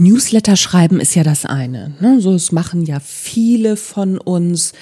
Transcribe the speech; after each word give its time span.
Newsletter 0.00 0.56
schreiben 0.56 1.00
ist 1.00 1.14
ja 1.16 1.24
das 1.24 1.44
eine. 1.44 1.94
Ne? 2.00 2.20
So, 2.20 2.32
es 2.32 2.52
machen 2.52 2.84
ja 2.84 3.00
viele 3.00 3.76
von 3.76 4.18
uns. 4.18 4.72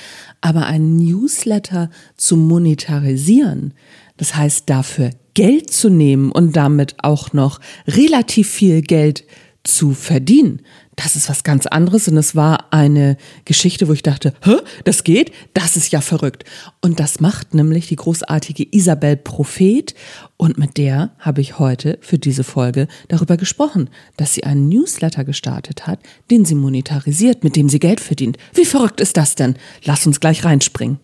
Aber 0.41 0.67
ein 0.67 0.97
Newsletter 0.97 1.91
zu 2.17 2.37
monetarisieren, 2.37 3.73
das 4.19 4.37
heißt 4.37 4.69
dafür 4.69 5.11
Geld 5.35 5.73
zu 5.73 5.89
nehmen 5.89 6.31
und 6.31 6.57
damit 6.57 6.97
auch 7.03 7.33
noch 7.33 7.61
relativ 7.87 8.49
viel 8.49 8.83
Geld 8.83 9.25
zu 9.65 9.93
verdienen, 9.93 10.63
das 10.97 11.15
ist 11.15 11.29
was 11.29 11.45
ganz 11.45 11.67
anderes 11.67 12.09
und 12.09 12.17
es 12.17 12.35
war 12.35 12.73
eine 12.73 13.19
Geschichte, 13.45 13.87
wo 13.87 13.93
ich 13.93 14.03
dachte, 14.03 14.33
Hä, 14.43 14.57
das 14.85 15.05
geht? 15.05 15.31
Das 15.53 15.77
ist 15.77 15.93
ja 15.93 16.01
verrückt. 16.01 16.45
Und 16.81 16.99
das 17.01 17.21
macht 17.21 17.55
nämlich 17.55 17.87
die 17.87 17.97
großartige 17.97 18.67
Isabel 18.71 19.17
Prophet 19.17 19.95
und 20.39 20.59
mit 20.59 20.79
der 20.79 21.11
habe 21.19 21.43
ich 21.43 21.59
heute 21.59 21.99
für 22.01 22.19
diese 22.19 22.45
Folge 22.45 22.89
darüber 23.09 23.37
gesprochen, 23.37 23.91
dass 24.17 24.35
sie 24.35 24.45
einen 24.45 24.69
Newsletter 24.69 25.25
gestartet 25.25 25.87
hat, 25.87 26.01
den 26.31 26.45
sie 26.45 26.55
monetarisiert, 26.55 27.45
mit 27.45 27.57
dem 27.57 27.69
sie 27.69 27.79
Geld 27.79 28.01
verdient. 28.01 28.39
Wie 28.55 28.65
verrückt 28.65 29.01
ist 29.01 29.17
das 29.17 29.35
denn? 29.35 29.57
Lass 29.85 30.07
uns 30.07 30.19
gleich 30.19 30.45
reinspringen. 30.45 30.99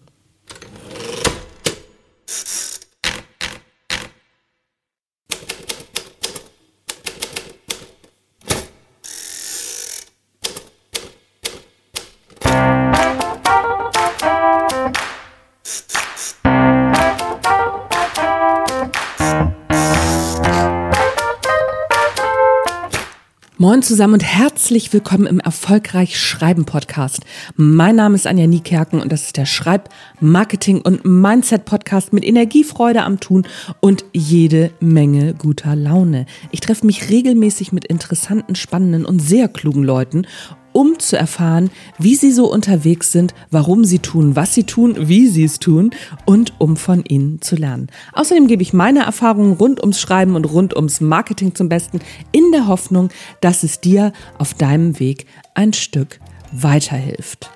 Moin 23.62 23.80
zusammen 23.80 24.14
und 24.14 24.24
herzlich 24.24 24.92
willkommen 24.92 25.24
im 25.24 25.38
Erfolgreich 25.38 26.18
Schreiben 26.18 26.64
Podcast. 26.64 27.20
Mein 27.54 27.94
Name 27.94 28.16
ist 28.16 28.26
Anja 28.26 28.48
Niekerken 28.48 29.00
und 29.00 29.12
das 29.12 29.26
ist 29.26 29.36
der 29.36 29.46
Schreib-, 29.46 29.88
Marketing- 30.18 30.80
und 30.80 31.04
Mindset-Podcast 31.04 32.12
mit 32.12 32.24
Energiefreude 32.24 33.04
am 33.04 33.20
Tun 33.20 33.46
und 33.78 34.04
jede 34.12 34.72
Menge 34.80 35.34
guter 35.34 35.76
Laune. 35.76 36.26
Ich 36.50 36.58
treffe 36.58 36.84
mich 36.84 37.08
regelmäßig 37.08 37.70
mit 37.70 37.84
interessanten, 37.84 38.56
spannenden 38.56 39.04
und 39.04 39.20
sehr 39.20 39.46
klugen 39.46 39.84
Leuten 39.84 40.26
um 40.72 40.98
zu 40.98 41.16
erfahren, 41.16 41.70
wie 41.98 42.14
sie 42.14 42.32
so 42.32 42.50
unterwegs 42.50 43.12
sind, 43.12 43.34
warum 43.50 43.84
sie 43.84 43.98
tun, 43.98 44.36
was 44.36 44.54
sie 44.54 44.64
tun, 44.64 44.96
wie 45.08 45.28
sie 45.28 45.44
es 45.44 45.58
tun 45.58 45.90
und 46.24 46.54
um 46.58 46.76
von 46.76 47.04
ihnen 47.04 47.40
zu 47.40 47.56
lernen. 47.56 47.88
Außerdem 48.12 48.46
gebe 48.46 48.62
ich 48.62 48.72
meine 48.72 49.00
Erfahrungen 49.00 49.54
rund 49.54 49.80
ums 49.80 50.00
Schreiben 50.00 50.36
und 50.36 50.44
rund 50.44 50.74
ums 50.74 51.00
Marketing 51.00 51.54
zum 51.54 51.68
Besten 51.68 52.00
in 52.32 52.50
der 52.52 52.66
Hoffnung, 52.66 53.10
dass 53.40 53.62
es 53.62 53.80
dir 53.80 54.12
auf 54.38 54.54
deinem 54.54 54.98
Weg 54.98 55.26
ein 55.54 55.72
Stück 55.72 56.20
weiterhilft. 56.52 57.50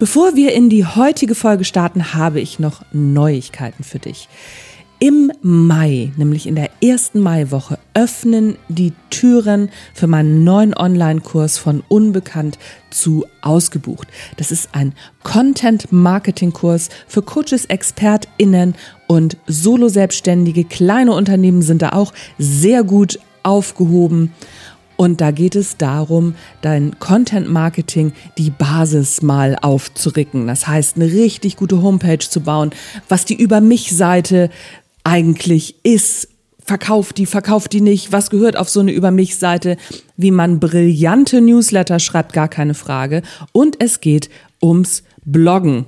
Bevor 0.00 0.34
wir 0.34 0.54
in 0.54 0.70
die 0.70 0.86
heutige 0.86 1.34
Folge 1.34 1.62
starten, 1.64 2.14
habe 2.14 2.40
ich 2.40 2.58
noch 2.58 2.80
Neuigkeiten 2.90 3.84
für 3.84 3.98
dich. 3.98 4.30
Im 4.98 5.30
Mai, 5.42 6.10
nämlich 6.16 6.46
in 6.46 6.54
der 6.54 6.70
ersten 6.82 7.20
Maiwoche, 7.20 7.78
öffnen 7.92 8.56
die 8.70 8.94
Türen 9.10 9.68
für 9.92 10.06
meinen 10.06 10.42
neuen 10.42 10.74
Online-Kurs 10.74 11.58
von 11.58 11.82
Unbekannt 11.88 12.58
zu 12.88 13.26
Ausgebucht. 13.42 14.08
Das 14.38 14.50
ist 14.50 14.70
ein 14.72 14.94
Content-Marketing-Kurs 15.22 16.88
für 17.06 17.20
Coaches, 17.20 17.66
ExpertInnen 17.66 18.76
und 19.06 19.36
Solo-Selbstständige. 19.46 20.64
Kleine 20.64 21.12
Unternehmen 21.12 21.60
sind 21.60 21.82
da 21.82 21.90
auch 21.90 22.14
sehr 22.38 22.84
gut 22.84 23.18
aufgehoben. 23.42 24.32
Und 25.00 25.22
da 25.22 25.30
geht 25.30 25.56
es 25.56 25.78
darum, 25.78 26.34
dein 26.60 26.98
Content 26.98 27.48
Marketing, 27.48 28.12
die 28.36 28.50
Basis 28.50 29.22
mal 29.22 29.56
aufzuricken. 29.62 30.46
Das 30.46 30.66
heißt, 30.66 30.96
eine 30.96 31.06
richtig 31.06 31.56
gute 31.56 31.80
Homepage 31.80 32.18
zu 32.18 32.42
bauen, 32.42 32.72
was 33.08 33.24
die 33.24 33.40
Über 33.40 33.62
mich 33.62 33.96
Seite 33.96 34.50
eigentlich 35.02 35.76
ist. 35.84 36.28
Verkauft 36.62 37.16
die, 37.16 37.24
verkauft 37.24 37.72
die 37.72 37.80
nicht? 37.80 38.12
Was 38.12 38.28
gehört 38.28 38.58
auf 38.58 38.68
so 38.68 38.80
eine 38.80 38.92
Über 38.92 39.10
mich 39.10 39.38
Seite? 39.38 39.78
Wie 40.18 40.30
man 40.30 40.60
brillante 40.60 41.40
Newsletter 41.40 41.98
schreibt, 41.98 42.34
gar 42.34 42.48
keine 42.48 42.74
Frage. 42.74 43.22
Und 43.52 43.82
es 43.82 44.02
geht 44.02 44.28
ums 44.62 45.02
Bloggen. 45.24 45.86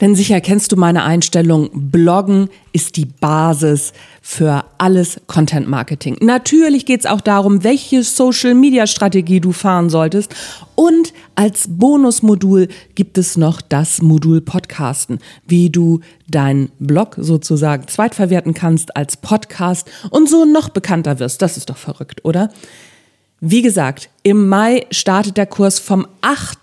Denn 0.00 0.14
sicher 0.14 0.40
kennst 0.40 0.72
du 0.72 0.76
meine 0.76 1.04
Einstellung, 1.04 1.70
Bloggen 1.72 2.48
ist 2.72 2.96
die 2.96 3.06
Basis 3.06 3.92
für 4.20 4.64
alles 4.78 5.20
Content 5.26 5.68
Marketing. 5.68 6.16
Natürlich 6.20 6.86
geht 6.86 7.00
es 7.00 7.06
auch 7.06 7.20
darum, 7.20 7.64
welche 7.64 8.02
Social-Media-Strategie 8.02 9.40
du 9.40 9.52
fahren 9.52 9.90
solltest. 9.90 10.34
Und 10.74 11.12
als 11.34 11.66
Bonusmodul 11.68 12.68
gibt 12.94 13.18
es 13.18 13.36
noch 13.36 13.60
das 13.60 14.02
Modul 14.02 14.40
Podcasten, 14.40 15.18
wie 15.46 15.70
du 15.70 16.00
deinen 16.28 16.70
Blog 16.78 17.16
sozusagen 17.18 17.86
zweitverwerten 17.88 18.54
kannst 18.54 18.96
als 18.96 19.16
Podcast 19.16 19.90
und 20.10 20.28
so 20.28 20.44
noch 20.44 20.68
bekannter 20.68 21.18
wirst. 21.18 21.42
Das 21.42 21.56
ist 21.56 21.70
doch 21.70 21.76
verrückt, 21.76 22.24
oder? 22.24 22.50
Wie 23.40 23.62
gesagt, 23.62 24.08
im 24.22 24.48
Mai 24.48 24.86
startet 24.90 25.36
der 25.36 25.46
Kurs 25.46 25.78
vom 25.78 26.06
8. 26.22 26.58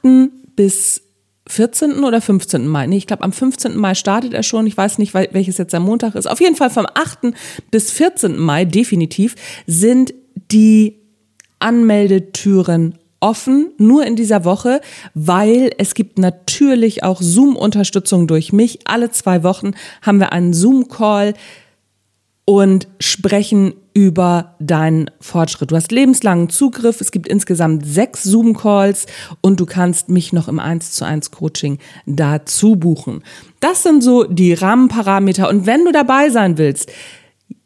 bis 0.56 1.02
14. 1.52 2.04
oder 2.04 2.22
15. 2.22 2.66
Mai. 2.66 2.88
Nee, 2.88 2.98
ich 2.98 3.08
glaube, 3.08 3.24
am 3.24 3.34
15. 3.34 3.76
Mai 3.76 3.94
startet 3.94 4.34
er 4.34 4.44
schon. 4.44 4.68
Ich 4.68 4.78
weiß 4.78 4.98
nicht, 4.98 5.14
welches 5.14 5.58
jetzt 5.58 5.74
der 5.74 5.82
Montag 5.82 6.16
ist. 6.16 6.26
Auf 6.26 6.40
jeden 6.40 6.56
Fall 6.56 6.70
vom 6.70 6.86
8. 6.94 7.34
bis 7.72 7.92
14. 7.92 8.38
Mai 8.38 8.66
definitiv 8.66 9.36
sind 9.68 10.14
die 10.52 10.98
Anmeldetüren 11.60 12.98
offen, 13.20 13.72
nur 13.78 14.06
in 14.06 14.16
dieser 14.16 14.46
Woche, 14.46 14.82
weil 15.14 15.72
es 15.78 15.94
gibt 15.94 16.18
natürlich 16.18 17.04
auch 17.04 17.22
Zoom-Unterstützung 17.22 18.28
durch 18.28 18.54
mich. 18.54 18.80
Alle 18.86 19.12
zwei 19.12 19.44
Wochen 19.44 19.74
haben 20.02 20.20
wir 20.20 20.32
einen 20.32 20.54
Zoom-Call 20.54 21.34
und 22.46 22.88
sprechen 23.00 23.74
über 23.94 24.56
deinen 24.60 25.12
Fortschritt. 25.20 25.72
Du 25.72 25.76
hast 25.76 25.92
lebenslangen 25.92 26.50
Zugriff. 26.50 27.02
Es 27.02 27.12
gibt 27.12 27.28
insgesamt 27.28 27.86
sechs 27.86 28.24
Zoom-Calls 28.24 29.06
und 29.42 29.60
du 29.60 29.66
kannst 29.66 30.10
mich 30.10 30.34
noch 30.34 30.48
im 30.48 30.60
1 30.60 30.92
zu 30.92 31.06
1 31.06 31.32
Coaching 31.32 31.78
dazu 32.06 32.76
buchen. 32.78 33.24
Das 33.60 33.84
sind 33.84 34.02
so 34.02 34.24
die 34.24 34.54
Rahmenparameter. 34.54 35.50
Und 35.50 35.66
wenn 35.66 35.86
du 35.86 35.92
dabei 35.92 36.30
sein 36.30 36.58
willst, 36.58 36.92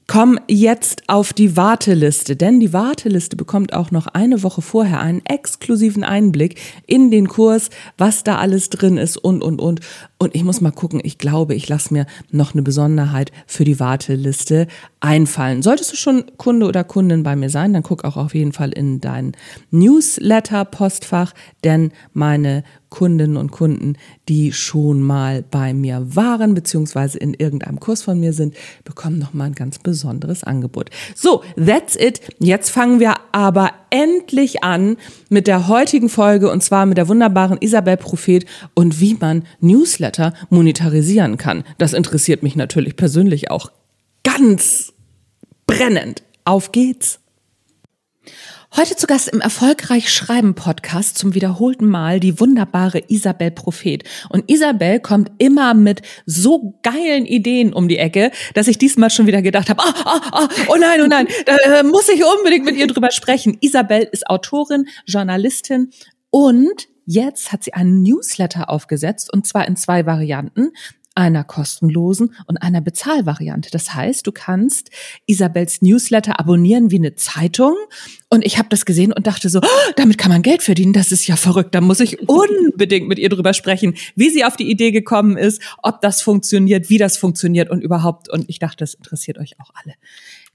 Komm 0.08 0.40
jetzt 0.48 1.02
auf 1.08 1.34
die 1.34 1.58
Warteliste, 1.58 2.36
denn 2.36 2.60
die 2.60 2.74
Warteliste 2.74 3.36
bekommt 3.36 3.74
auch 3.74 3.90
noch 3.90 4.06
eine 4.06 4.44
Woche 4.44 4.62
vorher 4.62 5.00
einen 5.00 5.26
exklusiven 5.26 6.04
Einblick 6.04 6.62
in 6.86 7.10
den 7.10 7.28
Kurs, 7.28 7.72
was 7.98 8.24
da 8.24 8.38
alles 8.38 8.70
drin 8.70 8.98
ist 8.98 9.18
und, 9.18 9.42
und, 9.42 9.60
und. 9.60 9.80
Und 10.18 10.34
ich 10.34 10.46
muss 10.46 10.62
mal 10.62 10.72
gucken, 10.72 11.02
ich 11.04 11.18
glaube, 11.18 11.56
ich 11.56 11.68
lasse 11.68 11.94
mir 11.94 12.06
noch 12.32 12.54
eine 12.54 12.62
Besonderheit 12.62 13.34
für 13.48 13.66
die 13.66 13.82
Warteliste 13.82 14.68
einfallen. 15.02 15.62
Solltest 15.62 15.92
du 15.92 15.98
schon 15.98 16.24
Kunde 16.38 16.68
oder 16.68 16.86
Kundin 16.86 17.24
bei 17.24 17.36
mir 17.36 17.50
sein, 17.50 17.74
dann 17.74 17.84
guck 17.84 18.06
auch 18.06 18.16
auf 18.16 18.34
jeden 18.34 18.54
Fall 18.54 18.72
in 18.72 19.02
dein 19.02 19.34
Newsletter-Postfach, 19.72 21.34
denn 21.66 21.92
meine 22.14 22.64
Kundinnen 22.90 23.36
und 23.36 23.52
Kunden, 23.52 23.98
die 24.30 24.54
schon 24.54 25.02
mal 25.02 25.44
bei 25.44 25.74
mir 25.74 26.16
waren, 26.16 26.54
beziehungsweise 26.54 27.18
in 27.18 27.34
irgendeinem 27.34 27.82
Kurs 27.82 28.02
von 28.02 28.18
mir 28.18 28.32
sind, 28.32 28.56
bekommen 28.86 29.20
nochmal 29.20 29.48
ein 29.48 29.56
ganz 29.56 29.80
besonderes 29.80 30.46
Angebot. 30.46 30.92
So, 31.14 31.44
that's 31.58 31.98
it. 31.98 32.22
Jetzt 32.40 32.70
fangen 32.70 33.02
wir 33.02 33.16
aber 33.34 33.72
endlich 33.90 34.64
an 34.64 34.96
mit 35.36 35.48
der 35.48 35.68
heutigen 35.68 36.08
Folge 36.08 36.50
und 36.50 36.64
zwar 36.64 36.86
mit 36.86 36.98
der 36.98 37.10
wunderbaren 37.10 37.58
Isabel 37.60 37.98
Prophet 37.98 38.46
und 38.74 39.02
wie 39.02 39.16
man 39.16 39.44
Newsletter 39.60 40.34
monetarisieren 40.50 41.36
kann. 41.36 41.66
Das 41.78 41.92
interessiert 41.92 42.42
mich 42.42 42.56
natürlich 42.56 42.96
persönlich 42.96 43.52
auch 43.52 43.70
ganz 44.24 44.94
brennend. 45.68 46.24
Auf 46.46 46.72
geht's! 46.72 47.20
Heute 48.78 48.98
zu 48.98 49.08
Gast 49.08 49.30
im 49.30 49.40
Erfolgreich 49.40 50.10
Schreiben 50.10 50.54
Podcast 50.54 51.18
zum 51.18 51.34
wiederholten 51.34 51.88
Mal 51.88 52.20
die 52.20 52.42
wunderbare 52.42 53.02
Isabel 53.08 53.50
Prophet. 53.52 54.04
Und 54.28 54.52
Isabel 54.52 55.00
kommt 55.00 55.32
immer 55.38 55.74
mit 55.74 56.02
so 56.26 56.78
geilen 56.84 57.26
Ideen 57.26 57.72
um 57.72 57.88
die 57.88 57.98
Ecke, 57.98 58.32
dass 58.54 58.68
ich 58.68 58.78
diesmal 58.78 59.12
schon 59.12 59.28
wieder 59.28 59.42
gedacht 59.42 59.70
habe, 59.70 59.82
oh, 59.82 59.94
oh, 60.06 60.20
oh, 60.34 60.48
oh 60.74 60.76
nein, 60.78 61.02
oh 61.02 61.08
nein, 61.08 61.26
da 61.46 61.56
äh, 61.56 61.84
muss 61.84 62.10
ich 62.10 62.22
unbedingt 62.26 62.66
mit 62.66 62.76
ihr 62.76 62.88
drüber 62.88 63.12
sprechen. 63.12 63.58
Isabel 63.62 64.10
ist 64.12 64.28
Autorin, 64.28 64.90
Journalistin 65.06 65.92
und 66.30 66.90
jetzt 67.06 67.54
hat 67.54 67.64
sie 67.64 67.74
einen 67.74 68.02
Newsletter 68.02 68.70
aufgesetzt 68.70 69.32
und 69.32 69.48
zwar 69.48 69.70
in 69.70 69.78
zwei 69.78 70.06
Varianten 70.06 70.74
einer 71.16 71.44
kostenlosen 71.44 72.36
und 72.46 72.58
einer 72.58 72.82
Bezahlvariante. 72.82 73.70
Das 73.72 73.94
heißt, 73.94 74.28
du 74.28 74.32
kannst 74.32 74.92
Isabels 75.26 75.82
Newsletter 75.82 76.40
abonnieren 76.40 76.92
wie 76.92 76.98
eine 76.98 77.16
Zeitung 77.16 77.76
Und 78.30 78.46
ich 78.46 78.58
habe 78.58 78.68
das 78.70 78.86
gesehen 78.86 79.14
und 79.14 79.26
dachte 79.26 79.50
so, 79.50 79.60
oh, 79.60 79.92
damit 79.96 80.18
kann 80.18 80.32
man 80.32 80.42
Geld 80.42 80.62
verdienen, 80.62 80.94
das 80.94 81.12
ist 81.12 81.26
ja 81.26 81.38
verrückt. 81.38 81.74
Da 81.74 81.82
muss 81.82 82.02
ich 82.02 82.20
unbedingt 82.30 83.08
mit 83.08 83.18
ihr 83.18 83.30
drüber 83.30 83.54
sprechen, 83.54 83.96
wie 84.16 84.30
sie 84.30 84.44
auf 84.44 84.58
die 84.58 84.70
Idee 84.70 84.92
gekommen 84.92 85.38
ist, 85.38 85.62
ob 85.82 86.02
das 86.02 86.22
funktioniert, 86.22 86.90
wie 86.90 86.98
das 86.98 87.18
funktioniert 87.18 87.70
und 87.70 87.82
überhaupt. 87.82 88.30
Und 88.30 88.50
ich 88.50 88.60
dachte, 88.60 88.78
das 88.78 88.94
interessiert 88.94 89.38
euch 89.38 89.60
auch 89.60 89.72
alle. 89.74 89.96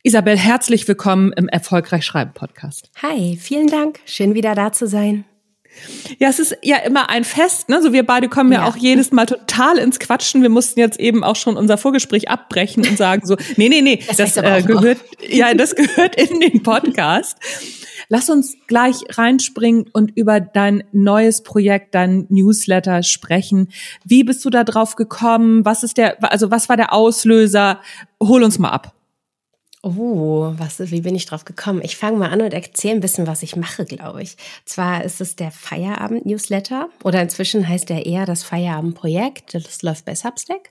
Isabel, 0.02 0.38
herzlich 0.38 0.86
willkommen 0.88 1.32
im 1.32 1.48
Erfolgreich 1.48 2.04
Schreiben 2.04 2.32
Podcast. 2.32 2.90
Hi, 3.02 3.36
vielen 3.36 3.66
Dank. 3.66 4.00
Schön 4.06 4.34
wieder 4.34 4.54
da 4.54 4.72
zu 4.72 4.86
sein. 4.86 5.24
Ja, 6.18 6.28
es 6.28 6.38
ist 6.38 6.56
ja 6.62 6.76
immer 6.78 7.08
ein 7.08 7.24
Fest, 7.24 7.68
ne? 7.68 7.80
So 7.82 7.92
wir 7.92 8.04
beide 8.04 8.28
kommen 8.28 8.52
ja. 8.52 8.60
ja. 8.62 8.68
auch 8.68 8.76
jedes 8.76 9.12
Mal 9.12 9.26
total 9.26 9.78
ins 9.78 9.98
Quatschen. 9.98 10.42
Wir 10.42 10.48
mussten 10.48 10.78
jetzt 10.78 11.00
eben 11.00 11.24
auch 11.24 11.36
schon 11.36 11.56
unser 11.56 11.78
Vorgespräch 11.78 12.28
abbrechen 12.28 12.86
und 12.86 12.98
sagen 12.98 13.26
so, 13.26 13.36
nee, 13.56 13.68
nee, 13.68 13.80
nee, 13.80 14.00
das, 14.06 14.16
das 14.16 14.36
äh, 14.36 14.62
gehört, 14.62 14.98
ja, 15.26 15.54
das 15.54 15.74
gehört 15.74 16.16
in 16.16 16.40
den 16.40 16.62
Podcast. 16.62 17.38
Lass 18.08 18.28
uns 18.28 18.56
gleich 18.66 18.96
reinspringen 19.10 19.86
und 19.92 20.16
über 20.16 20.40
dein 20.40 20.82
neues 20.90 21.42
Projekt, 21.42 21.94
dein 21.94 22.26
Newsletter 22.28 23.04
sprechen. 23.04 23.68
Wie 24.04 24.24
bist 24.24 24.44
du 24.44 24.50
da 24.50 24.64
drauf 24.64 24.96
gekommen? 24.96 25.64
Was 25.64 25.84
ist 25.84 25.96
der, 25.96 26.22
also 26.30 26.50
was 26.50 26.68
war 26.68 26.76
der 26.76 26.92
Auslöser? 26.92 27.80
Hol 28.20 28.42
uns 28.42 28.58
mal 28.58 28.70
ab. 28.70 28.94
Oh, 29.82 30.52
was, 30.58 30.78
wie 30.90 31.00
bin 31.00 31.14
ich 31.14 31.24
drauf 31.24 31.46
gekommen? 31.46 31.80
Ich 31.82 31.96
fange 31.96 32.18
mal 32.18 32.30
an 32.30 32.42
und 32.42 32.52
erzähle 32.52 32.96
ein 32.96 33.00
bisschen, 33.00 33.26
was 33.26 33.42
ich 33.42 33.56
mache, 33.56 33.86
glaube 33.86 34.22
ich. 34.22 34.36
Zwar 34.66 35.04
ist 35.04 35.22
es 35.22 35.36
der 35.36 35.50
Feierabend-Newsletter 35.50 36.90
oder 37.02 37.22
inzwischen 37.22 37.66
heißt 37.66 37.90
er 37.90 38.04
eher 38.04 38.26
das 38.26 38.42
Feierabend-Projekt. 38.42 39.54
Das 39.54 39.82
läuft 39.82 40.04
bei 40.04 40.14
Substack. 40.14 40.70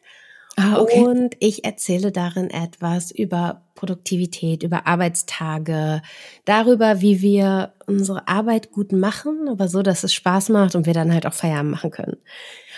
Ah, 0.58 0.78
okay. 0.80 1.00
Und 1.00 1.36
ich 1.40 1.64
erzähle 1.64 2.12
darin 2.12 2.52
etwas 2.52 3.10
über 3.10 3.66
Produktivität, 3.74 4.62
über 4.62 4.86
Arbeitstage, 4.86 6.02
darüber, 6.46 7.02
wie 7.02 7.22
wir 7.22 7.74
unsere 7.88 8.28
Arbeit 8.28 8.72
gut 8.72 8.92
machen, 8.92 9.48
aber 9.50 9.70
so, 9.70 9.82
dass 9.82 10.04
es 10.04 10.14
Spaß 10.14 10.50
macht 10.50 10.76
und 10.76 10.86
wir 10.86 10.94
dann 10.94 11.14
halt 11.14 11.26
auch 11.26 11.34
Feierabend 11.34 11.72
machen 11.72 11.92
können. 11.92 12.18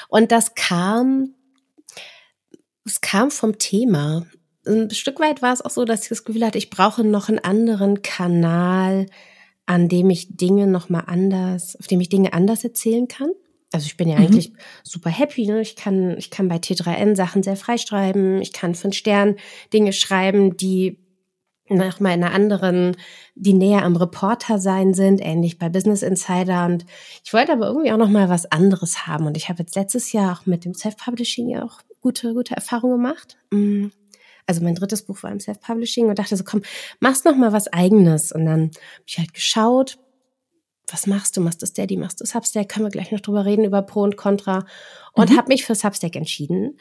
Und 0.07 0.31
das 0.31 0.53
kam, 0.55 1.33
es 2.85 3.01
kam 3.01 3.31
vom 3.31 3.57
Thema 3.57 4.27
ein 4.65 4.89
Stück 4.91 5.19
weit 5.19 5.41
war 5.41 5.53
es 5.53 5.61
auch 5.61 5.69
so, 5.69 5.85
dass 5.85 6.03
ich 6.03 6.09
das 6.09 6.23
Gefühl 6.23 6.45
hatte, 6.45 6.57
ich 6.57 6.69
brauche 6.69 7.03
noch 7.03 7.29
einen 7.29 7.39
anderen 7.39 8.01
Kanal, 8.01 9.07
an 9.65 9.89
dem 9.89 10.09
ich 10.09 10.35
Dinge 10.37 10.67
noch 10.67 10.89
mal 10.89 11.01
anders, 11.01 11.75
auf 11.79 11.87
dem 11.87 12.01
ich 12.01 12.09
Dinge 12.09 12.33
anders 12.33 12.63
erzählen 12.63 13.07
kann. 13.07 13.31
Also 13.73 13.85
ich 13.85 13.97
bin 13.97 14.09
ja 14.09 14.17
mhm. 14.17 14.25
eigentlich 14.25 14.53
super 14.83 15.09
happy. 15.09 15.47
Ne? 15.47 15.61
Ich 15.61 15.75
kann, 15.75 16.17
ich 16.17 16.29
kann 16.29 16.49
bei 16.49 16.57
T3N 16.57 17.15
Sachen 17.15 17.41
sehr 17.41 17.55
frei 17.55 17.77
schreiben. 17.77 18.41
Ich 18.41 18.53
kann 18.53 18.75
von 18.75 18.91
Stern 18.91 19.37
Dinge 19.73 19.93
schreiben, 19.93 20.57
die 20.57 20.99
nach 21.69 22.01
mal 22.01 22.13
in 22.13 22.21
einer 22.21 22.33
anderen, 22.33 22.97
die 23.35 23.53
näher 23.53 23.83
am 23.83 23.95
Reporter 23.95 24.59
sein 24.59 24.93
sind, 24.93 25.21
ähnlich 25.21 25.57
bei 25.57 25.69
Business 25.69 26.01
Insider. 26.01 26.65
Und 26.65 26.85
ich 27.23 27.31
wollte 27.33 27.53
aber 27.53 27.67
irgendwie 27.67 27.93
auch 27.93 27.97
noch 27.97 28.09
mal 28.09 28.27
was 28.27 28.51
anderes 28.51 29.07
haben. 29.07 29.25
Und 29.25 29.37
ich 29.37 29.47
habe 29.47 29.59
jetzt 29.59 29.75
letztes 29.75 30.11
Jahr 30.11 30.37
auch 30.37 30.45
mit 30.45 30.65
dem 30.65 30.73
Self-Publishing 30.73 31.47
ja 31.47 31.63
auch 31.63 31.79
gute, 32.01 32.33
gute 32.33 32.55
Erfahrungen 32.55 32.97
gemacht. 32.97 33.37
Mhm 33.51 33.93
also 34.51 34.63
mein 34.63 34.75
drittes 34.75 35.03
Buch 35.03 35.23
war 35.23 35.31
im 35.31 35.39
Self-Publishing 35.39 36.07
und 36.07 36.19
dachte 36.19 36.35
so, 36.35 36.43
komm, 36.43 36.61
machst 36.99 37.23
noch 37.23 37.37
mal 37.37 37.53
was 37.53 37.71
eigenes. 37.71 38.33
Und 38.33 38.45
dann 38.45 38.61
habe 38.63 39.03
ich 39.07 39.17
halt 39.17 39.33
geschaut, 39.33 39.97
was 40.91 41.07
machst 41.07 41.37
du? 41.37 41.41
Machst 41.41 41.61
du 41.61 41.65
Steady, 41.65 41.95
machst 41.95 42.19
du 42.19 42.25
Substack? 42.25 42.67
Können 42.67 42.85
wir 42.85 42.91
gleich 42.91 43.11
noch 43.11 43.21
drüber 43.21 43.45
reden 43.45 43.63
über 43.63 43.81
Pro 43.81 44.01
und 44.01 44.17
Contra. 44.17 44.65
Und 45.13 45.29
mhm. 45.29 45.37
habe 45.37 45.47
mich 45.47 45.65
für 45.65 45.73
Substack 45.73 46.17
entschieden 46.17 46.77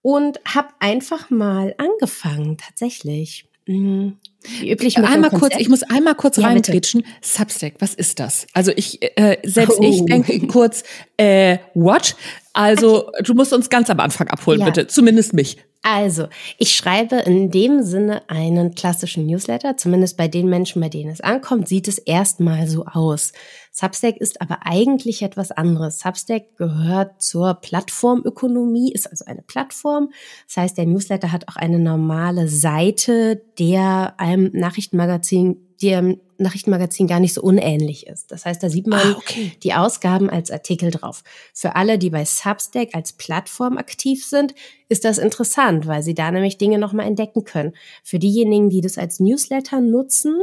und 0.00 0.38
habe 0.46 0.68
einfach 0.78 1.28
mal 1.30 1.74
angefangen, 1.78 2.56
tatsächlich. 2.56 3.48
Mhm. 3.66 4.18
Wie 4.60 4.70
üblich 4.70 4.96
mit 4.96 5.06
einmal 5.06 5.30
kurz, 5.30 5.56
ich 5.58 5.68
muss 5.68 5.82
einmal 5.82 6.14
kurz 6.14 6.36
ja, 6.36 6.46
reintretschen. 6.46 7.04
Substack, 7.20 7.74
was 7.80 7.94
ist 7.94 8.20
das? 8.20 8.46
Also 8.54 8.72
ich, 8.76 9.02
äh, 9.02 9.38
selbst 9.44 9.80
oh. 9.80 9.82
ich 9.82 10.04
denke 10.04 10.46
kurz, 10.46 10.84
äh, 11.16 11.58
what? 11.74 12.14
Also 12.58 13.12
du 13.22 13.34
musst 13.34 13.52
uns 13.52 13.70
ganz 13.70 13.88
am 13.88 14.00
Anfang 14.00 14.26
abholen, 14.26 14.58
ja. 14.58 14.66
bitte. 14.66 14.88
Zumindest 14.88 15.32
mich. 15.32 15.58
Also, 15.82 16.26
ich 16.58 16.74
schreibe 16.74 17.14
in 17.18 17.52
dem 17.52 17.84
Sinne 17.84 18.28
einen 18.28 18.74
klassischen 18.74 19.26
Newsletter, 19.26 19.76
zumindest 19.76 20.16
bei 20.16 20.26
den 20.26 20.48
Menschen, 20.48 20.82
bei 20.82 20.88
denen 20.88 21.08
es 21.08 21.20
ankommt, 21.20 21.68
sieht 21.68 21.86
es 21.86 21.98
erstmal 21.98 22.66
so 22.66 22.84
aus. 22.84 23.32
Substack 23.70 24.16
ist 24.16 24.40
aber 24.40 24.58
eigentlich 24.62 25.22
etwas 25.22 25.52
anderes. 25.52 26.00
Substack 26.00 26.56
gehört 26.56 27.22
zur 27.22 27.54
Plattformökonomie, 27.54 28.90
ist 28.92 29.08
also 29.08 29.24
eine 29.26 29.42
Plattform. 29.42 30.10
Das 30.48 30.56
heißt, 30.56 30.78
der 30.78 30.86
Newsletter 30.86 31.30
hat 31.30 31.46
auch 31.46 31.56
eine 31.56 31.78
normale 31.78 32.48
Seite, 32.48 33.40
der 33.60 34.14
einem 34.18 34.50
Nachrichtenmagazin 34.52 35.68
die 35.80 35.90
im 35.90 36.20
Nachrichtenmagazin 36.38 37.06
gar 37.06 37.20
nicht 37.20 37.34
so 37.34 37.42
unähnlich 37.42 38.06
ist. 38.06 38.30
Das 38.30 38.46
heißt, 38.46 38.62
da 38.62 38.70
sieht 38.70 38.86
man 38.86 39.00
ah, 39.00 39.16
okay. 39.16 39.52
die 39.62 39.74
Ausgaben 39.74 40.30
als 40.30 40.50
Artikel 40.50 40.90
drauf. 40.90 41.22
Für 41.52 41.76
alle, 41.76 41.98
die 41.98 42.10
bei 42.10 42.24
Substack 42.24 42.94
als 42.94 43.12
Plattform 43.12 43.76
aktiv 43.76 44.24
sind, 44.24 44.54
ist 44.88 45.04
das 45.04 45.18
interessant, 45.18 45.86
weil 45.86 46.02
sie 46.02 46.14
da 46.14 46.30
nämlich 46.30 46.56
Dinge 46.56 46.78
nochmal 46.78 47.06
entdecken 47.06 47.44
können. 47.44 47.74
Für 48.04 48.18
diejenigen, 48.18 48.70
die 48.70 48.80
das 48.80 48.98
als 48.98 49.20
Newsletter 49.20 49.80
nutzen, 49.80 50.40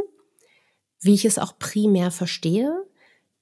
wie 1.02 1.14
ich 1.14 1.26
es 1.26 1.40
auch 1.40 1.58
primär 1.58 2.12
verstehe, 2.12 2.72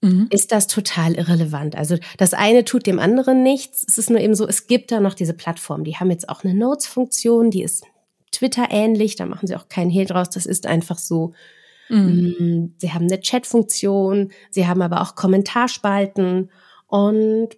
mhm. 0.01 0.27
ist 0.29 0.51
das 0.51 0.67
total 0.67 1.15
irrelevant. 1.15 1.75
Also 1.75 1.97
das 2.17 2.33
eine 2.33 2.65
tut 2.65 2.85
dem 2.85 2.99
anderen 2.99 3.41
nichts. 3.41 3.83
Es 3.87 3.97
ist 3.97 4.09
nur 4.09 4.19
eben 4.19 4.35
so, 4.35 4.47
es 4.47 4.67
gibt 4.67 4.91
da 4.91 4.99
noch 4.99 5.15
diese 5.15 5.33
Plattform. 5.33 5.83
Die 5.83 5.95
haben 5.95 6.11
jetzt 6.11 6.29
auch 6.29 6.43
eine 6.43 6.53
Notes-Funktion, 6.53 7.49
die 7.49 7.63
ist 7.63 7.83
Twitter 8.31 8.67
ähnlich, 8.69 9.15
da 9.15 9.25
machen 9.25 9.47
sie 9.47 9.55
auch 9.55 9.69
keinen 9.69 9.89
Hehl 9.89 10.05
draus. 10.05 10.29
Das 10.29 10.45
ist 10.45 10.67
einfach 10.67 10.97
so 10.97 11.33
Mhm. 11.89 12.35
Mm, 12.39 12.75
sie 12.77 12.91
haben 12.93 13.05
eine 13.05 13.19
Chat-Funktion, 13.19 14.31
sie 14.51 14.67
haben 14.67 14.81
aber 14.81 15.01
auch 15.01 15.15
Kommentarspalten 15.15 16.49
und 16.87 17.49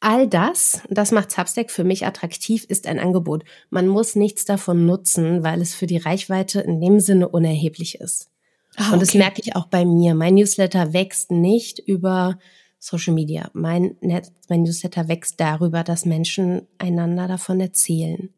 all 0.00 0.26
das, 0.26 0.82
das 0.88 1.12
macht 1.12 1.30
Substack 1.30 1.70
für 1.70 1.84
mich 1.84 2.06
attraktiv, 2.06 2.64
ist 2.64 2.86
ein 2.86 2.98
Angebot. 2.98 3.44
Man 3.68 3.86
muss 3.86 4.16
nichts 4.16 4.44
davon 4.44 4.86
nutzen, 4.86 5.44
weil 5.44 5.60
es 5.60 5.74
für 5.74 5.86
die 5.86 5.98
Reichweite 5.98 6.60
in 6.60 6.80
dem 6.80 7.00
Sinne 7.00 7.28
unerheblich 7.28 8.00
ist. 8.00 8.30
Ah, 8.76 8.84
okay. 8.84 8.92
Und 8.94 9.02
das 9.02 9.14
merke 9.14 9.42
ich 9.44 9.56
auch 9.56 9.66
bei 9.66 9.84
mir. 9.84 10.14
Mein 10.14 10.34
Newsletter 10.34 10.92
wächst 10.92 11.30
nicht 11.30 11.78
über 11.78 12.38
Social 12.78 13.12
Media. 13.12 13.50
Mein, 13.52 13.96
Net, 14.00 14.32
mein 14.48 14.62
Newsletter 14.62 15.08
wächst 15.08 15.38
darüber, 15.38 15.84
dass 15.84 16.06
Menschen 16.06 16.62
einander 16.78 17.28
davon 17.28 17.60
erzählen. 17.60 18.30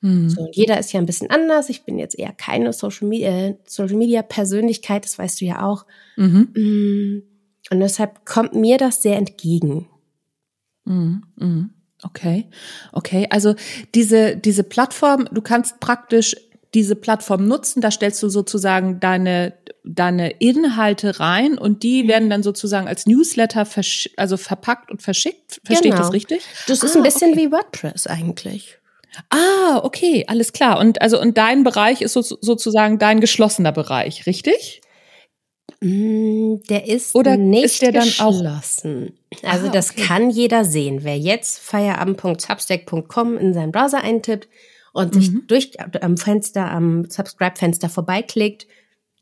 Mhm. 0.00 0.30
So, 0.30 0.48
jeder 0.52 0.78
ist 0.78 0.92
ja 0.92 1.00
ein 1.00 1.06
bisschen 1.06 1.30
anders. 1.30 1.68
Ich 1.68 1.84
bin 1.84 1.98
jetzt 1.98 2.18
eher 2.18 2.32
keine 2.32 2.72
Social 2.72 3.06
Media, 3.06 3.54
Social 3.66 3.96
Media 3.96 4.22
Persönlichkeit, 4.22 5.04
das 5.04 5.18
weißt 5.18 5.40
du 5.40 5.44
ja 5.44 5.66
auch. 5.66 5.84
Mhm. 6.16 6.48
Mm, 6.54 7.22
und 7.70 7.80
deshalb 7.80 8.24
kommt 8.24 8.54
mir 8.54 8.78
das 8.78 9.02
sehr 9.02 9.16
entgegen. 9.16 9.88
Mhm. 10.84 11.22
Mhm. 11.36 11.70
Okay, 12.02 12.48
okay. 12.92 13.26
Also 13.28 13.54
diese 13.94 14.36
diese 14.36 14.64
Plattform, 14.64 15.28
du 15.30 15.42
kannst 15.42 15.80
praktisch 15.80 16.34
diese 16.72 16.96
Plattform 16.96 17.46
nutzen. 17.46 17.82
Da 17.82 17.90
stellst 17.90 18.22
du 18.22 18.30
sozusagen 18.30 19.00
deine 19.00 19.54
deine 19.84 20.30
Inhalte 20.30 21.20
rein 21.20 21.58
und 21.58 21.82
die 21.82 22.08
werden 22.08 22.30
dann 22.30 22.42
sozusagen 22.42 22.86
als 22.86 23.06
Newsletter 23.06 23.66
also 24.16 24.36
verpackt 24.36 24.90
und 24.90 25.02
verschickt. 25.02 25.60
Verstehe 25.64 25.90
genau. 25.90 25.96
ich 25.96 26.00
das 26.00 26.12
richtig? 26.12 26.42
Das 26.66 26.82
ist 26.82 26.96
ah, 26.96 27.00
ein 27.00 27.02
bisschen 27.02 27.32
okay. 27.32 27.40
wie 27.40 27.52
WordPress 27.52 28.06
eigentlich. 28.06 28.79
Ah, 29.28 29.80
okay, 29.82 30.24
alles 30.28 30.52
klar. 30.52 30.78
Und 30.78 31.02
also 31.02 31.20
und 31.20 31.36
dein 31.36 31.64
Bereich 31.64 32.00
ist 32.02 32.12
so, 32.12 32.22
sozusagen 32.22 32.98
dein 32.98 33.20
geschlossener 33.20 33.72
Bereich, 33.72 34.26
richtig? 34.26 34.80
Mm, 35.80 36.56
der 36.68 36.86
ist 36.86 37.14
Oder 37.14 37.36
nicht 37.36 37.64
ist 37.64 37.82
der 37.82 37.92
geschlossen. 37.92 39.14
Auch? 39.42 39.48
Also 39.48 39.68
ah, 39.68 39.70
das 39.70 39.92
okay. 39.92 40.02
kann 40.02 40.30
jeder 40.30 40.64
sehen. 40.64 41.00
Wer 41.02 41.18
jetzt 41.18 41.58
feierabend.substack.com 41.60 43.38
in 43.38 43.54
seinen 43.54 43.72
Browser 43.72 44.02
eintippt 44.02 44.48
und 44.92 45.14
mhm. 45.14 45.20
sich 45.20 45.30
durch 45.46 45.72
am 46.02 46.16
Fenster, 46.16 46.70
am 46.70 47.08
Subscribe-Fenster 47.08 47.88
vorbeiklickt, 47.88 48.66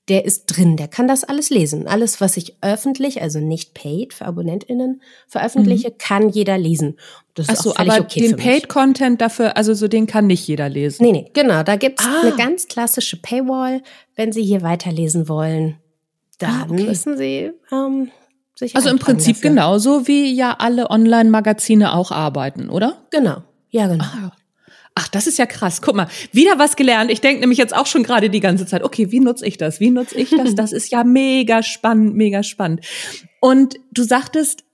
der 0.08 0.24
ist 0.24 0.46
drin, 0.46 0.76
der 0.76 0.88
kann 0.88 1.06
das 1.06 1.24
alles 1.24 1.50
lesen. 1.50 1.86
Alles, 1.86 2.20
was 2.20 2.36
ich 2.36 2.56
öffentlich, 2.62 3.20
also 3.20 3.40
nicht 3.40 3.74
paid 3.74 4.14
für 4.14 4.24
AbonnentInnen 4.24 5.02
veröffentliche, 5.26 5.90
mhm. 5.90 5.98
kann 5.98 6.28
jeder 6.30 6.56
lesen. 6.56 6.98
Das 7.34 7.48
ist 7.48 7.58
Ach 7.58 7.62
so, 7.62 7.72
auch 7.72 7.78
aber 7.78 8.00
okay 8.00 8.20
den 8.20 8.36
Paid-Content 8.36 9.20
dafür, 9.20 9.56
also 9.56 9.74
so 9.74 9.86
den 9.86 10.06
kann 10.06 10.26
nicht 10.26 10.46
jeder 10.48 10.68
lesen. 10.68 11.04
Nee, 11.04 11.12
nee, 11.12 11.30
genau. 11.34 11.62
Da 11.62 11.76
gibt's 11.76 12.04
ah. 12.06 12.22
eine 12.22 12.36
ganz 12.36 12.68
klassische 12.68 13.16
Paywall. 13.18 13.82
Wenn 14.16 14.32
Sie 14.32 14.42
hier 14.42 14.62
weiterlesen 14.62 15.28
wollen, 15.28 15.76
dann 16.38 16.50
ah, 16.50 16.66
okay. 16.68 16.84
müssen 16.84 17.16
Sie 17.16 17.50
ähm, 17.70 18.10
sich 18.54 18.74
Also 18.74 18.88
im 18.88 18.98
Prinzip 18.98 19.36
dafür. 19.36 19.50
genauso, 19.50 20.06
wie 20.08 20.32
ja 20.34 20.56
alle 20.58 20.90
Online-Magazine 20.90 21.94
auch 21.94 22.10
arbeiten, 22.10 22.70
oder? 22.70 23.02
Genau. 23.10 23.42
Ja, 23.70 23.86
genau. 23.86 24.04
Ah, 24.04 24.32
Ach, 25.00 25.06
das 25.06 25.28
ist 25.28 25.38
ja 25.38 25.46
krass. 25.46 25.80
Guck 25.80 25.94
mal, 25.94 26.08
wieder 26.32 26.58
was 26.58 26.74
gelernt. 26.74 27.08
Ich 27.12 27.20
denke 27.20 27.38
nämlich 27.38 27.58
jetzt 27.58 27.72
auch 27.74 27.86
schon 27.86 28.02
gerade 28.02 28.30
die 28.30 28.40
ganze 28.40 28.66
Zeit, 28.66 28.82
okay, 28.82 29.12
wie 29.12 29.20
nutze 29.20 29.46
ich 29.46 29.56
das? 29.56 29.78
Wie 29.78 29.90
nutze 29.90 30.18
ich 30.18 30.30
das? 30.30 30.54
Das 30.58 30.72
ist 30.72 30.90
ja 30.90 31.04
mega 31.04 31.62
spannend, 31.62 32.16
mega 32.16 32.42
spannend. 32.42 32.84
Und 33.40 33.76
du 33.92 34.02
sagtest, 34.02 34.64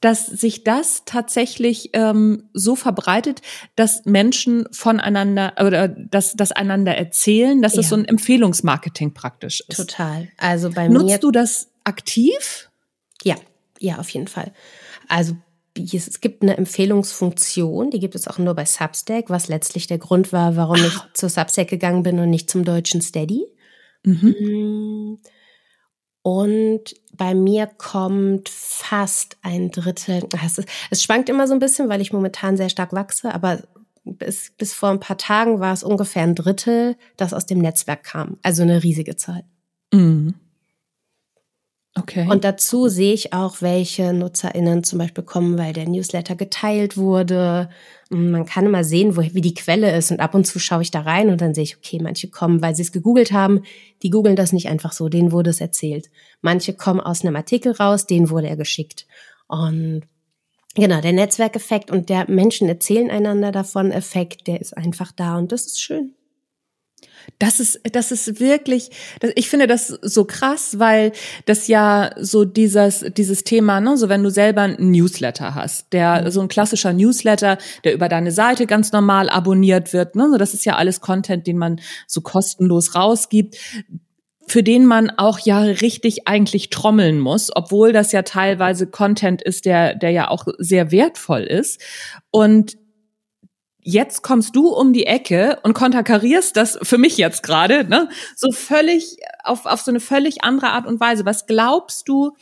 dass 0.00 0.24
sich 0.24 0.64
das 0.64 1.02
tatsächlich 1.04 1.90
ähm, 1.92 2.48
so 2.54 2.74
verbreitet, 2.74 3.42
dass 3.76 4.06
Menschen 4.06 4.66
voneinander 4.72 5.52
oder 5.62 5.88
dass 5.88 6.32
das 6.32 6.52
einander 6.52 6.94
erzählen, 6.94 7.60
dass 7.60 7.74
ja. 7.74 7.80
es 7.80 7.90
so 7.90 7.96
ein 7.96 8.06
Empfehlungsmarketing 8.06 9.12
praktisch 9.12 9.62
ist. 9.68 9.76
Total. 9.76 10.28
Also 10.38 10.70
bei 10.70 10.88
Nutzt 10.88 11.06
mir. 11.06 11.18
du 11.18 11.30
das 11.30 11.68
aktiv? 11.84 12.70
Ja, 13.24 13.36
ja, 13.78 13.98
auf 13.98 14.08
jeden 14.08 14.28
Fall. 14.28 14.52
Also 15.06 15.36
es 15.76 16.20
gibt 16.20 16.42
eine 16.42 16.56
Empfehlungsfunktion, 16.56 17.90
die 17.90 18.00
gibt 18.00 18.14
es 18.14 18.26
auch 18.26 18.38
nur 18.38 18.54
bei 18.54 18.64
Substack, 18.64 19.30
was 19.30 19.48
letztlich 19.48 19.86
der 19.86 19.98
Grund 19.98 20.32
war, 20.32 20.56
warum 20.56 20.76
ich 20.76 20.96
ah. 20.96 21.08
zu 21.14 21.28
Substack 21.28 21.68
gegangen 21.68 22.02
bin 22.02 22.18
und 22.18 22.30
nicht 22.30 22.50
zum 22.50 22.64
deutschen 22.64 23.00
Steady. 23.00 23.46
Mhm. 24.04 24.34
Mm. 24.40 25.18
Und 26.22 26.94
bei 27.16 27.34
mir 27.34 27.66
kommt 27.66 28.48
fast 28.48 29.38
ein 29.42 29.70
Drittel. 29.70 30.22
Es, 30.44 30.60
es, 30.90 31.02
schwankt 31.02 31.28
immer 31.28 31.46
so 31.46 31.54
ein 31.54 31.60
bisschen, 31.60 31.88
weil 31.88 32.00
ich 32.00 32.12
momentan 32.12 32.56
sehr 32.56 32.68
stark 32.68 32.92
wachse, 32.92 33.34
aber 33.34 33.62
bis, 34.04 34.52
bis 34.58 34.74
vor 34.74 34.90
ein 34.90 35.00
paar 35.00 35.18
Tagen 35.18 35.60
war 35.60 35.72
es 35.72 35.82
ungefähr 35.82 36.22
ein 36.22 36.34
Drittel, 36.34 36.96
das 37.16 37.32
aus 37.32 37.46
dem 37.46 37.58
Netzwerk 37.58 38.04
kam. 38.04 38.38
Also 38.42 38.62
eine 38.62 38.82
riesige 38.82 39.16
Zahl. 39.16 39.44
Mhm. 39.92 40.34
Okay. 42.00 42.26
Und 42.28 42.44
dazu 42.44 42.88
sehe 42.88 43.12
ich 43.12 43.32
auch, 43.32 43.60
welche 43.60 44.12
NutzerInnen 44.12 44.84
zum 44.84 44.98
Beispiel 44.98 45.24
kommen, 45.24 45.58
weil 45.58 45.72
der 45.72 45.88
Newsletter 45.88 46.34
geteilt 46.34 46.96
wurde. 46.96 47.68
Man 48.08 48.46
kann 48.46 48.66
immer 48.66 48.84
sehen, 48.84 49.16
wo, 49.16 49.22
wie 49.22 49.40
die 49.40 49.54
Quelle 49.54 49.94
ist. 49.96 50.10
Und 50.10 50.20
ab 50.20 50.34
und 50.34 50.46
zu 50.46 50.58
schaue 50.58 50.82
ich 50.82 50.90
da 50.90 51.00
rein 51.00 51.28
und 51.30 51.40
dann 51.40 51.54
sehe 51.54 51.64
ich, 51.64 51.76
okay, 51.76 51.98
manche 52.00 52.28
kommen, 52.28 52.62
weil 52.62 52.74
sie 52.74 52.82
es 52.82 52.92
gegoogelt 52.92 53.32
haben. 53.32 53.62
Die 54.02 54.10
googeln 54.10 54.36
das 54.36 54.52
nicht 54.52 54.68
einfach 54.68 54.92
so, 54.92 55.08
denen 55.08 55.32
wurde 55.32 55.50
es 55.50 55.60
erzählt. 55.60 56.10
Manche 56.40 56.72
kommen 56.72 57.00
aus 57.00 57.24
einem 57.24 57.36
Artikel 57.36 57.72
raus, 57.72 58.06
denen 58.06 58.30
wurde 58.30 58.48
er 58.48 58.56
geschickt. 58.56 59.06
Und 59.46 60.02
genau, 60.74 61.00
der 61.00 61.12
Netzwerkeffekt 61.12 61.90
und 61.90 62.08
der 62.08 62.30
Menschen 62.30 62.68
erzählen 62.68 63.10
einander 63.10 63.52
davon 63.52 63.90
Effekt, 63.92 64.46
der 64.46 64.60
ist 64.60 64.76
einfach 64.76 65.12
da 65.12 65.36
und 65.36 65.52
das 65.52 65.66
ist 65.66 65.80
schön. 65.80 66.14
Das 67.38 67.60
ist, 67.60 67.80
das 67.92 68.12
ist 68.12 68.40
wirklich, 68.40 68.90
ich 69.34 69.48
finde 69.48 69.66
das 69.66 69.88
so 69.88 70.24
krass, 70.24 70.78
weil 70.78 71.12
das 71.46 71.68
ja 71.68 72.10
so 72.18 72.44
dieses, 72.44 73.04
dieses 73.16 73.44
Thema, 73.44 73.80
ne, 73.80 73.96
so 73.96 74.08
wenn 74.08 74.22
du 74.22 74.30
selber 74.30 74.62
ein 74.62 74.90
Newsletter 74.90 75.54
hast, 75.54 75.92
der, 75.92 76.22
mhm. 76.22 76.30
so 76.30 76.40
ein 76.40 76.48
klassischer 76.48 76.92
Newsletter, 76.92 77.58
der 77.84 77.94
über 77.94 78.08
deine 78.08 78.32
Seite 78.32 78.66
ganz 78.66 78.92
normal 78.92 79.28
abonniert 79.28 79.92
wird, 79.92 80.16
ne, 80.16 80.28
so 80.30 80.36
das 80.36 80.54
ist 80.54 80.64
ja 80.64 80.76
alles 80.76 81.00
Content, 81.00 81.46
den 81.46 81.58
man 81.58 81.80
so 82.06 82.20
kostenlos 82.20 82.94
rausgibt 82.94 83.56
für 84.50 84.62
den 84.64 84.84
man 84.84 85.10
auch 85.10 85.38
ja 85.38 85.60
richtig 85.60 86.26
eigentlich 86.26 86.70
trommeln 86.70 87.20
muss, 87.20 87.50
obwohl 87.54 87.92
das 87.92 88.10
ja 88.10 88.22
teilweise 88.22 88.88
Content 88.88 89.42
ist, 89.42 89.64
der, 89.64 89.94
der 89.94 90.10
ja 90.10 90.28
auch 90.28 90.46
sehr 90.58 90.90
wertvoll 90.90 91.42
ist. 91.42 91.80
Und 92.32 92.76
jetzt 93.82 94.22
kommst 94.22 94.56
du 94.56 94.68
um 94.68 94.92
die 94.92 95.06
Ecke 95.06 95.58
und 95.62 95.74
konterkarierst 95.74 96.56
das 96.56 96.78
für 96.82 96.98
mich 96.98 97.16
jetzt 97.16 97.42
gerade, 97.42 97.84
ne? 97.84 98.08
So 98.36 98.52
völlig 98.52 99.16
auf 99.44 99.66
auf 99.66 99.80
so 99.80 99.90
eine 99.90 100.00
völlig 100.00 100.44
andere 100.44 100.70
Art 100.70 100.86
und 100.86 101.00
Weise. 101.00 101.24
Was 101.24 101.46
glaubst 101.46 102.08
du, 102.08 102.32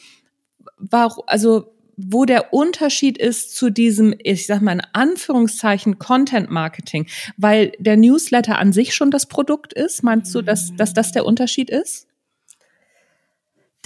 warum 0.78 1.24
also 1.26 1.72
wo 1.98 2.24
der 2.24 2.54
Unterschied 2.54 3.18
ist 3.18 3.56
zu 3.56 3.70
diesem, 3.70 4.14
ich 4.22 4.46
sag 4.46 4.62
mal 4.62 4.72
in 4.72 4.82
Anführungszeichen 4.92 5.98
Content 5.98 6.48
Marketing, 6.48 7.06
weil 7.36 7.72
der 7.80 7.96
Newsletter 7.96 8.56
an 8.58 8.72
sich 8.72 8.94
schon 8.94 9.10
das 9.10 9.26
Produkt 9.26 9.72
ist. 9.72 10.04
Meinst 10.04 10.32
du, 10.32 10.40
dass, 10.40 10.74
dass 10.76 10.94
das 10.94 11.10
der 11.10 11.26
Unterschied 11.26 11.70
ist? 11.70 12.06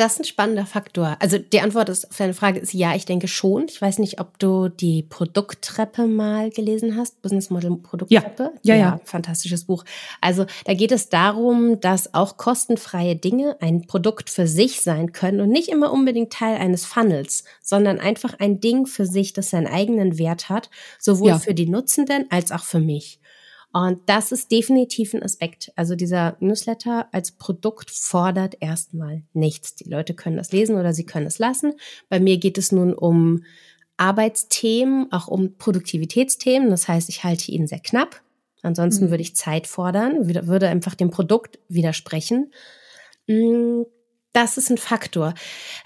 Das 0.03 0.15
ist 0.15 0.19
ein 0.19 0.25
spannender 0.25 0.67
Faktor. 0.67 1.17
Also 1.21 1.39
die 1.39 1.61
Antwort 1.61 1.89
ist, 1.89 2.11
auf 2.11 2.17
deine 2.17 2.35
Frage 2.35 2.59
ist 2.59 2.75
ja, 2.75 2.93
ich 2.97 3.05
denke 3.05 3.29
schon. 3.29 3.67
Ich 3.69 3.81
weiß 3.81 4.01
nicht, 4.01 4.19
ob 4.21 4.37
du 4.41 4.69
die 4.69 5.05
Produkttreppe 5.05 6.09
mal 6.09 6.51
gelesen 6.51 6.97
hast, 6.97 7.23
Business 7.23 7.51
Model 7.51 7.77
Produkttreppe. 7.77 8.51
Ja, 8.63 8.75
ja, 8.75 8.81
ja. 8.81 8.81
ja. 8.81 9.01
Fantastisches 9.05 9.63
Buch. 9.63 9.85
Also 10.21 10.45
da 10.65 10.75
geht 10.75 10.91
es 10.91 11.09
darum, 11.09 11.79
dass 11.79 12.15
auch 12.15 12.37
kostenfreie 12.37 13.15
Dinge 13.15 13.57
ein 13.61 13.87
Produkt 13.87 14.29
für 14.29 14.49
sich 14.49 14.81
sein 14.81 15.13
können 15.13 15.41
und 15.41 15.51
nicht 15.51 15.69
immer 15.69 15.93
unbedingt 15.93 16.33
Teil 16.33 16.57
eines 16.57 16.85
Funnels, 16.85 17.45
sondern 17.63 18.01
einfach 18.01 18.35
ein 18.41 18.59
Ding 18.59 18.87
für 18.87 19.07
sich, 19.07 19.35
das 19.35 19.51
seinen 19.51 19.69
eigenen 19.69 20.19
Wert 20.19 20.49
hat, 20.49 20.69
sowohl 20.99 21.29
ja. 21.29 21.39
für 21.39 21.55
die 21.55 21.69
Nutzenden 21.69 22.27
als 22.29 22.51
auch 22.51 22.65
für 22.65 22.81
mich. 22.81 23.21
Und 23.73 24.00
das 24.07 24.33
ist 24.33 24.52
definitiv 24.52 25.14
ein 25.14 25.23
Aspekt. 25.23 25.73
Also 25.76 25.95
dieser 25.95 26.37
Newsletter 26.41 27.09
als 27.12 27.33
Produkt 27.33 27.91
fordert 27.91 28.57
erstmal 28.61 29.23
nichts. 29.33 29.75
Die 29.75 29.88
Leute 29.88 30.12
können 30.14 30.37
das 30.37 30.52
lesen 30.52 30.76
oder 30.76 30.93
sie 30.93 31.07
können 31.07 31.26
es 31.26 31.38
lassen. 31.38 31.73
Bei 32.11 32.21
mir 32.21 32.37
geht 32.37 32.59
es 32.59 32.71
nun 32.71 32.93
um 32.93 33.45
Arbeitsthemen, 33.97 35.11
auch 35.11 35.29
um 35.29 35.57
Produktivitätsthemen. 35.57 36.69
Das 36.69 36.87
heißt, 36.87 37.09
ich 37.09 37.25
halte 37.25 37.50
ihn 37.50 37.67
sehr 37.67 37.81
knapp. 37.81 38.21
Ansonsten 38.62 39.07
mhm. 39.07 39.11
würde 39.11 39.23
ich 39.23 39.37
Zeit 39.37 39.67
fordern, 39.67 40.29
würde 40.29 40.69
einfach 40.69 40.95
dem 40.95 41.11
Produkt 41.11 41.59
widersprechen. 41.69 42.52
Mm, 43.26 43.83
das 44.33 44.57
ist 44.57 44.71
ein 44.71 44.79
Faktor. 44.79 45.35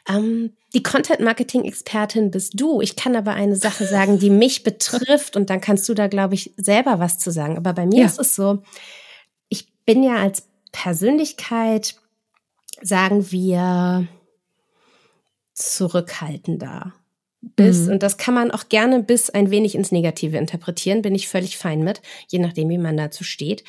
Ähm, 0.08 0.52
die 0.74 0.82
Content-Marketing-Expertin 0.82 2.30
bist 2.30 2.60
du. 2.60 2.80
Ich 2.80 2.96
kann 2.96 3.16
aber 3.16 3.32
eine 3.32 3.56
Sache 3.56 3.86
sagen, 3.86 4.18
die 4.18 4.30
mich 4.44 4.62
betrifft 4.62 5.36
und 5.36 5.50
dann 5.50 5.60
kannst 5.60 5.88
du 5.88 5.94
da, 5.94 6.06
glaube 6.06 6.34
ich, 6.34 6.54
selber 6.56 6.98
was 6.98 7.18
zu 7.18 7.30
sagen. 7.30 7.56
Aber 7.56 7.72
bei 7.72 7.86
mir 7.86 8.00
ja. 8.00 8.06
ist 8.06 8.18
es 8.18 8.34
so, 8.34 8.62
ich 9.48 9.68
bin 9.84 10.02
ja 10.02 10.16
als 10.16 10.48
Persönlichkeit, 10.72 11.96
sagen 12.82 13.30
wir, 13.30 14.06
zurückhaltender. 15.54 16.92
Bis, 17.54 17.82
mhm. 17.82 17.92
und 17.92 18.02
das 18.02 18.16
kann 18.16 18.34
man 18.34 18.50
auch 18.50 18.68
gerne 18.68 19.02
bis 19.02 19.30
ein 19.30 19.50
wenig 19.50 19.76
ins 19.76 19.92
Negative 19.92 20.36
interpretieren, 20.36 21.02
bin 21.02 21.14
ich 21.14 21.28
völlig 21.28 21.56
fein 21.56 21.84
mit, 21.84 22.02
je 22.28 22.40
nachdem, 22.40 22.68
wie 22.70 22.78
man 22.78 22.96
dazu 22.96 23.22
steht. 23.22 23.62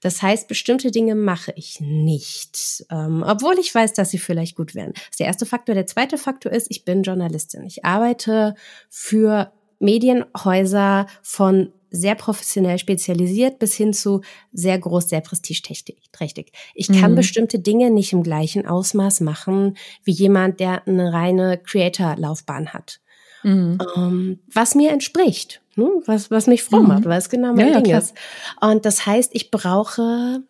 Das 0.00 0.20
heißt, 0.20 0.48
bestimmte 0.48 0.90
Dinge 0.90 1.14
mache 1.14 1.52
ich 1.56 1.80
nicht, 1.80 2.84
ähm, 2.90 3.24
obwohl 3.26 3.58
ich 3.58 3.74
weiß, 3.74 3.94
dass 3.94 4.10
sie 4.10 4.18
vielleicht 4.18 4.56
gut 4.56 4.74
wären. 4.74 4.92
Das 4.92 5.02
ist 5.12 5.20
der 5.20 5.28
erste 5.28 5.46
Faktor. 5.46 5.74
Der 5.74 5.86
zweite 5.86 6.18
Faktor 6.18 6.52
ist, 6.52 6.66
ich 6.70 6.84
bin 6.84 7.04
Journalistin. 7.04 7.64
Ich 7.64 7.84
arbeite 7.84 8.54
für 8.90 9.52
Medienhäuser 9.78 11.06
von 11.22 11.72
sehr 11.92 12.14
professionell 12.14 12.78
spezialisiert 12.78 13.58
bis 13.58 13.74
hin 13.74 13.92
zu 13.92 14.22
sehr 14.52 14.78
groß, 14.78 15.10
sehr 15.10 15.20
prestigeträchtig. 15.20 16.52
Ich 16.74 16.88
kann 16.88 17.12
mhm. 17.12 17.16
bestimmte 17.16 17.58
Dinge 17.58 17.90
nicht 17.90 18.12
im 18.12 18.22
gleichen 18.22 18.66
Ausmaß 18.66 19.20
machen 19.20 19.76
wie 20.02 20.12
jemand, 20.12 20.58
der 20.58 20.86
eine 20.88 21.12
reine 21.12 21.58
Creator-Laufbahn 21.58 22.72
hat. 22.72 23.01
Mhm. 23.42 23.78
Ähm, 23.96 24.38
was 24.52 24.74
mir 24.74 24.90
entspricht 24.90 25.62
ne? 25.76 25.90
was, 26.06 26.30
was 26.30 26.46
mich 26.46 26.62
froh 26.62 26.80
macht, 26.80 27.04
mhm. 27.04 27.08
weil 27.08 27.18
es 27.18 27.30
genau 27.30 27.54
mein 27.54 27.68
ja, 27.68 27.80
Ding 27.80 27.90
ja, 27.90 27.98
ist. 27.98 28.14
Und 28.60 28.84
das 28.84 29.06
heißt, 29.06 29.30
ich 29.34 29.50
brauche 29.50 30.42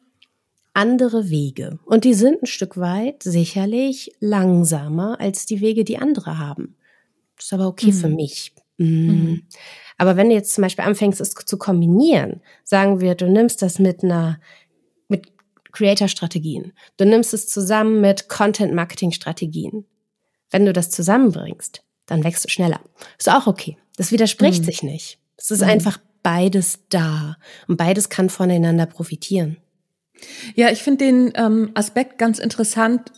andere 0.74 1.28
Wege. 1.28 1.78
Und 1.84 2.04
die 2.04 2.14
sind 2.14 2.42
ein 2.42 2.46
Stück 2.46 2.78
weit 2.78 3.22
sicherlich 3.22 4.12
langsamer 4.20 5.20
als 5.20 5.46
die 5.46 5.60
Wege, 5.60 5.84
die 5.84 5.98
andere 5.98 6.38
haben. 6.38 6.76
Das 7.36 7.46
ist 7.46 7.52
aber 7.52 7.66
okay 7.66 7.92
mhm. 7.92 7.96
für 7.96 8.08
mich. 8.08 8.54
Mhm. 8.78 8.86
mhm. 8.86 9.42
Aber 9.98 10.16
wenn 10.16 10.30
du 10.30 10.34
jetzt 10.34 10.54
zum 10.54 10.62
Beispiel 10.62 10.84
anfängst, 10.84 11.20
es 11.20 11.30
zu 11.30 11.58
kombinieren, 11.58 12.40
sagen 12.64 13.00
wir, 13.00 13.14
du 13.14 13.30
nimmst 13.30 13.62
das 13.62 13.78
mit 13.78 14.02
einer, 14.02 14.40
mit 15.06 15.32
Creator-Strategien, 15.70 16.72
du 16.96 17.04
nimmst 17.04 17.32
es 17.34 17.46
zusammen 17.46 18.00
mit 18.00 18.28
Content-Marketing-Strategien. 18.28 19.84
Wenn 20.50 20.66
du 20.66 20.72
das 20.72 20.90
zusammenbringst, 20.90 21.84
dann 22.06 22.24
wächst 22.24 22.44
du 22.44 22.48
schneller. 22.48 22.80
Ist 23.18 23.30
auch 23.30 23.46
okay. 23.46 23.76
Das 23.96 24.12
widerspricht 24.12 24.62
mhm. 24.62 24.66
sich 24.66 24.82
nicht. 24.82 25.18
Es 25.36 25.50
ist 25.50 25.62
mhm. 25.62 25.68
einfach 25.68 25.98
beides 26.22 26.80
da 26.88 27.36
und 27.68 27.76
beides 27.76 28.08
kann 28.08 28.30
voneinander 28.30 28.86
profitieren. 28.86 29.58
Ja, 30.54 30.70
ich 30.70 30.82
finde 30.82 31.04
den 31.04 31.32
ähm, 31.34 31.72
Aspekt 31.74 32.18
ganz 32.18 32.38
interessant. 32.38 33.12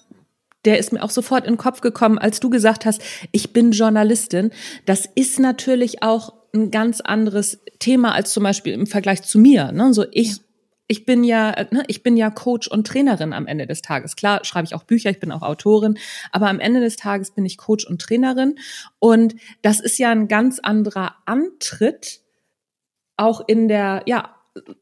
Der 0.64 0.78
ist 0.78 0.92
mir 0.92 1.02
auch 1.02 1.10
sofort 1.10 1.44
in 1.44 1.54
den 1.54 1.58
Kopf 1.58 1.82
gekommen, 1.82 2.18
als 2.18 2.40
du 2.40 2.48
gesagt 2.48 2.86
hast, 2.86 3.02
ich 3.32 3.52
bin 3.52 3.72
Journalistin. 3.72 4.50
Das 4.86 5.06
ist 5.14 5.38
natürlich 5.38 6.02
auch 6.02 6.32
ein 6.54 6.70
ganz 6.70 7.00
anderes 7.02 7.58
Thema 7.78 8.14
als 8.14 8.32
zum 8.32 8.44
Beispiel 8.44 8.72
im 8.72 8.86
Vergleich 8.86 9.22
zu 9.22 9.38
mir. 9.38 9.72
Ne? 9.72 9.92
So 9.92 10.06
ich 10.12 10.36
ja 10.36 10.43
ich 10.86 11.06
bin 11.06 11.24
ja, 11.24 11.64
ne, 11.70 11.84
ich 11.88 12.02
bin 12.02 12.16
ja 12.16 12.30
Coach 12.30 12.68
und 12.68 12.86
Trainerin 12.86 13.32
am 13.32 13.46
Ende 13.46 13.66
des 13.66 13.82
Tages. 13.82 14.16
Klar, 14.16 14.44
schreibe 14.44 14.66
ich 14.66 14.74
auch 14.74 14.84
Bücher, 14.84 15.10
ich 15.10 15.20
bin 15.20 15.32
auch 15.32 15.42
Autorin, 15.42 15.98
aber 16.30 16.48
am 16.48 16.60
Ende 16.60 16.80
des 16.80 16.96
Tages 16.96 17.30
bin 17.30 17.46
ich 17.46 17.56
Coach 17.56 17.86
und 17.86 18.00
Trainerin. 18.02 18.56
Und 18.98 19.34
das 19.62 19.80
ist 19.80 19.98
ja 19.98 20.10
ein 20.10 20.28
ganz 20.28 20.58
anderer 20.58 21.16
Antritt, 21.24 22.20
auch 23.16 23.42
in 23.46 23.68
der, 23.68 24.02
ja, 24.06 24.34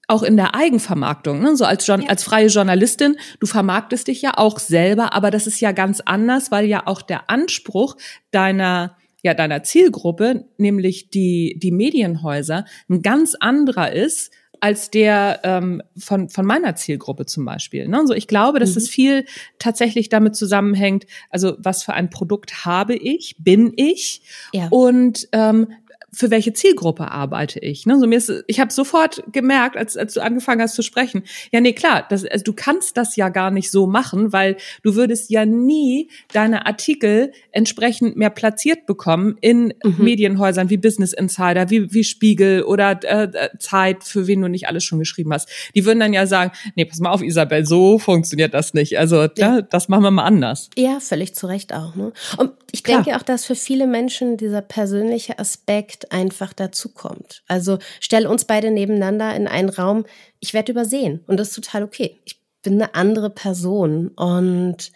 auch 0.07 0.23
in 0.23 0.37
der 0.37 0.55
Eigenvermarktung, 0.55 1.41
ne? 1.41 1.57
so 1.57 1.65
als, 1.65 1.87
ja. 1.87 1.99
als 2.09 2.25
freie 2.25 2.49
Journalistin, 2.49 3.17
du 3.41 3.47
vermarktest 3.47 4.09
dich 4.09 4.21
ja 4.21 4.37
auch 4.37 4.59
selber, 4.59 5.15
aber 5.15 5.31
das 5.31 5.47
ist 5.47 5.61
ja 5.61 5.73
ganz 5.73 6.01
anders, 6.01 6.51
weil 6.51 6.67
ja 6.67 6.87
auch 6.87 7.01
der 7.01 7.31
Anspruch 7.31 7.97
deiner 8.33 8.97
ja 9.23 9.35
deiner 9.35 9.63
Zielgruppe, 9.63 10.49
nämlich 10.59 11.09
die 11.09 11.57
die 11.63 11.71
Medienhäuser, 11.71 12.65
ein 12.91 13.03
ganz 13.03 13.35
anderer 13.39 13.93
ist 13.93 14.33
als 14.63 14.91
der 14.91 15.41
ähm, 15.43 15.83
von, 15.99 16.29
von 16.29 16.47
meiner 16.47 16.77
Zielgruppe 16.77 17.27
zum 17.27 17.45
Beispiel. 17.45 17.89
Ne? 17.89 18.07
So, 18.07 18.15
ich 18.15 18.29
glaube, 18.29 18.61
dass 18.61 18.71
mhm. 18.71 18.77
es 18.77 18.89
viel 18.89 19.27
tatsächlich 19.59 20.09
damit 20.09 20.37
zusammenhängt, 20.37 21.05
also 21.31 21.57
was 21.59 21.83
für 21.83 21.95
ein 21.95 22.11
Produkt 22.11 22.65
habe 22.65 22.95
ich, 22.95 23.35
bin 23.41 23.73
ich 23.75 24.23
ja. 24.53 24.69
und 24.71 25.29
ähm, 25.33 25.73
für 26.15 26.31
welche 26.31 26.53
Zielgruppe 26.53 27.11
arbeite 27.11 27.59
ich? 27.59 27.87
Ne? 27.87 27.99
So 27.99 28.07
mir 28.07 28.19
ist, 28.19 28.31
ich 28.47 28.61
habe 28.61 28.73
sofort 28.73 29.23
gemerkt, 29.33 29.77
als, 29.77 29.97
als 29.97 30.15
du 30.15 30.21
angefangen 30.21 30.61
hast 30.61 30.75
zu 30.75 30.83
sprechen, 30.83 31.25
ja, 31.53 31.61
nee, 31.61 31.73
klar, 31.73 32.07
das, 32.09 32.25
also 32.25 32.45
du 32.45 32.53
kannst 32.53 32.97
das 32.97 33.17
ja 33.17 33.31
gar 33.31 33.51
nicht 33.51 33.71
so 33.71 33.87
machen, 33.87 34.33
weil 34.33 34.57
du 34.83 34.95
würdest 34.95 35.31
ja 35.31 35.47
nie 35.47 36.11
deine 36.33 36.67
Artikel 36.67 37.33
entsprechend 37.51 38.17
mehr 38.17 38.31
platziert 38.31 38.85
bekommen 38.87 39.37
in 39.41 39.73
mhm. 39.83 39.97
Medienhäusern 39.99 40.69
wie 40.69 40.77
Business 40.77 41.15
Insider, 41.15 41.71
wie, 41.71 41.93
wie 41.93 42.05
Spiegel 42.05 42.63
oder 42.63 43.01
äh, 43.03 43.49
Zeit, 43.59 44.05
für 44.05 44.27
wen 44.27 44.43
du 44.43 44.49
nicht 44.49 44.69
alles 44.69 44.85
schon 44.85 44.99
geschrieben 44.99 45.33
hast. 45.33 45.49
Die 45.75 45.87
würden 45.87 46.01
dann 46.01 46.13
ja 46.13 46.27
sagen, 46.27 46.53
nee, 46.75 46.85
pass 46.85 47.01
mal 47.01 47.11
auf, 47.11 47.23
Isabel, 47.23 47.65
so 47.65 47.99
funktioniert 47.99 48.53
das 48.53 48.75
nicht. 48.75 48.99
Also 48.99 49.23
ja. 49.23 49.31
ja 49.37 49.63
das 49.63 49.89
machen 49.89 50.03
wir 50.03 50.11
mal 50.11 50.25
anders. 50.25 50.69
Ja, 50.77 51.01
völlig 51.01 51.35
zu 51.35 51.47
Recht 51.47 51.73
auch. 51.73 51.95
Ne? 51.95 52.13
Und 52.37 52.53
ich 52.71 52.85
Klar. 52.85 53.03
denke 53.03 53.19
auch, 53.19 53.23
dass 53.23 53.45
für 53.45 53.55
viele 53.55 53.87
Menschen 53.87 54.37
dieser 54.37 54.63
persönliche 54.63 55.39
Aspekt 55.39 56.02
einfach 56.11 56.53
dazukommt. 56.53 57.45
Also 57.47 57.79
stell 58.01 58.27
uns 58.27 58.45
beide 58.45 58.71
nebeneinander 58.71 59.35
in 59.37 59.47
einen 59.47 59.69
Raum, 59.69 60.05
ich 60.41 60.55
werde 60.55 60.73
übersehen 60.73 61.23
und 61.27 61.39
das 61.39 61.49
ist 61.49 61.55
total 61.55 61.85
okay. 61.85 62.21
Ich 62.25 62.41
bin 62.63 62.75
eine 62.75 62.95
andere 62.95 63.31
Person 63.31 64.09
und 64.09 64.93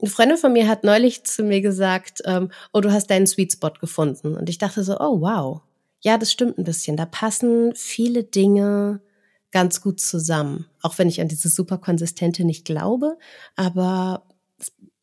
eine 0.00 0.10
Freundin 0.10 0.36
von 0.36 0.52
mir 0.52 0.68
hat 0.68 0.84
neulich 0.84 1.24
zu 1.24 1.42
mir 1.42 1.60
gesagt, 1.60 2.22
ähm, 2.24 2.50
oh, 2.72 2.80
du 2.80 2.92
hast 2.92 3.08
deinen 3.10 3.26
Sweet 3.26 3.52
Spot 3.52 3.72
gefunden. 3.80 4.36
Und 4.36 4.48
ich 4.48 4.58
dachte 4.58 4.82
so, 4.82 4.98
oh, 4.98 5.20
wow. 5.20 5.62
Ja, 6.00 6.18
das 6.18 6.30
stimmt 6.30 6.58
ein 6.58 6.64
bisschen. 6.64 6.96
Da 6.96 7.06
passen 7.06 7.74
viele 7.74 8.24
Dinge 8.24 9.00
ganz 9.50 9.80
gut 9.80 10.00
zusammen. 10.00 10.66
Auch 10.82 10.98
wenn 10.98 11.08
ich 11.08 11.20
an 11.20 11.28
dieses 11.28 11.54
super 11.54 11.78
konsistente 11.78 12.44
nicht 12.44 12.64
glaube, 12.64 13.16
aber 13.56 14.24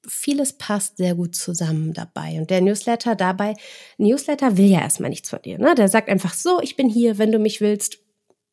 vieles 0.07 0.53
passt 0.53 0.97
sehr 0.97 1.15
gut 1.15 1.35
zusammen 1.35 1.93
dabei. 1.93 2.39
Und 2.39 2.49
der 2.49 2.61
Newsletter 2.61 3.15
dabei, 3.15 3.55
Newsletter 3.97 4.57
will 4.57 4.65
ja 4.65 4.81
erstmal 4.81 5.09
nichts 5.09 5.29
von 5.29 5.41
dir. 5.41 5.57
Ne? 5.57 5.75
Der 5.75 5.87
sagt 5.87 6.09
einfach 6.09 6.33
so, 6.33 6.59
ich 6.61 6.75
bin 6.75 6.89
hier, 6.89 7.17
wenn 7.17 7.31
du 7.31 7.39
mich 7.39 7.61
willst, 7.61 7.99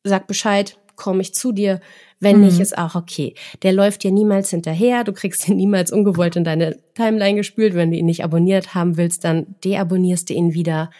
sag 0.03 0.27
Bescheid, 0.27 0.77
komme 0.95 1.21
ich 1.21 1.33
zu 1.33 1.51
dir. 1.51 1.81
Wenn 2.19 2.37
mhm. 2.37 2.45
nicht, 2.45 2.59
ist 2.59 2.77
auch 2.77 2.95
okay. 2.95 3.35
Der 3.63 3.73
läuft 3.73 4.03
dir 4.03 4.11
niemals 4.11 4.49
hinterher, 4.49 5.03
du 5.03 5.13
kriegst 5.13 5.47
ihn 5.47 5.57
niemals 5.57 5.91
ungewollt 5.91 6.35
in 6.35 6.43
deine 6.43 6.79
Timeline 6.95 7.37
gespült. 7.37 7.73
Wenn 7.75 7.91
du 7.91 7.97
ihn 7.97 8.05
nicht 8.05 8.23
abonniert 8.23 8.75
haben 8.75 8.97
willst, 8.97 9.23
dann 9.23 9.55
deabonnierst 9.63 10.29
du 10.29 10.33
ihn 10.33 10.53
wieder. 10.53 10.91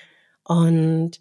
Und 0.43 1.19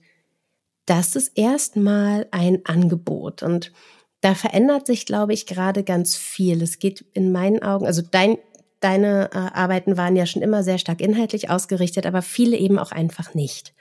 das 0.87 1.17
ist 1.17 1.39
erstmal 1.39 2.27
ein 2.33 2.65
Angebot. 2.65 3.43
Und 3.43 3.73
da 4.21 4.35
verändert 4.35 4.87
sich, 4.87 5.07
glaube 5.07 5.33
ich, 5.33 5.47
gerade 5.47 5.85
ganz 5.85 6.17
viel. 6.17 6.62
Es 6.62 6.79
geht 6.79 7.05
in 7.12 7.33
meinen 7.33 7.62
Augen, 7.62 7.87
also 7.87 8.03
dein 8.03 8.39
deine 8.83 9.31
äh, 9.33 9.37
Arbeiten 9.37 9.97
waren 9.97 10.17
ja 10.17 10.27
schon 10.27 10.43
immer 10.43 10.62
sehr 10.62 10.79
stark 10.79 11.01
inhaltlich 11.01 11.51
ausgerichtet, 11.51 12.07
aber 12.07 12.23
viele 12.23 12.57
eben 12.57 12.79
auch 12.79 12.93
einfach 12.93 13.35
nicht. 13.35 13.75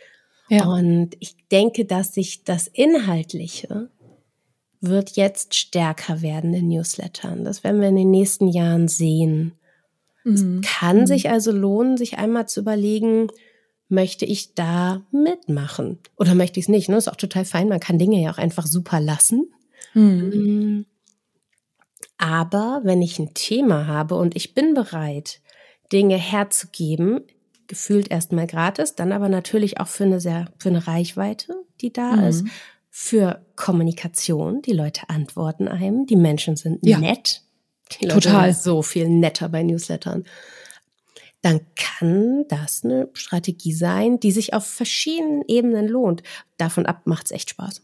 Ja. 0.49 0.65
Und 0.65 1.11
ich 1.19 1.35
denke, 1.49 1.85
dass 1.85 2.13
sich 2.13 2.43
das 2.43 2.67
Inhaltliche 2.67 3.89
wird 4.81 5.11
jetzt 5.11 5.53
stärker 5.53 6.21
werden 6.21 6.53
in 6.53 6.67
Newslettern. 6.67 7.43
Das 7.43 7.63
werden 7.63 7.81
wir 7.81 7.89
in 7.89 7.95
den 7.95 8.11
nächsten 8.11 8.47
Jahren 8.47 8.87
sehen. 8.87 9.53
Mhm. 10.23 10.61
Es 10.63 10.69
kann 10.69 11.01
mhm. 11.01 11.07
sich 11.07 11.29
also 11.29 11.51
lohnen, 11.51 11.97
sich 11.97 12.17
einmal 12.17 12.47
zu 12.47 12.59
überlegen, 12.59 13.27
möchte 13.87 14.25
ich 14.25 14.55
da 14.55 15.01
mitmachen? 15.11 15.99
Oder 16.17 16.33
möchte 16.33 16.59
ich 16.59 16.65
es 16.65 16.69
nicht? 16.69 16.89
Ne? 16.89 16.97
Ist 16.97 17.09
auch 17.09 17.15
total 17.15 17.45
fein. 17.45 17.69
Man 17.69 17.79
kann 17.79 17.99
Dinge 17.99 18.21
ja 18.21 18.31
auch 18.31 18.37
einfach 18.37 18.65
super 18.65 18.99
lassen. 18.99 19.51
Mhm. 19.93 20.85
Aber 22.21 22.81
wenn 22.83 23.01
ich 23.01 23.17
ein 23.17 23.33
Thema 23.33 23.87
habe 23.87 24.13
und 24.13 24.35
ich 24.35 24.53
bin 24.53 24.75
bereit, 24.75 25.41
Dinge 25.91 26.17
herzugeben, 26.17 27.21
gefühlt 27.65 28.11
erstmal 28.11 28.45
gratis, 28.45 28.93
dann 28.93 29.11
aber 29.11 29.27
natürlich 29.27 29.79
auch 29.79 29.87
für 29.87 30.03
eine 30.03 30.19
sehr, 30.19 30.45
für 30.59 30.69
eine 30.69 30.85
Reichweite, 30.85 31.55
die 31.81 31.91
da 31.91 32.11
mhm. 32.11 32.23
ist, 32.25 32.45
für 32.91 33.43
Kommunikation, 33.55 34.61
die 34.61 34.73
Leute 34.73 35.09
antworten 35.09 35.67
einem, 35.67 36.05
die 36.05 36.15
Menschen 36.15 36.57
sind 36.57 36.85
ja. 36.85 36.99
nett. 36.99 37.41
Die 37.99 38.05
Leute 38.05 38.21
Total. 38.21 38.53
Sind 38.53 38.63
so 38.65 38.81
viel 38.83 39.09
netter 39.09 39.49
bei 39.49 39.63
Newslettern. 39.63 40.25
Dann 41.41 41.61
kann 41.75 42.45
das 42.49 42.83
eine 42.83 43.09
Strategie 43.13 43.73
sein, 43.73 44.19
die 44.19 44.31
sich 44.31 44.53
auf 44.53 44.67
verschiedenen 44.67 45.41
Ebenen 45.47 45.87
lohnt. 45.87 46.21
Davon 46.57 46.85
ab 46.85 47.01
macht's 47.05 47.31
echt 47.31 47.49
Spaß. 47.49 47.81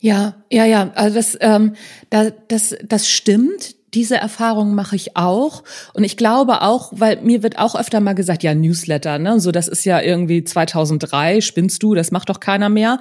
Ja, 0.00 0.34
ja, 0.50 0.64
ja. 0.64 0.92
Also 0.94 1.16
das, 1.16 1.36
ähm, 1.40 1.74
da, 2.10 2.30
das, 2.30 2.76
das 2.84 3.08
stimmt. 3.08 3.76
Diese 3.94 4.16
Erfahrung 4.16 4.74
mache 4.74 4.96
ich 4.96 5.16
auch. 5.16 5.64
Und 5.94 6.04
ich 6.04 6.16
glaube 6.16 6.62
auch, 6.62 6.92
weil 6.94 7.20
mir 7.22 7.42
wird 7.42 7.58
auch 7.58 7.74
öfter 7.74 8.00
mal 8.00 8.12
gesagt, 8.14 8.42
ja, 8.42 8.54
Newsletter, 8.54 9.18
ne? 9.18 9.40
So, 9.40 9.50
das 9.50 9.66
ist 9.66 9.84
ja 9.84 10.00
irgendwie 10.00 10.44
2003, 10.44 11.40
spinnst 11.40 11.82
du, 11.82 11.94
das 11.94 12.10
macht 12.10 12.28
doch 12.28 12.38
keiner 12.38 12.68
mehr. 12.68 13.00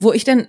Wo 0.00 0.12
ich 0.12 0.24
dann 0.24 0.48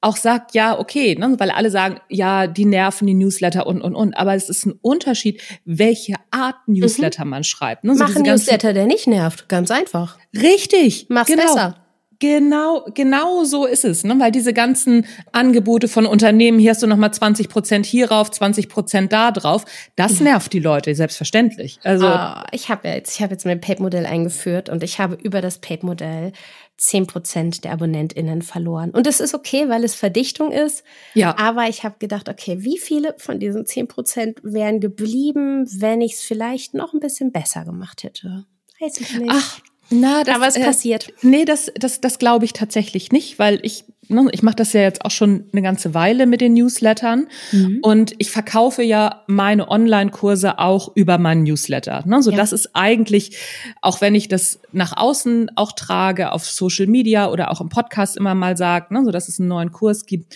auch 0.00 0.16
sagt, 0.16 0.54
ja, 0.54 0.78
okay, 0.78 1.16
ne, 1.16 1.34
weil 1.38 1.50
alle 1.50 1.70
sagen, 1.70 1.98
ja, 2.08 2.46
die 2.46 2.64
nerven 2.64 3.06
die 3.06 3.14
Newsletter 3.14 3.66
und, 3.66 3.82
und, 3.82 3.94
und. 3.94 4.16
Aber 4.16 4.34
es 4.34 4.48
ist 4.48 4.64
ein 4.64 4.78
Unterschied, 4.80 5.42
welche 5.64 6.14
Art 6.30 6.56
Newsletter 6.66 7.24
mhm. 7.24 7.30
man 7.30 7.44
schreibt. 7.44 7.84
Ne? 7.84 7.94
So 7.94 8.04
Mach 8.04 8.14
einen 8.14 8.24
Newsletter, 8.24 8.72
der 8.72 8.86
nicht 8.86 9.06
nervt. 9.06 9.48
Ganz 9.48 9.70
einfach. 9.70 10.18
Richtig. 10.34 11.06
Mach's 11.08 11.28
genau. 11.28 11.42
besser. 11.42 11.87
Genau, 12.20 12.84
genau 12.94 13.44
so 13.44 13.64
ist 13.64 13.84
es, 13.84 14.02
ne? 14.02 14.18
weil 14.18 14.32
diese 14.32 14.52
ganzen 14.52 15.06
Angebote 15.30 15.86
von 15.86 16.04
Unternehmen, 16.04 16.58
hier 16.58 16.70
hast 16.70 16.82
du 16.82 16.88
nochmal 16.88 17.14
20 17.14 17.48
Prozent 17.48 17.86
hierauf, 17.86 18.32
20 18.32 18.68
Prozent 18.68 19.12
da 19.12 19.30
drauf, 19.30 19.64
das 19.94 20.18
nervt 20.18 20.52
die 20.52 20.58
Leute, 20.58 20.92
selbstverständlich. 20.96 21.78
Also 21.84 22.08
oh, 22.08 22.42
ich 22.50 22.70
habe 22.70 22.88
jetzt, 22.88 23.14
ich 23.14 23.22
habe 23.22 23.34
jetzt 23.34 23.46
mein 23.46 23.60
Pape-Modell 23.60 24.04
eingeführt 24.04 24.68
und 24.68 24.82
ich 24.82 24.98
habe 24.98 25.14
über 25.14 25.40
das 25.40 25.58
Pape-Modell 25.58 26.32
10 26.78 27.06
Prozent 27.06 27.64
der 27.64 27.72
AbonnentInnen 27.72 28.42
verloren. 28.42 28.90
Und 28.90 29.06
das 29.06 29.20
ist 29.20 29.34
okay, 29.34 29.68
weil 29.68 29.84
es 29.84 29.94
Verdichtung 29.94 30.50
ist. 30.50 30.82
Ja. 31.14 31.36
Aber 31.38 31.68
ich 31.68 31.84
habe 31.84 31.96
gedacht, 32.00 32.28
okay, 32.28 32.58
wie 32.60 32.78
viele 32.78 33.14
von 33.18 33.38
diesen 33.38 33.64
10 33.64 33.86
Prozent 33.86 34.38
wären 34.42 34.80
geblieben, 34.80 35.68
wenn 35.80 36.00
ich 36.00 36.14
es 36.14 36.20
vielleicht 36.20 36.74
noch 36.74 36.94
ein 36.94 37.00
bisschen 37.00 37.30
besser 37.30 37.64
gemacht 37.64 38.02
hätte? 38.02 38.44
Weiß 38.80 39.00
ich 39.00 39.18
nicht. 39.18 39.30
Ach, 39.32 39.60
na, 39.90 40.22
das, 40.24 40.34
Aber 40.34 40.46
es 40.46 40.56
äh, 40.56 40.64
passiert. 40.64 41.12
Nee, 41.22 41.44
das, 41.44 41.72
das, 41.74 42.00
das 42.00 42.18
glaube 42.18 42.44
ich 42.44 42.52
tatsächlich 42.52 43.10
nicht, 43.10 43.38
weil 43.38 43.58
ich, 43.62 43.84
ne, 44.08 44.28
ich 44.32 44.42
mache 44.42 44.56
das 44.56 44.72
ja 44.72 44.82
jetzt 44.82 45.04
auch 45.04 45.10
schon 45.10 45.44
eine 45.52 45.62
ganze 45.62 45.94
Weile 45.94 46.26
mit 46.26 46.40
den 46.40 46.54
Newslettern 46.54 47.28
mhm. 47.52 47.78
und 47.82 48.14
ich 48.18 48.30
verkaufe 48.30 48.82
ja 48.82 49.22
meine 49.26 49.68
Online-Kurse 49.68 50.58
auch 50.58 50.92
über 50.94 51.18
meinen 51.18 51.42
Newsletter. 51.44 52.02
Ne? 52.06 52.22
So, 52.22 52.30
ja. 52.30 52.36
das 52.36 52.52
ist 52.52 52.70
eigentlich, 52.74 53.38
auch 53.80 54.00
wenn 54.00 54.14
ich 54.14 54.28
das 54.28 54.60
nach 54.72 54.96
außen 54.96 55.52
auch 55.56 55.72
trage, 55.72 56.32
auf 56.32 56.44
Social 56.44 56.86
Media 56.86 57.30
oder 57.30 57.50
auch 57.50 57.60
im 57.60 57.70
Podcast 57.70 58.16
immer 58.16 58.34
mal 58.34 58.56
sage, 58.56 58.92
ne, 58.92 59.04
so 59.04 59.10
dass 59.10 59.28
es 59.28 59.40
einen 59.40 59.48
neuen 59.48 59.72
Kurs 59.72 60.04
gibt, 60.04 60.34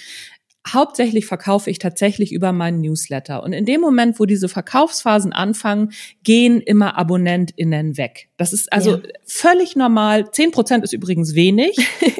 hauptsächlich 0.66 1.27
verkaufe 1.27 1.70
ich 1.70 1.79
tatsächlich 1.79 2.33
über 2.33 2.53
meinen 2.53 2.81
Newsletter. 2.81 3.42
Und 3.42 3.53
in 3.53 3.64
dem 3.64 3.81
Moment, 3.81 4.20
wo 4.20 4.27
diese 4.27 4.48
Verkaufsphasen 4.48 5.33
anfangen, 5.33 5.92
gehen 6.22 6.61
immer 6.61 6.96
AbonnentInnen 6.98 7.96
weg. 7.96 8.29
Das 8.37 8.53
ist 8.53 8.72
also 8.72 8.96
ja. 8.96 9.03
völlig 9.25 9.75
normal. 9.75 10.31
Zehn 10.31 10.53
Prozent 10.53 10.85
ist 10.85 10.92
übrigens 10.92 11.35
wenig. 11.35 11.77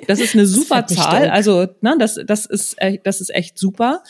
Das 0.09 0.19
ist 0.19 0.35
eine 0.35 0.47
super 0.49 0.87
Zahl. 0.87 1.31
Also, 1.31 1.69
ne, 1.81 1.97
das, 1.99 2.19
das 2.27 2.47
ist, 2.47 2.77
das 3.05 3.21
ist 3.21 3.35
echt 3.35 3.59
super. 3.59 4.03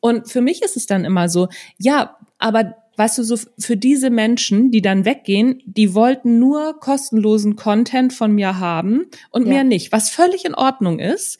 Und 0.00 0.28
für 0.28 0.40
mich 0.40 0.62
ist 0.62 0.76
es 0.76 0.86
dann 0.86 1.04
immer 1.04 1.28
so, 1.28 1.48
ja, 1.78 2.16
aber 2.38 2.74
weißt 2.96 3.18
du, 3.18 3.22
so 3.22 3.36
für 3.58 3.76
diese 3.76 4.10
Menschen, 4.10 4.70
die 4.70 4.82
dann 4.82 5.04
weggehen, 5.04 5.62
die 5.66 5.94
wollten 5.94 6.38
nur 6.38 6.80
kostenlosen 6.80 7.56
Content 7.56 8.12
von 8.12 8.32
mir 8.32 8.58
haben 8.58 9.06
und 9.30 9.42
ja. 9.42 9.48
mehr 9.48 9.64
nicht, 9.64 9.92
was 9.92 10.10
völlig 10.10 10.44
in 10.44 10.54
Ordnung 10.54 10.98
ist. 10.98 11.38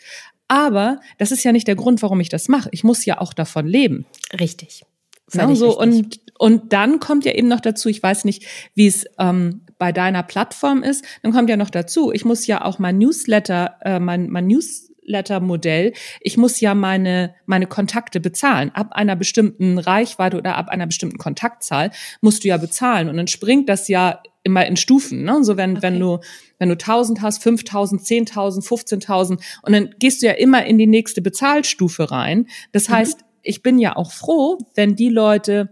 Aber 0.48 1.00
das 1.18 1.32
ist 1.32 1.44
ja 1.44 1.52
nicht 1.52 1.66
der 1.66 1.74
Grund, 1.74 2.02
warum 2.02 2.20
ich 2.20 2.28
das 2.28 2.48
mache. 2.48 2.68
Ich 2.72 2.85
muss 2.85 3.04
ja 3.04 3.20
auch 3.20 3.32
davon 3.32 3.66
leben. 3.66 4.06
Richtig. 4.38 4.85
Ja, 5.32 5.52
so, 5.54 5.70
richtig. 5.70 6.20
Und, 6.38 6.62
und 6.62 6.72
dann 6.72 7.00
kommt 7.00 7.24
ja 7.24 7.32
eben 7.32 7.48
noch 7.48 7.61
dazu, 7.61 7.88
ich 7.88 8.02
weiß 8.02 8.24
nicht, 8.24 8.46
wie 8.74 8.87
es 8.87 9.06
ähm, 9.18 9.62
bei 9.78 9.92
deiner 9.92 10.22
Plattform 10.22 10.82
ist, 10.82 11.04
dann 11.22 11.32
kommt 11.32 11.50
ja 11.50 11.56
noch 11.56 11.70
dazu, 11.70 12.12
ich 12.12 12.24
muss 12.24 12.46
ja 12.46 12.64
auch 12.64 12.78
mein 12.78 12.98
Newsletter, 12.98 13.76
äh, 13.82 13.98
mein, 13.98 14.30
mein 14.30 14.46
Newsletter-Modell, 14.46 15.92
ich 16.20 16.37
muss 16.37 16.61
ja 16.61 16.74
meine, 16.74 17.35
meine 17.46 17.66
Kontakte 17.66 18.20
bezahlen. 18.20 18.70
Ab 18.74 18.92
einer 18.92 19.16
bestimmten 19.16 19.78
Reichweite 19.78 20.37
oder 20.38 20.56
ab 20.56 20.68
einer 20.68 20.87
bestimmten 20.87 21.18
Kontaktzahl 21.18 21.90
musst 22.20 22.44
du 22.44 22.48
ja 22.48 22.56
bezahlen. 22.56 23.09
Und 23.09 23.16
dann 23.16 23.26
springt 23.26 23.68
das 23.68 23.88
ja 23.88 24.22
immer 24.44 24.64
in 24.64 24.76
Stufen. 24.76 25.24
Ne? 25.24 25.42
So 25.42 25.56
wenn, 25.56 25.72
okay. 25.72 25.82
wenn 25.82 26.00
du, 26.00 26.20
wenn 26.59 26.69
du 26.69 26.75
1000 26.75 27.23
hast, 27.23 27.42
5000, 27.42 28.03
10.000, 28.03 28.66
15.000 28.66 29.40
und 29.62 29.73
dann 29.73 29.95
gehst 29.99 30.23
du 30.23 30.27
ja 30.27 30.33
immer 30.33 30.64
in 30.66 30.79
die 30.79 30.87
nächste 30.87 31.23
Bezahlstufe 31.23 32.11
rein. 32.11 32.47
Das 32.73 32.88
mhm. 32.88 32.95
heißt, 32.95 33.21
ich 33.42 33.62
bin 33.62 33.79
ja 33.79 33.97
auch 33.97 34.12
froh, 34.12 34.59
wenn 34.75 34.97
die 34.97 35.11
Leute 35.11 35.71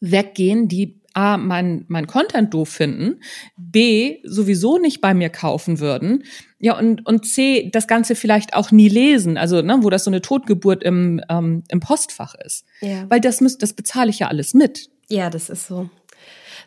weggehen, 0.00 0.68
die 0.68 0.98
A, 1.14 1.36
mein, 1.36 1.84
mein 1.88 2.06
Content 2.06 2.54
doof 2.54 2.68
finden, 2.68 3.20
B, 3.56 4.18
sowieso 4.22 4.78
nicht 4.78 5.00
bei 5.00 5.14
mir 5.14 5.30
kaufen 5.30 5.80
würden. 5.80 6.22
Ja, 6.60 6.78
und, 6.78 7.04
und 7.06 7.26
C, 7.26 7.70
das 7.72 7.88
Ganze 7.88 8.14
vielleicht 8.14 8.54
auch 8.54 8.70
nie 8.70 8.88
lesen, 8.88 9.36
also 9.36 9.60
ne, 9.62 9.78
wo 9.80 9.90
das 9.90 10.04
so 10.04 10.10
eine 10.10 10.22
Totgeburt 10.22 10.84
im, 10.84 11.20
ähm, 11.28 11.64
im 11.68 11.80
Postfach 11.80 12.34
ist. 12.34 12.66
Ja. 12.80 13.06
Weil 13.08 13.20
das, 13.20 13.40
müsst, 13.40 13.62
das 13.62 13.72
bezahle 13.72 14.10
ich 14.10 14.20
ja 14.20 14.28
alles 14.28 14.54
mit. 14.54 14.90
Ja, 15.08 15.28
das 15.28 15.48
ist 15.48 15.66
so. 15.66 15.90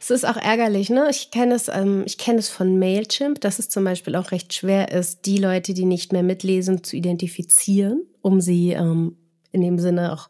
Es 0.01 0.09
ist 0.09 0.25
auch 0.25 0.35
ärgerlich, 0.35 0.89
ne? 0.89 1.07
Ich 1.11 1.29
kenne 1.29 1.53
es, 1.53 1.67
ähm, 1.67 2.01
ich 2.07 2.17
kenne 2.17 2.39
es 2.39 2.49
von 2.49 2.79
Mailchimp, 2.79 3.39
dass 3.39 3.59
es 3.59 3.69
zum 3.69 3.83
Beispiel 3.83 4.15
auch 4.15 4.31
recht 4.31 4.51
schwer 4.51 4.91
ist, 4.91 5.27
die 5.27 5.37
Leute, 5.37 5.75
die 5.75 5.85
nicht 5.85 6.11
mehr 6.11 6.23
mitlesen, 6.23 6.83
zu 6.83 6.95
identifizieren, 6.95 8.01
um 8.23 8.41
sie 8.41 8.71
ähm, 8.71 9.15
in 9.51 9.61
dem 9.61 9.77
Sinne 9.77 10.11
auch 10.11 10.27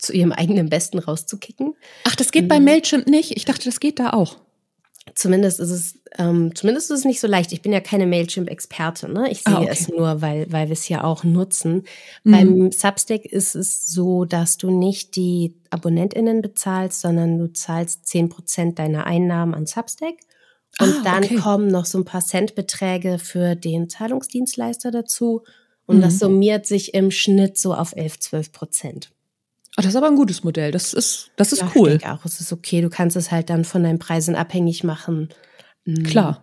zu 0.00 0.12
ihrem 0.12 0.32
eigenen 0.32 0.68
Besten 0.68 0.98
rauszukicken. 0.98 1.74
Ach, 2.04 2.16
das 2.16 2.32
geht 2.32 2.48
bei 2.48 2.58
mhm. 2.58 2.64
Mailchimp 2.64 3.06
nicht. 3.06 3.36
Ich 3.36 3.44
dachte, 3.44 3.66
das 3.66 3.78
geht 3.78 4.00
da 4.00 4.10
auch. 4.10 4.36
Zumindest 5.14 5.60
ist 5.60 5.70
es, 5.70 5.98
ähm, 6.16 6.54
zumindest 6.54 6.90
ist 6.90 7.00
es 7.00 7.04
nicht 7.04 7.20
so 7.20 7.26
leicht. 7.26 7.52
Ich 7.52 7.62
bin 7.62 7.72
ja 7.72 7.80
keine 7.80 8.06
Mailchimp-Experte, 8.06 9.08
ne? 9.08 9.30
Ich 9.30 9.42
ah, 9.46 9.50
sehe 9.50 9.58
ah, 9.58 9.62
okay. 9.62 9.70
es 9.70 9.88
nur, 9.88 10.22
weil, 10.22 10.50
weil 10.50 10.68
wir 10.68 10.72
es 10.72 10.88
ja 10.88 11.04
auch 11.04 11.24
nutzen. 11.24 11.84
Mhm. 12.24 12.30
Beim 12.30 12.72
Substack 12.72 13.24
ist 13.24 13.54
es 13.54 13.88
so, 13.88 14.24
dass 14.24 14.56
du 14.56 14.70
nicht 14.70 15.16
die 15.16 15.56
AbonnentInnen 15.70 16.42
bezahlst, 16.42 17.00
sondern 17.00 17.38
du 17.38 17.52
zahlst 17.52 18.06
zehn 18.06 18.28
Prozent 18.28 18.78
deiner 18.78 19.06
Einnahmen 19.06 19.54
an 19.54 19.66
Substack. 19.66 20.14
Und 20.80 20.94
ah, 21.00 21.02
dann 21.04 21.24
okay. 21.24 21.36
kommen 21.36 21.68
noch 21.68 21.86
so 21.86 21.98
ein 21.98 22.04
paar 22.04 22.20
Centbeträge 22.20 23.18
für 23.18 23.56
den 23.56 23.88
Zahlungsdienstleister 23.88 24.90
dazu. 24.90 25.42
Und 25.86 25.98
mhm. 25.98 26.02
das 26.02 26.18
summiert 26.18 26.66
sich 26.66 26.94
im 26.94 27.10
Schnitt 27.10 27.58
so 27.58 27.74
auf 27.74 27.96
11, 27.96 28.20
12 28.20 28.52
Prozent. 28.52 29.10
Ach, 29.78 29.82
das 29.84 29.92
ist 29.92 29.96
aber 29.96 30.08
ein 30.08 30.16
gutes 30.16 30.42
Modell. 30.42 30.72
Das 30.72 30.92
ist, 30.92 31.30
das 31.36 31.52
ist 31.52 31.60
ja, 31.60 31.70
cool. 31.76 31.92
Ich 31.92 31.98
denke 31.98 32.12
auch, 32.12 32.24
es 32.24 32.40
ist 32.40 32.52
okay. 32.52 32.80
Du 32.80 32.90
kannst 32.90 33.16
es 33.16 33.30
halt 33.30 33.48
dann 33.48 33.64
von 33.64 33.84
deinen 33.84 34.00
Preisen 34.00 34.34
abhängig 34.34 34.82
machen. 34.82 35.28
Mm. 35.84 36.02
Klar. 36.02 36.42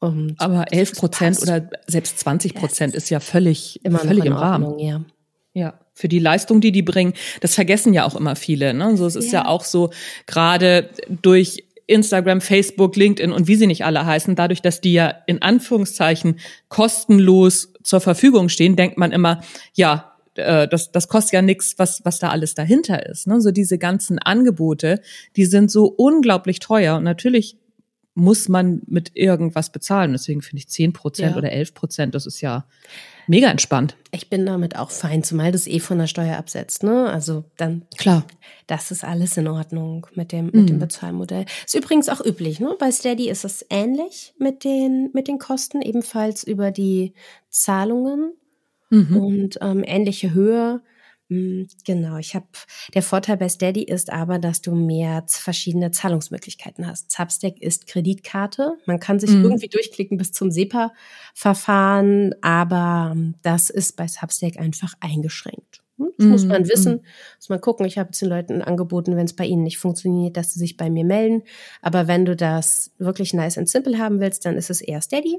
Und 0.00 0.34
aber 0.38 0.72
11 0.72 0.94
Prozent 0.94 1.40
oder 1.40 1.70
selbst 1.86 2.18
20 2.18 2.54
Prozent 2.54 2.96
ist 2.96 3.10
ja 3.10 3.20
völlig, 3.20 3.78
immer 3.84 4.00
völlig 4.00 4.24
im 4.24 4.32
Ordnung, 4.32 4.72
Rahmen. 4.72 4.78
Ja. 4.80 5.04
Ja, 5.54 5.74
für 5.94 6.08
die 6.08 6.18
Leistung, 6.18 6.60
die 6.60 6.72
die 6.72 6.82
bringen. 6.82 7.14
Das 7.40 7.54
vergessen 7.54 7.94
ja 7.94 8.04
auch 8.04 8.16
immer 8.16 8.34
viele. 8.34 8.74
Ne? 8.74 8.96
So, 8.96 9.06
es 9.06 9.14
ist 9.14 9.32
ja, 9.32 9.42
ja 9.42 9.46
auch 9.46 9.62
so, 9.62 9.90
gerade 10.26 10.90
durch 11.22 11.64
Instagram, 11.86 12.40
Facebook, 12.40 12.96
LinkedIn 12.96 13.30
und 13.30 13.46
wie 13.46 13.54
sie 13.54 13.68
nicht 13.68 13.84
alle 13.84 14.04
heißen, 14.04 14.34
dadurch, 14.34 14.62
dass 14.62 14.80
die 14.80 14.94
ja 14.94 15.14
in 15.26 15.42
Anführungszeichen 15.42 16.40
kostenlos 16.68 17.72
zur 17.84 18.00
Verfügung 18.00 18.48
stehen, 18.48 18.74
denkt 18.74 18.98
man 18.98 19.12
immer, 19.12 19.42
ja, 19.74 20.17
äh, 20.38 20.68
das, 20.68 20.92
das 20.92 21.08
kostet 21.08 21.32
ja 21.32 21.42
nichts, 21.42 21.78
was, 21.78 22.04
was 22.04 22.18
da 22.18 22.30
alles 22.30 22.54
dahinter 22.54 23.06
ist. 23.06 23.26
Ne? 23.26 23.40
So 23.40 23.50
diese 23.50 23.78
ganzen 23.78 24.18
Angebote, 24.18 25.00
die 25.36 25.44
sind 25.44 25.70
so 25.70 25.86
unglaublich 25.86 26.60
teuer 26.60 26.96
und 26.96 27.04
natürlich 27.04 27.56
muss 28.14 28.48
man 28.48 28.82
mit 28.86 29.12
irgendwas 29.14 29.70
bezahlen. 29.70 30.12
Deswegen 30.12 30.42
finde 30.42 30.58
ich 30.58 30.68
10 30.68 30.92
Prozent 30.92 31.32
ja. 31.32 31.36
oder 31.36 31.52
11 31.52 31.74
Prozent, 31.74 32.14
das 32.16 32.26
ist 32.26 32.40
ja 32.40 32.66
mega 33.28 33.48
entspannt. 33.48 33.96
Ich 34.10 34.28
bin 34.28 34.44
damit 34.44 34.76
auch 34.76 34.90
fein, 34.90 35.22
zumal 35.22 35.52
das 35.52 35.68
eh 35.68 35.78
von 35.78 35.98
der 35.98 36.08
Steuer 36.08 36.36
absetzt. 36.36 36.82
Ne? 36.82 37.08
Also 37.08 37.44
dann, 37.56 37.86
klar, 37.96 38.24
das 38.66 38.90
ist 38.90 39.04
alles 39.04 39.36
in 39.36 39.46
Ordnung 39.46 40.06
mit 40.14 40.32
dem, 40.32 40.46
mit 40.46 40.68
dem 40.68 40.76
mhm. 40.76 40.80
Bezahlmodell. 40.80 41.44
Ist 41.64 41.76
übrigens 41.76 42.08
auch 42.08 42.24
üblich. 42.24 42.58
Ne? 42.58 42.74
Bei 42.78 42.90
Steady 42.90 43.28
ist 43.28 43.44
es 43.44 43.64
ähnlich 43.70 44.34
mit 44.38 44.64
den, 44.64 45.10
mit 45.12 45.28
den 45.28 45.38
Kosten, 45.38 45.80
ebenfalls 45.80 46.42
über 46.42 46.72
die 46.72 47.12
Zahlungen 47.50 48.32
mhm. 48.90 49.16
und 49.16 49.58
ähm, 49.60 49.84
ähnliche 49.86 50.32
Höhe. 50.34 50.82
Hm, 51.30 51.68
genau, 51.84 52.16
ich 52.16 52.34
habe 52.34 52.46
der 52.94 53.02
Vorteil 53.02 53.36
bei 53.36 53.50
Steady 53.50 53.82
ist 53.82 54.10
aber, 54.10 54.38
dass 54.38 54.62
du 54.62 54.74
mehr 54.74 55.24
verschiedene 55.28 55.90
Zahlungsmöglichkeiten 55.90 56.86
hast. 56.86 57.10
Substack 57.10 57.60
ist 57.60 57.86
Kreditkarte. 57.86 58.78
Man 58.86 58.98
kann 58.98 59.20
sich 59.20 59.30
mhm. 59.30 59.44
irgendwie 59.44 59.68
durchklicken 59.68 60.16
bis 60.16 60.32
zum 60.32 60.50
SEPA-Verfahren, 60.50 62.34
aber 62.40 63.12
ähm, 63.14 63.34
das 63.42 63.68
ist 63.68 63.96
bei 63.96 64.08
Substack 64.08 64.58
einfach 64.58 64.94
eingeschränkt. 65.00 65.82
Hm, 65.98 66.12
das 66.16 66.24
mhm. 66.24 66.32
muss 66.32 66.44
man 66.46 66.68
wissen, 66.68 66.92
mhm. 66.94 67.02
muss 67.36 67.48
man 67.50 67.60
gucken. 67.60 67.84
Ich 67.84 67.98
habe 67.98 68.08
es 68.10 68.20
den 68.20 68.30
Leuten 68.30 68.62
angeboten, 68.62 69.14
wenn 69.16 69.26
es 69.26 69.36
bei 69.36 69.44
ihnen 69.44 69.64
nicht 69.64 69.78
funktioniert, 69.78 70.38
dass 70.38 70.54
sie 70.54 70.60
sich 70.60 70.78
bei 70.78 70.88
mir 70.88 71.04
melden. 71.04 71.42
Aber 71.82 72.08
wenn 72.08 72.24
du 72.24 72.36
das 72.36 72.92
wirklich 72.96 73.34
nice 73.34 73.58
and 73.58 73.68
simple 73.68 73.98
haben 73.98 74.20
willst, 74.20 74.46
dann 74.46 74.56
ist 74.56 74.70
es 74.70 74.80
eher 74.80 75.02
Steady. 75.02 75.38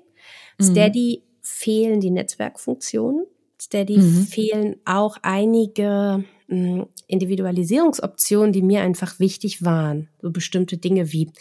Mhm. 0.59 0.63
Steady 0.63 1.23
fehlen 1.41 1.99
die 1.99 2.11
Netzwerkfunktionen. 2.11 3.25
Steady 3.61 3.97
mhm. 3.97 4.25
fehlen 4.25 4.75
auch 4.85 5.17
einige 5.21 6.23
mh, 6.47 6.57
hm, 6.57 6.87
Individualisierungsoptionen, 7.07 8.53
die 8.53 8.61
mir 8.61 8.81
einfach 8.81 9.19
wichtig 9.19 9.63
waren. 9.63 10.09
So 10.21 10.31
bestimmte 10.31 10.77
Dinge 10.77 11.11
wie 11.11 11.31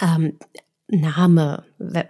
ähm, 0.00 0.38
Name, 0.88 1.64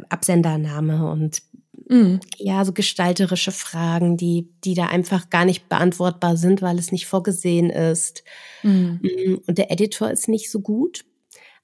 Absendername 0.08 1.10
und 1.10 1.42
mhm. 1.88 2.20
ja, 2.38 2.64
so 2.64 2.72
gestalterische 2.72 3.52
Fragen, 3.52 4.16
die, 4.16 4.48
die 4.64 4.74
da 4.74 4.86
einfach 4.86 5.30
gar 5.30 5.44
nicht 5.44 5.68
beantwortbar 5.68 6.36
sind, 6.36 6.62
weil 6.62 6.78
es 6.78 6.92
nicht 6.92 7.06
vorgesehen 7.06 7.70
ist. 7.70 8.24
Mhm. 8.62 9.00
Hm, 9.02 9.40
und 9.46 9.58
der 9.58 9.70
Editor 9.70 10.10
ist 10.10 10.28
nicht 10.28 10.50
so 10.50 10.60
gut. 10.60 11.04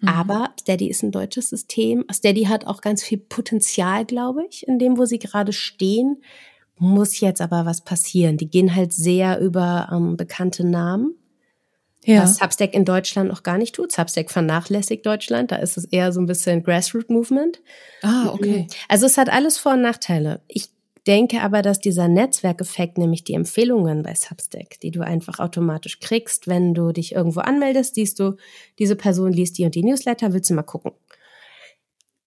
Mhm. 0.00 0.08
Aber 0.08 0.50
Steady 0.60 0.88
ist 0.88 1.02
ein 1.02 1.10
deutsches 1.10 1.48
System. 1.48 2.04
Steady 2.12 2.44
hat 2.44 2.66
auch 2.66 2.82
ganz 2.82 3.02
viel 3.02 3.18
Potenzial, 3.18 4.04
glaube 4.04 4.44
ich, 4.48 4.66
in 4.68 4.78
dem, 4.78 4.96
wo 4.98 5.06
sie 5.06 5.18
gerade 5.18 5.52
stehen 5.52 6.22
muss 6.78 7.20
jetzt 7.20 7.40
aber 7.40 7.66
was 7.66 7.82
passieren. 7.82 8.36
Die 8.36 8.48
gehen 8.48 8.74
halt 8.74 8.92
sehr 8.92 9.40
über 9.40 9.88
ähm, 9.92 10.16
bekannte 10.16 10.64
Namen. 10.64 11.14
Ja. 12.04 12.22
Was 12.22 12.36
Substack 12.36 12.74
in 12.74 12.84
Deutschland 12.84 13.28
noch 13.28 13.42
gar 13.42 13.58
nicht 13.58 13.74
tut. 13.74 13.92
Substack 13.92 14.30
vernachlässigt 14.30 15.04
Deutschland. 15.04 15.50
Da 15.50 15.56
ist 15.56 15.76
es 15.76 15.84
eher 15.84 16.12
so 16.12 16.20
ein 16.20 16.26
bisschen 16.26 16.62
Grassroot 16.62 17.10
Movement. 17.10 17.60
Ah, 18.02 18.30
okay. 18.32 18.66
Also 18.88 19.06
es 19.06 19.18
hat 19.18 19.28
alles 19.28 19.58
Vor- 19.58 19.74
und 19.74 19.82
Nachteile. 19.82 20.40
Ich 20.48 20.70
denke 21.06 21.40
aber, 21.40 21.62
dass 21.62 21.80
dieser 21.80 22.06
Netzwerkeffekt, 22.06 22.98
nämlich 22.98 23.24
die 23.24 23.34
Empfehlungen 23.34 24.02
bei 24.02 24.14
Substack, 24.14 24.78
die 24.80 24.90
du 24.90 25.00
einfach 25.00 25.38
automatisch 25.38 26.00
kriegst, 26.00 26.46
wenn 26.46 26.74
du 26.74 26.92
dich 26.92 27.14
irgendwo 27.14 27.40
anmeldest, 27.40 27.94
siehst 27.94 28.20
du, 28.20 28.36
diese 28.78 28.94
Person 28.94 29.32
liest 29.32 29.58
die 29.58 29.64
und 29.64 29.74
die 29.74 29.82
Newsletter, 29.82 30.32
willst 30.32 30.50
du 30.50 30.54
mal 30.54 30.62
gucken. 30.62 30.92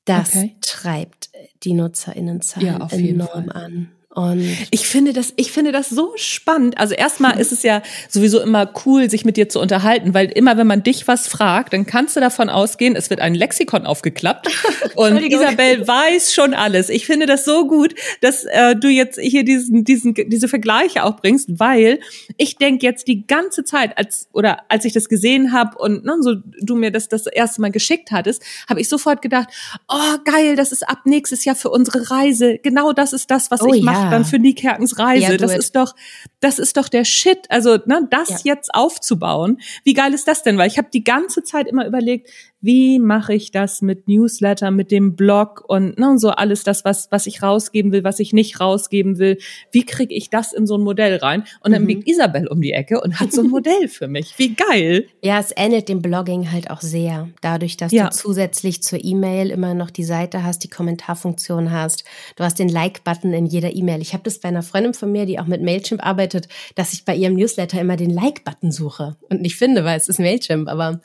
Das 0.06 0.36
okay. 0.36 0.56
treibt 0.62 1.30
die 1.64 1.74
NutzerInnenzahl 1.74 2.64
ja, 2.64 2.88
enorm 2.92 3.50
an. 3.50 3.92
Und 4.14 4.46
ich 4.72 4.88
finde 4.88 5.14
das, 5.14 5.32
ich 5.38 5.54
finde 5.54 5.72
das 5.72 5.90
so 5.90 6.12
spannend. 6.18 6.78
Also 6.78 6.94
erstmal 6.94 7.40
ist 7.40 7.54
es 7.54 7.64
ja 7.64 7.82
sowieso 8.10 8.42
immer 8.42 8.70
cool, 8.86 9.10
sich 9.10 9.24
mit 9.24 9.38
dir 9.38 9.48
zu 9.48 9.62
unterhalten, 9.62 10.14
weil 10.14 10.30
immer, 10.32 10.58
wenn 10.58 10.68
man 10.68 10.84
dich 10.84 11.08
was 11.08 11.30
fragt, 11.30 11.72
dann 11.72 11.86
kannst 11.86 12.18
du 12.18 12.20
davon 12.20 12.50
ausgehen, 12.50 12.98
es 12.98 13.10
wird 13.10 13.22
ein 13.22 13.34
Lexikon 13.34 13.86
aufgeklappt 13.86 14.50
und 14.96 15.18
Isabel 15.22 15.88
weiß 15.88 16.34
schon 16.34 16.54
alles. 16.54 16.90
Ich 16.90 17.06
finde 17.06 17.26
das 17.26 17.46
so 17.46 17.68
gut, 17.68 17.96
dass 18.20 18.44
äh, 18.44 18.76
du 18.76 18.90
jetzt 18.90 19.18
hier 19.18 19.46
diesen, 19.46 19.86
diesen, 19.86 20.14
diese 20.14 20.50
Vergleiche 20.50 21.06
auch 21.06 21.16
bringst, 21.16 21.58
weil 21.58 22.02
ich 22.36 22.58
denke 22.58 22.86
jetzt 22.86 23.08
die 23.08 23.26
ganze 23.26 23.64
Zeit, 23.64 23.98
als 23.98 24.28
oder 24.34 24.64
als 24.68 24.84
ich 24.84 24.92
das 24.92 25.08
gesehen 25.08 25.54
habe 25.54 25.78
und 25.78 26.04
ne, 26.04 26.18
so 26.20 26.36
du 26.62 26.76
mir 26.76 26.92
das 26.92 27.08
das 27.08 27.28
erste 27.28 27.62
Mal 27.62 27.72
geschickt 27.72 28.12
hattest, 28.12 28.44
habe 28.68 28.82
ich 28.82 28.90
sofort 28.90 29.22
gedacht, 29.22 29.48
oh 29.88 30.18
geil, 30.26 30.58
das 30.58 30.74
ist 30.74 30.88
ab 30.90 31.00
nächstes 31.06 31.46
Jahr 31.46 31.56
für 31.56 31.70
unsere 31.70 32.12
Reise. 32.12 32.60
Genau 32.62 32.92
das 32.92 33.14
ist 33.14 33.32
das, 33.32 33.52
was 33.52 33.62
oh, 33.62 33.74
ich 33.74 33.82
mache 33.82 34.01
dann 34.10 34.26
für 34.26 34.40
Nick 34.40 34.64
Herkens 34.64 34.98
Reise. 34.98 35.32
Ja, 35.32 35.38
das 35.38 35.56
ist 35.56 35.76
doch, 35.76 35.96
das 36.40 36.60
ist 36.60 36.78
doch 36.78 36.90
der 36.90 37.06
Shit. 37.06 37.40
Also, 37.50 37.78
ne, 37.86 38.08
das 38.10 38.44
ja. 38.44 38.56
jetzt 38.56 38.74
aufzubauen. 38.74 39.60
Wie 39.84 39.94
geil 39.94 40.14
ist 40.14 40.28
das 40.28 40.44
denn? 40.44 40.58
Weil 40.58 40.68
ich 40.68 40.78
habe 40.78 40.90
die 40.92 41.04
ganze 41.04 41.44
Zeit 41.44 41.68
immer 41.68 41.86
überlegt, 41.86 42.30
wie 42.62 43.00
mache 43.00 43.34
ich 43.34 43.52
das 43.52 43.82
mit 43.82 44.08
Newsletter, 44.08 44.72
mit 44.72 44.92
dem 44.92 45.16
Blog 45.16 45.64
und 45.68 45.98
ne, 45.98 46.18
so 46.18 46.30
alles 46.30 46.64
das, 46.64 46.86
was, 46.86 47.12
was 47.12 47.26
ich 47.26 47.42
rausgeben 47.42 47.92
will, 47.92 48.04
was 48.04 48.20
ich 48.20 48.34
nicht 48.34 48.60
rausgeben 48.60 49.18
will. 49.18 49.40
Wie 49.72 49.86
kriege 49.86 50.14
ich 50.14 50.30
das 50.30 50.54
in 50.54 50.68
so 50.68 50.78
ein 50.78 50.82
Modell 50.82 51.18
rein? 51.18 51.44
Und 51.62 51.72
dann 51.72 51.84
mhm. 51.84 51.88
biegt 51.88 52.08
Isabel 52.08 52.48
um 52.48 52.62
die 52.62 52.72
Ecke 52.72 53.02
und 53.02 53.20
hat 53.20 53.32
so 53.34 53.42
ein 53.42 53.48
Modell 53.50 53.88
für 53.88 54.08
mich. 54.08 54.34
Wie 54.38 54.54
geil. 54.54 55.08
Ja, 55.24 55.40
es 55.40 55.52
ähnelt 55.56 55.90
dem 55.90 56.02
Blogging 56.02 56.52
halt 56.52 56.70
auch 56.70 56.82
sehr. 56.82 57.30
Dadurch, 57.42 57.78
dass 57.78 57.92
ja. 57.92 58.10
du 58.10 58.12
zusätzlich 58.12 58.84
zur 58.84 59.04
E-Mail 59.04 59.50
immer 59.50 59.74
noch 59.74 59.90
die 59.90 60.04
Seite 60.04 60.44
hast, 60.44 60.64
die 60.64 60.70
Kommentarfunktion 60.70 61.72
hast. 61.72 62.04
Du 62.36 62.44
hast 62.44 62.60
den 62.60 62.70
Like-Button 62.70 63.34
in 63.34 63.48
jeder 63.48 63.76
E-Mail. 63.76 64.02
Ich 64.02 64.14
habe 64.14 64.24
das 64.24 64.40
bei 64.40 64.50
einer 64.50 64.64
Freundin 64.64 64.94
von 64.94 65.12
mir, 65.12 65.26
die 65.26 65.40
auch 65.40 65.48
mit 65.48 65.62
Mailchimp 65.64 66.06
arbeitet, 66.06 66.48
dass 66.76 66.94
ich 66.94 67.06
bei 67.06 67.16
ihrem 67.16 67.34
Newsletter 67.34 67.82
immer 67.82 67.98
den 67.98 68.12
Like-Button 68.12 68.72
suche 68.72 69.16
und 69.30 69.42
nicht 69.42 69.56
finde, 69.56 69.84
weil 69.84 69.98
es 69.98 70.10
ist 70.10 70.20
Mailchimp, 70.20 70.68
aber 70.68 71.02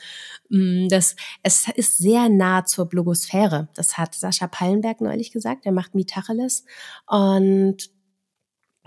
das, 0.50 1.16
es 1.42 1.68
ist 1.74 1.98
sehr 1.98 2.28
nah 2.28 2.64
zur 2.64 2.87
Blogosphäre. 2.87 3.68
Das 3.74 3.98
hat 3.98 4.14
Sascha 4.14 4.46
Pallenberg 4.46 5.00
neulich 5.00 5.32
gesagt. 5.32 5.66
Er 5.66 5.72
macht 5.72 5.94
Mitacheles. 5.94 6.64
Und 7.06 7.90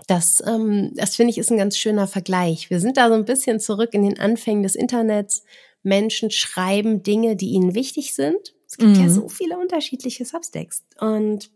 das, 0.06 0.42
ähm, 0.46 0.92
das 0.94 1.16
finde 1.16 1.30
ich 1.30 1.38
ist 1.38 1.50
ein 1.50 1.58
ganz 1.58 1.76
schöner 1.76 2.06
Vergleich. 2.06 2.70
Wir 2.70 2.80
sind 2.80 2.96
da 2.96 3.08
so 3.08 3.14
ein 3.14 3.24
bisschen 3.24 3.60
zurück 3.60 3.90
in 3.92 4.02
den 4.02 4.18
Anfängen 4.18 4.62
des 4.62 4.74
Internets. 4.74 5.44
Menschen 5.82 6.30
schreiben 6.30 7.02
Dinge, 7.02 7.36
die 7.36 7.50
ihnen 7.50 7.74
wichtig 7.74 8.14
sind. 8.14 8.54
Es 8.66 8.76
gibt 8.76 8.96
mhm. 8.96 9.02
ja 9.02 9.08
so 9.08 9.28
viele 9.28 9.58
unterschiedliche 9.58 10.24
Substacks. 10.24 10.84
Und 10.98 11.50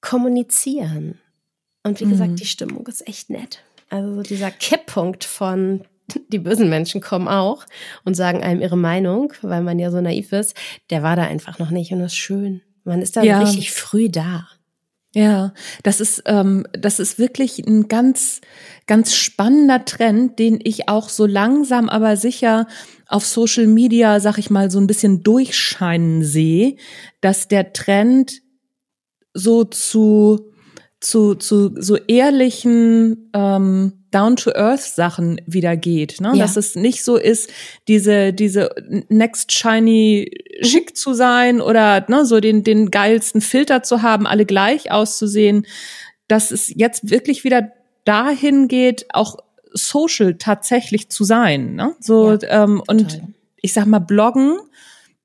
kommunizieren. 0.00 1.18
Und 1.82 2.00
wie 2.00 2.04
mhm. 2.04 2.10
gesagt, 2.10 2.40
die 2.40 2.46
Stimmung 2.46 2.86
ist 2.86 3.06
echt 3.08 3.30
nett. 3.30 3.62
Also 3.88 4.22
dieser 4.22 4.50
Kipppunkt 4.50 5.24
von 5.24 5.84
die 6.28 6.38
bösen 6.38 6.68
Menschen 6.68 7.00
kommen 7.00 7.28
auch 7.28 7.64
und 8.04 8.14
sagen 8.14 8.42
einem 8.42 8.60
ihre 8.60 8.76
Meinung, 8.76 9.32
weil 9.42 9.62
man 9.62 9.78
ja 9.78 9.90
so 9.90 10.00
naiv 10.00 10.32
ist. 10.32 10.54
Der 10.90 11.02
war 11.02 11.16
da 11.16 11.22
einfach 11.22 11.58
noch 11.58 11.70
nicht 11.70 11.92
und 11.92 12.00
das 12.00 12.12
ist 12.12 12.18
schön. 12.18 12.62
Man 12.84 13.00
ist 13.00 13.16
da 13.16 13.22
ja. 13.22 13.40
richtig 13.40 13.72
früh 13.72 14.10
da. 14.10 14.46
Ja, 15.14 15.54
das 15.84 16.00
ist 16.00 16.24
ähm, 16.26 16.66
das 16.72 16.98
ist 16.98 17.20
wirklich 17.20 17.60
ein 17.60 17.86
ganz 17.86 18.40
ganz 18.86 19.14
spannender 19.14 19.84
Trend, 19.84 20.40
den 20.40 20.58
ich 20.62 20.88
auch 20.88 21.08
so 21.08 21.24
langsam 21.24 21.88
aber 21.88 22.16
sicher 22.16 22.66
auf 23.06 23.24
Social 23.24 23.68
Media, 23.68 24.18
sag 24.18 24.38
ich 24.38 24.50
mal, 24.50 24.72
so 24.72 24.80
ein 24.80 24.88
bisschen 24.88 25.22
durchscheinen 25.22 26.24
sehe, 26.24 26.76
dass 27.20 27.46
der 27.46 27.72
Trend 27.72 28.40
so 29.34 29.62
zu 29.62 30.50
zu 31.00 31.36
zu 31.36 31.80
so 31.80 31.96
ehrlichen 31.96 33.30
ähm, 33.34 34.03
Down-to-Earth-Sachen 34.14 35.40
wieder 35.46 35.76
geht. 35.76 36.20
Ne? 36.20 36.32
Ja. 36.34 36.44
Dass 36.44 36.56
es 36.56 36.76
nicht 36.76 37.02
so 37.02 37.16
ist, 37.16 37.50
diese, 37.88 38.32
diese 38.32 38.70
next 39.08 39.52
shiny 39.52 40.30
mhm. 40.60 40.64
schick 40.64 40.96
zu 40.96 41.14
sein 41.14 41.60
oder 41.60 42.04
ne, 42.08 42.24
so 42.24 42.38
den, 42.40 42.62
den 42.62 42.90
geilsten 42.90 43.40
Filter 43.40 43.82
zu 43.82 44.02
haben, 44.02 44.26
alle 44.26 44.46
gleich 44.46 44.92
auszusehen, 44.92 45.66
dass 46.28 46.50
es 46.50 46.72
jetzt 46.74 47.10
wirklich 47.10 47.44
wieder 47.44 47.72
dahin 48.04 48.68
geht, 48.68 49.06
auch 49.12 49.38
social 49.72 50.34
tatsächlich 50.34 51.08
zu 51.08 51.24
sein. 51.24 51.74
Ne? 51.74 51.94
So, 51.98 52.32
ja, 52.34 52.64
ähm, 52.64 52.82
und 52.86 53.20
ich 53.60 53.72
sag 53.72 53.86
mal, 53.86 53.98
bloggen, 53.98 54.58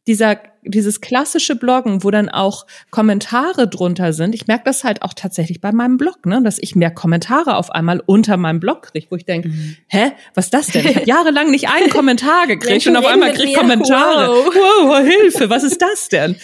dieser 0.10 0.40
dieses 0.64 1.00
klassische 1.00 1.56
Bloggen, 1.56 2.04
wo 2.04 2.12
dann 2.12 2.28
auch 2.28 2.66
Kommentare 2.90 3.70
drunter 3.70 4.12
sind, 4.12 4.36
ich 4.36 4.48
merke 4.48 4.64
das 4.66 4.84
halt 4.84 5.04
auch 5.04 5.14
tatsächlich 5.14 5.62
bei 5.62 5.72
meinem 5.72 5.98
Blog, 5.98 6.26
ne, 6.26 6.42
dass 6.44 6.58
ich 6.60 6.76
mehr 6.76 6.92
Kommentare 6.92 7.56
auf 7.56 7.72
einmal 7.72 8.02
unter 8.06 8.36
meinem 8.36 8.60
Blog 8.60 8.92
kriege, 8.92 9.08
wo 9.10 9.16
ich 9.16 9.24
denke, 9.24 9.50
mhm. 9.50 9.78
hä, 9.88 10.12
was 10.34 10.46
ist 10.46 10.54
das 10.54 10.68
denn? 10.68 10.86
Ich 10.86 10.96
habe 10.96 11.06
jahrelang 11.08 11.52
nicht 11.52 11.70
einen 11.70 11.90
Kommentar 11.90 12.48
gekriegt 12.48 12.86
und 12.88 12.98
auf 12.98 13.06
einmal 13.06 13.34
kriege 13.34 13.52
ich 13.52 13.56
Kommentare. 13.56 14.28
Wow. 14.28 14.56
wow. 14.84 15.06
Hilfe, 15.06 15.50
was 15.50 15.64
ist 15.64 15.82
das 15.82 16.10
denn? 16.10 16.36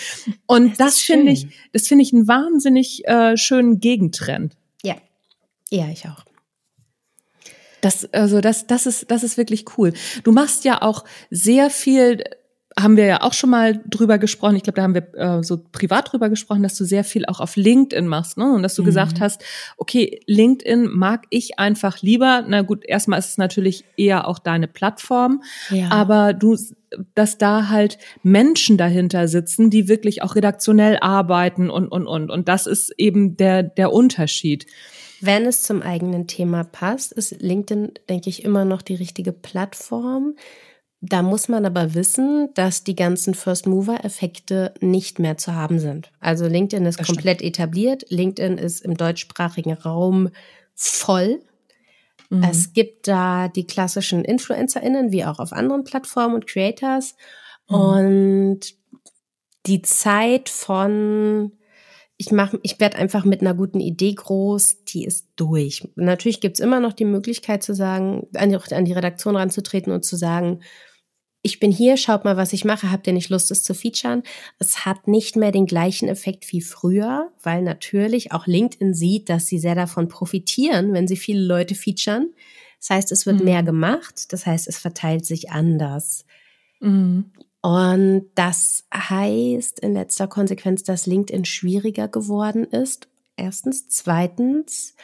Und 0.45 0.79
das, 0.79 0.95
das 0.95 0.99
finde 0.99 1.31
ich, 1.33 1.47
das 1.73 1.87
finde 1.87 2.03
ich 2.03 2.13
einen 2.13 2.27
wahnsinnig 2.27 3.05
äh, 3.07 3.35
schönen 3.35 3.79
Gegentrend. 3.79 4.53
Ja, 4.83 4.95
ja, 5.71 5.87
ich 5.91 6.05
auch. 6.05 6.23
Das, 7.81 8.11
also 8.13 8.39
das, 8.39 8.65
das 8.65 8.85
ist, 8.85 9.11
das 9.11 9.23
ist 9.23 9.37
wirklich 9.37 9.65
cool. 9.77 9.93
Du 10.23 10.31
machst 10.31 10.63
ja 10.63 10.81
auch 10.81 11.03
sehr 11.29 11.69
viel 11.69 12.23
haben 12.77 12.97
wir 12.97 13.05
ja 13.05 13.21
auch 13.21 13.33
schon 13.33 13.49
mal 13.49 13.81
drüber 13.85 14.17
gesprochen. 14.17 14.57
Ich 14.57 14.63
glaube, 14.63 14.75
da 14.75 14.83
haben 14.83 14.95
wir 14.95 15.13
äh, 15.15 15.43
so 15.43 15.63
privat 15.71 16.11
drüber 16.11 16.29
gesprochen, 16.29 16.61
dass 16.61 16.75
du 16.75 16.83
sehr 16.83 17.05
viel 17.05 17.25
auch 17.25 17.39
auf 17.39 17.55
LinkedIn 17.55 18.05
machst, 18.05 18.37
ne? 18.37 18.51
Und 18.51 18.63
dass 18.63 18.75
du 18.75 18.81
mhm. 18.81 18.87
gesagt 18.87 19.21
hast, 19.21 19.41
okay, 19.77 20.19
LinkedIn 20.25 20.87
mag 20.87 21.25
ich 21.29 21.57
einfach 21.57 22.01
lieber. 22.01 22.43
Na 22.45 22.63
gut, 22.63 22.83
erstmal 22.85 23.19
ist 23.19 23.29
es 23.29 23.37
natürlich 23.37 23.85
eher 23.95 24.27
auch 24.27 24.39
deine 24.39 24.67
Plattform, 24.67 25.41
ja. 25.69 25.89
aber 25.89 26.33
du, 26.33 26.57
dass 27.13 27.37
da 27.37 27.69
halt 27.69 27.97
Menschen 28.23 28.77
dahinter 28.77 29.29
sitzen, 29.29 29.69
die 29.69 29.87
wirklich 29.87 30.21
auch 30.21 30.35
redaktionell 30.35 30.97
arbeiten 30.99 31.69
und 31.69 31.87
und 31.87 32.07
und 32.07 32.29
und 32.29 32.49
das 32.49 32.67
ist 32.67 32.93
eben 32.97 33.37
der 33.37 33.63
der 33.63 33.93
Unterschied. 33.93 34.65
Wenn 35.21 35.45
es 35.45 35.63
zum 35.63 35.81
eigenen 35.81 36.27
Thema 36.27 36.65
passt, 36.65 37.13
ist 37.13 37.41
LinkedIn, 37.41 37.93
denke 38.09 38.29
ich, 38.29 38.43
immer 38.43 38.65
noch 38.65 38.81
die 38.81 38.95
richtige 38.95 39.31
Plattform. 39.31 40.35
Da 41.07 41.21
muss 41.21 41.49
man 41.49 41.65
aber 41.65 41.93
wissen, 41.93 42.49
dass 42.55 42.83
die 42.83 42.95
ganzen 42.95 43.35
First-Mover-Effekte 43.35 44.73
nicht 44.79 45.19
mehr 45.19 45.37
zu 45.37 45.53
haben 45.53 45.79
sind. 45.79 46.11
Also 46.19 46.47
LinkedIn 46.47 46.85
ist 46.85 46.99
das 46.99 47.05
komplett 47.05 47.39
stimmt. 47.39 47.57
etabliert. 47.57 48.05
LinkedIn 48.09 48.57
ist 48.57 48.81
im 48.81 48.97
deutschsprachigen 48.97 49.73
Raum 49.73 50.29
voll. 50.73 51.41
Mhm. 52.29 52.43
Es 52.49 52.73
gibt 52.73 53.07
da 53.07 53.49
die 53.49 53.67
klassischen 53.67 54.25
InfluencerInnen, 54.25 55.11
wie 55.11 55.25
auch 55.25 55.37
auf 55.37 55.53
anderen 55.53 55.83
Plattformen 55.83 56.33
und 56.35 56.47
Creators. 56.47 57.15
Mhm. 57.69 57.75
Und 57.75 58.59
die 59.67 59.83
Zeit 59.83 60.49
von 60.49 61.51
ich 62.17 62.31
mache, 62.31 62.59
ich 62.63 62.79
werde 62.79 62.97
einfach 62.97 63.25
mit 63.25 63.41
einer 63.41 63.53
guten 63.53 63.81
Idee 63.81 64.13
groß, 64.13 64.85
die 64.85 65.03
ist 65.03 65.27
durch. 65.35 65.89
Natürlich 65.95 66.39
gibt's 66.39 66.61
immer 66.61 66.79
noch 66.79 66.93
die 66.93 67.05
Möglichkeit 67.05 67.61
zu 67.61 67.75
sagen, 67.75 68.27
an 68.35 68.49
die, 68.49 68.73
an 68.73 68.85
die 68.85 68.93
Redaktion 68.93 69.35
ranzutreten 69.35 69.91
und 69.91 70.05
zu 70.05 70.15
sagen, 70.15 70.61
ich 71.45 71.59
bin 71.59 71.71
hier, 71.71 71.95
schaut 71.95 72.25
mal, 72.25 72.37
was 72.37 72.53
ich 72.53 72.65
mache, 72.65 72.91
habt 72.91 73.05
ihr 73.05 73.13
nicht 73.13 73.29
Lust, 73.29 73.51
es 73.51 73.63
zu 73.63 73.75
featuren? 73.75 74.23
Es 74.57 74.83
hat 74.83 75.07
nicht 75.07 75.35
mehr 75.35 75.51
den 75.51 75.67
gleichen 75.67 76.09
Effekt 76.09 76.51
wie 76.51 76.59
früher, 76.59 77.31
weil 77.43 77.61
natürlich 77.61 78.31
auch 78.31 78.47
LinkedIn 78.47 78.95
sieht, 78.95 79.29
dass 79.29 79.45
sie 79.45 79.59
sehr 79.59 79.75
davon 79.75 80.07
profitieren, 80.07 80.91
wenn 80.93 81.07
sie 81.07 81.17
viele 81.17 81.45
Leute 81.45 81.75
featuren. 81.75 82.33
Das 82.79 82.89
heißt, 82.89 83.11
es 83.11 83.27
wird 83.27 83.39
mhm. 83.39 83.45
mehr 83.45 83.61
gemacht, 83.61 84.33
das 84.33 84.47
heißt, 84.47 84.67
es 84.67 84.79
verteilt 84.79 85.27
sich 85.27 85.51
anders. 85.51 86.25
Mhm. 86.79 87.31
Und 87.61 88.31
das 88.33 88.85
heißt 88.91 89.81
in 89.81 89.93
letzter 89.93 90.27
Konsequenz, 90.27 90.81
dass 90.81 91.05
LinkedIn 91.05 91.45
schwieriger 91.45 92.07
geworden 92.07 92.63
ist. 92.63 93.07
Erstens. 93.37 93.87
Zweitens, 93.87 94.95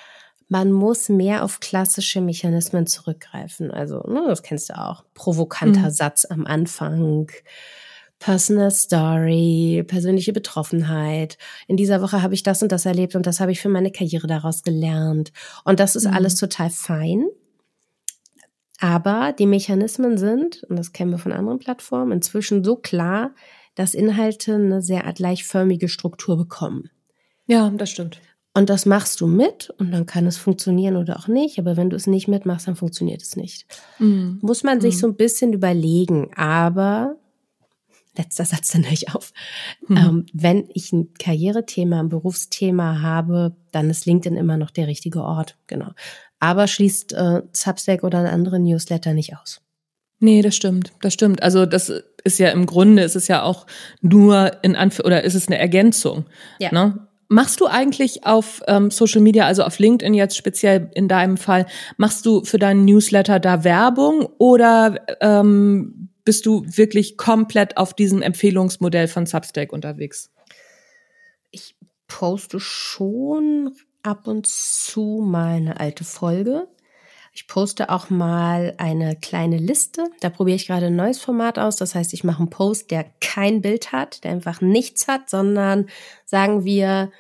man 0.51 0.73
muss 0.73 1.07
mehr 1.07 1.45
auf 1.45 1.61
klassische 1.61 2.19
Mechanismen 2.19 2.85
zurückgreifen. 2.85 3.71
Also, 3.71 4.01
ne, 4.01 4.25
das 4.27 4.43
kennst 4.43 4.69
du 4.69 4.77
auch. 4.77 5.05
Provokanter 5.13 5.85
mhm. 5.85 5.91
Satz 5.91 6.25
am 6.25 6.45
Anfang, 6.45 7.31
Personal 8.19 8.69
Story, 8.69 9.85
persönliche 9.87 10.33
Betroffenheit. 10.33 11.37
In 11.67 11.77
dieser 11.77 12.01
Woche 12.01 12.21
habe 12.21 12.33
ich 12.33 12.43
das 12.43 12.61
und 12.61 12.73
das 12.73 12.85
erlebt 12.85 13.15
und 13.15 13.27
das 13.27 13.39
habe 13.39 13.53
ich 13.53 13.61
für 13.61 13.69
meine 13.69 13.93
Karriere 13.93 14.27
daraus 14.27 14.61
gelernt. 14.63 15.31
Und 15.63 15.79
das 15.79 15.95
ist 15.95 16.05
mhm. 16.05 16.15
alles 16.15 16.35
total 16.35 16.69
fein. 16.69 17.23
Aber 18.81 19.31
die 19.31 19.45
Mechanismen 19.45 20.17
sind, 20.17 20.65
und 20.67 20.75
das 20.75 20.91
kennen 20.91 21.11
wir 21.11 21.17
von 21.17 21.31
anderen 21.31 21.59
Plattformen, 21.59 22.11
inzwischen 22.11 22.65
so 22.65 22.75
klar, 22.75 23.33
dass 23.75 23.93
Inhalte 23.93 24.55
eine 24.55 24.81
sehr 24.81 25.03
gleichförmige 25.13 25.87
Struktur 25.87 26.35
bekommen. 26.35 26.89
Ja, 27.47 27.69
das 27.69 27.89
stimmt. 27.89 28.19
Und 28.53 28.69
das 28.69 28.85
machst 28.85 29.21
du 29.21 29.27
mit 29.27 29.69
und 29.77 29.91
dann 29.91 30.05
kann 30.05 30.27
es 30.27 30.37
funktionieren 30.37 30.97
oder 30.97 31.17
auch 31.17 31.27
nicht. 31.27 31.57
Aber 31.57 31.77
wenn 31.77 31.89
du 31.89 31.95
es 31.95 32.05
nicht 32.05 32.27
mitmachst, 32.27 32.67
dann 32.67 32.75
funktioniert 32.75 33.21
es 33.21 33.37
nicht. 33.37 33.65
Mhm. 33.97 34.39
Muss 34.41 34.63
man 34.63 34.81
sich 34.81 34.95
mhm. 34.95 34.99
so 34.99 35.07
ein 35.07 35.15
bisschen 35.15 35.53
überlegen. 35.53 36.31
Aber, 36.35 37.15
letzter 38.17 38.43
Satz, 38.43 38.71
dann 38.73 38.83
höre 38.83 38.91
ich 38.91 39.13
auf. 39.15 39.31
Mhm. 39.87 39.97
Ähm, 39.97 40.25
wenn 40.33 40.69
ich 40.73 40.91
ein 40.91 41.13
Karrierethema, 41.13 42.01
ein 42.01 42.09
Berufsthema 42.09 43.01
habe, 43.01 43.55
dann 43.71 43.89
ist 43.89 44.05
LinkedIn 44.05 44.37
immer 44.37 44.57
noch 44.57 44.71
der 44.71 44.87
richtige 44.87 45.23
Ort. 45.23 45.57
Genau. 45.67 45.91
Aber 46.39 46.67
schließt 46.67 47.13
äh, 47.13 47.43
Substack 47.53 48.03
oder 48.03 48.17
einen 48.17 48.27
anderen 48.27 48.63
Newsletter 48.63 49.13
nicht 49.13 49.37
aus. 49.37 49.61
Nee, 50.19 50.41
das 50.41 50.55
stimmt, 50.55 50.91
das 51.01 51.13
stimmt. 51.13 51.41
Also 51.41 51.65
das 51.65 51.91
ist 52.23 52.37
ja 52.37 52.49
im 52.49 52.67
Grunde, 52.67 53.01
ist 53.01 53.15
es 53.15 53.27
ja 53.27 53.41
auch 53.41 53.65
nur 54.01 54.51
in 54.61 54.75
Anf 54.75 54.99
oder 54.99 55.23
ist 55.23 55.33
es 55.33 55.47
eine 55.47 55.57
Ergänzung. 55.57 56.25
Ja. 56.59 56.71
Ne? 56.71 57.07
Machst 57.34 57.62
du 57.62 57.65
eigentlich 57.65 58.26
auf 58.26 58.62
ähm, 58.67 58.91
Social 58.91 59.22
Media, 59.22 59.46
also 59.46 59.63
auf 59.63 59.80
LinkedIn 59.80 60.13
jetzt 60.13 60.36
speziell 60.36 60.91
in 60.94 61.08
deinem 61.08 61.38
Fall, 61.38 61.65
machst 61.96 62.26
du 62.26 62.44
für 62.44 62.60
deinen 62.60 62.84
Newsletter 62.84 63.39
da 63.39 63.63
Werbung 63.63 64.28
oder 64.38 64.98
ähm, 65.22 66.10
bist 66.26 66.46
du 66.46 66.65
wirklich 66.65 67.15
komplett 67.15 67.78
auf 67.78 67.94
diesem 67.94 68.22
Empfehlungsmodell 68.22 69.08
von 69.08 69.28
Substack 69.28 69.72
unterwegs? 69.72 70.30
Ich 71.52 71.78
poste 72.10 72.60
schon 72.60 73.78
ab 74.04 74.28
und 74.28 74.46
zu 74.46 75.24
mal 75.26 75.56
eine 75.56 75.80
alte 75.80 76.04
Folge. 76.04 76.67
Ich 77.41 77.47
poste 77.47 77.89
auch 77.89 78.12
mal 78.12 78.75
eine 78.77 79.15
kleine 79.15 79.58
Liste. 79.58 80.12
Da 80.19 80.30
probiere 80.30 80.58
ich 80.58 80.67
gerade 80.67 80.86
ein 80.86 80.95
neues 80.95 81.17
Format 81.17 81.58
aus. 81.58 81.75
Das 81.75 81.95
heißt, 81.95 82.13
ich 82.13 82.23
mache 82.23 82.38
einen 82.38 82.51
Post, 82.51 82.91
der 82.91 83.04
kein 83.19 83.62
Bild 83.63 83.91
hat, 83.91 84.23
der 84.23 84.30
einfach 84.32 84.62
nichts 84.62 85.08
hat, 85.08 85.27
sondern 85.27 85.88
sagen 86.23 86.65
wir 86.65 87.12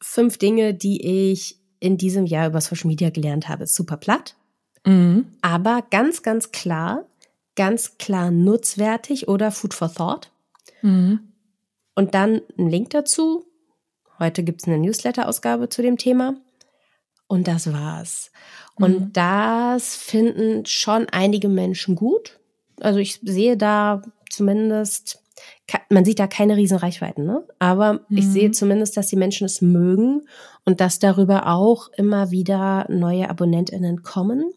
fünf 0.00 0.38
Dinge, 0.38 0.72
die 0.72 1.30
ich 1.30 1.58
in 1.78 1.98
diesem 1.98 2.24
Jahr 2.24 2.46
über 2.46 2.62
Social 2.62 2.86
Media 2.88 3.10
gelernt 3.10 3.50
habe. 3.50 3.66
Super 3.66 3.98
platt, 3.98 4.34
mhm. 4.86 5.26
aber 5.42 5.84
ganz, 5.90 6.22
ganz 6.22 6.50
klar, 6.50 7.04
ganz 7.54 7.98
klar 7.98 8.30
nutzwertig 8.30 9.28
oder 9.28 9.52
Food 9.52 9.74
for 9.74 9.92
Thought. 9.92 10.30
Mhm. 10.80 11.20
Und 11.94 12.14
dann 12.14 12.40
ein 12.58 12.70
Link 12.70 12.90
dazu. 12.90 13.44
Heute 14.18 14.42
gibt 14.42 14.62
es 14.62 14.68
eine 14.68 14.78
Newsletter-Ausgabe 14.78 15.68
zu 15.68 15.82
dem 15.82 15.98
Thema. 15.98 16.34
Und 17.26 17.48
das 17.48 17.72
war's. 17.72 18.30
Und 18.76 19.00
mhm. 19.00 19.12
das 19.12 19.94
finden 19.94 20.66
schon 20.66 21.06
einige 21.10 21.48
Menschen 21.48 21.94
gut. 21.94 22.40
Also 22.80 22.98
ich 22.98 23.20
sehe 23.22 23.56
da 23.56 24.02
zumindest, 24.30 25.22
man 25.90 26.04
sieht 26.04 26.18
da 26.18 26.26
keine 26.26 26.56
riesen 26.56 26.78
Reichweiten, 26.78 27.24
ne? 27.24 27.46
aber 27.58 27.94
mhm. 28.08 28.18
ich 28.18 28.26
sehe 28.26 28.48
mhm. 28.48 28.52
zumindest, 28.52 28.96
dass 28.96 29.06
die 29.06 29.16
Menschen 29.16 29.44
es 29.44 29.60
mögen 29.60 30.22
und 30.64 30.80
dass 30.80 30.98
darüber 30.98 31.46
auch 31.46 31.88
immer 31.96 32.30
wieder 32.30 32.86
neue 32.88 33.30
AbonnentInnen 33.30 34.02
kommen. 34.02 34.52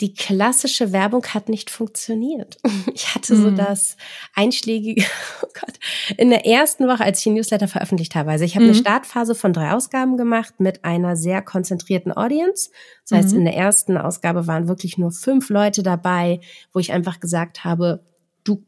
Die 0.00 0.14
klassische 0.14 0.92
Werbung 0.92 1.24
hat 1.26 1.48
nicht 1.48 1.70
funktioniert. 1.70 2.58
Ich 2.92 3.14
hatte 3.14 3.36
so 3.36 3.50
mhm. 3.50 3.56
das 3.56 3.96
einschlägige, 4.34 5.02
oh 5.42 5.46
Gott, 5.58 5.78
in 6.16 6.30
der 6.30 6.46
ersten 6.46 6.86
Woche, 6.86 7.04
als 7.04 7.18
ich 7.18 7.24
den 7.24 7.34
Newsletter 7.34 7.68
veröffentlicht 7.68 8.14
habe. 8.14 8.30
Also 8.30 8.44
ich 8.44 8.54
habe 8.56 8.64
mhm. 8.64 8.70
eine 8.70 8.80
Startphase 8.80 9.34
von 9.34 9.52
drei 9.52 9.72
Ausgaben 9.72 10.16
gemacht 10.16 10.54
mit 10.58 10.84
einer 10.84 11.16
sehr 11.16 11.42
konzentrierten 11.42 12.12
Audience. 12.16 12.70
Das 13.08 13.18
heißt, 13.18 13.32
mhm. 13.32 13.38
in 13.40 13.44
der 13.44 13.56
ersten 13.56 13.96
Ausgabe 13.96 14.46
waren 14.46 14.68
wirklich 14.68 14.98
nur 14.98 15.12
fünf 15.12 15.50
Leute 15.50 15.82
dabei, 15.82 16.40
wo 16.72 16.78
ich 16.78 16.92
einfach 16.92 17.20
gesagt 17.20 17.64
habe, 17.64 18.04
du 18.44 18.64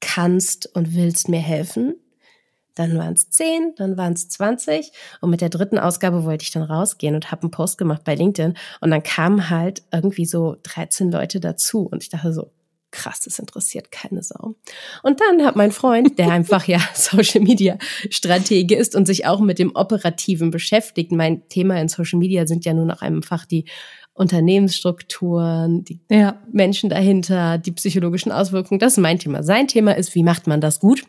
kannst 0.00 0.74
und 0.74 0.94
willst 0.94 1.28
mir 1.28 1.40
helfen 1.40 1.96
dann 2.76 2.96
waren 2.96 3.14
es 3.14 3.30
10, 3.30 3.74
dann 3.76 3.96
waren 3.96 4.12
es 4.12 4.28
20 4.28 4.92
und 5.20 5.30
mit 5.30 5.40
der 5.40 5.48
dritten 5.48 5.78
Ausgabe 5.78 6.24
wollte 6.24 6.44
ich 6.44 6.52
dann 6.52 6.62
rausgehen 6.62 7.16
und 7.16 7.32
habe 7.32 7.42
einen 7.42 7.50
Post 7.50 7.78
gemacht 7.78 8.04
bei 8.04 8.14
LinkedIn 8.14 8.54
und 8.80 8.90
dann 8.90 9.02
kamen 9.02 9.50
halt 9.50 9.82
irgendwie 9.92 10.26
so 10.26 10.56
13 10.62 11.10
Leute 11.10 11.40
dazu 11.40 11.88
und 11.90 12.02
ich 12.02 12.10
dachte 12.10 12.32
so, 12.32 12.52
krass, 12.92 13.20
das 13.20 13.38
interessiert 13.38 13.90
keine 13.90 14.22
Sau. 14.22 14.54
Und 15.02 15.20
dann 15.20 15.44
hat 15.44 15.56
mein 15.56 15.72
Freund, 15.72 16.18
der 16.18 16.30
einfach 16.30 16.66
ja 16.66 16.80
Social 16.94 17.42
Media 17.42 17.76
Stratege 18.10 18.76
ist 18.76 18.94
und 18.94 19.06
sich 19.06 19.26
auch 19.26 19.40
mit 19.40 19.58
dem 19.58 19.74
Operativen 19.74 20.50
beschäftigt. 20.50 21.12
Mein 21.12 21.46
Thema 21.48 21.80
in 21.80 21.88
Social 21.88 22.18
Media 22.18 22.46
sind 22.46 22.64
ja 22.64 22.72
nur 22.72 22.86
noch 22.86 23.02
einfach 23.02 23.44
die 23.44 23.66
Unternehmensstrukturen, 24.16 25.84
die 25.84 26.00
ja. 26.08 26.40
Menschen 26.50 26.88
dahinter, 26.88 27.58
die 27.58 27.72
psychologischen 27.72 28.32
Auswirkungen. 28.32 28.78
Das 28.78 28.94
ist 28.94 28.98
mein 28.98 29.18
Thema. 29.18 29.42
Sein 29.42 29.68
Thema 29.68 29.92
ist, 29.92 30.14
wie 30.14 30.22
macht 30.22 30.46
man 30.46 30.62
das 30.62 30.80
gut? 30.80 31.02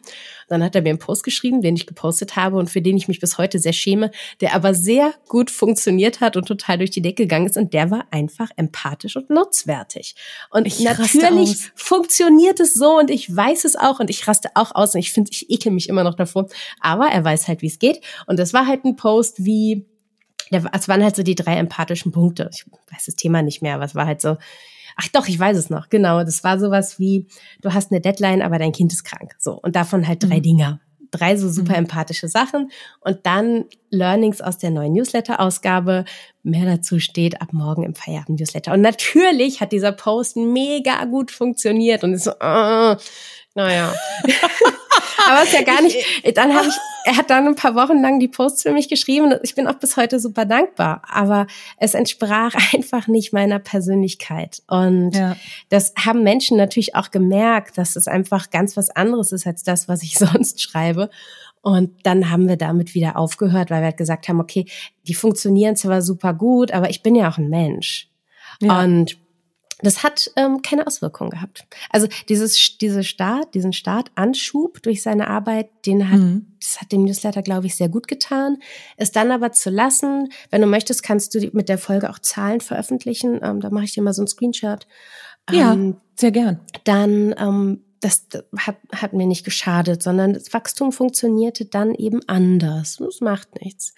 Dann 0.49 0.61
hat 0.61 0.75
er 0.75 0.81
mir 0.81 0.89
einen 0.89 0.99
Post 0.99 1.23
geschrieben, 1.23 1.61
den 1.61 1.75
ich 1.75 1.87
gepostet 1.87 2.35
habe 2.35 2.57
und 2.57 2.69
für 2.69 2.81
den 2.81 2.97
ich 2.97 3.07
mich 3.07 3.19
bis 3.21 3.37
heute 3.37 3.59
sehr 3.59 3.73
schäme, 3.73 4.11
der 4.41 4.53
aber 4.53 4.73
sehr 4.73 5.13
gut 5.29 5.51
funktioniert 5.51 6.19
hat 6.19 6.35
und 6.35 6.47
total 6.47 6.79
durch 6.79 6.91
die 6.91 7.01
Decke 7.01 7.23
gegangen 7.23 7.45
ist 7.45 7.57
und 7.57 7.73
der 7.73 7.91
war 7.91 8.05
einfach 8.11 8.49
empathisch 8.57 9.15
und 9.15 9.29
nutzwertig. 9.29 10.15
Und 10.49 10.67
ich 10.67 10.81
natürlich 10.81 11.57
funktioniert 11.75 12.59
es 12.59 12.73
so 12.73 12.97
und 12.97 13.09
ich 13.09 13.33
weiß 13.33 13.63
es 13.63 13.77
auch 13.77 14.01
und 14.01 14.09
ich 14.09 14.27
raste 14.27 14.49
auch 14.53 14.75
aus 14.75 14.95
und 14.95 14.99
ich 14.99 15.13
finde, 15.13 15.31
ich 15.31 15.49
ekel 15.49 15.71
mich 15.71 15.87
immer 15.87 16.03
noch 16.03 16.15
davor, 16.15 16.47
aber 16.81 17.07
er 17.07 17.23
weiß 17.23 17.47
halt, 17.47 17.61
wie 17.61 17.67
es 17.67 17.79
geht 17.79 18.01
und 18.25 18.37
das 18.37 18.53
war 18.53 18.67
halt 18.67 18.83
ein 18.83 18.97
Post 18.97 19.45
wie 19.45 19.85
es 20.51 20.87
waren 20.87 21.03
halt 21.03 21.15
so 21.15 21.23
die 21.23 21.35
drei 21.35 21.55
empathischen 21.57 22.11
Punkte. 22.11 22.49
Ich 22.53 22.65
weiß 22.91 23.05
das 23.05 23.15
Thema 23.15 23.41
nicht 23.41 23.61
mehr, 23.61 23.75
aber 23.75 23.85
es 23.85 23.95
war 23.95 24.05
halt 24.05 24.21
so, 24.21 24.37
ach 24.97 25.07
doch, 25.09 25.27
ich 25.27 25.39
weiß 25.39 25.57
es 25.57 25.69
noch, 25.69 25.89
genau. 25.89 26.23
Das 26.23 26.43
war 26.43 26.59
sowas 26.59 26.99
wie, 26.99 27.27
du 27.61 27.73
hast 27.73 27.91
eine 27.91 28.01
Deadline, 28.01 28.41
aber 28.41 28.57
dein 28.57 28.71
Kind 28.71 28.91
ist 28.91 29.03
krank. 29.03 29.35
So. 29.39 29.53
Und 29.53 29.75
davon 29.75 30.07
halt 30.07 30.23
drei 30.23 30.37
mhm. 30.37 30.43
Dinger. 30.43 30.79
Drei 31.11 31.37
so 31.37 31.47
super 31.47 31.73
mhm. 31.73 31.85
empathische 31.85 32.27
Sachen. 32.27 32.71
Und 32.99 33.19
dann 33.25 33.65
Learnings 33.91 34.41
aus 34.41 34.57
der 34.57 34.71
neuen 34.71 34.93
Newsletter-Ausgabe. 34.93 36.03
Mehr 36.43 36.65
dazu 36.65 36.99
steht 36.99 37.41
ab 37.41 37.53
morgen 37.53 37.83
im 37.83 37.95
Feierabend-Newsletter. 37.95 38.73
Und 38.73 38.81
natürlich 38.81 39.61
hat 39.61 39.71
dieser 39.71 39.93
Post 39.93 40.35
mega 40.35 41.05
gut 41.05 41.31
funktioniert 41.31 42.03
und 42.03 42.13
ist 42.13 42.25
so, 42.25 42.31
uh, 42.31 42.95
naja. 43.57 43.91
Aber 45.27 45.41
es 45.41 45.49
ist 45.49 45.55
ja 45.55 45.63
gar 45.63 45.81
nicht. 45.81 45.97
Dann 46.37 46.53
habe 46.53 46.67
ich, 46.67 46.75
er 47.05 47.17
hat 47.17 47.29
dann 47.31 47.47
ein 47.47 47.55
paar 47.55 47.73
Wochen 47.73 48.01
lang 48.01 48.19
die 48.19 48.27
Posts 48.27 48.61
für 48.61 48.71
mich 48.71 48.87
geschrieben 48.87 49.33
und 49.33 49.39
ich 49.41 49.55
bin 49.55 49.67
auch 49.67 49.79
bis 49.79 49.97
heute 49.97 50.19
super 50.19 50.45
dankbar. 50.45 51.01
Aber 51.09 51.47
es 51.77 51.95
entsprach 51.95 52.53
einfach 52.73 53.07
nicht 53.07 53.33
meiner 53.33 53.57
Persönlichkeit. 53.57 54.61
Und 54.67 55.15
ja. 55.15 55.35
das 55.69 55.93
haben 55.97 56.21
Menschen 56.21 56.55
natürlich 56.55 56.95
auch 56.95 57.09
gemerkt, 57.09 57.79
dass 57.79 57.95
es 57.95 58.07
einfach 58.07 58.51
ganz 58.51 58.77
was 58.77 58.91
anderes 58.91 59.31
ist 59.31 59.47
als 59.47 59.63
das, 59.63 59.87
was 59.87 60.03
ich 60.03 60.19
sonst 60.19 60.61
schreibe. 60.61 61.09
Und 61.61 62.05
dann 62.05 62.29
haben 62.29 62.47
wir 62.47 62.55
damit 62.55 62.93
wieder 62.93 63.17
aufgehört, 63.17 63.71
weil 63.71 63.81
wir 63.81 63.87
halt 63.87 63.97
gesagt 63.97 64.29
haben, 64.29 64.39
okay, 64.39 64.67
die 65.07 65.15
funktionieren 65.15 65.75
zwar 65.75 66.03
super 66.03 66.35
gut, 66.35 66.71
aber 66.71 66.91
ich 66.91 67.01
bin 67.01 67.15
ja 67.15 67.27
auch 67.29 67.39
ein 67.39 67.49
Mensch. 67.49 68.07
Ja. 68.61 68.81
Und 68.83 69.17
das 69.79 70.03
hat 70.03 70.31
ähm, 70.35 70.61
keine 70.61 70.87
Auswirkung 70.87 71.29
gehabt. 71.29 71.67
Also 71.89 72.07
dieses 72.29 72.77
diese 72.77 73.03
Start, 73.03 73.53
diesen 73.53 73.73
Startanschub 73.73 74.81
durch 74.81 75.03
seine 75.03 75.27
Arbeit, 75.27 75.69
den 75.85 76.09
hat 76.09 76.19
mhm. 76.19 76.47
das 76.59 76.81
hat 76.81 76.91
dem 76.91 77.03
Newsletter 77.03 77.41
glaube 77.41 77.67
ich 77.67 77.75
sehr 77.75 77.89
gut 77.89 78.07
getan. 78.07 78.57
Es 78.97 79.11
dann 79.11 79.31
aber 79.31 79.51
zu 79.51 79.69
lassen, 79.69 80.29
wenn 80.49 80.61
du 80.61 80.67
möchtest, 80.67 81.03
kannst 81.03 81.35
du 81.35 81.49
mit 81.53 81.69
der 81.69 81.77
Folge 81.77 82.09
auch 82.09 82.19
Zahlen 82.19 82.61
veröffentlichen. 82.61 83.39
Ähm, 83.43 83.59
da 83.59 83.69
mache 83.69 83.85
ich 83.85 83.93
dir 83.93 84.03
mal 84.03 84.13
so 84.13 84.23
ein 84.23 84.27
Screenshot. 84.27 84.87
Ja, 85.51 85.73
ähm, 85.73 85.97
sehr 86.15 86.31
gern. 86.31 86.59
Dann 86.83 87.35
ähm, 87.37 87.83
das 87.99 88.27
hat, 88.57 88.77
hat 88.93 89.13
mir 89.13 89.25
nicht 89.25 89.43
geschadet, 89.43 90.03
sondern 90.03 90.33
das 90.33 90.53
Wachstum 90.53 90.91
funktionierte 90.91 91.65
dann 91.65 91.93
eben 91.95 92.21
anders. 92.27 92.97
Das 92.97 93.21
macht 93.21 93.61
nichts. 93.61 93.93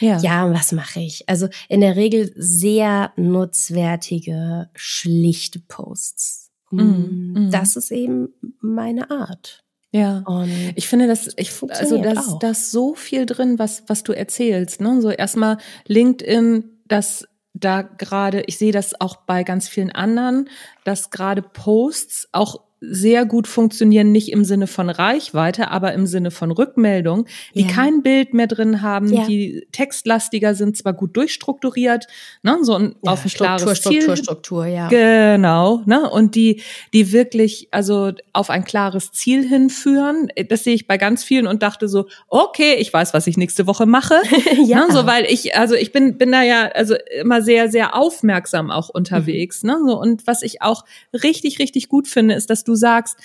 Ja, 0.00 0.18
ja 0.18 0.52
was 0.52 0.72
mache 0.72 1.00
ich? 1.00 1.28
Also 1.28 1.48
in 1.68 1.80
der 1.80 1.96
Regel 1.96 2.32
sehr 2.36 3.12
nutzwertige, 3.16 4.70
schlichte 4.74 5.58
Posts. 5.60 6.50
Mm. 6.70 7.50
Das 7.50 7.76
ist 7.76 7.90
eben 7.90 8.28
meine 8.60 9.10
Art. 9.10 9.64
Ja, 9.94 10.20
und 10.20 10.72
ich 10.74 10.88
finde, 10.88 11.06
dass 11.06 11.28
ich 11.36 11.52
also 11.68 12.00
das 12.00 12.38
das 12.40 12.70
so 12.70 12.94
viel 12.94 13.26
drin, 13.26 13.58
was 13.58 13.82
was 13.88 14.02
du 14.02 14.12
erzählst. 14.12 14.80
Ne, 14.80 15.02
so 15.02 15.10
erstmal 15.10 15.58
LinkedIn, 15.86 16.64
das 16.86 17.28
da 17.52 17.82
gerade, 17.82 18.42
ich 18.46 18.56
sehe 18.58 18.72
das 18.72 18.98
auch 19.00 19.16
bei 19.16 19.44
ganz 19.44 19.68
vielen 19.68 19.92
anderen, 19.92 20.48
dass 20.84 21.10
gerade 21.10 21.42
Posts 21.42 22.30
auch 22.32 22.62
sehr 22.84 23.24
gut 23.24 23.46
funktionieren, 23.46 24.10
nicht 24.10 24.32
im 24.32 24.44
Sinne 24.44 24.66
von 24.66 24.90
Reichweite, 24.90 25.70
aber 25.70 25.92
im 25.92 26.06
Sinne 26.06 26.32
von 26.32 26.50
Rückmeldung, 26.50 27.26
die 27.54 27.62
ja. 27.62 27.68
kein 27.68 28.02
Bild 28.02 28.34
mehr 28.34 28.48
drin 28.48 28.82
haben, 28.82 29.12
ja. 29.12 29.24
die 29.26 29.66
textlastiger 29.70 30.54
sind, 30.56 30.76
zwar 30.76 30.92
gut 30.92 31.16
durchstrukturiert, 31.16 32.08
ne, 32.42 32.58
so 32.62 32.74
ein, 32.74 32.96
ja, 33.02 33.12
auf 33.12 33.24
ein 33.24 33.30
Struktur, 33.30 33.56
klares 33.56 33.78
Struktur, 33.78 33.92
Ziel. 33.92 34.02
Struktur, 34.02 34.24
Struktur, 34.24 34.66
ja. 34.66 34.88
Genau, 34.88 35.82
ne, 35.86 36.10
und 36.10 36.34
die, 36.34 36.60
die 36.92 37.12
wirklich, 37.12 37.68
also 37.70 38.12
auf 38.32 38.50
ein 38.50 38.64
klares 38.64 39.12
Ziel 39.12 39.46
hinführen. 39.46 40.28
Das 40.48 40.64
sehe 40.64 40.74
ich 40.74 40.88
bei 40.88 40.98
ganz 40.98 41.22
vielen 41.22 41.46
und 41.46 41.62
dachte 41.62 41.88
so, 41.88 42.06
okay, 42.28 42.74
ich 42.74 42.92
weiß, 42.92 43.14
was 43.14 43.28
ich 43.28 43.36
nächste 43.36 43.68
Woche 43.68 43.86
mache. 43.86 44.16
ja. 44.64 44.86
Ne, 44.86 44.92
so, 44.92 45.06
weil 45.06 45.24
ich, 45.26 45.56
also 45.56 45.76
ich 45.76 45.92
bin, 45.92 46.18
bin 46.18 46.32
da 46.32 46.42
ja, 46.42 46.66
also 46.68 46.96
immer 47.20 47.42
sehr, 47.42 47.70
sehr 47.70 47.94
aufmerksam 47.94 48.72
auch 48.72 48.88
unterwegs, 48.88 49.62
mhm. 49.62 49.70
ne, 49.70 49.76
so, 49.86 50.00
und 50.00 50.26
was 50.26 50.42
ich 50.42 50.62
auch 50.62 50.84
richtig, 51.12 51.60
richtig 51.60 51.88
gut 51.88 52.08
finde, 52.08 52.34
ist, 52.34 52.50
dass 52.50 52.64
du 52.64 52.71
du 52.72 52.76
sagst, 52.76 53.16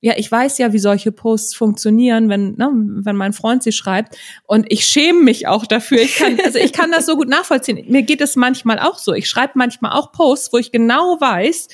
ja, 0.00 0.12
ich 0.16 0.30
weiß 0.30 0.58
ja, 0.58 0.72
wie 0.72 0.78
solche 0.78 1.10
Posts 1.10 1.54
funktionieren, 1.54 2.28
wenn, 2.28 2.54
ne, 2.56 2.70
wenn 2.72 3.16
mein 3.16 3.32
Freund 3.32 3.62
sie 3.62 3.72
schreibt. 3.72 4.16
Und 4.46 4.66
ich 4.68 4.84
schäme 4.84 5.22
mich 5.22 5.48
auch 5.48 5.66
dafür. 5.66 5.98
Ich 5.98 6.16
kann, 6.16 6.38
also 6.44 6.58
ich 6.58 6.72
kann 6.72 6.92
das 6.92 7.06
so 7.06 7.16
gut 7.16 7.28
nachvollziehen. 7.28 7.84
Mir 7.88 8.02
geht 8.02 8.20
es 8.20 8.36
manchmal 8.36 8.78
auch 8.78 8.98
so. 8.98 9.14
Ich 9.14 9.28
schreibe 9.28 9.54
manchmal 9.56 9.92
auch 9.92 10.12
Posts, 10.12 10.52
wo 10.52 10.58
ich 10.58 10.70
genau 10.70 11.20
weiß, 11.20 11.68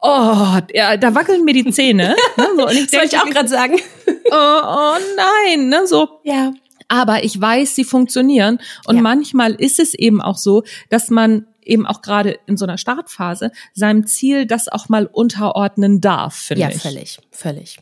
oh, 0.00 0.58
ja, 0.72 0.96
da 0.96 1.14
wackeln 1.14 1.44
mir 1.44 1.54
die 1.54 1.70
Zähne. 1.70 2.16
Ne, 2.36 2.46
so, 2.56 2.66
und 2.66 2.72
ich 2.72 2.90
das 2.90 3.00
wollte 3.00 3.16
ich 3.16 3.22
auch 3.22 3.30
gerade 3.30 3.48
sagen. 3.48 3.76
Oh, 4.30 4.34
oh 4.34 4.96
nein, 5.16 5.70
ne, 5.70 5.86
so. 5.86 6.20
Ja. 6.22 6.52
Aber 6.88 7.24
ich 7.24 7.40
weiß, 7.40 7.74
sie 7.74 7.84
funktionieren. 7.84 8.58
Und 8.86 8.96
ja. 8.96 9.02
manchmal 9.02 9.54
ist 9.54 9.78
es 9.78 9.94
eben 9.94 10.20
auch 10.20 10.36
so, 10.36 10.64
dass 10.90 11.08
man 11.08 11.46
eben 11.68 11.86
auch 11.86 12.02
gerade 12.02 12.38
in 12.46 12.56
so 12.56 12.64
einer 12.64 12.78
Startphase 12.78 13.52
seinem 13.74 14.06
Ziel 14.06 14.46
das 14.46 14.68
auch 14.68 14.88
mal 14.88 15.06
unterordnen 15.06 16.00
darf, 16.00 16.34
finde 16.34 16.62
ja, 16.62 16.68
ich. 16.68 16.74
Ja, 16.74 16.80
völlig, 16.80 17.18
völlig. 17.30 17.78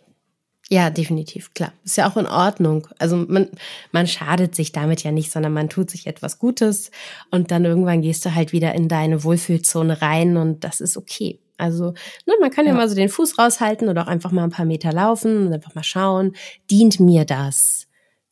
Ja, 0.68 0.90
definitiv, 0.90 1.54
klar. 1.54 1.72
Ist 1.84 1.96
ja 1.96 2.10
auch 2.10 2.16
in 2.16 2.26
Ordnung. 2.26 2.88
Also 2.98 3.16
man, 3.16 3.48
man 3.92 4.08
schadet 4.08 4.56
sich 4.56 4.72
damit 4.72 5.04
ja 5.04 5.12
nicht, 5.12 5.30
sondern 5.30 5.52
man 5.52 5.68
tut 5.68 5.90
sich 5.90 6.08
etwas 6.08 6.40
Gutes 6.40 6.90
und 7.30 7.52
dann 7.52 7.64
irgendwann 7.64 8.02
gehst 8.02 8.24
du 8.24 8.34
halt 8.34 8.52
wieder 8.52 8.74
in 8.74 8.88
deine 8.88 9.22
Wohlfühlzone 9.22 10.02
rein 10.02 10.36
und 10.36 10.64
das 10.64 10.80
ist 10.80 10.96
okay. 10.96 11.38
Also 11.56 11.92
ne, 12.26 12.34
man 12.40 12.50
kann 12.50 12.66
ja. 12.66 12.72
ja 12.72 12.76
mal 12.76 12.88
so 12.88 12.96
den 12.96 13.08
Fuß 13.08 13.38
raushalten 13.38 13.88
oder 13.88 14.02
auch 14.02 14.08
einfach 14.08 14.32
mal 14.32 14.42
ein 14.42 14.50
paar 14.50 14.66
Meter 14.66 14.92
laufen 14.92 15.46
und 15.46 15.52
einfach 15.52 15.74
mal 15.76 15.84
schauen, 15.84 16.34
dient 16.68 16.98
mir 16.98 17.24
das? 17.24 17.85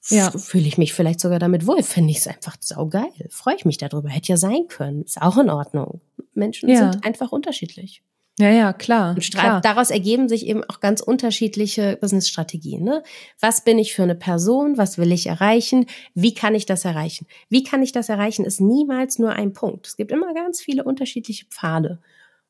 Ja. 0.08 0.30
fühle 0.30 0.66
ich 0.66 0.78
mich 0.78 0.92
vielleicht 0.92 1.20
sogar 1.20 1.38
damit 1.38 1.66
wohl. 1.66 1.82
Finde 1.82 2.10
ich 2.10 2.18
es 2.18 2.26
einfach 2.26 2.56
saugeil. 2.60 3.12
Freue 3.30 3.56
ich 3.56 3.64
mich 3.64 3.78
darüber. 3.78 4.08
Hätte 4.08 4.28
ja 4.28 4.36
sein 4.36 4.66
können. 4.68 5.02
Ist 5.02 5.20
auch 5.20 5.38
in 5.38 5.50
Ordnung. 5.50 6.00
Menschen 6.34 6.68
ja. 6.68 6.92
sind 6.92 7.04
einfach 7.04 7.32
unterschiedlich. 7.32 8.02
Ja, 8.38 8.50
ja, 8.50 8.72
klar. 8.72 9.14
Und 9.14 9.30
klar. 9.30 9.60
daraus 9.60 9.90
ergeben 9.90 10.28
sich 10.28 10.46
eben 10.46 10.64
auch 10.64 10.80
ganz 10.80 11.00
unterschiedliche 11.00 11.96
Business-Strategien. 12.00 12.82
Ne? 12.82 13.04
Was 13.38 13.62
bin 13.62 13.78
ich 13.78 13.94
für 13.94 14.02
eine 14.02 14.16
Person? 14.16 14.76
Was 14.76 14.98
will 14.98 15.12
ich 15.12 15.26
erreichen? 15.26 15.86
Wie 16.14 16.34
kann 16.34 16.56
ich 16.56 16.66
das 16.66 16.84
erreichen? 16.84 17.26
Wie 17.48 17.62
kann 17.62 17.82
ich 17.82 17.92
das 17.92 18.08
erreichen? 18.08 18.44
Ist 18.44 18.60
niemals 18.60 19.20
nur 19.20 19.30
ein 19.30 19.52
Punkt. 19.52 19.86
Es 19.86 19.96
gibt 19.96 20.10
immer 20.10 20.34
ganz 20.34 20.60
viele 20.60 20.82
unterschiedliche 20.82 21.46
Pfade. 21.46 22.00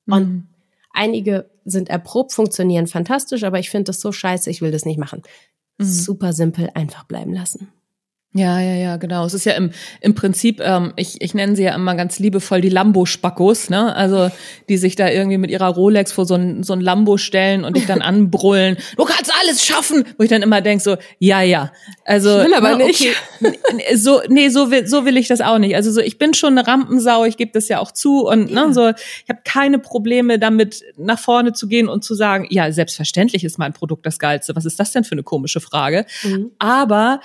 Und 0.06 0.28
mhm. 0.28 0.46
einige 0.90 1.50
sind 1.66 1.90
erprobt, 1.90 2.32
funktionieren 2.32 2.86
fantastisch, 2.86 3.44
aber 3.44 3.58
ich 3.58 3.68
finde 3.68 3.84
das 3.84 4.00
so 4.00 4.10
scheiße, 4.10 4.50
ich 4.50 4.62
will 4.62 4.70
das 4.70 4.86
nicht 4.86 4.98
machen. 4.98 5.22
Mhm. 5.78 5.84
Super 5.84 6.32
simpel, 6.32 6.70
einfach 6.74 7.04
bleiben 7.04 7.32
lassen. 7.32 7.72
Ja, 8.36 8.58
ja, 8.60 8.74
ja, 8.74 8.96
genau. 8.96 9.24
Es 9.24 9.32
ist 9.32 9.44
ja 9.44 9.52
im, 9.52 9.70
im 10.00 10.16
Prinzip, 10.16 10.60
ähm, 10.60 10.92
ich, 10.96 11.22
ich 11.22 11.34
nenne 11.34 11.54
sie 11.54 11.62
ja 11.62 11.74
immer 11.76 11.94
ganz 11.94 12.18
liebevoll 12.18 12.60
die 12.60 12.68
Lambo-Spackos, 12.68 13.70
ne? 13.70 13.94
Also 13.94 14.28
die 14.68 14.76
sich 14.76 14.96
da 14.96 15.08
irgendwie 15.08 15.38
mit 15.38 15.52
ihrer 15.52 15.68
Rolex 15.68 16.10
vor 16.10 16.26
so 16.26 16.34
ein, 16.34 16.64
so 16.64 16.72
ein 16.72 16.80
Lambo 16.80 17.16
stellen 17.16 17.64
und 17.64 17.76
dich 17.76 17.86
dann 17.86 18.02
anbrüllen, 18.02 18.76
du 18.96 19.04
kannst 19.04 19.32
alles 19.40 19.64
schaffen, 19.64 20.04
wo 20.18 20.24
ich 20.24 20.30
dann 20.30 20.42
immer 20.42 20.60
denk 20.62 20.80
so, 20.80 20.96
ja, 21.20 21.42
ja. 21.42 21.70
Also 22.04 22.40
ich 22.40 22.46
will 22.46 22.54
aber 22.54 22.70
na, 22.70 22.86
nicht. 22.86 23.06
Okay, 23.40 23.94
so, 23.94 24.20
nee, 24.28 24.48
so 24.48 24.72
will, 24.72 24.88
so 24.88 25.04
will 25.04 25.16
ich 25.16 25.28
das 25.28 25.40
auch 25.40 25.58
nicht. 25.58 25.76
Also 25.76 25.92
so, 25.92 26.00
ich 26.00 26.18
bin 26.18 26.34
schon 26.34 26.58
eine 26.58 26.66
Rampensau, 26.66 27.24
ich 27.24 27.36
gebe 27.36 27.52
das 27.52 27.68
ja 27.68 27.78
auch 27.78 27.92
zu 27.92 28.26
und 28.26 28.50
ne, 28.50 28.56
ja. 28.56 28.66
ne, 28.66 28.74
so, 28.74 28.88
ich 28.88 29.28
habe 29.28 29.42
keine 29.44 29.78
Probleme 29.78 30.40
damit, 30.40 30.82
nach 30.96 31.20
vorne 31.20 31.52
zu 31.52 31.68
gehen 31.68 31.88
und 31.88 32.02
zu 32.02 32.16
sagen, 32.16 32.48
ja, 32.50 32.72
selbstverständlich 32.72 33.44
ist 33.44 33.58
mein 33.58 33.72
Produkt 33.72 34.04
das 34.04 34.18
Geilste. 34.18 34.56
Was 34.56 34.64
ist 34.64 34.80
das 34.80 34.90
denn 34.90 35.04
für 35.04 35.12
eine 35.12 35.22
komische 35.22 35.60
Frage? 35.60 36.04
Mhm. 36.24 36.50
Aber 36.58 37.20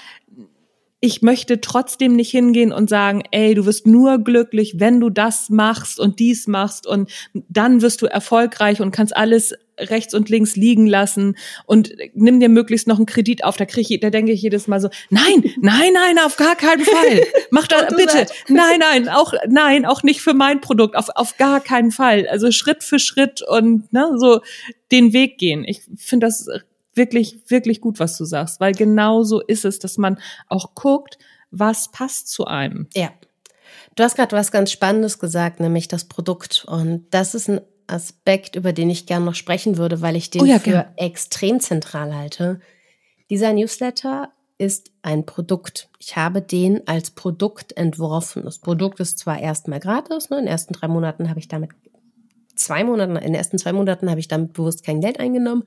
ich 1.02 1.22
möchte 1.22 1.62
trotzdem 1.62 2.16
nicht 2.16 2.32
hingehen 2.32 2.74
und 2.74 2.90
sagen, 2.90 3.24
ey, 3.32 3.54
du 3.54 3.66
wirst 3.66 3.88
nur 3.88 4.20
glücklich, 4.20 4.76
wenn 4.80 5.00
du 5.00 5.10
das 5.10 5.50
machst 5.50 6.00
und 6.00 6.20
dies 6.20 6.48
machst 6.48 6.86
und 6.86 7.10
dann 7.34 7.82
wirst 7.82 8.02
du 8.02 8.06
erfolgreich 8.06 8.82
und 8.82 8.92
kannst 8.92 9.16
alles 9.16 9.54
rechts 9.80 10.14
und 10.14 10.28
links 10.28 10.58
liegen 10.58 10.88
lassen 10.88 11.38
und 11.66 11.94
nimm 12.14 12.42
dir 12.42 12.50
möglichst 12.50 12.86
noch 12.88 12.98
einen 12.98 13.06
Kredit 13.06 13.46
auf. 13.46 13.56
Da 13.56 13.66
kriege 13.66 13.94
ich, 13.94 14.00
da 14.02 14.10
denke 14.10 14.34
ich 14.34 14.42
jedes 14.42 14.68
Mal 14.68 14.82
so, 14.82 14.90
nein, 15.10 15.44
nein, 15.62 15.94
nein, 15.94 16.20
auf 16.20 16.36
gar 16.36 16.58
keinen 16.58 16.84
Fall. 16.84 17.24
Mach 17.52 17.68
das 17.68 17.96
bitte. 17.96 18.26
Nein, 18.50 18.80
nein, 18.80 19.10
auch 19.10 19.34
nein, 19.48 19.86
auch 19.86 20.04
nicht 20.04 20.22
für 20.22 20.34
mein 20.34 20.60
Produkt, 20.60 20.96
auf 20.96 21.10
auf 21.16 21.38
gar 21.38 21.62
keinen 21.62 21.92
Fall. 21.92 22.28
Also 22.28 22.52
Schritt 22.52 22.84
für 22.84 23.00
Schritt 23.00 23.42
und 23.42 23.92
ne, 23.94 24.12
so 24.18 24.42
den 24.92 25.14
Weg 25.14 25.38
gehen. 25.38 25.64
Ich 25.64 25.82
finde 25.96 26.28
das 26.28 26.48
wirklich, 27.00 27.40
wirklich 27.48 27.82
gut, 27.82 28.00
was 28.00 28.16
du 28.18 28.26
sagst, 28.26 28.60
weil 28.60 28.74
genau 28.74 29.24
so 29.24 29.42
ist 29.42 29.66
es, 29.66 29.80
dass 29.80 29.98
man 29.98 30.20
auch 30.48 30.76
guckt, 30.76 31.18
was 31.50 31.90
passt 31.92 32.28
zu 32.28 32.46
einem. 32.46 32.88
Ja. 32.94 33.12
Du 33.96 34.04
hast 34.04 34.16
gerade 34.16 34.36
was 34.36 34.52
ganz 34.52 34.72
Spannendes 34.72 35.18
gesagt, 35.18 35.60
nämlich 35.60 35.88
das 35.88 36.06
Produkt. 36.06 36.66
Und 36.68 37.08
das 37.10 37.34
ist 37.34 37.50
ein 37.50 37.62
Aspekt, 37.88 38.56
über 38.56 38.74
den 38.74 38.90
ich 38.90 39.08
gerne 39.08 39.26
noch 39.26 39.36
sprechen 39.36 39.78
würde, 39.78 40.02
weil 40.02 40.16
ich 40.16 40.30
den 40.30 40.42
oh 40.42 40.46
ja, 40.46 40.60
für 40.60 40.72
gern. 40.72 40.86
extrem 40.98 41.60
zentral 41.60 42.14
halte. 42.14 42.60
Dieser 43.32 43.54
Newsletter 43.54 44.30
ist 44.58 44.92
ein 45.02 45.26
Produkt. 45.26 45.90
Ich 46.00 46.18
habe 46.18 46.42
den 46.42 46.88
als 46.88 47.12
Produkt 47.12 47.76
entworfen. 47.78 48.44
Das 48.44 48.60
Produkt 48.60 49.00
ist 49.00 49.18
zwar 49.18 49.40
erstmal 49.40 49.80
gratis, 49.80 50.30
ne? 50.30 50.38
in 50.38 50.46
den 50.46 50.52
ersten 50.52 50.74
drei 50.74 50.88
Monaten 50.88 51.30
habe 51.30 51.40
ich 51.40 51.48
damit 51.48 51.72
zwei 52.56 52.84
Monaten, 52.84 53.16
in 53.16 53.24
den 53.24 53.36
ersten 53.36 53.58
zwei 53.58 53.72
Monaten 53.72 54.10
habe 54.10 54.20
ich 54.20 54.28
damit 54.28 54.54
bewusst 54.54 54.84
kein 54.84 55.02
Geld 55.02 55.20
eingenommen. 55.20 55.64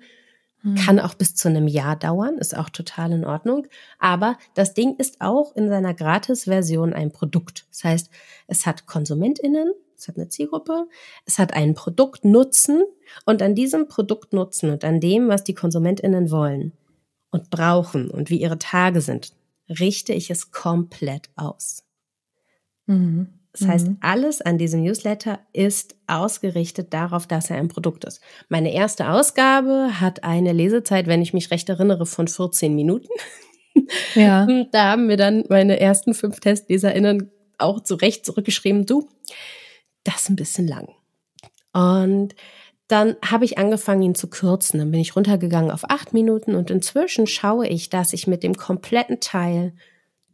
Hm. 0.63 0.75
Kann 0.77 1.01
auch 1.01 1.15
bis 1.15 1.35
zu 1.35 1.49
einem 1.49 1.69
Jahr 1.69 1.97
dauern, 1.97 2.39
ist 2.39 2.57
auch 2.57 2.71
total 2.71 3.13
in 3.13 3.25
Ordnung. 3.25 3.67
Aber 3.99 4.39
das 4.55 4.75
Ding 4.75 4.97
ist 4.97 5.21
auch 5.21 5.55
in 5.57 5.69
seiner 5.69 5.95
Gratis-Version 5.95 6.93
ein 6.93 7.13
Produkt. 7.13 7.67
Das 7.71 7.85
heißt, 7.85 8.11
es 8.47 8.67
hat 8.67 8.87
KonsumentInnen, 8.87 9.73
es 9.97 10.09
hat 10.09 10.17
eine 10.17 10.29
Zielgruppe, 10.29 10.87
es 11.27 11.39
hat 11.39 11.55
einen 11.55 11.75
Produktnutzen 11.75 12.85
und 13.25 13.43
an 13.43 13.55
diesem 13.55 13.89
Produktnutzen 13.89 14.71
und 14.71 14.85
an 14.85 15.01
dem, 15.01 15.29
was 15.29 15.45
die 15.45 15.55
KonsumentInnen 15.55 16.31
wollen 16.31 16.73
und 17.31 17.51
brauchen 17.51 18.11
und 18.11 18.31
wie 18.31 18.41
ihre 18.41 18.59
Tage 18.59 19.01
sind, 19.01 19.33
richte 19.69 20.13
ich 20.13 20.31
es 20.31 20.51
komplett 20.51 21.31
aus. 21.37 21.85
Mhm. 22.87 23.42
Das 23.53 23.69
heißt, 23.69 23.89
mhm. 23.89 23.99
alles 24.01 24.41
an 24.41 24.57
diesem 24.57 24.83
Newsletter 24.83 25.39
ist 25.53 25.95
ausgerichtet 26.07 26.95
darauf, 26.95 27.27
dass 27.27 27.51
er 27.51 27.57
ein 27.57 27.69
Produkt 27.69 28.05
ist. 28.05 28.23
Meine 28.49 28.73
erste 28.73 29.11
Ausgabe 29.11 30.01
hat 30.01 30.25
eine 30.25 30.53
Lesezeit, 30.53 31.07
wenn 31.07 31.21
ich 31.21 31.35
mich 31.35 31.51
recht 31.51 31.69
erinnere, 31.69 32.07
von 32.07 32.29
14 32.29 32.75
Minuten. 32.75 33.09
Ja. 34.15 34.47
Da 34.73 34.93
haben 34.93 35.07
mir 35.07 35.17
dann 35.17 35.45
meine 35.49 35.81
ersten 35.81 36.15
fünf 36.15 36.41
TestleserInnen 36.41 37.31
auch 37.59 37.81
zu 37.81 37.95
Recht 37.95 38.25
zurückgeschrieben, 38.25 38.87
du, 38.87 39.09
das 40.05 40.23
ist 40.23 40.31
ein 40.31 40.37
bisschen 40.37 40.67
lang. 40.67 40.89
Und 41.73 42.35
dann 42.89 43.17
habe 43.25 43.45
ich 43.45 43.59
angefangen, 43.59 44.03
ihn 44.03 44.15
zu 44.15 44.29
kürzen. 44.29 44.79
Dann 44.79 44.91
bin 44.91 45.01
ich 45.01 45.17
runtergegangen 45.17 45.71
auf 45.71 45.89
acht 45.89 46.13
Minuten 46.13 46.55
und 46.55 46.71
inzwischen 46.71 47.27
schaue 47.27 47.67
ich, 47.67 47.89
dass 47.89 48.13
ich 48.13 48.27
mit 48.27 48.43
dem 48.43 48.55
kompletten 48.55 49.21
Teil 49.21 49.75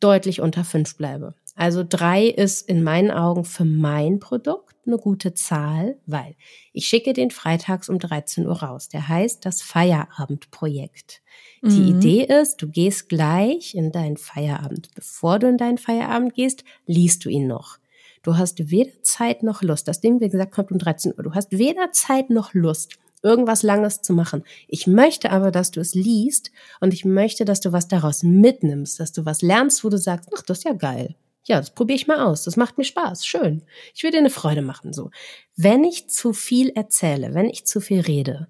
deutlich 0.00 0.40
unter 0.40 0.64
fünf 0.64 0.96
bleibe. 0.96 1.34
Also 1.58 1.84
drei 1.86 2.28
ist 2.28 2.68
in 2.68 2.84
meinen 2.84 3.10
Augen 3.10 3.44
für 3.44 3.64
mein 3.64 4.20
Produkt 4.20 4.76
eine 4.86 4.96
gute 4.96 5.34
Zahl, 5.34 5.96
weil 6.06 6.36
ich 6.72 6.86
schicke 6.86 7.12
den 7.12 7.32
freitags 7.32 7.88
um 7.88 7.98
13 7.98 8.46
Uhr 8.46 8.62
raus. 8.62 8.88
Der 8.88 9.08
heißt 9.08 9.44
das 9.44 9.60
Feierabendprojekt. 9.62 11.20
Mhm. 11.60 11.68
Die 11.68 11.90
Idee 11.90 12.40
ist, 12.40 12.62
du 12.62 12.68
gehst 12.68 13.08
gleich 13.08 13.74
in 13.74 13.90
deinen 13.90 14.18
Feierabend. 14.18 14.90
Bevor 14.94 15.40
du 15.40 15.48
in 15.48 15.58
deinen 15.58 15.78
Feierabend 15.78 16.32
gehst, 16.34 16.62
liest 16.86 17.24
du 17.24 17.28
ihn 17.28 17.48
noch. 17.48 17.78
Du 18.22 18.36
hast 18.36 18.70
weder 18.70 19.02
Zeit 19.02 19.42
noch 19.42 19.60
Lust. 19.60 19.88
Das 19.88 20.00
Ding, 20.00 20.20
wie 20.20 20.28
gesagt, 20.28 20.52
kommt 20.52 20.70
um 20.70 20.78
13 20.78 21.14
Uhr. 21.16 21.24
Du 21.24 21.34
hast 21.34 21.50
weder 21.50 21.90
Zeit 21.90 22.30
noch 22.30 22.54
Lust, 22.54 23.00
irgendwas 23.24 23.64
Langes 23.64 24.00
zu 24.00 24.12
machen. 24.12 24.44
Ich 24.68 24.86
möchte 24.86 25.32
aber, 25.32 25.50
dass 25.50 25.72
du 25.72 25.80
es 25.80 25.96
liest 25.96 26.52
und 26.80 26.94
ich 26.94 27.04
möchte, 27.04 27.44
dass 27.44 27.58
du 27.58 27.72
was 27.72 27.88
daraus 27.88 28.22
mitnimmst, 28.22 29.00
dass 29.00 29.10
du 29.10 29.24
was 29.24 29.42
lernst, 29.42 29.82
wo 29.82 29.88
du 29.88 29.98
sagst, 29.98 30.30
ach, 30.36 30.42
das 30.42 30.58
ist 30.58 30.64
ja 30.64 30.72
geil 30.72 31.16
ja, 31.48 31.56
das 31.56 31.74
probiere 31.74 31.96
ich 31.96 32.06
mal 32.06 32.20
aus. 32.20 32.44
Das 32.44 32.56
macht 32.56 32.78
mir 32.78 32.84
Spaß. 32.84 33.26
Schön. 33.26 33.62
Ich 33.94 34.02
will 34.02 34.10
dir 34.10 34.18
eine 34.18 34.30
Freude 34.30 34.62
machen, 34.62 34.92
so. 34.92 35.10
Wenn 35.56 35.82
ich 35.82 36.08
zu 36.08 36.32
viel 36.32 36.70
erzähle, 36.70 37.34
wenn 37.34 37.48
ich 37.48 37.66
zu 37.66 37.80
viel 37.80 38.00
rede, 38.00 38.48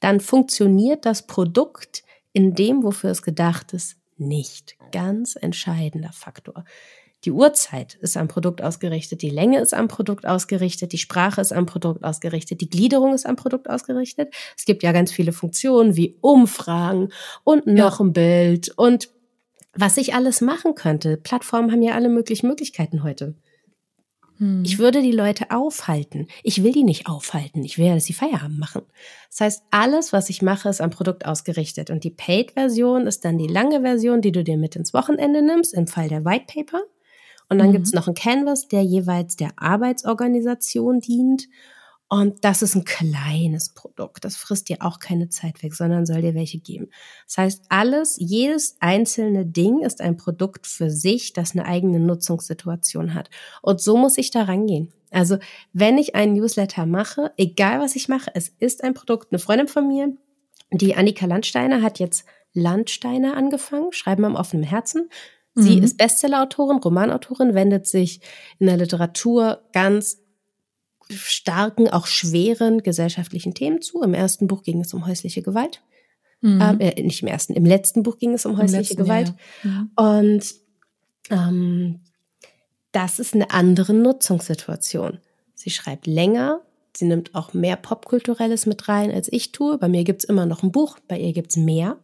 dann 0.00 0.20
funktioniert 0.20 1.04
das 1.06 1.26
Produkt 1.26 2.04
in 2.32 2.54
dem, 2.54 2.82
wofür 2.82 3.10
es 3.10 3.22
gedacht 3.22 3.72
ist, 3.72 3.96
nicht. 4.16 4.76
Ganz 4.92 5.36
entscheidender 5.36 6.12
Faktor. 6.12 6.64
Die 7.24 7.32
Uhrzeit 7.32 7.94
ist 7.94 8.16
am 8.16 8.28
Produkt 8.28 8.62
ausgerichtet, 8.62 9.22
die 9.22 9.30
Länge 9.30 9.58
ist 9.58 9.72
am 9.72 9.88
Produkt 9.88 10.26
ausgerichtet, 10.26 10.92
die 10.92 10.98
Sprache 10.98 11.40
ist 11.40 11.52
am 11.52 11.64
Produkt 11.64 12.04
ausgerichtet, 12.04 12.60
die 12.60 12.68
Gliederung 12.68 13.14
ist 13.14 13.24
am 13.24 13.36
Produkt 13.36 13.70
ausgerichtet. 13.70 14.34
Es 14.56 14.66
gibt 14.66 14.82
ja 14.82 14.92
ganz 14.92 15.10
viele 15.10 15.32
Funktionen 15.32 15.96
wie 15.96 16.18
Umfragen 16.20 17.08
und 17.42 17.66
noch 17.66 17.98
ja. 17.98 18.04
ein 18.04 18.12
Bild 18.12 18.72
und 18.76 19.08
was 19.76 19.96
ich 19.96 20.14
alles 20.14 20.40
machen 20.40 20.74
könnte. 20.74 21.16
Plattformen 21.16 21.72
haben 21.72 21.82
ja 21.82 21.94
alle 21.94 22.08
möglichen 22.08 22.48
Möglichkeiten 22.48 23.02
heute. 23.02 23.34
Hm. 24.38 24.62
Ich 24.64 24.78
würde 24.78 25.02
die 25.02 25.12
Leute 25.12 25.50
aufhalten. 25.50 26.28
Ich 26.42 26.62
will 26.62 26.72
die 26.72 26.82
nicht 26.82 27.06
aufhalten. 27.06 27.62
Ich 27.64 27.78
will, 27.78 27.94
dass 27.94 28.04
sie 28.04 28.12
Feierabend 28.12 28.58
machen. 28.58 28.82
Das 29.30 29.40
heißt, 29.40 29.62
alles, 29.70 30.12
was 30.12 30.30
ich 30.30 30.42
mache, 30.42 30.68
ist 30.68 30.80
am 30.80 30.90
Produkt 30.90 31.24
ausgerichtet. 31.26 31.90
Und 31.90 32.04
die 32.04 32.10
Paid-Version 32.10 33.06
ist 33.06 33.24
dann 33.24 33.38
die 33.38 33.46
lange 33.46 33.82
Version, 33.82 34.20
die 34.20 34.32
du 34.32 34.42
dir 34.42 34.56
mit 34.56 34.76
ins 34.76 34.94
Wochenende 34.94 35.42
nimmst, 35.42 35.74
im 35.74 35.86
Fall 35.86 36.08
der 36.08 36.24
White 36.24 36.46
Paper. 36.52 36.82
Und 37.48 37.58
dann 37.58 37.68
mhm. 37.68 37.72
gibt's 37.72 37.92
noch 37.92 38.06
einen 38.06 38.16
Canvas, 38.16 38.68
der 38.68 38.82
jeweils 38.82 39.36
der 39.36 39.50
Arbeitsorganisation 39.56 41.00
dient 41.00 41.48
und 42.14 42.44
das 42.44 42.62
ist 42.62 42.76
ein 42.76 42.84
kleines 42.84 43.70
Produkt. 43.70 44.24
Das 44.24 44.36
frisst 44.36 44.68
dir 44.68 44.76
auch 44.82 45.00
keine 45.00 45.30
Zeit 45.30 45.64
weg, 45.64 45.74
sondern 45.74 46.06
soll 46.06 46.22
dir 46.22 46.36
welche 46.36 46.60
geben. 46.60 46.90
Das 47.26 47.38
heißt, 47.38 47.64
alles, 47.70 48.14
jedes 48.20 48.76
einzelne 48.78 49.44
Ding 49.44 49.80
ist 49.80 50.00
ein 50.00 50.16
Produkt 50.16 50.68
für 50.68 50.90
sich, 50.90 51.32
das 51.32 51.56
eine 51.56 51.66
eigene 51.66 51.98
Nutzungssituation 51.98 53.14
hat. 53.14 53.30
Und 53.62 53.80
so 53.80 53.96
muss 53.96 54.16
ich 54.16 54.30
da 54.30 54.44
rangehen. 54.44 54.92
Also, 55.10 55.38
wenn 55.72 55.98
ich 55.98 56.14
einen 56.14 56.34
Newsletter 56.34 56.86
mache, 56.86 57.32
egal 57.36 57.80
was 57.80 57.96
ich 57.96 58.06
mache, 58.06 58.30
es 58.32 58.48
ist 58.60 58.84
ein 58.84 58.94
Produkt. 58.94 59.32
Eine 59.32 59.40
Freundin 59.40 59.66
von 59.66 59.88
mir, 59.88 60.16
die 60.70 60.94
Annika 60.94 61.26
Landsteiner, 61.26 61.82
hat 61.82 61.98
jetzt 61.98 62.26
Landsteiner 62.52 63.36
angefangen, 63.36 63.92
schreiben 63.92 64.24
am 64.24 64.36
offenen 64.36 64.62
Herzen. 64.62 65.08
Sie 65.56 65.78
mhm. 65.78 65.82
ist 65.82 65.98
Bestsellerautorin, 65.98 66.78
Romanautorin, 66.78 67.54
wendet 67.54 67.88
sich 67.88 68.20
in 68.60 68.68
der 68.68 68.76
Literatur 68.76 69.64
ganz 69.72 70.23
starken, 71.10 71.88
auch 71.88 72.06
schweren 72.06 72.82
gesellschaftlichen 72.82 73.54
Themen 73.54 73.82
zu. 73.82 74.02
Im 74.02 74.14
ersten 74.14 74.46
Buch 74.46 74.62
ging 74.62 74.80
es 74.80 74.94
um 74.94 75.06
häusliche 75.06 75.42
Gewalt. 75.42 75.82
Mhm. 76.40 76.60
Ähm, 76.60 76.80
äh, 76.80 77.02
nicht 77.02 77.22
im 77.22 77.28
ersten, 77.28 77.54
im 77.54 77.64
letzten 77.64 78.02
Buch 78.02 78.18
ging 78.18 78.32
es 78.34 78.46
um 78.46 78.58
häusliche 78.58 78.96
Gewalt. 78.96 79.34
Ja. 79.62 79.86
Und 79.96 80.54
ähm, 81.30 82.00
das 82.92 83.18
ist 83.18 83.34
eine 83.34 83.50
andere 83.50 83.94
Nutzungssituation. 83.94 85.18
Sie 85.54 85.70
schreibt 85.70 86.06
länger, 86.06 86.60
sie 86.96 87.06
nimmt 87.06 87.34
auch 87.34 87.54
mehr 87.54 87.76
Popkulturelles 87.76 88.66
mit 88.66 88.88
rein, 88.88 89.10
als 89.10 89.32
ich 89.32 89.52
tue. 89.52 89.78
Bei 89.78 89.88
mir 89.88 90.04
gibt's 90.04 90.24
immer 90.24 90.46
noch 90.46 90.62
ein 90.62 90.72
Buch, 90.72 90.98
bei 91.08 91.18
ihr 91.18 91.32
gibt's 91.32 91.56
mehr. 91.56 91.98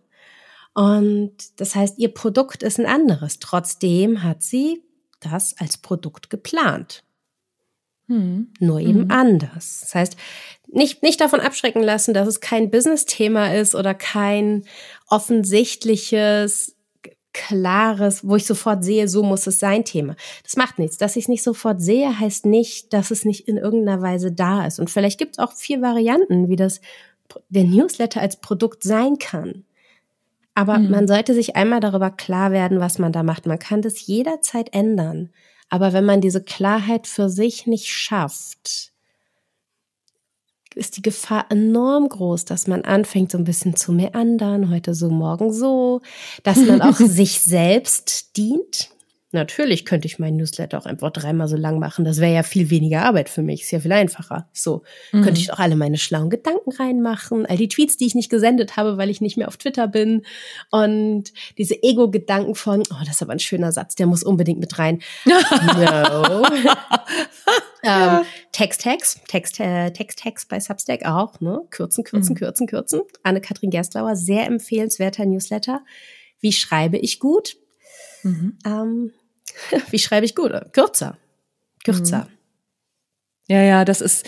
Und 0.75 1.61
das 1.61 1.75
heißt, 1.75 1.99
ihr 1.99 2.15
Produkt 2.15 2.63
ist 2.63 2.79
ein 2.79 2.87
anderes. 2.87 3.39
Trotzdem 3.41 4.23
hat 4.23 4.43
sie 4.43 4.83
das 5.21 5.57
als 5.59 5.79
Produkt 5.79 6.31
geplant. 6.31 7.05
Mhm. 8.11 8.49
Nur 8.59 8.81
eben 8.81 9.05
mhm. 9.05 9.11
anders. 9.11 9.79
Das 9.83 9.95
heißt, 9.95 10.17
nicht, 10.67 11.03
nicht 11.03 11.21
davon 11.21 11.41
abschrecken 11.41 11.83
lassen, 11.83 12.13
dass 12.13 12.27
es 12.27 12.41
kein 12.41 12.71
Business-Thema 12.71 13.55
ist 13.55 13.75
oder 13.75 13.95
kein 13.95 14.65
offensichtliches, 15.09 16.77
klares, 17.33 18.27
wo 18.27 18.35
ich 18.35 18.45
sofort 18.45 18.83
sehe, 18.83 19.07
so 19.07 19.23
muss 19.23 19.47
es 19.47 19.61
sein 19.61 19.85
Thema. 19.85 20.17
Das 20.43 20.57
macht 20.57 20.81
nichts. 20.81 20.97
Dass 20.97 21.15
ich 21.15 21.25
es 21.25 21.29
nicht 21.29 21.45
sofort 21.45 21.81
sehe, 21.81 22.19
heißt 22.19 22.47
nicht, 22.47 22.93
dass 22.93 23.13
es 23.13 23.25
nicht 23.25 23.47
in 23.47 23.57
irgendeiner 23.57 24.03
Weise 24.03 24.33
da 24.33 24.67
ist. 24.67 24.81
Und 24.81 24.91
vielleicht 24.91 25.19
gibt 25.19 25.37
es 25.37 25.39
auch 25.39 25.53
vier 25.53 25.81
Varianten, 25.81 26.49
wie 26.49 26.57
das 26.57 26.81
der 27.49 27.63
Newsletter 27.63 28.21
als 28.21 28.41
Produkt 28.41 28.83
sein 28.83 29.19
kann. 29.19 29.65
Aber 30.55 30.79
mhm. 30.79 30.91
man 30.91 31.07
sollte 31.07 31.33
sich 31.33 31.55
einmal 31.55 31.79
darüber 31.79 32.11
klar 32.11 32.51
werden, 32.51 32.81
was 32.81 32.99
man 32.99 33.13
da 33.13 33.23
macht. 33.23 33.47
Man 33.47 33.61
kann 33.61 33.83
das 33.83 34.05
jederzeit 34.05 34.75
ändern. 34.75 35.31
Aber 35.71 35.93
wenn 35.93 36.05
man 36.05 36.21
diese 36.21 36.43
Klarheit 36.43 37.07
für 37.07 37.31
sich 37.31 37.67
nicht 37.67 37.89
schafft, 37.89 38.93
ist 40.75 40.97
die 40.97 41.03
Gefahr 41.03 41.47
enorm 41.51 42.09
groß, 42.09 42.45
dass 42.45 42.67
man 42.67 42.85
anfängt, 42.85 43.33
so 43.33 43.39
ein 43.39 43.45
bisschen 43.45 43.77
zu 43.77 43.93
meandern, 43.93 44.71
heute 44.71 44.95
so, 44.95 45.11
morgen 45.11 45.53
so, 45.53 46.01
dass 46.43 46.59
man 46.59 46.81
auch 46.83 46.97
sich 46.99 47.41
selbst 47.41 48.37
dient, 48.37 48.91
Natürlich 49.33 49.85
könnte 49.85 50.09
ich 50.09 50.19
meinen 50.19 50.39
Newsletter 50.39 50.77
auch 50.77 50.87
einfach 50.87 51.13
dreimal 51.13 51.47
so 51.47 51.57
lang 51.57 51.79
machen. 51.79 52.05
Das 52.05 52.19
wäre 52.19 52.35
ja 52.35 52.43
viel 52.43 52.69
weniger 52.69 53.05
Arbeit 53.05 53.29
für 53.29 53.43
mich. 53.43 53.63
Ist 53.63 53.71
ja 53.71 53.79
viel 53.79 53.93
einfacher. 53.93 54.49
So 54.53 54.83
mhm. 55.13 55.23
könnte 55.23 55.41
ich 55.41 55.53
auch 55.53 55.61
alle 55.61 55.77
meine 55.77 55.99
schlauen 55.99 56.31
Gedanken 56.31 56.73
reinmachen, 56.73 57.47
all 57.47 57.57
die 57.57 57.69
Tweets, 57.69 57.97
die 57.97 58.07
ich 58.07 58.17
nicht 58.17 58.29
gesendet 58.29 58.77
habe, 58.77 58.97
weil 58.97 59.09
ich 59.09 59.21
nicht 59.21 59.37
mehr 59.37 59.47
auf 59.47 59.57
Twitter 59.57 59.87
bin 59.87 60.23
und 60.71 61.33
diese 61.59 61.81
Ego-Gedanken 61.81 62.57
von, 62.57 62.81
oh, 62.81 63.05
das 63.05 63.17
ist 63.17 63.23
aber 63.23 63.33
ein 63.33 63.39
schöner 63.39 63.71
Satz, 63.71 63.95
der 63.95 64.07
muss 64.07 64.25
unbedingt 64.25 64.59
mit 64.59 64.79
rein. 64.81 65.01
no. 65.25 66.43
ähm, 67.85 68.25
Text-Hacks, 68.51 69.21
Text, 69.29 69.61
äh, 69.61 69.93
Text-Hacks 69.93 70.47
bei 70.47 70.59
Substack 70.59 71.05
auch, 71.05 71.41
ne? 71.41 71.63
Kürzen, 71.71 72.03
kürzen, 72.03 72.35
mhm. 72.35 72.39
kürzen, 72.39 72.67
kürzen. 72.67 73.01
Anne-Kathrin 73.23 73.71
Gerstlauer, 73.71 74.17
sehr 74.17 74.47
empfehlenswerter 74.47 75.25
Newsletter. 75.25 75.83
Wie 76.41 76.53
schreibe 76.53 76.99
ich 76.99 77.21
gut? 77.21 77.57
Mhm. 78.23 78.59
Ähm, 78.67 79.13
wie 79.91 79.99
schreibe 79.99 80.27
ich 80.27 80.35
gut? 80.35 80.53
Kürzer. 80.73 81.17
Kürzer. 81.85 82.29
Mhm. 82.31 82.41
Ja, 83.51 83.63
ja, 83.63 83.85
das 83.85 84.01
ist 84.01 84.25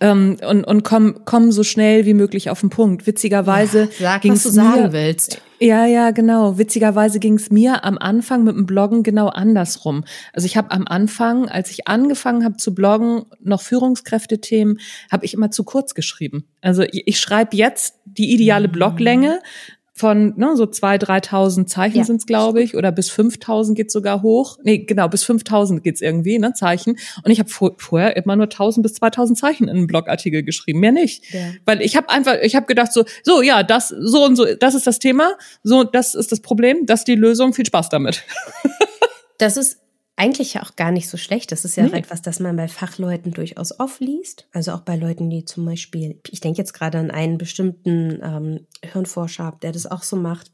ähm, 0.00 0.36
und 0.46 0.64
und 0.64 0.82
komm 0.82 1.22
komm 1.24 1.50
so 1.50 1.62
schnell 1.62 2.04
wie 2.04 2.12
möglich 2.12 2.50
auf 2.50 2.60
den 2.60 2.68
Punkt. 2.68 3.06
Witzigerweise 3.06 3.84
ja, 3.98 4.10
sag, 4.12 4.20
ging's 4.20 4.44
was 4.44 4.52
du 4.52 4.60
sagen 4.60 4.82
mir, 4.82 4.92
willst. 4.92 5.40
Ja, 5.58 5.86
ja, 5.86 6.10
genau. 6.10 6.58
Witzigerweise 6.58 7.18
ging 7.18 7.36
es 7.36 7.50
mir 7.50 7.84
am 7.84 7.96
Anfang 7.96 8.44
mit 8.44 8.54
dem 8.54 8.66
Bloggen 8.66 9.02
genau 9.02 9.28
andersrum. 9.28 10.04
Also 10.34 10.44
ich 10.44 10.58
habe 10.58 10.72
am 10.72 10.86
Anfang, 10.86 11.48
als 11.48 11.70
ich 11.70 11.88
angefangen 11.88 12.44
habe 12.44 12.58
zu 12.58 12.74
bloggen, 12.74 13.24
noch 13.40 13.62
Führungskräftethemen, 13.62 14.78
habe 15.10 15.24
ich 15.24 15.32
immer 15.32 15.50
zu 15.50 15.64
kurz 15.64 15.94
geschrieben. 15.94 16.46
Also 16.60 16.82
ich, 16.82 17.06
ich 17.06 17.18
schreibe 17.18 17.56
jetzt 17.56 17.94
die 18.04 18.34
ideale 18.34 18.68
mhm. 18.68 18.72
Bloglänge, 18.72 19.40
von 19.98 20.34
ne, 20.36 20.56
so 20.56 20.66
zwei, 20.66 20.96
3.000 20.96 21.66
Zeichen 21.66 21.96
ja. 21.96 22.04
sind 22.04 22.16
es, 22.16 22.26
glaube 22.26 22.62
ich, 22.62 22.76
oder 22.76 22.92
bis 22.92 23.10
5.000 23.10 23.72
geht 23.72 23.90
sogar 23.90 24.20
hoch. 24.20 24.58
Nee, 24.62 24.78
genau, 24.78 25.08
bis 25.08 25.24
5.000 25.24 25.80
geht's 25.80 26.02
irgendwie, 26.02 26.38
ne, 26.38 26.52
Zeichen. 26.52 26.98
Und 27.24 27.30
ich 27.30 27.38
habe 27.38 27.48
vor, 27.48 27.72
vorher 27.78 28.14
immer 28.14 28.36
nur 28.36 28.46
1.000 28.46 28.82
bis 28.82 29.00
2.000 29.00 29.36
Zeichen 29.36 29.64
in 29.68 29.76
einen 29.76 29.86
Blogartikel 29.86 30.42
geschrieben, 30.42 30.80
mehr 30.80 30.92
nicht. 30.92 31.32
Ja. 31.32 31.40
Weil 31.64 31.80
ich 31.80 31.96
habe 31.96 32.10
einfach, 32.10 32.34
ich 32.42 32.54
habe 32.54 32.66
gedacht 32.66 32.92
so, 32.92 33.04
so, 33.22 33.40
ja, 33.40 33.62
das, 33.62 33.88
so 33.88 34.22
und 34.22 34.36
so, 34.36 34.44
das 34.54 34.74
ist 34.74 34.86
das 34.86 34.98
Thema, 34.98 35.32
so, 35.62 35.82
das 35.82 36.14
ist 36.14 36.30
das 36.30 36.40
Problem, 36.40 36.84
das 36.84 37.00
ist 37.00 37.08
die 37.08 37.14
Lösung, 37.14 37.54
viel 37.54 37.66
Spaß 37.66 37.88
damit. 37.88 38.22
Das 39.38 39.58
ist 39.58 39.80
eigentlich 40.16 40.54
ja 40.54 40.62
auch 40.62 40.76
gar 40.76 40.90
nicht 40.90 41.08
so 41.08 41.18
schlecht. 41.18 41.52
Das 41.52 41.64
ist 41.64 41.76
ja 41.76 41.84
nee. 41.84 41.90
auch 41.90 41.94
etwas, 41.94 42.22
das 42.22 42.40
man 42.40 42.56
bei 42.56 42.68
Fachleuten 42.68 43.32
durchaus 43.32 43.78
oft 43.78 44.00
liest. 44.00 44.48
Also 44.52 44.72
auch 44.72 44.80
bei 44.80 44.96
Leuten, 44.96 45.28
die 45.28 45.44
zum 45.44 45.66
Beispiel, 45.66 46.18
ich 46.30 46.40
denke 46.40 46.58
jetzt 46.58 46.72
gerade 46.72 46.98
an 46.98 47.10
einen 47.10 47.36
bestimmten 47.36 48.20
ähm, 48.22 48.66
Hirnforscher, 48.82 49.58
der 49.62 49.72
das 49.72 49.86
auch 49.86 50.02
so 50.02 50.16
macht. 50.16 50.50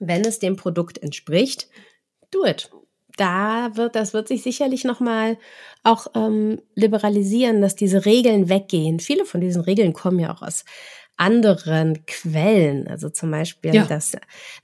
Wenn 0.00 0.22
es 0.22 0.40
dem 0.40 0.56
Produkt 0.56 0.98
entspricht, 0.98 1.68
do 2.32 2.44
it. 2.44 2.70
Da 3.16 3.70
wird, 3.74 3.94
das 3.94 4.14
wird 4.14 4.26
sich 4.26 4.42
sicherlich 4.42 4.84
nochmal 4.84 5.38
auch 5.84 6.08
ähm, 6.14 6.60
liberalisieren, 6.74 7.60
dass 7.60 7.76
diese 7.76 8.06
Regeln 8.06 8.48
weggehen. 8.48 9.00
Viele 9.00 9.26
von 9.26 9.40
diesen 9.40 9.62
Regeln 9.62 9.92
kommen 9.92 10.18
ja 10.18 10.34
auch 10.34 10.42
aus 10.42 10.64
anderen 11.16 12.04
Quellen. 12.06 12.88
Also 12.88 13.08
zum 13.10 13.30
Beispiel, 13.30 13.74
ja. 13.74 13.84
dass 13.84 14.12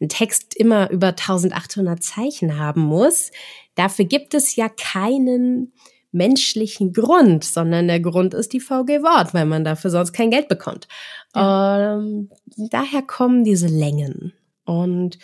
ein 0.01 0.09
Text 0.09 0.57
immer 0.57 0.91
über 0.91 1.09
1800 1.09 2.03
Zeichen 2.03 2.59
haben 2.59 2.81
muss. 2.81 3.31
Dafür 3.79 4.07
gibt 4.07 4.35
es 4.35 4.57
ja 4.57 4.69
keinen 4.69 5.73
menschlichen 6.11 6.93
Grund, 6.93 7.45
sondern 7.45 7.87
der 7.87 8.01
Grund 8.01 8.35
ist 8.35 8.53
die 8.53 8.59
VG 8.59 9.05
Wort, 9.05 9.35
weil 9.35 9.45
man 9.45 9.63
dafür 9.63 9.91
sonst 9.91 10.13
kein 10.13 10.33
Geld 10.33 10.49
bekommt. 10.49 10.89
Ja. 11.33 11.95
Ähm, 11.95 12.29
daher 12.57 13.03
kommen 13.03 13.45
diese 13.45 13.69
Längen. 13.69 14.33
Und 14.65 15.21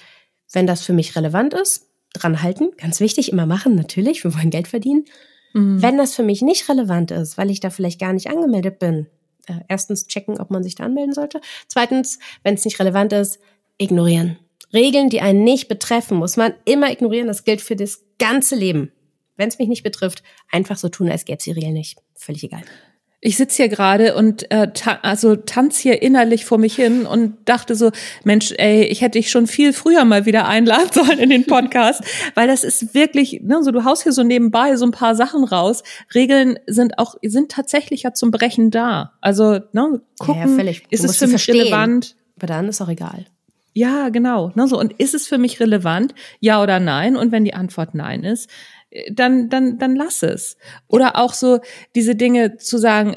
wenn 0.52 0.68
das 0.68 0.82
für 0.82 0.92
mich 0.92 1.16
relevant 1.16 1.52
ist, 1.52 1.90
dran 2.12 2.42
halten, 2.42 2.70
ganz 2.78 3.00
wichtig, 3.00 3.32
immer 3.32 3.44
machen, 3.44 3.74
natürlich, 3.74 4.22
wir 4.22 4.32
wollen 4.36 4.50
Geld 4.50 4.68
verdienen. 4.68 5.04
Mhm. 5.52 5.82
Wenn 5.82 5.98
das 5.98 6.14
für 6.14 6.22
mich 6.22 6.40
nicht 6.40 6.68
relevant 6.68 7.10
ist, 7.10 7.36
weil 7.36 7.50
ich 7.50 7.58
da 7.58 7.70
vielleicht 7.70 7.98
gar 7.98 8.12
nicht 8.12 8.28
angemeldet 8.28 8.78
bin, 8.78 9.08
äh, 9.48 9.54
erstens 9.66 10.06
checken, 10.06 10.40
ob 10.40 10.50
man 10.50 10.62
sich 10.62 10.76
da 10.76 10.84
anmelden 10.84 11.12
sollte. 11.12 11.40
Zweitens, 11.66 12.20
wenn 12.44 12.54
es 12.54 12.64
nicht 12.64 12.78
relevant 12.78 13.12
ist, 13.12 13.40
ignorieren. 13.78 14.38
Regeln, 14.74 15.08
die 15.08 15.20
einen 15.20 15.44
nicht 15.44 15.68
betreffen, 15.68 16.18
muss 16.18 16.36
man 16.36 16.52
immer 16.64 16.90
ignorieren. 16.90 17.28
Das 17.28 17.44
gilt 17.44 17.60
für 17.60 17.76
das 17.76 18.04
ganze 18.18 18.56
Leben. 18.56 18.92
Wenn 19.36 19.48
es 19.48 19.58
mich 19.58 19.68
nicht 19.68 19.82
betrifft, 19.82 20.22
einfach 20.50 20.76
so 20.76 20.88
tun, 20.88 21.10
als 21.10 21.24
gäbe 21.24 21.38
es 21.38 21.44
die 21.44 21.52
Regeln 21.52 21.72
nicht. 21.72 21.98
Völlig 22.14 22.44
egal. 22.44 22.62
Ich 23.26 23.38
sitze 23.38 23.56
hier 23.56 23.68
gerade 23.70 24.16
und 24.16 24.50
äh, 24.50 24.70
ta 24.74 24.98
also 25.00 25.34
tanz 25.34 25.78
hier 25.78 26.02
innerlich 26.02 26.44
vor 26.44 26.58
mich 26.58 26.76
hin 26.76 27.06
und 27.06 27.36
dachte 27.46 27.74
so, 27.74 27.90
Mensch, 28.22 28.52
ey, 28.58 28.84
ich 28.84 29.00
hätte 29.00 29.18
dich 29.18 29.30
schon 29.30 29.46
viel 29.46 29.72
früher 29.72 30.04
mal 30.04 30.26
wieder 30.26 30.46
einladen 30.46 30.88
sollen 30.92 31.18
in 31.18 31.30
den 31.30 31.46
Podcast, 31.46 32.04
weil 32.34 32.46
das 32.48 32.64
ist 32.64 32.94
wirklich, 32.94 33.40
ne, 33.42 33.62
so 33.62 33.70
du 33.70 33.84
haust 33.84 34.02
hier 34.02 34.12
so 34.12 34.22
nebenbei 34.22 34.76
so 34.76 34.84
ein 34.84 34.90
paar 34.90 35.14
Sachen 35.14 35.42
raus. 35.42 35.84
Regeln 36.14 36.58
sind 36.66 36.98
auch 36.98 37.14
sind 37.22 37.50
tatsächlich 37.50 38.02
ja 38.02 38.12
zum 38.12 38.30
Brechen 38.30 38.70
da. 38.70 39.14
Also 39.22 39.58
ne, 39.72 40.02
gucken, 40.18 40.58
ja, 40.58 40.62
ja, 40.62 40.80
ist 40.90 41.04
es 41.04 41.16
für 41.16 41.26
mich 41.26 41.44
verstehen. 41.44 41.62
relevant? 41.62 42.16
Aber 42.36 42.46
dann 42.46 42.68
ist 42.68 42.82
auch 42.82 42.90
egal. 42.90 43.24
Ja, 43.76 44.08
genau. 44.08 44.52
Ne, 44.54 44.68
so. 44.68 44.78
Und 44.78 44.92
ist 44.94 45.14
es 45.14 45.26
für 45.26 45.36
mich 45.36 45.58
relevant? 45.58 46.14
Ja 46.38 46.62
oder 46.62 46.78
nein? 46.78 47.16
Und 47.16 47.32
wenn 47.32 47.44
die 47.44 47.54
Antwort 47.54 47.94
nein 47.94 48.22
ist, 48.22 48.48
dann, 49.10 49.48
dann, 49.48 49.78
dann 49.78 49.96
lass 49.96 50.22
es. 50.22 50.56
Oder 50.86 51.16
auch 51.16 51.32
so 51.34 51.58
diese 51.96 52.14
Dinge 52.14 52.56
zu 52.56 52.78
sagen, 52.78 53.16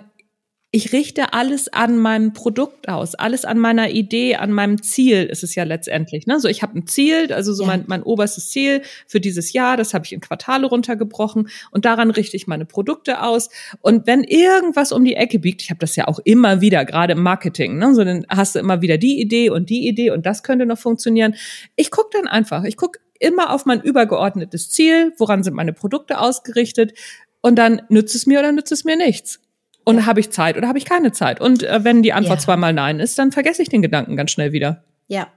ich 0.70 0.92
richte 0.92 1.32
alles 1.32 1.72
an 1.72 1.98
meinem 1.98 2.34
Produkt 2.34 2.90
aus, 2.90 3.16
alles 3.16 3.46
an 3.46 3.58
meiner 3.58 3.90
Idee, 3.90 4.36
an 4.36 4.52
meinem 4.52 4.84
Ziel 4.84 5.24
ist 5.24 5.42
es 5.42 5.56
ja 5.56 5.64
letztendlich. 5.64 6.28
Ne? 6.28 6.42
So, 6.42 6.50
ich 6.50 6.62
habe 6.62 6.78
ein 6.78 6.88
Ziel, 6.88 7.32
also 7.32 7.54
so 7.54 7.64
ja. 7.64 7.70
mein, 7.70 7.86
mein 7.88 8.04
oberstes 8.04 8.50
Ziel 8.50 8.82
für 9.08 9.22
dieses 9.22 9.54
Jahr, 9.54 9.78
das 9.78 9.94
habe 9.94 10.04
ich 10.04 10.12
in 10.12 10.20
Quartale 10.20 10.68
runtergebrochen 10.68 11.48
und 11.72 11.86
daran 11.86 12.12
richte 12.12 12.36
ich 12.36 12.48
meine 12.48 12.66
Produkte 12.66 13.24
aus. 13.24 13.50
Und 13.80 14.08
wenn 14.08 14.26
irgendwas 14.26 14.92
um 14.92 15.06
die 15.06 15.16
Ecke 15.16 15.40
biegt, 15.40 15.62
ich 15.62 15.70
habe 15.70 15.80
das 15.80 15.96
ja 15.96 16.10
auch 16.10 16.20
immer 16.26 16.60
wieder, 16.60 16.84
gerade 16.84 17.14
im 17.14 17.24
Marketing, 17.24 17.78
ne? 17.78 17.96
so 17.96 18.04
dann 18.04 18.26
hast 18.28 18.56
du 18.56 18.60
immer 18.60 18.82
wieder 18.82 18.98
die 18.98 19.22
Idee 19.22 19.50
und 19.50 19.70
die 19.70 19.88
Idee 19.88 20.12
und 20.12 20.26
das 20.26 20.44
könnte 20.44 20.66
noch 20.66 20.78
funktionieren. 20.78 21.36
Ich 21.78 21.92
gucke 21.92 22.10
dann 22.12 22.28
einfach, 22.28 22.66
ich 22.66 22.76
gucke 22.76 23.00
immer 23.20 23.54
auf 23.54 23.66
mein 23.66 23.80
übergeordnetes 23.80 24.70
Ziel, 24.70 25.14
woran 25.18 25.44
sind 25.44 25.56
meine 25.56 25.72
Produkte 25.72 26.20
ausgerichtet 26.20 26.94
und 27.40 27.56
dann 27.56 27.84
nützt 27.88 28.16
es 28.16 28.26
mir 28.26 28.40
oder 28.40 28.52
nützt 28.52 28.74
es 28.74 28.84
mir 28.84 28.98
nichts. 28.98 29.40
Und 29.88 30.00
ja. 30.00 30.06
habe 30.06 30.20
ich 30.20 30.32
Zeit 30.32 30.58
oder 30.58 30.68
habe 30.68 30.78
ich 30.78 30.84
keine 30.84 31.14
Zeit? 31.14 31.40
Und 31.40 31.64
äh, 31.64 31.82
wenn 31.86 32.04
die 32.04 32.12
Antwort 32.12 32.40
ja. 32.40 32.44
zweimal 32.44 32.74
Nein 32.74 33.00
ist, 33.00 33.18
dann 33.18 33.32
vergesse 33.32 33.62
ich 33.62 33.70
den 33.70 33.82
Gedanken 33.82 34.18
ganz 34.18 34.32
schnell 34.32 34.52
wieder. 34.52 34.84
Ja, 35.08 35.30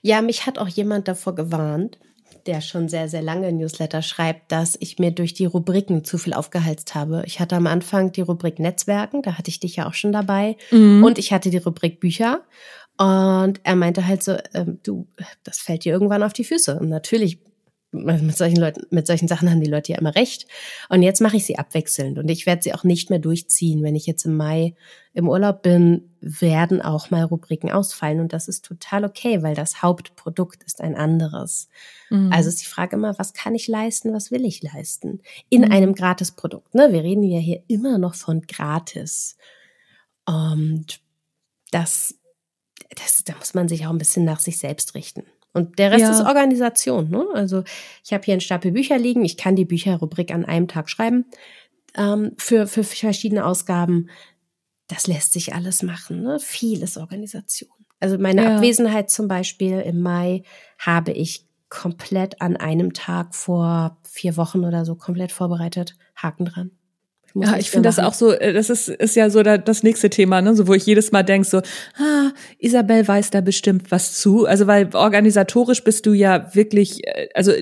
ja, 0.00 0.22
mich 0.22 0.46
hat 0.46 0.58
auch 0.58 0.68
jemand 0.68 1.08
davor 1.08 1.34
gewarnt, 1.34 1.98
der 2.46 2.60
schon 2.60 2.88
sehr, 2.88 3.08
sehr 3.08 3.22
lange 3.22 3.50
Newsletter 3.50 4.02
schreibt, 4.02 4.52
dass 4.52 4.76
ich 4.78 5.00
mir 5.00 5.10
durch 5.10 5.34
die 5.34 5.46
Rubriken 5.46 6.04
zu 6.04 6.18
viel 6.18 6.34
aufgeheizt 6.34 6.94
habe. 6.94 7.24
Ich 7.26 7.40
hatte 7.40 7.56
am 7.56 7.66
Anfang 7.66 8.12
die 8.12 8.20
Rubrik 8.20 8.60
Netzwerken, 8.60 9.22
da 9.22 9.38
hatte 9.38 9.50
ich 9.50 9.58
dich 9.58 9.74
ja 9.74 9.88
auch 9.88 9.94
schon 9.94 10.12
dabei. 10.12 10.56
Mhm. 10.70 11.02
Und 11.02 11.18
ich 11.18 11.32
hatte 11.32 11.50
die 11.50 11.56
Rubrik 11.56 11.98
Bücher. 11.98 12.42
Und 12.98 13.58
er 13.64 13.74
meinte 13.74 14.06
halt 14.06 14.22
so, 14.22 14.36
ähm, 14.54 14.78
du, 14.84 15.08
das 15.42 15.58
fällt 15.58 15.84
dir 15.84 15.92
irgendwann 15.92 16.22
auf 16.22 16.32
die 16.32 16.44
Füße. 16.44 16.78
Und 16.78 16.90
natürlich 16.90 17.40
mit 18.04 18.36
solchen 18.36 18.56
Leuten, 18.56 18.86
mit 18.90 19.06
solchen 19.06 19.28
Sachen 19.28 19.50
haben 19.50 19.60
die 19.60 19.70
Leute 19.70 19.92
ja 19.92 19.98
immer 19.98 20.14
recht. 20.14 20.46
Und 20.88 21.02
jetzt 21.02 21.20
mache 21.20 21.36
ich 21.36 21.46
sie 21.46 21.58
abwechselnd 21.58 22.18
und 22.18 22.28
ich 22.28 22.46
werde 22.46 22.62
sie 22.62 22.74
auch 22.74 22.84
nicht 22.84 23.10
mehr 23.10 23.18
durchziehen. 23.18 23.82
Wenn 23.82 23.96
ich 23.96 24.06
jetzt 24.06 24.24
im 24.24 24.36
Mai 24.36 24.74
im 25.12 25.28
Urlaub 25.28 25.62
bin, 25.62 26.10
werden 26.20 26.82
auch 26.82 27.10
mal 27.10 27.24
Rubriken 27.24 27.70
ausfallen 27.70 28.20
und 28.20 28.32
das 28.32 28.48
ist 28.48 28.64
total 28.64 29.04
okay, 29.04 29.42
weil 29.42 29.54
das 29.54 29.82
Hauptprodukt 29.82 30.62
ist 30.64 30.80
ein 30.80 30.94
anderes. 30.94 31.68
Mhm. 32.10 32.30
Also 32.32 32.48
ist 32.48 32.60
die 32.60 32.66
Frage 32.66 32.96
immer, 32.96 33.18
was 33.18 33.32
kann 33.32 33.54
ich 33.54 33.68
leisten, 33.68 34.12
was 34.12 34.30
will 34.30 34.44
ich 34.44 34.62
leisten? 34.62 35.22
In 35.48 35.62
mhm. 35.62 35.72
einem 35.72 35.94
Gratisprodukt. 35.94 36.74
Ne? 36.74 36.92
Wir 36.92 37.02
reden 37.02 37.22
ja 37.22 37.38
hier 37.38 37.62
immer 37.68 37.98
noch 37.98 38.14
von 38.14 38.42
gratis. 38.42 39.36
Und 40.26 41.00
das, 41.70 42.14
das, 42.90 43.24
da 43.24 43.34
muss 43.36 43.54
man 43.54 43.68
sich 43.68 43.86
auch 43.86 43.90
ein 43.90 43.98
bisschen 43.98 44.24
nach 44.24 44.40
sich 44.40 44.58
selbst 44.58 44.94
richten. 44.94 45.22
Und 45.56 45.78
der 45.78 45.90
Rest 45.90 46.02
ja. 46.02 46.10
ist 46.10 46.20
Organisation. 46.20 47.08
Ne? 47.08 47.26
Also 47.32 47.64
ich 48.04 48.12
habe 48.12 48.22
hier 48.22 48.34
einen 48.34 48.42
Stapel 48.42 48.72
Bücher 48.72 48.98
liegen. 48.98 49.24
Ich 49.24 49.38
kann 49.38 49.56
die 49.56 49.64
Bücherrubrik 49.64 50.30
an 50.30 50.44
einem 50.44 50.68
Tag 50.68 50.90
schreiben 50.90 51.24
ähm, 51.96 52.32
für, 52.36 52.66
für 52.66 52.84
verschiedene 52.84 53.46
Ausgaben. 53.46 54.10
Das 54.86 55.06
lässt 55.06 55.32
sich 55.32 55.54
alles 55.54 55.82
machen. 55.82 56.22
Ne? 56.22 56.38
Viel 56.40 56.82
ist 56.82 56.98
Organisation. 56.98 57.70
Also 58.00 58.18
meine 58.18 58.44
ja. 58.44 58.56
Abwesenheit 58.56 59.10
zum 59.10 59.28
Beispiel 59.28 59.80
im 59.80 60.02
Mai 60.02 60.42
habe 60.78 61.12
ich 61.12 61.46
komplett 61.70 62.42
an 62.42 62.58
einem 62.58 62.92
Tag 62.92 63.34
vor 63.34 63.96
vier 64.04 64.36
Wochen 64.36 64.62
oder 64.62 64.84
so 64.84 64.94
komplett 64.94 65.32
vorbereitet. 65.32 65.96
Haken 66.14 66.44
dran. 66.44 66.70
Ja, 67.42 67.56
ich 67.58 67.70
finde 67.70 67.88
das 67.88 67.98
auch 67.98 68.14
so, 68.14 68.32
äh, 68.32 68.52
das 68.52 68.70
ist, 68.70 68.88
ist 68.88 69.16
ja 69.16 69.28
so 69.30 69.42
das 69.42 69.82
nächste 69.82 70.10
Thema, 70.10 70.40
ne? 70.40 70.54
so 70.54 70.66
wo 70.66 70.74
ich 70.74 70.86
jedes 70.86 71.12
Mal 71.12 71.22
denke, 71.22 71.46
so, 71.46 71.58
ah, 71.98 72.30
Isabel 72.58 73.06
weiß 73.06 73.30
da 73.30 73.40
bestimmt 73.40 73.90
was 73.90 74.14
zu. 74.14 74.46
Also 74.46 74.66
weil 74.66 74.88
organisatorisch 74.94 75.84
bist 75.84 76.06
du 76.06 76.12
ja 76.12 76.54
wirklich, 76.54 77.06
äh, 77.06 77.28
also 77.34 77.52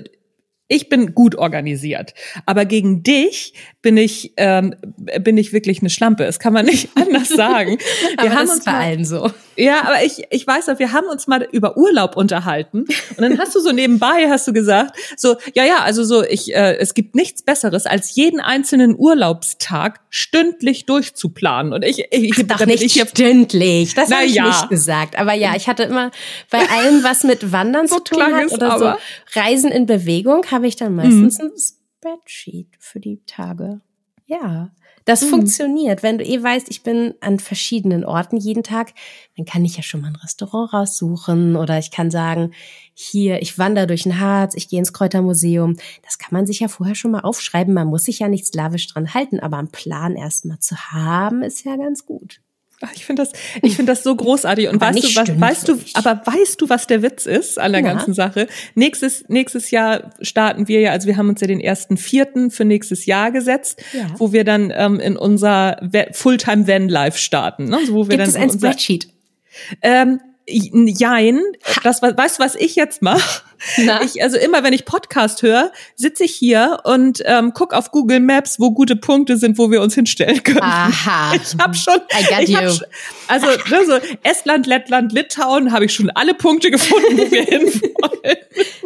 ich 0.67 0.89
bin 0.89 1.13
gut 1.13 1.35
organisiert, 1.35 2.13
aber 2.45 2.65
gegen 2.65 3.03
dich 3.03 3.53
bin 3.85 3.97
ich 3.97 4.33
ähm, 4.37 4.73
bin 5.21 5.37
ich 5.37 5.53
wirklich 5.53 5.81
eine 5.81 5.91
Schlampe. 5.91 6.25
Das 6.25 6.39
kann 6.39 6.53
man 6.53 6.65
nicht 6.65 6.89
anders 6.95 7.29
sagen. 7.29 7.77
Wir 7.77 8.19
aber 8.19 8.29
haben 8.31 8.47
das 8.47 8.55
uns 8.55 8.65
bei 8.65 8.71
mal, 8.71 8.81
allen 8.81 9.05
so. 9.05 9.29
Ja, 9.55 9.83
aber 9.83 10.03
ich 10.03 10.23
ich 10.31 10.47
weiß 10.47 10.69
auch, 10.69 10.79
wir 10.79 10.91
haben 10.91 11.05
uns 11.05 11.27
mal 11.27 11.47
über 11.51 11.77
Urlaub 11.77 12.17
unterhalten 12.17 12.79
und 12.79 13.19
dann 13.19 13.37
hast 13.37 13.53
du 13.53 13.59
so 13.59 13.71
nebenbei 13.71 14.27
hast 14.27 14.47
du 14.47 14.53
gesagt, 14.53 14.97
so 15.17 15.35
ja 15.53 15.65
ja, 15.65 15.83
also 15.83 16.03
so 16.03 16.23
ich 16.23 16.55
äh, 16.55 16.77
es 16.77 16.95
gibt 16.95 17.13
nichts 17.13 17.43
besseres 17.43 17.85
als 17.85 18.15
jeden 18.15 18.39
einzelnen 18.39 18.95
Urlaubstag 18.97 19.99
stündlich 20.09 20.87
durchzuplanen 20.87 21.71
und 21.71 21.85
ich 21.85 22.07
ich 22.09 22.33
Ach, 22.49 22.57
doch 22.57 22.65
nicht 22.65 22.81
ich 22.81 22.99
stündlich. 22.99 23.93
Das 23.93 24.11
habe 24.11 24.25
ich 24.25 24.33
ja. 24.33 24.47
nicht 24.47 24.67
gesagt, 24.69 25.15
aber 25.15 25.33
ja, 25.33 25.55
ich 25.55 25.67
hatte 25.67 25.83
immer 25.83 26.09
bei 26.49 26.57
allem 26.57 27.03
was 27.03 27.23
mit 27.23 27.51
Wandern 27.51 27.87
so 27.87 27.97
zu 27.97 28.15
tun 28.15 28.33
hat 28.33 28.51
oder 28.51 28.79
so 28.79 29.39
Reisen 29.39 29.69
in 29.69 29.85
Bewegung 29.85 30.43
habe 30.49 30.65
ich 30.65 30.75
dann 30.75 30.95
meistens 30.95 31.37
mhm. 31.37 31.45
ein 31.45 31.51
Spreadsheet 32.05 32.75
für 32.79 32.99
die 32.99 33.21
Tage. 33.25 33.81
Ja, 34.27 34.71
das 35.05 35.21
mhm. 35.21 35.27
funktioniert. 35.27 36.01
Wenn 36.01 36.17
du 36.17 36.25
eh 36.25 36.41
weißt, 36.41 36.67
ich 36.69 36.81
bin 36.81 37.13
an 37.21 37.39
verschiedenen 37.39 38.03
Orten 38.03 38.37
jeden 38.37 38.63
Tag, 38.63 38.93
dann 39.37 39.45
kann 39.45 39.63
ich 39.63 39.77
ja 39.77 39.83
schon 39.83 40.01
mal 40.01 40.07
ein 40.07 40.15
Restaurant 40.15 40.73
raussuchen 40.73 41.55
oder 41.55 41.77
ich 41.77 41.91
kann 41.91 42.09
sagen, 42.09 42.51
hier, 42.95 43.41
ich 43.43 43.59
wandere 43.59 43.85
durch 43.85 44.03
den 44.03 44.19
Harz, 44.19 44.55
ich 44.55 44.67
gehe 44.67 44.79
ins 44.79 44.93
Kräutermuseum. 44.93 45.77
Das 46.03 46.17
kann 46.17 46.29
man 46.31 46.47
sich 46.47 46.59
ja 46.59 46.67
vorher 46.67 46.95
schon 46.95 47.11
mal 47.11 47.21
aufschreiben. 47.21 47.73
Man 47.73 47.87
muss 47.87 48.05
sich 48.05 48.19
ja 48.19 48.27
nicht 48.27 48.47
slawisch 48.47 48.87
dran 48.87 49.13
halten, 49.13 49.39
aber 49.39 49.57
einen 49.57 49.69
Plan 49.69 50.15
erstmal 50.15 50.59
zu 50.59 50.75
haben, 50.75 51.43
ist 51.43 51.63
ja 51.63 51.75
ganz 51.75 52.07
gut. 52.07 52.41
Ich 52.93 53.05
finde 53.05 53.23
das, 53.23 53.31
ich 53.61 53.75
finde 53.75 53.93
das 53.93 54.03
so 54.03 54.15
großartig. 54.15 54.67
Und 54.67 54.81
weißt 54.81 55.03
du, 55.03 55.15
was, 55.15 55.39
weißt 55.39 55.67
du, 55.69 55.79
aber 55.93 56.21
weißt 56.25 56.59
du, 56.59 56.69
was 56.69 56.87
der 56.87 57.01
Witz 57.01 57.25
ist 57.25 57.57
an 57.57 57.71
der 57.71 57.81
ja. 57.81 57.93
ganzen 57.93 58.13
Sache? 58.13 58.47
Nächstes, 58.75 59.23
nächstes 59.29 59.71
Jahr 59.71 60.11
starten 60.21 60.67
wir 60.67 60.81
ja, 60.81 60.91
also 60.91 61.07
wir 61.07 61.17
haben 61.17 61.29
uns 61.29 61.41
ja 61.41 61.47
den 61.47 61.61
ersten 61.61 61.97
Vierten 61.97 62.51
für 62.51 62.65
nächstes 62.65 63.05
Jahr 63.05 63.31
gesetzt, 63.31 63.81
ja. 63.93 64.07
wo 64.17 64.33
wir 64.33 64.43
dann 64.43 64.73
ähm, 64.75 64.99
in 64.99 65.15
unser 65.17 65.79
Fulltime 66.11 66.67
Van 66.67 66.89
Life 66.89 67.17
starten. 67.17 67.65
Ne? 67.65 67.79
So, 67.85 67.93
wo 67.93 68.07
wir 68.07 68.17
Gibt 68.17 68.21
dann 68.21 68.29
es 68.29 68.35
ein 68.35 68.51
Spreadsheet? 68.51 69.07
Ähm, 69.81 70.19
Jein, 70.47 71.41
das 71.83 72.03
weißt 72.03 72.39
du, 72.39 72.43
was 72.43 72.55
ich 72.55 72.75
jetzt 72.75 73.01
mache? 73.01 73.41
Ich, 74.03 74.21
also 74.21 74.37
immer, 74.37 74.63
wenn 74.63 74.73
ich 74.73 74.85
Podcast 74.85 75.41
höre, 75.41 75.71
sitze 75.95 76.23
ich 76.23 76.33
hier 76.35 76.79
und 76.83 77.21
ähm, 77.25 77.51
guck 77.53 77.73
auf 77.73 77.91
Google 77.91 78.19
Maps, 78.19 78.59
wo 78.59 78.71
gute 78.71 78.95
Punkte 78.95 79.37
sind, 79.37 79.57
wo 79.57 79.71
wir 79.71 79.81
uns 79.81 79.95
hinstellen 79.95 80.43
können. 80.43 80.61
Aha. 80.61 81.33
Ich 81.35 81.55
habe 81.59 81.75
schon, 81.75 81.99
ich. 82.41 82.55
Hab, 82.55 82.63
also 83.27 83.47
ne, 83.47 83.85
so 83.85 83.99
Estland, 84.23 84.67
Lettland, 84.67 85.11
Litauen 85.11 85.71
habe 85.71 85.85
ich 85.85 85.93
schon 85.93 86.09
alle 86.11 86.33
Punkte 86.33 86.71
gefunden, 86.71 87.17
wo 87.17 87.31
wir 87.31 87.43
hinwollen. 87.45 88.37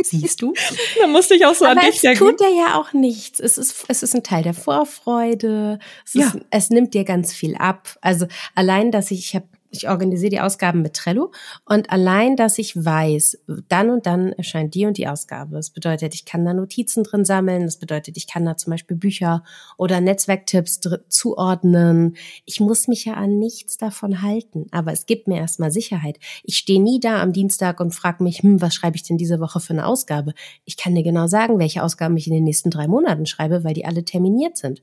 Siehst 0.03 0.41
du? 0.41 0.53
Da 0.99 1.07
musste 1.07 1.35
ich 1.35 1.45
auch 1.45 1.55
so 1.55 1.65
Aber 1.65 1.79
an 1.79 1.85
dich 1.85 1.95
es 1.95 2.01
denken. 2.01 2.19
tut 2.19 2.39
dir 2.39 2.53
ja 2.55 2.75
auch 2.75 2.93
nichts. 2.93 3.39
Es 3.39 3.57
ist, 3.57 3.85
es 3.87 4.03
ist 4.03 4.15
ein 4.15 4.23
Teil 4.23 4.43
der 4.43 4.53
Vorfreude. 4.53 5.79
Es, 6.05 6.15
ist, 6.15 6.33
ja. 6.35 6.41
es 6.51 6.69
nimmt 6.69 6.93
dir 6.93 7.03
ganz 7.03 7.33
viel 7.33 7.55
ab. 7.55 7.97
Also 8.01 8.27
allein, 8.55 8.91
dass 8.91 9.11
ich, 9.11 9.19
ich 9.19 9.35
habe 9.35 9.47
ich 9.71 9.89
organisiere 9.89 10.29
die 10.29 10.39
Ausgaben 10.39 10.81
mit 10.81 10.95
Trello 10.95 11.31
und 11.65 11.91
allein, 11.91 12.35
dass 12.35 12.57
ich 12.57 12.75
weiß, 12.75 13.39
dann 13.67 13.89
und 13.89 14.05
dann 14.05 14.31
erscheint 14.33 14.73
die 14.73 14.85
und 14.85 14.97
die 14.97 15.07
Ausgabe. 15.07 15.55
Das 15.55 15.69
bedeutet, 15.69 16.13
ich 16.13 16.25
kann 16.25 16.45
da 16.45 16.53
Notizen 16.53 17.03
drin 17.03 17.25
sammeln. 17.25 17.65
Das 17.65 17.77
bedeutet, 17.77 18.17
ich 18.17 18.27
kann 18.27 18.45
da 18.45 18.57
zum 18.57 18.71
Beispiel 18.71 18.97
Bücher 18.97 19.43
oder 19.77 20.01
Netzwerktipps 20.01 20.79
zuordnen. 21.09 22.15
Ich 22.45 22.59
muss 22.59 22.87
mich 22.87 23.05
ja 23.05 23.13
an 23.13 23.37
nichts 23.39 23.77
davon 23.77 24.21
halten, 24.21 24.65
aber 24.71 24.91
es 24.91 25.05
gibt 25.05 25.27
mir 25.27 25.37
erstmal 25.37 25.71
Sicherheit. 25.71 26.19
Ich 26.43 26.57
stehe 26.57 26.81
nie 26.81 26.99
da 26.99 27.21
am 27.21 27.33
Dienstag 27.33 27.79
und 27.79 27.93
frage 27.93 28.23
mich, 28.23 28.39
hm, 28.39 28.61
was 28.61 28.73
schreibe 28.73 28.95
ich 28.95 29.03
denn 29.03 29.17
diese 29.17 29.39
Woche 29.39 29.59
für 29.59 29.73
eine 29.73 29.85
Ausgabe? 29.85 30.33
Ich 30.65 30.77
kann 30.77 30.95
dir 30.95 31.03
genau 31.03 31.27
sagen, 31.27 31.59
welche 31.59 31.83
Ausgaben 31.83 32.17
ich 32.17 32.27
in 32.27 32.33
den 32.33 32.43
nächsten 32.43 32.71
drei 32.71 32.87
Monaten 32.87 33.25
schreibe, 33.25 33.63
weil 33.63 33.73
die 33.73 33.85
alle 33.85 34.03
terminiert 34.03 34.57
sind. 34.57 34.81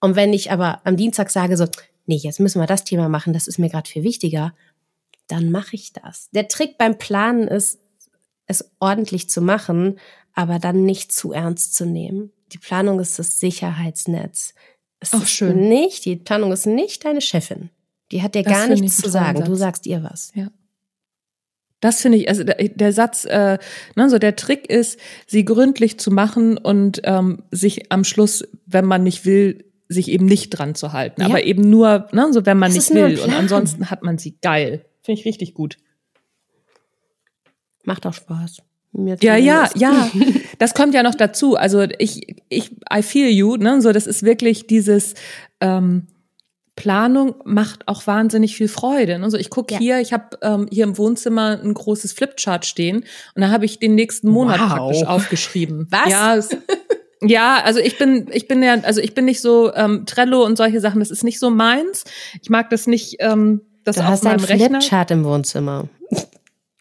Und 0.00 0.14
wenn 0.14 0.32
ich 0.32 0.52
aber 0.52 0.80
am 0.84 0.96
Dienstag 0.96 1.30
sage 1.30 1.56
so, 1.56 1.66
nee, 2.06 2.16
jetzt 2.16 2.40
müssen 2.40 2.60
wir 2.60 2.66
das 2.66 2.84
Thema 2.84 3.08
machen, 3.08 3.32
das 3.32 3.46
ist 3.46 3.58
mir 3.58 3.68
gerade 3.68 3.88
viel 3.88 4.02
wichtiger, 4.02 4.54
dann 5.28 5.50
mache 5.50 5.74
ich 5.74 5.92
das. 5.92 6.30
Der 6.30 6.48
Trick 6.48 6.78
beim 6.78 6.98
Planen 6.98 7.48
ist, 7.48 7.80
es 8.46 8.70
ordentlich 8.78 9.28
zu 9.28 9.42
machen, 9.42 9.98
aber 10.32 10.58
dann 10.58 10.84
nicht 10.84 11.12
zu 11.12 11.32
ernst 11.32 11.74
zu 11.74 11.84
nehmen. 11.84 12.30
Die 12.52 12.58
Planung 12.58 13.00
ist 13.00 13.18
das 13.18 13.40
Sicherheitsnetz. 13.40 14.54
Es 15.00 15.12
Ach, 15.12 15.22
ist 15.22 15.30
schön. 15.30 15.68
nicht, 15.68 16.04
die 16.04 16.16
Planung 16.16 16.52
ist 16.52 16.66
nicht 16.66 17.04
deine 17.04 17.20
Chefin. 17.20 17.70
Die 18.12 18.22
hat 18.22 18.34
dir 18.34 18.44
das 18.44 18.52
gar 18.52 18.68
nichts 18.68 18.98
zu 18.98 19.10
sagen. 19.10 19.38
Satz. 19.38 19.48
Du 19.48 19.54
sagst 19.56 19.86
ihr 19.86 20.02
was. 20.02 20.30
Ja. 20.34 20.48
Das 21.80 22.00
finde 22.00 22.18
ich, 22.18 22.28
also 22.28 22.44
der, 22.44 22.56
der 22.56 22.92
Satz, 22.92 23.24
äh, 23.26 23.58
ne, 23.96 24.08
so 24.08 24.18
der 24.18 24.36
Trick 24.36 24.70
ist, 24.70 24.98
sie 25.26 25.44
gründlich 25.44 25.98
zu 25.98 26.10
machen 26.10 26.56
und 26.56 27.00
ähm, 27.04 27.42
sich 27.50 27.92
am 27.92 28.04
Schluss, 28.04 28.44
wenn 28.64 28.86
man 28.86 29.02
nicht 29.02 29.24
will, 29.24 29.65
sich 29.88 30.08
eben 30.08 30.26
nicht 30.26 30.50
dran 30.50 30.74
zu 30.74 30.92
halten. 30.92 31.22
Ja. 31.22 31.28
Aber 31.28 31.44
eben 31.44 31.68
nur, 31.68 32.08
ne, 32.12 32.28
so 32.32 32.44
wenn 32.46 32.58
man 32.58 32.74
das 32.74 32.90
nicht 32.90 33.02
will. 33.02 33.20
Und 33.20 33.32
ansonsten 33.32 33.90
hat 33.90 34.02
man 34.02 34.18
sie 34.18 34.36
geil. 34.42 34.84
Finde 35.02 35.20
ich 35.20 35.26
richtig 35.26 35.54
gut. 35.54 35.76
Macht 37.84 38.06
auch 38.06 38.14
Spaß. 38.14 38.62
ja, 38.92 39.36
ja, 39.36 39.70
ja. 39.74 40.10
Das 40.58 40.74
kommt 40.74 40.94
ja 40.94 41.02
noch 41.02 41.14
dazu. 41.14 41.56
Also 41.56 41.82
ich, 41.98 42.42
ich, 42.48 42.72
I 42.92 43.02
feel 43.02 43.28
you, 43.28 43.56
ne? 43.56 43.80
So, 43.82 43.92
das 43.92 44.06
ist 44.06 44.22
wirklich 44.22 44.66
dieses 44.66 45.14
ähm, 45.60 46.06
Planung 46.76 47.36
macht 47.44 47.88
auch 47.88 48.06
wahnsinnig 48.06 48.54
viel 48.54 48.68
Freude. 48.68 49.18
Also 49.22 49.38
ich 49.38 49.48
gucke 49.48 49.74
ja. 49.74 49.80
hier, 49.80 50.00
ich 50.00 50.12
habe 50.12 50.38
ähm, 50.42 50.66
hier 50.70 50.84
im 50.84 50.98
Wohnzimmer 50.98 51.58
ein 51.62 51.72
großes 51.72 52.12
Flipchart 52.12 52.66
stehen 52.66 53.04
und 53.34 53.42
da 53.42 53.50
habe 53.50 53.64
ich 53.64 53.78
den 53.78 53.94
nächsten 53.94 54.28
Monat 54.28 54.60
wow. 54.60 54.68
praktisch 54.68 55.04
aufgeschrieben. 55.04 55.86
Was? 55.90 56.10
Ja, 56.10 56.36
es, 56.36 56.50
ja, 57.28 57.60
also 57.62 57.80
ich 57.80 57.98
bin, 57.98 58.28
ich 58.32 58.48
bin 58.48 58.62
ja, 58.62 58.74
also 58.82 59.00
ich 59.00 59.14
bin 59.14 59.24
nicht 59.24 59.40
so 59.40 59.72
ähm, 59.74 60.06
Trello 60.06 60.44
und 60.44 60.56
solche 60.56 60.80
Sachen. 60.80 61.00
Das 61.00 61.10
ist 61.10 61.24
nicht 61.24 61.38
so 61.38 61.50
meins. 61.50 62.04
Ich 62.42 62.50
mag 62.50 62.70
das 62.70 62.86
nicht. 62.86 63.16
Ähm, 63.20 63.62
das 63.84 63.96
du 63.96 64.02
auf 64.02 64.08
hast 64.08 64.24
meinem 64.24 64.44
einen 64.44 64.60
Flipchart 64.60 65.10
im 65.12 65.24
Wohnzimmer. 65.24 65.88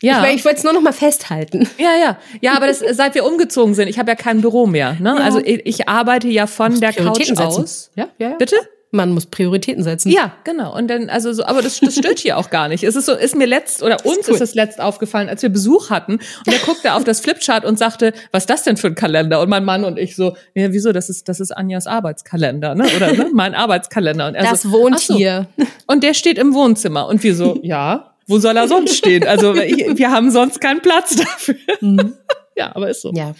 Ja. 0.01 0.25
Ich, 0.25 0.35
ich 0.35 0.45
wollte 0.45 0.57
es 0.57 0.63
nur 0.63 0.73
noch 0.73 0.81
mal 0.81 0.93
festhalten. 0.93 1.67
Ja, 1.77 1.95
ja. 1.99 2.17
Ja, 2.41 2.55
aber 2.55 2.67
das, 2.67 2.79
seit 2.79 3.15
wir 3.15 3.25
umgezogen 3.25 3.73
sind, 3.75 3.87
ich 3.87 3.97
habe 3.97 4.11
ja 4.11 4.15
kein 4.15 4.41
Büro 4.41 4.67
mehr. 4.67 4.97
Ne? 4.99 5.15
Ja. 5.17 5.23
Also 5.23 5.39
ich, 5.39 5.65
ich 5.65 5.87
arbeite 5.87 6.27
ja 6.27 6.47
von 6.47 6.79
der 6.79 6.93
Couch 6.93 7.31
aus. 7.37 7.91
Ja, 7.95 8.09
ja, 8.17 8.31
ja. 8.31 8.35
Bitte? 8.35 8.55
Man 8.91 9.11
muss 9.11 9.25
Prioritäten 9.25 9.83
setzen. 9.83 10.09
Ja, 10.09 10.33
genau. 10.43 10.75
Und 10.75 10.87
dann, 10.87 11.09
also 11.09 11.33
so, 11.33 11.43
aber 11.43 11.61
das, 11.61 11.79
das 11.79 11.95
stört 11.95 12.19
hier 12.19 12.37
auch 12.37 12.49
gar 12.49 12.67
nicht. 12.67 12.83
Es 12.83 12.95
ist 12.95 13.05
so, 13.05 13.13
ist 13.13 13.35
mir 13.35 13.45
letzt 13.45 13.83
oder 13.83 14.05
uns 14.05 14.19
ist, 14.19 14.29
cool. 14.29 14.35
ist 14.35 14.41
es 14.41 14.55
letzt 14.55 14.79
aufgefallen, 14.79 15.27
als 15.27 15.41
wir 15.41 15.49
Besuch 15.49 15.89
hatten. 15.89 16.13
Und 16.13 16.47
er 16.47 16.59
guckte 16.59 16.93
auf 16.93 17.03
das 17.03 17.19
Flipchart 17.19 17.65
und 17.65 17.77
sagte, 17.77 18.13
was 18.31 18.43
ist 18.43 18.49
das 18.49 18.63
denn 18.63 18.77
für 18.77 18.87
ein 18.87 18.95
Kalender? 18.95 19.41
Und 19.41 19.49
mein 19.49 19.65
Mann 19.65 19.83
und 19.83 19.99
ich 19.99 20.15
so, 20.15 20.37
ja, 20.53 20.71
wieso? 20.71 20.91
Das 20.91 21.09
ist, 21.09 21.27
das 21.27 21.39
ist 21.39 21.51
Anjas 21.51 21.87
Arbeitskalender, 21.87 22.75
ne? 22.75 22.85
Oder 22.95 23.13
ne? 23.13 23.29
mein 23.33 23.53
Arbeitskalender. 23.53 24.27
Und 24.27 24.35
er 24.35 24.43
das 24.43 24.61
so, 24.61 24.71
wohnt 24.71 24.99
so. 24.99 25.15
hier. 25.15 25.47
Und 25.87 26.03
der 26.03 26.13
steht 26.13 26.37
im 26.37 26.53
Wohnzimmer. 26.53 27.07
Und 27.07 27.23
wir 27.23 27.35
so, 27.35 27.59
ja, 27.63 28.15
wo 28.27 28.39
soll 28.39 28.57
er 28.57 28.67
sonst 28.67 28.95
stehen? 28.95 29.27
Also 29.27 29.55
wir 29.55 30.11
haben 30.11 30.31
sonst 30.31 30.61
keinen 30.61 30.81
Platz 30.81 31.15
dafür. 31.15 31.55
Mhm. 31.81 32.15
Ja, 32.55 32.75
aber 32.75 32.89
ist 32.89 33.01
so. 33.01 33.11
Ja. 33.13 33.35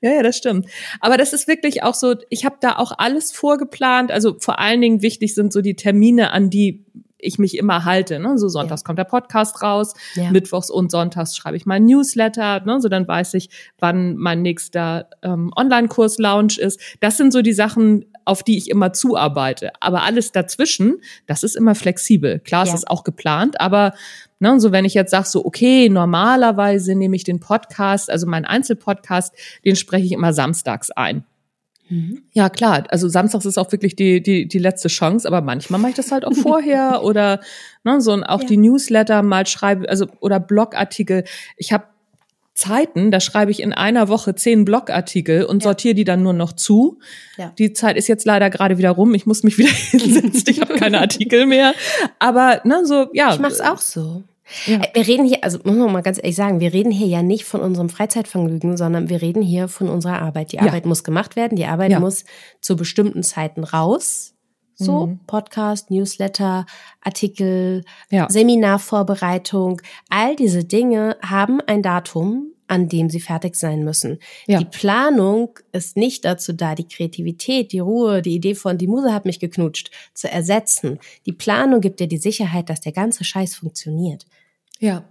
ja, 0.00 0.12
ja, 0.12 0.22
das 0.22 0.36
stimmt. 0.36 0.66
Aber 1.00 1.16
das 1.16 1.32
ist 1.32 1.48
wirklich 1.48 1.82
auch 1.82 1.94
so, 1.94 2.14
ich 2.28 2.44
habe 2.44 2.56
da 2.60 2.76
auch 2.76 2.92
alles 2.96 3.32
vorgeplant. 3.32 4.12
Also 4.12 4.36
vor 4.38 4.58
allen 4.60 4.80
Dingen 4.80 5.02
wichtig 5.02 5.34
sind 5.34 5.52
so 5.52 5.60
die 5.60 5.74
Termine, 5.74 6.30
an 6.30 6.50
die 6.50 6.84
ich 7.22 7.38
mich 7.38 7.56
immer 7.56 7.84
halte. 7.84 8.18
Ne? 8.18 8.38
So 8.38 8.48
sonntags 8.48 8.82
ja. 8.82 8.86
kommt 8.86 8.98
der 8.98 9.04
Podcast 9.04 9.62
raus, 9.62 9.94
ja. 10.14 10.30
mittwochs 10.30 10.70
und 10.70 10.90
sonntags 10.90 11.36
schreibe 11.36 11.56
ich 11.56 11.66
mein 11.66 11.84
Newsletter, 11.84 12.60
ne? 12.64 12.80
so 12.80 12.88
dann 12.88 13.06
weiß 13.06 13.34
ich, 13.34 13.50
wann 13.78 14.16
mein 14.16 14.42
nächster 14.42 15.08
ähm, 15.22 15.52
Online-Kurs-Lounge 15.56 16.58
ist. 16.58 16.80
Das 17.00 17.16
sind 17.16 17.32
so 17.32 17.42
die 17.42 17.52
Sachen, 17.52 18.06
auf 18.24 18.42
die 18.42 18.56
ich 18.56 18.70
immer 18.70 18.92
zuarbeite. 18.92 19.72
Aber 19.80 20.02
alles 20.02 20.32
dazwischen, 20.32 21.00
das 21.26 21.42
ist 21.42 21.56
immer 21.56 21.74
flexibel. 21.74 22.38
Klar, 22.40 22.66
ja. 22.66 22.72
es 22.72 22.80
ist 22.80 22.88
auch 22.88 23.04
geplant, 23.04 23.60
aber 23.60 23.94
Ne, 24.42 24.50
und 24.50 24.60
so 24.60 24.72
wenn 24.72 24.86
ich 24.86 24.94
jetzt 24.94 25.10
sage, 25.10 25.28
so 25.28 25.44
okay, 25.44 25.88
normalerweise 25.90 26.94
nehme 26.94 27.14
ich 27.14 27.24
den 27.24 27.40
Podcast, 27.40 28.10
also 28.10 28.26
meinen 28.26 28.46
Einzelpodcast, 28.46 29.34
den 29.64 29.76
spreche 29.76 30.06
ich 30.06 30.12
immer 30.12 30.32
samstags 30.32 30.90
ein. 30.90 31.24
Mhm. 31.90 32.22
Ja, 32.32 32.48
klar. 32.48 32.84
Also 32.88 33.08
samstags 33.08 33.44
ist 33.44 33.58
auch 33.58 33.70
wirklich 33.70 33.96
die, 33.96 34.22
die, 34.22 34.48
die 34.48 34.58
letzte 34.58 34.88
Chance, 34.88 35.28
aber 35.28 35.42
manchmal 35.42 35.78
mache 35.78 35.90
ich 35.90 35.96
das 35.96 36.10
halt 36.10 36.24
auch 36.24 36.32
vorher 36.42 37.02
oder 37.02 37.40
ne, 37.84 38.00
so 38.00 38.12
und 38.12 38.24
auch 38.24 38.40
ja. 38.40 38.46
die 38.46 38.56
Newsletter 38.56 39.22
mal 39.22 39.46
schreibe, 39.46 39.88
also 39.88 40.06
oder 40.20 40.40
Blogartikel. 40.40 41.24
Ich 41.56 41.72
habe 41.72 41.84
Zeiten, 42.54 43.10
da 43.10 43.20
schreibe 43.20 43.50
ich 43.50 43.60
in 43.60 43.72
einer 43.72 44.08
Woche 44.08 44.34
zehn 44.34 44.64
Blogartikel 44.64 45.44
und 45.44 45.62
ja. 45.62 45.68
sortiere 45.70 45.94
die 45.94 46.04
dann 46.04 46.22
nur 46.22 46.32
noch 46.32 46.52
zu. 46.52 46.98
Ja. 47.36 47.52
Die 47.58 47.72
Zeit 47.72 47.96
ist 47.96 48.06
jetzt 48.06 48.24
leider 48.24 48.50
gerade 48.50 48.78
wieder 48.78 48.90
rum. 48.90 49.14
Ich 49.14 49.26
muss 49.26 49.42
mich 49.42 49.58
wieder 49.58 49.70
hinsetzen. 49.90 50.44
Ich 50.46 50.60
habe 50.60 50.74
keine 50.74 51.00
Artikel 51.00 51.46
mehr. 51.46 51.74
Aber 52.18 52.60
ne, 52.64 52.84
so 52.84 53.08
ja. 53.12 53.32
Ich 53.32 53.40
mache 53.40 53.52
es 53.52 53.60
auch 53.60 53.78
so. 53.78 54.24
Ja. 54.66 54.76
Äh, 54.76 54.88
wir 54.94 55.06
reden 55.06 55.24
hier, 55.26 55.42
also 55.42 55.58
muss 55.64 55.76
man 55.76 55.92
mal 55.92 56.02
ganz 56.02 56.18
ehrlich 56.18 56.36
sagen, 56.36 56.60
wir 56.60 56.72
reden 56.72 56.90
hier 56.90 57.06
ja 57.06 57.22
nicht 57.22 57.44
von 57.44 57.60
unserem 57.60 57.88
Freizeitvergnügen, 57.88 58.76
sondern 58.76 59.08
wir 59.08 59.22
reden 59.22 59.42
hier 59.42 59.68
von 59.68 59.88
unserer 59.88 60.20
Arbeit. 60.20 60.52
Die 60.52 60.60
Arbeit 60.60 60.84
ja. 60.84 60.88
muss 60.88 61.04
gemacht 61.04 61.36
werden, 61.36 61.56
die 61.56 61.66
Arbeit 61.66 61.92
ja. 61.92 62.00
muss 62.00 62.24
zu 62.60 62.76
bestimmten 62.76 63.22
Zeiten 63.22 63.64
raus. 63.64 64.34
So, 64.74 65.08
mhm. 65.08 65.20
Podcast, 65.26 65.90
Newsletter, 65.90 66.64
Artikel. 67.02 67.84
Seminarvorbereitung, 68.28 69.82
all 70.08 70.36
diese 70.36 70.64
Dinge 70.64 71.18
haben 71.22 71.60
ein 71.60 71.82
Datum, 71.82 72.54
an 72.70 72.88
dem 72.88 73.10
sie 73.10 73.20
fertig 73.20 73.56
sein 73.56 73.84
müssen. 73.84 74.20
Ja. 74.46 74.58
Die 74.58 74.64
Planung 74.64 75.58
ist 75.72 75.96
nicht 75.96 76.24
dazu 76.24 76.52
da, 76.52 76.76
die 76.76 76.86
Kreativität, 76.86 77.72
die 77.72 77.80
Ruhe, 77.80 78.22
die 78.22 78.36
Idee 78.36 78.54
von 78.54 78.78
die 78.78 78.86
Muse 78.86 79.12
hat 79.12 79.24
mich 79.24 79.40
geknutscht 79.40 79.90
zu 80.14 80.30
ersetzen. 80.30 81.00
Die 81.26 81.32
Planung 81.32 81.80
gibt 81.80 81.98
dir 81.98 82.06
die 82.06 82.16
Sicherheit, 82.16 82.70
dass 82.70 82.80
der 82.80 82.92
ganze 82.92 83.24
Scheiß 83.24 83.56
funktioniert. 83.56 84.24
Ja, 84.80 85.04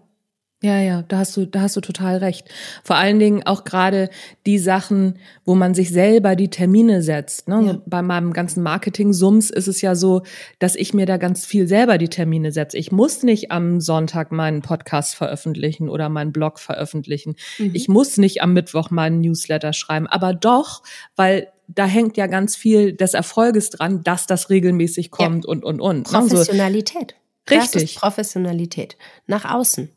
ja, 0.62 0.78
ja, 0.82 1.04
da 1.04 1.20
hast 1.20 1.38
du, 1.38 1.46
da 1.48 1.62
hast 1.62 1.78
du 1.78 1.82
total 1.82 2.18
recht. 2.18 2.50
Vor 2.84 2.98
allen 2.98 3.18
Dingen 3.18 3.44
auch 3.46 3.64
gerade 3.64 4.10
die 4.46 4.60
Sachen, 4.60 5.18
wo 5.46 5.56
man 5.56 5.74
sich 5.74 5.90
selber 5.90 6.36
die 6.36 6.50
Termine 6.50 7.02
setzt. 7.02 7.48
Ne? 7.48 7.64
Ja. 7.66 7.82
Bei 7.86 8.02
meinem 8.02 8.34
ganzen 8.34 8.62
Marketing-Sums 8.62 9.52
ist 9.52 9.70
es 9.70 9.80
ja 9.80 9.96
so, 9.96 10.24
dass 10.60 10.76
ich 10.76 10.94
mir 10.94 11.06
da 11.06 11.16
ganz 11.16 11.46
viel 11.46 11.66
selber 11.66 11.98
die 11.98 12.10
Termine 12.10 12.52
setze. 12.52 12.78
Ich 12.78 12.92
muss 12.92 13.24
nicht 13.24 13.52
am 13.52 13.80
Sonntag 13.80 14.34
meinen 14.34 14.62
Podcast 14.62 15.16
veröffentlichen 15.16 15.88
oder 15.88 16.10
meinen 16.10 16.34
Blog 16.34 16.60
veröffentlichen. 16.60 17.38
Mhm. 17.58 17.72
Ich 17.74 17.88
muss 17.88 18.18
nicht 18.18 18.42
am 18.42 18.52
Mittwoch 18.52 18.90
meinen 18.90 19.22
Newsletter 19.22 19.72
schreiben. 19.72 20.08
Aber 20.08 20.34
doch, 20.34 20.84
weil 21.16 21.48
da 21.70 21.86
hängt 21.86 22.18
ja 22.18 22.28
ganz 22.28 22.58
viel 22.58 22.92
des 22.92 23.14
Erfolges 23.14 23.70
dran, 23.70 24.04
dass 24.04 24.28
das 24.28 24.50
regelmäßig 24.50 25.10
kommt 25.10 25.46
ja. 25.46 25.52
und, 25.52 25.64
und, 25.64 25.80
und. 25.80 26.04
Professionalität. 26.04 27.16
Ne? 27.50 27.62
So, 27.62 27.80
Richtig. 27.80 27.96
Professionalität. 27.96 28.98
Nach 29.28 29.46
außen. 29.46 29.90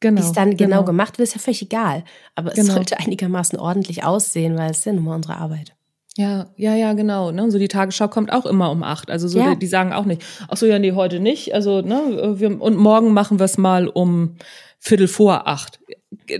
Genau. 0.00 0.20
Wie 0.20 0.26
es 0.26 0.32
dann 0.32 0.56
genau, 0.56 0.76
genau, 0.76 0.84
gemacht 0.84 1.18
wird, 1.18 1.28
ist 1.28 1.34
ja 1.34 1.40
völlig 1.40 1.62
egal. 1.62 2.04
Aber 2.34 2.50
es 2.50 2.56
genau. 2.56 2.74
sollte 2.74 2.98
einigermaßen 2.98 3.58
ordentlich 3.58 4.04
aussehen, 4.04 4.56
weil 4.56 4.70
es 4.70 4.78
ist 4.78 4.84
ja 4.86 4.92
nun 4.92 5.04
mal 5.04 5.14
unsere 5.14 5.36
Arbeit. 5.36 5.74
Ja, 6.16 6.46
ja, 6.56 6.74
ja, 6.74 6.94
genau. 6.94 7.30
Ne? 7.30 7.50
So 7.50 7.58
die 7.58 7.68
Tagesschau 7.68 8.08
kommt 8.08 8.32
auch 8.32 8.46
immer 8.46 8.70
um 8.70 8.82
acht. 8.82 9.10
Also 9.10 9.28
so 9.28 9.38
ja. 9.38 9.52
die, 9.52 9.60
die, 9.60 9.66
sagen 9.66 9.92
auch 9.92 10.06
nicht, 10.06 10.22
ach 10.48 10.56
so, 10.56 10.66
ja, 10.66 10.78
nee, 10.78 10.92
heute 10.92 11.20
nicht. 11.20 11.54
Also, 11.54 11.82
ne, 11.82 12.36
wir, 12.38 12.60
und 12.60 12.76
morgen 12.76 13.12
machen 13.12 13.38
wir 13.38 13.44
es 13.44 13.58
mal 13.58 13.88
um 13.88 14.36
Viertel 14.78 15.08
vor 15.08 15.46
acht. 15.46 15.80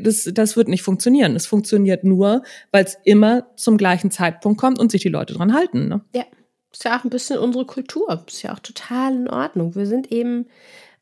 Das, 0.00 0.28
das 0.32 0.56
wird 0.56 0.68
nicht 0.68 0.82
funktionieren. 0.82 1.36
Es 1.36 1.46
funktioniert 1.46 2.04
nur, 2.04 2.42
weil 2.72 2.84
es 2.84 2.96
immer 3.04 3.46
zum 3.56 3.76
gleichen 3.76 4.10
Zeitpunkt 4.10 4.58
kommt 4.58 4.78
und 4.78 4.90
sich 4.90 5.02
die 5.02 5.08
Leute 5.08 5.34
dran 5.34 5.52
halten. 5.52 5.88
Ne? 5.88 6.00
Ja, 6.14 6.24
ist 6.76 6.84
ja 6.84 6.98
auch 6.98 7.04
ein 7.04 7.10
bisschen 7.10 7.38
unsere 7.38 7.66
Kultur. 7.66 8.24
Ist 8.26 8.42
ja 8.42 8.54
auch 8.54 8.60
total 8.60 9.14
in 9.14 9.28
Ordnung. 9.28 9.74
Wir 9.74 9.86
sind 9.86 10.12
eben 10.12 10.46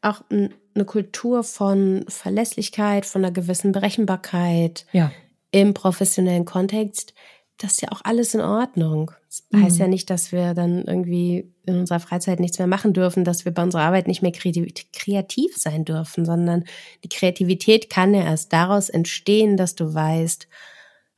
auch 0.02 0.22
ein 0.30 0.54
eine 0.74 0.84
Kultur 0.84 1.44
von 1.44 2.04
Verlässlichkeit, 2.08 3.06
von 3.06 3.24
einer 3.24 3.32
gewissen 3.32 3.72
Berechenbarkeit 3.72 4.86
ja. 4.92 5.12
im 5.50 5.74
professionellen 5.74 6.44
Kontext. 6.44 7.14
Das 7.58 7.74
ist 7.74 7.82
ja 7.82 7.92
auch 7.92 8.00
alles 8.02 8.34
in 8.34 8.40
Ordnung. 8.40 9.12
Das 9.28 9.44
mhm. 9.50 9.62
heißt 9.62 9.78
ja 9.78 9.86
nicht, 9.86 10.10
dass 10.10 10.32
wir 10.32 10.54
dann 10.54 10.84
irgendwie 10.84 11.52
in 11.64 11.78
unserer 11.78 12.00
Freizeit 12.00 12.40
nichts 12.40 12.58
mehr 12.58 12.66
machen 12.66 12.92
dürfen, 12.92 13.24
dass 13.24 13.44
wir 13.44 13.52
bei 13.52 13.62
unserer 13.62 13.82
Arbeit 13.82 14.08
nicht 14.08 14.22
mehr 14.22 14.32
kreativ 14.32 15.56
sein 15.56 15.84
dürfen, 15.84 16.24
sondern 16.24 16.64
die 17.04 17.08
Kreativität 17.08 17.88
kann 17.88 18.12
ja 18.12 18.24
erst 18.24 18.52
daraus 18.52 18.88
entstehen, 18.88 19.56
dass 19.56 19.76
du 19.76 19.94
weißt, 19.94 20.48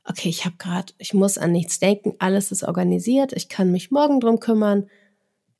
okay, 0.07 0.29
ich 0.29 0.45
habe 0.45 0.55
gerade, 0.57 0.93
ich 0.97 1.13
muss 1.13 1.37
an 1.37 1.51
nichts 1.51 1.79
denken, 1.79 2.13
alles 2.19 2.51
ist 2.51 2.63
organisiert, 2.63 3.33
ich 3.33 3.49
kann 3.49 3.71
mich 3.71 3.91
morgen 3.91 4.19
drum 4.19 4.39
kümmern, 4.39 4.89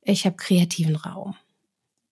ich 0.02 0.24
habe 0.24 0.36
kreativen 0.36 0.96
Raum. 0.96 1.34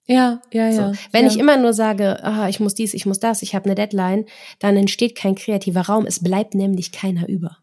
Ja, 0.06 0.40
ja, 0.52 0.68
ja. 0.68 0.92
So. 0.92 0.98
Wenn 1.10 1.24
ja. 1.24 1.30
ich 1.32 1.38
immer 1.38 1.56
nur 1.56 1.72
sage, 1.72 2.22
ah, 2.22 2.48
ich 2.48 2.60
muss 2.60 2.74
dies, 2.74 2.94
ich 2.94 3.06
muss 3.06 3.18
das, 3.18 3.42
ich 3.42 3.54
habe 3.54 3.64
eine 3.64 3.74
Deadline, 3.74 4.26
dann 4.60 4.76
entsteht 4.76 5.16
kein 5.16 5.34
kreativer 5.34 5.80
Raum. 5.82 6.06
Es 6.06 6.22
bleibt 6.22 6.54
nämlich 6.54 6.92
keiner 6.92 7.28
über. 7.28 7.58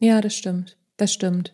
Ja, 0.00 0.20
das 0.20 0.36
stimmt. 0.36 0.76
Das 0.96 1.12
stimmt. 1.12 1.52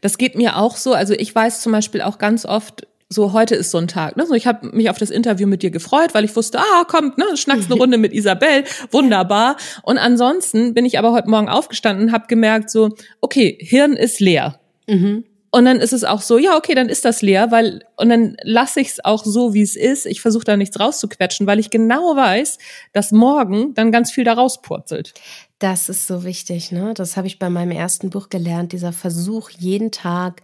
Das 0.00 0.18
geht 0.18 0.34
mir 0.34 0.58
auch 0.58 0.76
so. 0.76 0.92
Also 0.92 1.14
ich 1.14 1.32
weiß 1.32 1.60
zum 1.60 1.72
Beispiel 1.72 2.02
auch 2.02 2.18
ganz 2.18 2.44
oft, 2.44 2.86
so 3.12 3.32
heute 3.32 3.54
ist 3.54 3.70
so 3.70 3.78
ein 3.78 3.88
Tag. 3.88 4.16
Ne? 4.16 4.26
So, 4.26 4.34
ich 4.34 4.46
habe 4.46 4.74
mich 4.74 4.90
auf 4.90 4.98
das 4.98 5.10
Interview 5.10 5.46
mit 5.46 5.62
dir 5.62 5.70
gefreut, 5.70 6.14
weil 6.14 6.24
ich 6.24 6.34
wusste, 6.34 6.58
ah, 6.58 6.84
kommt, 6.84 7.18
ne, 7.18 7.24
schnackst 7.34 7.70
eine 7.70 7.78
Runde 7.80 7.98
mit 7.98 8.12
Isabel, 8.12 8.64
wunderbar. 8.90 9.56
Und 9.82 9.98
ansonsten 9.98 10.74
bin 10.74 10.84
ich 10.84 10.98
aber 10.98 11.12
heute 11.12 11.28
Morgen 11.28 11.48
aufgestanden 11.48 12.06
und 12.06 12.12
habe 12.12 12.26
gemerkt, 12.26 12.70
so, 12.70 12.90
okay, 13.20 13.58
Hirn 13.60 13.94
ist 13.94 14.20
leer. 14.20 14.60
Mhm. 14.88 15.24
Und 15.54 15.66
dann 15.66 15.80
ist 15.80 15.92
es 15.92 16.02
auch 16.02 16.22
so, 16.22 16.38
ja, 16.38 16.56
okay, 16.56 16.74
dann 16.74 16.88
ist 16.88 17.04
das 17.04 17.20
leer, 17.20 17.50
weil, 17.50 17.84
und 17.96 18.08
dann 18.08 18.38
lasse 18.42 18.80
ich 18.80 18.88
es 18.88 19.04
auch 19.04 19.22
so, 19.22 19.52
wie 19.52 19.60
es 19.60 19.76
ist. 19.76 20.06
Ich 20.06 20.22
versuche 20.22 20.44
da 20.44 20.56
nichts 20.56 20.80
rauszuquetschen, 20.80 21.46
weil 21.46 21.58
ich 21.58 21.68
genau 21.68 22.16
weiß, 22.16 22.56
dass 22.94 23.12
morgen 23.12 23.74
dann 23.74 23.92
ganz 23.92 24.10
viel 24.10 24.24
da 24.24 24.32
rauspurzelt. 24.32 25.12
Das 25.58 25.90
ist 25.90 26.06
so 26.06 26.24
wichtig, 26.24 26.72
ne? 26.72 26.94
Das 26.94 27.18
habe 27.18 27.26
ich 27.26 27.38
bei 27.38 27.50
meinem 27.50 27.70
ersten 27.70 28.08
Buch 28.08 28.30
gelernt, 28.30 28.72
dieser 28.72 28.94
Versuch, 28.94 29.50
jeden 29.50 29.90
Tag 29.90 30.40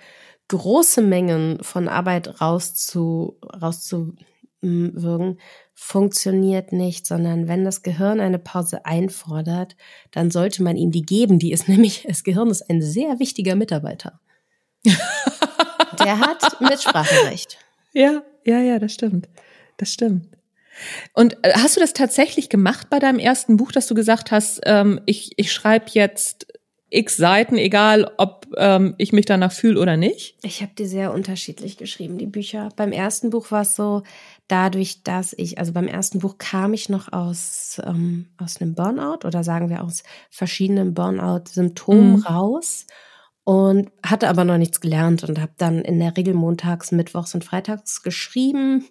große 0.49 1.03
Mengen 1.03 1.63
von 1.63 1.89
Arbeit 1.89 2.41
rauszu, 2.41 3.39
rauszuwirken, 3.61 5.39
funktioniert 5.75 6.73
nicht, 6.73 7.07
sondern 7.07 7.47
wenn 7.47 7.65
das 7.65 7.83
Gehirn 7.83 8.19
eine 8.19 8.39
Pause 8.39 8.85
einfordert, 8.85 9.77
dann 10.11 10.31
sollte 10.31 10.63
man 10.63 10.77
ihm 10.77 10.91
die 10.91 11.03
geben. 11.03 11.39
Die 11.39 11.53
ist 11.53 11.69
nämlich, 11.69 12.05
das 12.09 12.25
Gehirn 12.25 12.51
ist 12.51 12.69
ein 12.69 12.83
sehr 12.83 13.19
wichtiger 13.21 13.55
Mitarbeiter. 13.55 14.21
Der 15.99 16.21
hat 16.21 16.61
Mitspracherecht. 16.61 17.59
Ja, 17.93 18.23
ja, 18.45 18.61
ja, 18.61 18.79
das 18.79 18.93
stimmt. 18.93 19.29
Das 19.77 19.93
stimmt. 19.93 20.29
Und 21.13 21.37
äh, 21.43 21.53
hast 21.55 21.77
du 21.77 21.81
das 21.81 21.93
tatsächlich 21.93 22.49
gemacht 22.49 22.89
bei 22.91 22.99
deinem 22.99 23.19
ersten 23.19 23.57
Buch, 23.57 23.73
dass 23.73 23.87
du 23.87 23.95
gesagt 23.95 24.31
hast, 24.31 24.61
ähm, 24.65 25.01
ich, 25.07 25.33
ich 25.37 25.53
schreibe 25.53 25.87
jetzt 25.91 26.47
x 26.91 27.17
Seiten, 27.17 27.57
egal 27.57 28.11
ob 28.17 28.47
ähm, 28.57 28.95
ich 28.99 29.13
mich 29.13 29.27
danach 29.27 29.53
fühle 29.53 29.81
oder 29.81 29.97
nicht? 29.97 30.37
Ich 30.43 30.63
habe 30.63 30.73
die 30.79 30.87
sehr 30.87 31.13
unterschiedlich 31.13 31.77
geschrieben, 31.77 32.19
die 32.19 32.27
Bücher. 32.27 32.71
Beim 32.77 32.93
ersten 32.93 33.31
Buch 33.31 33.51
war 33.51 33.63
es 33.63 33.77
so, 33.77 34.03
dadurch, 34.49 35.03
dass 35.03 35.35
ich, 35.37 35.59
also 35.59 35.73
beim 35.73 35.87
ersten 35.87 36.21
Buch 36.21 36.39
kam 36.39 36.73
ich 36.73 36.89
noch 36.89 37.13
aus, 37.13 37.81
ähm, 37.85 38.29
aus 38.39 38.61
einem 38.61 38.75
Burnout 38.75 39.27
oder 39.27 39.45
sagen 39.45 39.69
wir 39.69 39.85
aus 39.85 40.03
verschiedenen 40.31 40.95
Burnout-Symptomen 40.95 42.17
mhm. 42.17 42.23
raus 42.23 42.87
und 43.45 43.91
hatte 44.05 44.29
aber 44.29 44.45
noch 44.45 44.59
nichts 44.59 44.81
gelernt 44.81 45.25
und 45.25 45.41
habe 45.41 45.53
dann 45.59 45.83
in 45.83 45.99
der 45.99 46.17
Regel 46.17 46.35
montags, 46.35 46.93
mittwochs 46.93 47.35
und 47.35 47.45
freitags 47.45 48.03
geschrieben, 48.03 48.87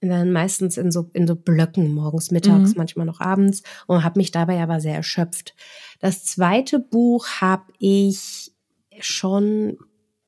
dann 0.00 0.30
meistens 0.30 0.76
in 0.76 0.90
so 0.90 1.10
in 1.12 1.26
so 1.26 1.34
Blöcken 1.34 1.92
morgens, 1.92 2.30
mittags, 2.30 2.70
mhm. 2.70 2.76
manchmal 2.76 3.06
noch 3.06 3.20
abends 3.20 3.62
und 3.86 4.04
habe 4.04 4.18
mich 4.18 4.30
dabei 4.30 4.62
aber 4.62 4.80
sehr 4.80 4.94
erschöpft. 4.94 5.54
Das 6.00 6.24
zweite 6.24 6.78
Buch 6.78 7.26
habe 7.40 7.72
ich 7.78 8.52
schon 9.00 9.78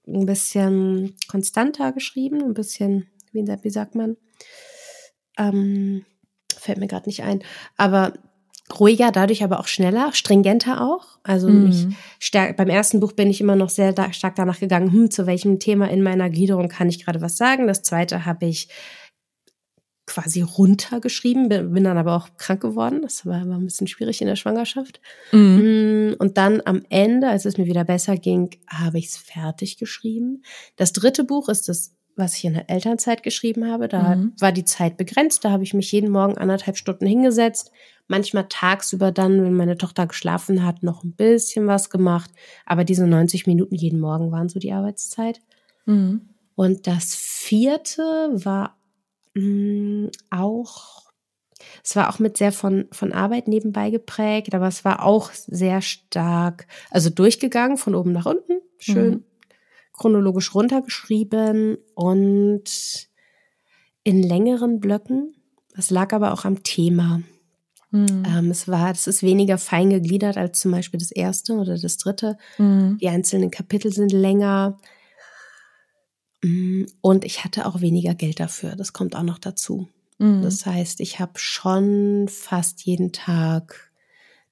ein 0.06 0.26
bisschen 0.26 1.14
konstanter 1.28 1.92
geschrieben, 1.92 2.42
ein 2.42 2.54
bisschen 2.54 3.08
wie, 3.32 3.46
wie 3.46 3.70
sagt 3.70 3.94
man? 3.94 4.16
Ähm, 5.38 6.04
fällt 6.56 6.78
mir 6.78 6.88
gerade 6.88 7.08
nicht 7.08 7.22
ein, 7.22 7.42
aber 7.76 8.14
ruhiger, 8.78 9.12
dadurch 9.12 9.42
aber 9.42 9.60
auch 9.60 9.66
schneller, 9.66 10.12
stringenter 10.12 10.82
auch. 10.82 11.18
Also 11.22 11.48
mhm. 11.48 11.70
ich 11.70 11.86
stärk, 12.18 12.56
beim 12.56 12.68
ersten 12.68 13.00
Buch 13.00 13.12
bin 13.12 13.30
ich 13.30 13.40
immer 13.40 13.56
noch 13.56 13.70
sehr 13.70 13.92
da, 13.92 14.12
stark 14.12 14.36
danach 14.36 14.60
gegangen, 14.60 14.92
hm, 14.92 15.10
zu 15.10 15.26
welchem 15.26 15.58
Thema 15.58 15.90
in 15.90 16.02
meiner 16.02 16.28
Gliederung 16.30 16.68
kann 16.68 16.88
ich 16.88 17.04
gerade 17.04 17.20
was 17.20 17.36
sagen. 17.36 17.66
Das 17.66 17.82
zweite 17.82 18.26
habe 18.26 18.46
ich 18.46 18.68
quasi 20.18 20.42
runtergeschrieben, 20.42 21.48
bin, 21.48 21.72
bin 21.72 21.84
dann 21.84 21.98
aber 21.98 22.16
auch 22.16 22.28
krank 22.36 22.60
geworden. 22.60 23.02
Das 23.02 23.24
war, 23.24 23.48
war 23.48 23.56
ein 23.56 23.64
bisschen 23.64 23.86
schwierig 23.86 24.20
in 24.20 24.26
der 24.26 24.36
Schwangerschaft. 24.36 25.00
Mhm. 25.32 26.10
Mm, 26.10 26.14
und 26.18 26.36
dann 26.36 26.60
am 26.64 26.82
Ende, 26.88 27.28
als 27.28 27.44
es 27.44 27.56
mir 27.56 27.66
wieder 27.66 27.84
besser 27.84 28.16
ging, 28.16 28.50
habe 28.68 28.98
ich 28.98 29.06
es 29.06 29.16
fertig 29.16 29.78
geschrieben. 29.78 30.42
Das 30.76 30.92
dritte 30.92 31.24
Buch 31.24 31.48
ist 31.48 31.68
das 31.68 31.94
was 32.16 32.36
ich 32.36 32.46
in 32.46 32.54
der 32.54 32.68
Elternzeit 32.68 33.22
geschrieben 33.22 33.70
habe. 33.70 33.86
Da 33.86 34.16
mhm. 34.16 34.32
war 34.40 34.50
die 34.50 34.64
Zeit 34.64 34.96
begrenzt. 34.96 35.44
Da 35.44 35.50
habe 35.50 35.62
ich 35.62 35.72
mich 35.72 35.92
jeden 35.92 36.10
Morgen 36.10 36.36
anderthalb 36.36 36.76
Stunden 36.76 37.06
hingesetzt. 37.06 37.70
Manchmal 38.08 38.46
tagsüber 38.48 39.12
dann, 39.12 39.44
wenn 39.44 39.54
meine 39.54 39.78
Tochter 39.78 40.04
geschlafen 40.08 40.66
hat, 40.66 40.82
noch 40.82 41.04
ein 41.04 41.12
bisschen 41.12 41.68
was 41.68 41.90
gemacht. 41.90 42.32
Aber 42.66 42.82
diese 42.82 43.06
90 43.06 43.46
Minuten 43.46 43.76
jeden 43.76 44.00
Morgen 44.00 44.32
waren 44.32 44.48
so 44.48 44.58
die 44.58 44.72
Arbeitszeit. 44.72 45.38
Mhm. 45.86 46.22
Und 46.56 46.88
das 46.88 47.14
vierte 47.14 48.02
war 48.32 48.77
mh, 49.34 50.06
mm, 50.06 50.10
auch, 50.30 51.02
es 51.84 51.96
war 51.96 52.08
auch 52.08 52.18
mit 52.18 52.36
sehr 52.36 52.52
von, 52.52 52.86
von 52.92 53.12
Arbeit 53.12 53.48
nebenbei 53.48 53.90
geprägt, 53.90 54.54
aber 54.54 54.68
es 54.68 54.84
war 54.84 55.04
auch 55.04 55.32
sehr 55.32 55.82
stark, 55.82 56.66
also 56.90 57.10
durchgegangen 57.10 57.76
von 57.76 57.94
oben 57.94 58.12
nach 58.12 58.26
unten. 58.26 58.60
Schön. 58.78 59.10
Mhm 59.10 59.24
chronologisch 59.98 60.54
runtergeschrieben 60.54 61.76
und 61.94 62.64
in 64.04 64.22
längeren 64.22 64.80
Blöcken. 64.80 65.34
Das 65.74 65.90
lag 65.90 66.12
aber 66.12 66.32
auch 66.32 66.44
am 66.44 66.62
Thema. 66.62 67.22
Mhm. 67.90 68.22
Ähm, 68.26 68.50
es 68.50 68.68
war, 68.68 68.90
es 68.90 69.06
ist 69.06 69.22
weniger 69.22 69.58
fein 69.58 69.90
gegliedert 69.90 70.36
als 70.36 70.60
zum 70.60 70.72
Beispiel 70.72 70.98
das 70.98 71.10
erste 71.10 71.54
oder 71.54 71.76
das 71.78 71.96
dritte. 71.98 72.38
Mhm. 72.58 72.98
Die 73.00 73.08
einzelnen 73.08 73.50
Kapitel 73.50 73.92
sind 73.92 74.12
länger. 74.12 74.78
Mm, 76.42 76.84
und 77.00 77.24
ich 77.24 77.44
hatte 77.44 77.66
auch 77.66 77.80
weniger 77.80 78.14
Geld 78.14 78.40
dafür. 78.40 78.76
Das 78.76 78.92
kommt 78.92 79.16
auch 79.16 79.22
noch 79.22 79.38
dazu. 79.38 79.88
Mhm. 80.18 80.42
Das 80.42 80.66
heißt, 80.66 81.00
ich 81.00 81.20
habe 81.20 81.32
schon 81.36 82.28
fast 82.28 82.82
jeden 82.82 83.12
Tag 83.12 83.92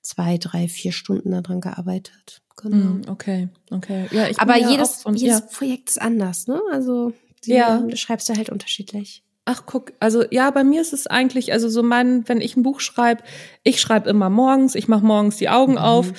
zwei, 0.01 0.39
drei, 0.39 0.69
vier 0.69 0.93
Stunden 0.93 1.33
daran 1.33 1.61
gearbeitet. 1.61 2.43
Genau. 2.57 2.77
Mm, 2.77 3.03
okay, 3.09 3.49
okay. 3.71 4.07
Ja, 4.11 4.29
Aber 4.39 4.57
jedes, 4.57 5.03
von, 5.03 5.15
jedes 5.15 5.41
ja. 5.41 5.47
Projekt 5.47 5.91
ist 5.91 6.01
anders, 6.01 6.47
ne? 6.47 6.61
Also 6.73 7.13
die 7.45 7.53
ja. 7.53 7.85
schreibst 7.95 8.29
du 8.29 8.37
halt 8.37 8.51
unterschiedlich. 8.51 9.23
Ach, 9.45 9.63
guck, 9.67 9.93
also 10.01 10.25
ja, 10.31 10.51
bei 10.51 10.65
mir 10.65 10.81
ist 10.81 10.93
es 10.93 11.07
eigentlich, 11.07 11.53
also 11.53 11.69
so 11.69 11.83
mein, 11.83 12.29
wenn 12.29 12.41
ich 12.41 12.57
ein 12.57 12.63
Buch 12.63 12.81
schreibe, 12.81 13.23
ich 13.63 13.81
schreibe 13.81 14.09
immer 14.11 14.31
morgens, 14.31 14.75
ich 14.75 14.89
mache 14.89 15.05
morgens 15.05 15.37
die 15.37 15.49
Augen 15.49 15.73
mhm. 15.73 15.79
auf, 15.79 16.13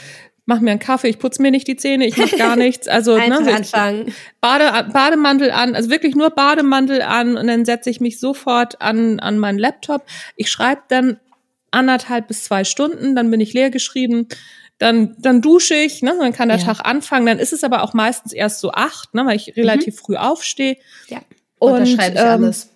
mach 0.47 0.61
mir 0.61 0.71
einen 0.71 0.79
Kaffee, 0.79 1.09
ich 1.09 1.19
putze 1.19 1.41
mir 1.41 1.51
nicht 1.51 1.67
die 1.67 1.75
Zähne, 1.75 2.07
ich 2.07 2.17
mache 2.17 2.37
gar 2.37 2.55
nichts. 2.55 2.87
Also 2.87 3.17
ne, 3.17 3.43
so 3.43 3.51
anfangen. 3.51 4.13
Bade, 4.41 4.89
Bademantel 4.91 5.51
an, 5.51 5.75
also 5.75 5.89
wirklich 5.91 6.15
nur 6.15 6.31
Bademantel 6.31 7.01
an 7.01 7.37
und 7.37 7.47
dann 7.47 7.65
setze 7.65 7.89
ich 7.89 7.99
mich 7.99 8.19
sofort 8.19 8.81
an, 8.81 9.19
an 9.19 9.37
meinen 9.37 9.59
Laptop. 9.59 10.05
Ich 10.37 10.49
schreibe 10.49 10.81
dann 10.87 11.19
anderthalb 11.69 12.29
bis 12.29 12.45
zwei 12.45 12.63
Stunden, 12.63 13.15
dann 13.15 13.29
bin 13.29 13.41
ich 13.41 13.53
leer 13.53 13.69
geschrieben. 13.69 14.27
Dann, 14.79 15.15
dann 15.19 15.41
dusche 15.41 15.75
ich, 15.75 16.01
ne, 16.01 16.15
dann 16.17 16.33
kann 16.33 16.49
der 16.49 16.59
ja. 16.59 16.63
Tag 16.63 16.79
anfangen. 16.85 17.25
Dann 17.25 17.39
ist 17.39 17.51
es 17.51 17.63
aber 17.63 17.83
auch 17.83 17.93
meistens 17.93 18.31
erst 18.31 18.61
so 18.61 18.71
acht, 18.71 19.13
ne, 19.13 19.25
weil 19.25 19.35
ich 19.35 19.57
relativ 19.57 19.95
mhm. 19.95 19.99
früh 19.99 20.15
aufstehe. 20.15 20.77
Ja. 21.09 21.19
Und, 21.59 21.73
und 21.73 21.79
da 21.79 21.85
schreibe 21.87 22.15
ich 22.15 22.21
ähm, 22.21 22.43
alles. 22.43 22.69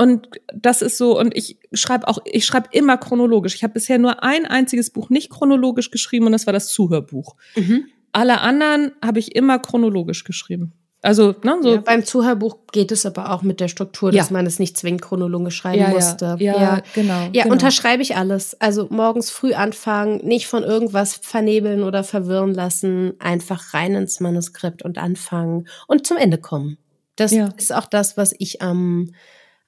Und 0.00 0.28
das 0.54 0.80
ist 0.80 0.96
so, 0.96 1.18
und 1.18 1.36
ich 1.36 1.58
schreibe 1.72 2.06
auch, 2.06 2.20
ich 2.24 2.46
schreibe 2.46 2.68
immer 2.70 2.96
chronologisch. 2.96 3.56
Ich 3.56 3.64
habe 3.64 3.74
bisher 3.74 3.98
nur 3.98 4.22
ein 4.22 4.46
einziges 4.46 4.90
Buch 4.90 5.10
nicht 5.10 5.28
chronologisch 5.28 5.90
geschrieben 5.90 6.26
und 6.26 6.32
das 6.32 6.46
war 6.46 6.52
das 6.52 6.68
Zuhörbuch. 6.68 7.34
Mhm. 7.56 7.86
Alle 8.12 8.40
anderen 8.40 8.92
habe 9.04 9.18
ich 9.18 9.34
immer 9.34 9.58
chronologisch 9.58 10.22
geschrieben. 10.22 10.72
Also, 11.02 11.34
ne, 11.42 11.58
so. 11.62 11.74
Ja, 11.74 11.80
beim 11.80 12.04
Zuhörbuch 12.04 12.58
geht 12.70 12.92
es 12.92 13.06
aber 13.06 13.32
auch 13.32 13.42
mit 13.42 13.58
der 13.58 13.66
Struktur, 13.66 14.12
dass 14.12 14.30
ja. 14.30 14.32
man 14.32 14.46
es 14.46 14.60
nicht 14.60 14.76
zwingend 14.76 15.02
chronologisch 15.02 15.56
schreiben 15.56 15.82
ja, 15.82 15.88
musste. 15.88 16.36
Ja, 16.38 16.60
ja, 16.60 16.82
genau. 16.94 17.28
Ja, 17.32 17.42
genau. 17.42 17.52
unterschreibe 17.52 18.02
ich 18.02 18.16
alles. 18.16 18.60
Also 18.60 18.86
morgens 18.90 19.30
früh 19.30 19.52
anfangen, 19.54 20.24
nicht 20.24 20.46
von 20.46 20.62
irgendwas 20.62 21.14
vernebeln 21.14 21.82
oder 21.82 22.04
verwirren 22.04 22.54
lassen, 22.54 23.14
einfach 23.18 23.74
rein 23.74 23.96
ins 23.96 24.20
Manuskript 24.20 24.82
und 24.82 24.96
anfangen 24.98 25.66
und 25.88 26.06
zum 26.06 26.16
Ende 26.16 26.38
kommen. 26.38 26.78
Das 27.16 27.32
ist 27.32 27.72
auch 27.72 27.86
das, 27.86 28.16
was 28.16 28.32
ich 28.38 28.62
am 28.62 29.10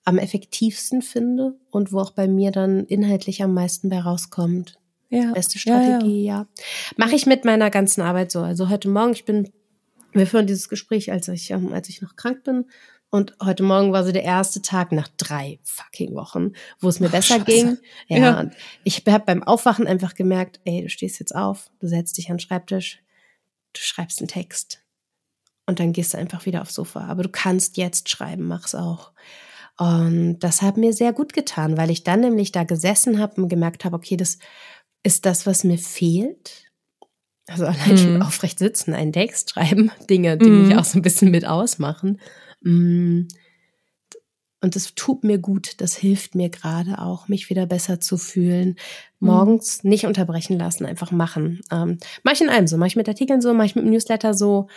am 0.04 0.18
effektivsten 0.18 1.02
finde 1.02 1.58
und 1.70 1.92
wo 1.92 2.00
auch 2.00 2.12
bei 2.12 2.26
mir 2.26 2.50
dann 2.50 2.84
inhaltlich 2.86 3.42
am 3.42 3.54
meisten 3.54 3.88
bei 3.88 4.00
rauskommt. 4.00 4.78
Ja. 5.10 5.32
Beste 5.32 5.58
Strategie, 5.58 6.24
ja. 6.24 6.34
ja. 6.34 6.46
Mache 6.96 7.16
ich 7.16 7.26
mit 7.26 7.44
meiner 7.44 7.70
ganzen 7.70 8.00
Arbeit 8.00 8.30
so. 8.30 8.40
Also 8.40 8.68
heute 8.68 8.88
Morgen, 8.88 9.12
ich 9.12 9.24
bin, 9.24 9.50
wir 10.12 10.26
führen 10.26 10.46
dieses 10.46 10.68
Gespräch, 10.68 11.10
als 11.10 11.28
ich, 11.28 11.50
ähm, 11.50 11.72
als 11.72 11.88
ich 11.88 12.00
noch 12.00 12.16
krank 12.16 12.44
bin. 12.44 12.66
Und 13.10 13.34
heute 13.42 13.64
Morgen 13.64 13.92
war 13.92 14.04
so 14.04 14.12
der 14.12 14.22
erste 14.22 14.62
Tag 14.62 14.92
nach 14.92 15.08
drei 15.16 15.58
fucking 15.64 16.14
Wochen, 16.14 16.52
wo 16.78 16.88
es 16.88 17.00
mir 17.00 17.08
oh, 17.08 17.10
besser 17.10 17.38
Scheiße. 17.38 17.44
ging. 17.44 17.78
Ja, 18.06 18.18
ja. 18.18 18.40
Und 18.40 18.54
ich 18.84 19.02
habe 19.08 19.24
beim 19.24 19.42
Aufwachen 19.42 19.88
einfach 19.88 20.14
gemerkt, 20.14 20.60
ey, 20.64 20.82
du 20.82 20.88
stehst 20.88 21.18
jetzt 21.18 21.34
auf, 21.34 21.72
du 21.80 21.88
setzt 21.88 22.16
dich 22.16 22.30
an 22.30 22.36
den 22.36 22.40
Schreibtisch, 22.40 23.02
du 23.72 23.80
schreibst 23.80 24.20
einen 24.20 24.28
Text. 24.28 24.84
Und 25.66 25.80
dann 25.80 25.92
gehst 25.92 26.14
du 26.14 26.18
einfach 26.18 26.46
wieder 26.46 26.62
aufs 26.62 26.74
Sofa. 26.74 27.06
Aber 27.06 27.24
du 27.24 27.28
kannst 27.28 27.76
jetzt 27.76 28.08
schreiben, 28.08 28.46
mach's 28.46 28.76
auch. 28.76 29.12
Und 29.80 30.40
das 30.40 30.60
hat 30.60 30.76
mir 30.76 30.92
sehr 30.92 31.14
gut 31.14 31.32
getan, 31.32 31.78
weil 31.78 31.88
ich 31.88 32.04
dann 32.04 32.20
nämlich 32.20 32.52
da 32.52 32.64
gesessen 32.64 33.18
habe 33.18 33.40
und 33.40 33.48
gemerkt 33.48 33.86
habe, 33.86 33.96
okay, 33.96 34.18
das 34.18 34.36
ist 35.02 35.24
das, 35.24 35.46
was 35.46 35.64
mir 35.64 35.78
fehlt. 35.78 36.70
Also 37.48 37.64
allein 37.64 37.96
schon 37.96 38.16
mhm. 38.16 38.22
aufrecht 38.22 38.58
sitzen, 38.58 38.92
einen 38.92 39.14
Text 39.14 39.52
schreiben, 39.52 39.90
Dinge, 40.10 40.36
die 40.36 40.50
mm. 40.50 40.68
mich 40.68 40.76
auch 40.76 40.84
so 40.84 40.98
ein 40.98 41.02
bisschen 41.02 41.30
mit 41.30 41.46
ausmachen. 41.46 42.20
Mm. 42.60 43.22
Und 44.60 44.76
das 44.76 44.94
tut 44.94 45.24
mir 45.24 45.38
gut, 45.38 45.80
das 45.80 45.96
hilft 45.96 46.34
mir 46.34 46.50
gerade 46.50 46.98
auch, 46.98 47.28
mich 47.28 47.48
wieder 47.48 47.64
besser 47.64 48.00
zu 48.00 48.18
fühlen. 48.18 48.76
Mhm. 49.18 49.28
Morgens 49.28 49.82
mm. 49.82 49.88
nicht 49.88 50.04
unterbrechen 50.04 50.58
lassen, 50.58 50.84
einfach 50.84 51.10
machen. 51.10 51.62
Ähm, 51.72 51.96
mach 52.22 52.34
ich 52.34 52.42
in 52.42 52.50
allem 52.50 52.66
so, 52.66 52.76
mach 52.76 52.86
ich 52.86 52.96
mit 52.96 53.08
Artikeln 53.08 53.40
so, 53.40 53.54
mach 53.54 53.64
ich 53.64 53.76
mit 53.76 53.86
dem 53.86 53.92
Newsletter 53.92 54.34
so. 54.34 54.68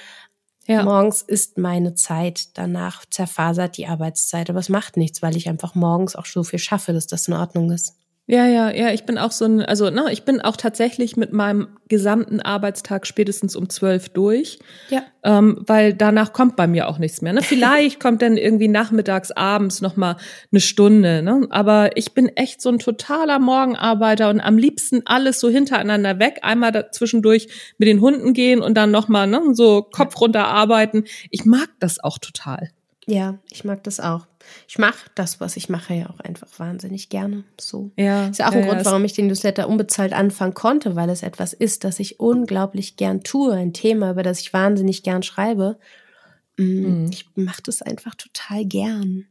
Ja. 0.66 0.84
Morgens 0.84 1.22
ist 1.22 1.58
meine 1.58 1.94
Zeit, 1.94 2.58
danach 2.58 3.06
zerfasert 3.10 3.78
die 3.78 3.88
Arbeitszeit, 3.88 4.50
aber 4.50 4.60
es 4.60 4.70
macht 4.70 4.96
nichts, 4.96 5.22
weil 5.22 5.36
ich 5.36 5.50
einfach 5.50 5.76
morgens 5.76 6.16
auch 6.16 6.26
so 6.26 6.44
viel 6.44 6.60
schaffe, 6.60 6.94
dass 6.94 7.08
das 7.08 7.28
in 7.28 7.34
Ordnung 7.34 7.72
ist. 7.72 7.98
Ja, 8.26 8.48
ja, 8.48 8.72
ja, 8.72 8.92
ich 8.92 9.04
bin 9.04 9.18
auch 9.18 9.32
so 9.32 9.44
ein, 9.44 9.62
also 9.62 9.90
ne, 9.90 10.06
ich 10.12 10.24
bin 10.24 10.40
auch 10.40 10.56
tatsächlich 10.56 11.18
mit 11.18 11.34
meinem 11.34 11.68
gesamten 11.90 12.40
Arbeitstag 12.40 13.06
spätestens 13.06 13.54
um 13.58 13.68
zwölf 13.70 14.08
durch. 14.08 14.60
Ja. 14.90 15.04
Ähm, 15.24 15.62
weil 15.68 15.94
danach 15.94 16.32
kommt 16.32 16.56
bei 16.56 16.66
mir 16.66 16.88
auch 16.88 17.00
nichts 17.00 17.22
mehr. 17.22 17.34
Ne? 17.34 17.42
Vielleicht 17.44 18.00
kommt 18.00 18.22
dann 18.22 18.38
irgendwie 18.38 18.70
nachmittags, 18.70 19.32
abends 19.32 19.82
noch 19.82 19.98
mal 19.98 20.16
eine 20.54 20.62
Stunde. 20.62 21.22
Ne? 21.22 21.48
Aber 21.50 21.98
ich 21.98 22.14
bin 22.14 22.30
echt 22.30 22.62
so 22.62 22.70
ein 22.70 22.80
totaler 22.80 23.40
Morgenarbeiter 23.40 24.30
und 24.30 24.40
am 24.40 24.58
liebsten 24.58 25.02
alles 25.04 25.42
so 25.42 25.50
hintereinander 25.50 26.18
weg. 26.18 26.40
Einmal 26.44 26.92
zwischendurch 26.92 27.50
mit 27.78 27.90
den 27.90 28.00
Hunden 28.00 28.34
gehen 28.34 28.62
und 28.62 28.76
dann 28.76 28.92
noch 28.92 29.10
mal 29.10 29.28
ne, 29.28 29.42
so 29.52 29.82
Kopf 29.82 30.20
runter 30.22 30.48
arbeiten. 30.48 31.04
Ich 31.30 31.44
mag 31.44 31.68
das 31.82 32.02
auch 32.02 32.20
total. 32.20 32.70
Ja, 33.06 33.40
ich 33.52 33.66
mag 33.66 33.84
das 33.84 34.00
auch. 34.00 34.28
Ich 34.68 34.78
mache 34.78 35.10
das, 35.16 35.40
was 35.40 35.58
ich 35.58 35.70
mache, 35.70 35.94
ja 35.94 36.10
auch 36.10 36.20
einfach 36.20 36.48
wahnsinnig 36.58 37.10
gerne. 37.10 37.44
So. 37.60 37.92
Ja, 37.98 38.28
ist 38.28 38.40
ja 38.40 38.50
auch 38.50 38.54
ein 38.54 38.66
ja, 38.66 38.68
Grund, 38.68 38.86
warum 38.86 39.06
ich 39.06 39.14
den 39.14 39.28
Newsletter 39.28 39.68
unbezahlt 39.68 40.14
anfangen 40.14 40.54
konnte, 40.54 40.96
weil 40.96 41.10
es 41.10 41.24
etwas 41.24 41.54
ist, 41.54 41.84
das 41.84 42.00
ich 42.00 42.20
unglaublich 42.20 42.96
gern 42.96 43.24
tue, 43.24 43.54
ein 43.54 43.74
Thema, 43.74 44.12
über 44.12 44.24
das 44.24 44.40
ich 44.40 44.54
wahnsinnig 44.54 45.04
gern 45.04 45.24
schreibe. 45.24 45.78
Mhm. 46.58 47.10
Ich 47.12 47.28
mache 47.36 47.62
das 47.64 47.82
einfach 47.82 48.16
total 48.16 48.66
gern. 48.66 49.26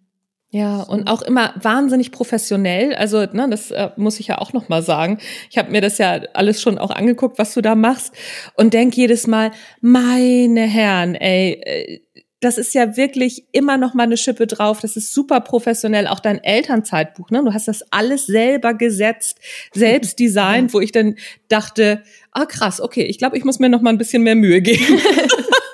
Ja, 0.54 0.82
und 0.82 1.08
auch 1.08 1.22
immer 1.22 1.54
wahnsinnig 1.62 2.12
professionell. 2.12 2.94
Also, 2.94 3.24
ne, 3.24 3.48
das 3.48 3.70
äh, 3.70 3.88
muss 3.96 4.20
ich 4.20 4.26
ja 4.26 4.36
auch 4.36 4.52
noch 4.52 4.68
mal 4.68 4.82
sagen. 4.82 5.18
Ich 5.48 5.56
habe 5.56 5.70
mir 5.70 5.80
das 5.80 5.96
ja 5.96 6.20
alles 6.34 6.60
schon 6.60 6.76
auch 6.76 6.90
angeguckt, 6.90 7.38
was 7.38 7.54
du 7.54 7.62
da 7.62 7.74
machst 7.74 8.14
und 8.54 8.74
denk 8.74 8.94
jedes 8.94 9.26
Mal, 9.26 9.52
meine 9.80 10.66
Herren, 10.66 11.14
ey, 11.14 11.52
äh, 11.52 12.00
das 12.42 12.58
ist 12.58 12.74
ja 12.74 12.96
wirklich 12.96 13.44
immer 13.52 13.78
noch 13.78 13.94
mal 13.94 14.02
eine 14.02 14.16
Schippe 14.16 14.48
drauf. 14.48 14.80
Das 14.80 14.96
ist 14.96 15.14
super 15.14 15.40
professionell. 15.40 16.08
Auch 16.08 16.18
dein 16.18 16.42
Elternzeitbuch, 16.42 17.30
ne? 17.30 17.42
Du 17.44 17.54
hast 17.54 17.68
das 17.68 17.84
alles 17.92 18.26
selber 18.26 18.74
gesetzt, 18.74 19.38
selbst 19.72 20.18
designt, 20.18 20.74
wo 20.74 20.80
ich 20.80 20.90
dann 20.90 21.14
dachte, 21.48 22.02
ah 22.32 22.44
krass, 22.44 22.80
okay, 22.80 23.04
ich 23.04 23.18
glaube, 23.18 23.38
ich 23.38 23.44
muss 23.44 23.60
mir 23.60 23.68
noch 23.68 23.80
mal 23.80 23.90
ein 23.90 23.98
bisschen 23.98 24.24
mehr 24.24 24.34
Mühe 24.34 24.60
geben 24.60 24.82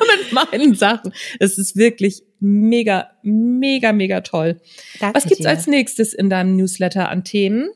mit 0.21 0.33
meinen 0.33 0.75
Sachen. 0.75 1.13
Es 1.41 1.57
ist 1.57 1.77
wirklich 1.77 2.23
mega, 2.39 3.13
mega, 3.23 3.93
mega 3.93 4.21
toll. 4.21 4.61
Danke 5.01 5.17
Was 5.17 5.25
gibt's 5.25 5.45
dir. 5.45 5.49
als 5.49 5.67
nächstes 5.67 6.13
in 6.13 6.29
deinem 6.29 6.55
Newsletter 6.55 7.09
an 7.09 7.25
Themen? 7.25 7.71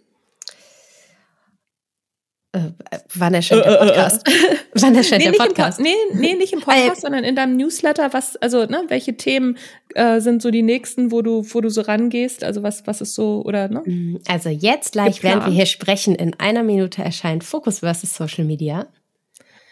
Äh, 2.55 2.70
wann 3.14 3.32
erscheint 3.32 3.64
der 3.64 3.76
Podcast? 3.76 4.26
wann 4.74 4.94
erscheint 4.94 5.24
nee, 5.24 5.30
der 5.30 5.38
Podcast? 5.38 5.80
nee, 5.80 5.94
nee, 6.12 6.34
nicht 6.34 6.53
im 6.53 6.61
Podcast, 6.61 7.00
sondern 7.00 7.24
in 7.24 7.34
deinem 7.34 7.57
Newsletter. 7.57 8.12
Was, 8.12 8.36
also, 8.36 8.66
ne, 8.66 8.84
welche 8.88 9.16
Themen 9.16 9.57
äh, 9.94 10.20
sind 10.20 10.42
so 10.42 10.50
die 10.50 10.62
nächsten, 10.62 11.12
wo 11.12 11.22
du, 11.22 11.46
wo 11.48 11.62
du 11.62 11.70
so 11.70 11.80
rangehst? 11.80 12.44
Also 12.44 12.62
was, 12.62 12.86
was 12.86 13.00
ist 13.00 13.14
so, 13.14 13.42
oder, 13.46 13.68
ne? 13.68 13.80
Mm, 13.86 14.18
also 14.28 14.50
jetzt 14.50 14.92
gleich, 14.92 15.16
Geplant. 15.16 15.36
während 15.36 15.46
wir 15.46 15.55
hier 15.55 15.66
sprechen, 15.66 16.14
in 16.14 16.38
einer 16.40 16.62
Minute 16.62 17.03
erscheint 17.03 17.42
Focus 17.42 17.78
versus 17.78 18.14
Social 18.14 18.44
Media. 18.44 18.86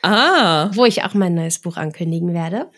Ah. 0.03 0.71
Wo 0.73 0.87
ich 0.87 1.05
auch 1.05 1.13
mein 1.13 1.35
neues 1.35 1.59
Buch 1.59 1.77
ankündigen 1.77 2.33
werde. 2.33 2.71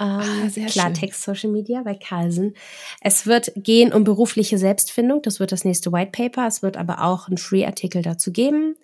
Ähm, 0.00 0.06
ah, 0.06 0.48
sehr 0.48 0.66
Klartext 0.66 1.22
Social 1.22 1.50
Media 1.50 1.82
bei 1.82 1.94
Carlsen. 1.94 2.54
Es 3.02 3.26
wird 3.26 3.52
gehen 3.56 3.92
um 3.92 4.04
berufliche 4.04 4.56
Selbstfindung. 4.56 5.20
Das 5.20 5.38
wird 5.38 5.52
das 5.52 5.66
nächste 5.66 5.92
White 5.92 6.12
Paper. 6.12 6.46
Es 6.46 6.62
wird 6.62 6.78
aber 6.78 7.04
auch 7.04 7.28
einen 7.28 7.36
Free-Artikel 7.36 8.00
dazu 8.00 8.32
geben. 8.32 8.76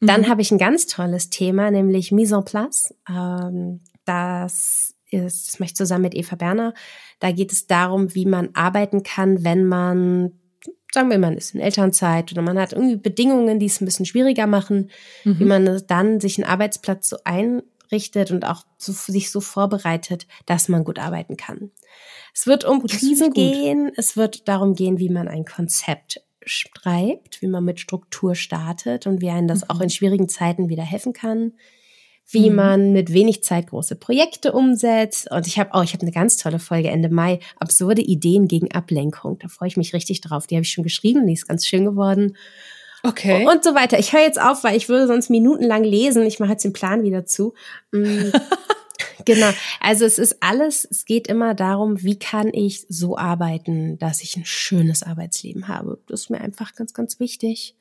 Dann 0.00 0.22
mhm. 0.22 0.28
habe 0.28 0.42
ich 0.42 0.50
ein 0.50 0.58
ganz 0.58 0.86
tolles 0.86 1.30
Thema, 1.30 1.70
nämlich 1.70 2.10
Mise 2.10 2.36
en 2.36 2.44
place. 2.44 2.94
Ähm, 3.08 3.80
das 4.04 4.94
ist, 5.10 5.48
das 5.48 5.60
mache 5.60 5.68
ich 5.68 5.76
zusammen 5.76 6.02
mit 6.02 6.14
Eva 6.14 6.36
Berner. 6.36 6.74
Da 7.18 7.32
geht 7.32 7.52
es 7.52 7.66
darum, 7.66 8.14
wie 8.14 8.26
man 8.26 8.50
arbeiten 8.54 9.02
kann, 9.02 9.44
wenn 9.44 9.64
man, 9.66 10.32
sagen 10.92 11.10
wir, 11.10 11.18
man 11.18 11.36
ist 11.36 11.54
in 11.54 11.60
Elternzeit 11.60 12.32
oder 12.32 12.42
man 12.42 12.58
hat 12.58 12.72
irgendwie 12.72 12.96
Bedingungen, 12.96 13.58
die 13.58 13.66
es 13.66 13.80
ein 13.80 13.84
bisschen 13.84 14.06
schwieriger 14.06 14.46
machen, 14.46 14.90
mhm. 15.24 15.38
wie 15.38 15.44
man 15.44 15.82
dann 15.86 16.20
sich 16.20 16.38
einen 16.38 16.50
Arbeitsplatz 16.50 17.10
so 17.10 17.18
einrichtet 17.24 18.30
und 18.30 18.46
auch 18.46 18.64
so, 18.78 18.92
sich 18.92 19.30
so 19.30 19.40
vorbereitet, 19.40 20.26
dass 20.46 20.68
man 20.68 20.84
gut 20.84 20.98
arbeiten 20.98 21.36
kann. 21.36 21.70
Es 22.34 22.46
wird 22.46 22.64
um 22.64 22.86
Krisen 22.86 23.32
gehen, 23.32 23.92
es 23.96 24.16
wird 24.16 24.48
darum 24.48 24.74
gehen, 24.74 24.98
wie 24.98 25.10
man 25.10 25.28
ein 25.28 25.44
Konzept 25.44 26.22
schreibt, 26.44 27.42
wie 27.42 27.46
man 27.46 27.64
mit 27.64 27.80
Struktur 27.80 28.34
startet 28.34 29.06
und 29.06 29.20
wie 29.20 29.30
einen 29.30 29.48
das 29.48 29.62
mhm. 29.62 29.70
auch 29.70 29.80
in 29.80 29.90
schwierigen 29.90 30.28
Zeiten 30.28 30.68
wieder 30.68 30.82
helfen 30.82 31.12
kann, 31.12 31.52
wie 32.30 32.50
mhm. 32.50 32.56
man 32.56 32.92
mit 32.92 33.12
wenig 33.12 33.42
Zeit 33.42 33.68
große 33.68 33.96
Projekte 33.96 34.52
umsetzt. 34.52 35.30
Und 35.30 35.46
ich 35.46 35.58
habe 35.58 35.74
auch, 35.74 35.82
ich 35.82 35.92
habe 35.92 36.02
eine 36.02 36.12
ganz 36.12 36.36
tolle 36.36 36.58
Folge 36.58 36.88
Ende 36.88 37.08
Mai, 37.08 37.40
absurde 37.58 38.02
Ideen 38.02 38.48
gegen 38.48 38.70
Ablenkung. 38.72 39.38
Da 39.38 39.48
freue 39.48 39.68
ich 39.68 39.76
mich 39.76 39.92
richtig 39.92 40.20
drauf. 40.20 40.46
Die 40.46 40.54
habe 40.54 40.62
ich 40.62 40.72
schon 40.72 40.84
geschrieben, 40.84 41.26
die 41.26 41.34
ist 41.34 41.48
ganz 41.48 41.66
schön 41.66 41.84
geworden. 41.84 42.36
Okay. 43.02 43.46
Und 43.46 43.64
so 43.64 43.74
weiter. 43.74 43.98
Ich 43.98 44.12
höre 44.12 44.22
jetzt 44.22 44.40
auf, 44.40 44.62
weil 44.62 44.76
ich 44.76 44.88
würde 44.88 45.06
sonst 45.06 45.30
minutenlang 45.30 45.84
lesen. 45.84 46.26
Ich 46.26 46.38
mache 46.38 46.52
jetzt 46.52 46.64
den 46.64 46.72
Plan 46.72 47.02
wieder 47.02 47.24
zu. 47.24 47.54
Genau. 49.24 49.50
Also 49.80 50.04
es 50.04 50.18
ist 50.18 50.42
alles, 50.42 50.86
es 50.90 51.04
geht 51.04 51.26
immer 51.28 51.54
darum, 51.54 52.02
wie 52.02 52.18
kann 52.18 52.48
ich 52.52 52.86
so 52.88 53.16
arbeiten, 53.16 53.98
dass 53.98 54.22
ich 54.22 54.36
ein 54.36 54.44
schönes 54.44 55.02
Arbeitsleben 55.02 55.68
habe. 55.68 55.98
Das 56.06 56.22
ist 56.22 56.30
mir 56.30 56.40
einfach 56.40 56.74
ganz, 56.74 56.94
ganz 56.94 57.20
wichtig. 57.20 57.74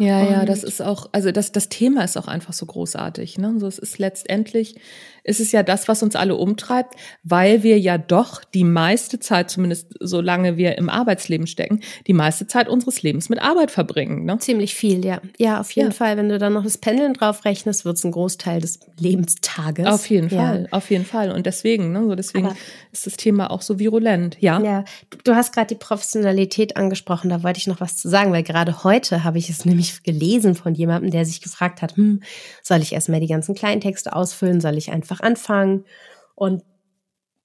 Ja, 0.00 0.24
ja, 0.24 0.44
das 0.46 0.64
ist 0.64 0.80
auch, 0.80 1.10
also 1.12 1.30
das, 1.30 1.52
das 1.52 1.68
Thema 1.68 2.02
ist 2.04 2.16
auch 2.16 2.26
einfach 2.26 2.54
so 2.54 2.64
großartig. 2.64 3.36
Ne? 3.36 3.56
So, 3.58 3.66
es 3.66 3.78
ist 3.78 3.98
letztendlich, 3.98 4.76
ist 5.24 5.40
es 5.40 5.52
ja 5.52 5.62
das, 5.62 5.88
was 5.88 6.02
uns 6.02 6.16
alle 6.16 6.36
umtreibt, 6.36 6.94
weil 7.22 7.62
wir 7.62 7.78
ja 7.78 7.98
doch 7.98 8.42
die 8.42 8.64
meiste 8.64 9.20
Zeit, 9.20 9.50
zumindest 9.50 9.94
solange 10.00 10.56
wir 10.56 10.78
im 10.78 10.88
Arbeitsleben 10.88 11.46
stecken, 11.46 11.80
die 12.06 12.14
meiste 12.14 12.46
Zeit 12.46 12.66
unseres 12.66 13.02
Lebens 13.02 13.28
mit 13.28 13.42
Arbeit 13.42 13.70
verbringen. 13.70 14.24
Ne? 14.24 14.38
Ziemlich 14.38 14.74
viel, 14.74 15.04
ja. 15.04 15.20
Ja, 15.38 15.60
auf 15.60 15.70
jeden 15.72 15.90
ja. 15.90 15.94
Fall. 15.94 16.16
Wenn 16.16 16.30
du 16.30 16.38
dann 16.38 16.54
noch 16.54 16.64
das 16.64 16.78
Pendeln 16.78 17.12
drauf 17.12 17.44
rechnest, 17.44 17.84
wird 17.84 17.98
es 17.98 18.04
ein 18.04 18.12
Großteil 18.12 18.62
des 18.62 18.80
Lebenstages. 18.98 19.86
Auf 19.86 20.08
jeden 20.08 20.30
ja. 20.30 20.46
Fall, 20.46 20.68
auf 20.70 20.90
jeden 20.90 21.04
Fall. 21.04 21.30
Und 21.30 21.44
deswegen, 21.44 21.92
ne, 21.92 22.06
so 22.06 22.14
deswegen 22.14 22.46
Aber 22.46 22.56
ist 22.90 23.06
das 23.06 23.18
Thema 23.18 23.50
auch 23.50 23.60
so 23.60 23.78
virulent. 23.78 24.38
Ja. 24.40 24.60
Ja, 24.60 24.84
du 25.24 25.34
hast 25.34 25.52
gerade 25.52 25.66
die 25.66 25.78
Professionalität 25.78 26.78
angesprochen, 26.78 27.28
da 27.28 27.42
wollte 27.42 27.58
ich 27.58 27.66
noch 27.66 27.80
was 27.80 27.98
zu 27.98 28.08
sagen, 28.08 28.32
weil 28.32 28.42
gerade 28.42 28.82
heute 28.82 29.24
habe 29.24 29.36
ich 29.36 29.49
es 29.50 29.64
nämlich 29.64 30.02
gelesen 30.02 30.54
von 30.54 30.74
jemandem, 30.74 31.10
der 31.10 31.24
sich 31.24 31.40
gefragt 31.40 31.82
hat, 31.82 31.96
hm, 31.96 32.22
soll 32.62 32.80
ich 32.80 32.92
erstmal 32.92 33.20
die 33.20 33.26
ganzen 33.26 33.54
Kleintexte 33.54 34.14
ausfüllen, 34.14 34.60
soll 34.60 34.76
ich 34.76 34.90
einfach 34.90 35.20
anfangen? 35.20 35.84
Und 36.34 36.62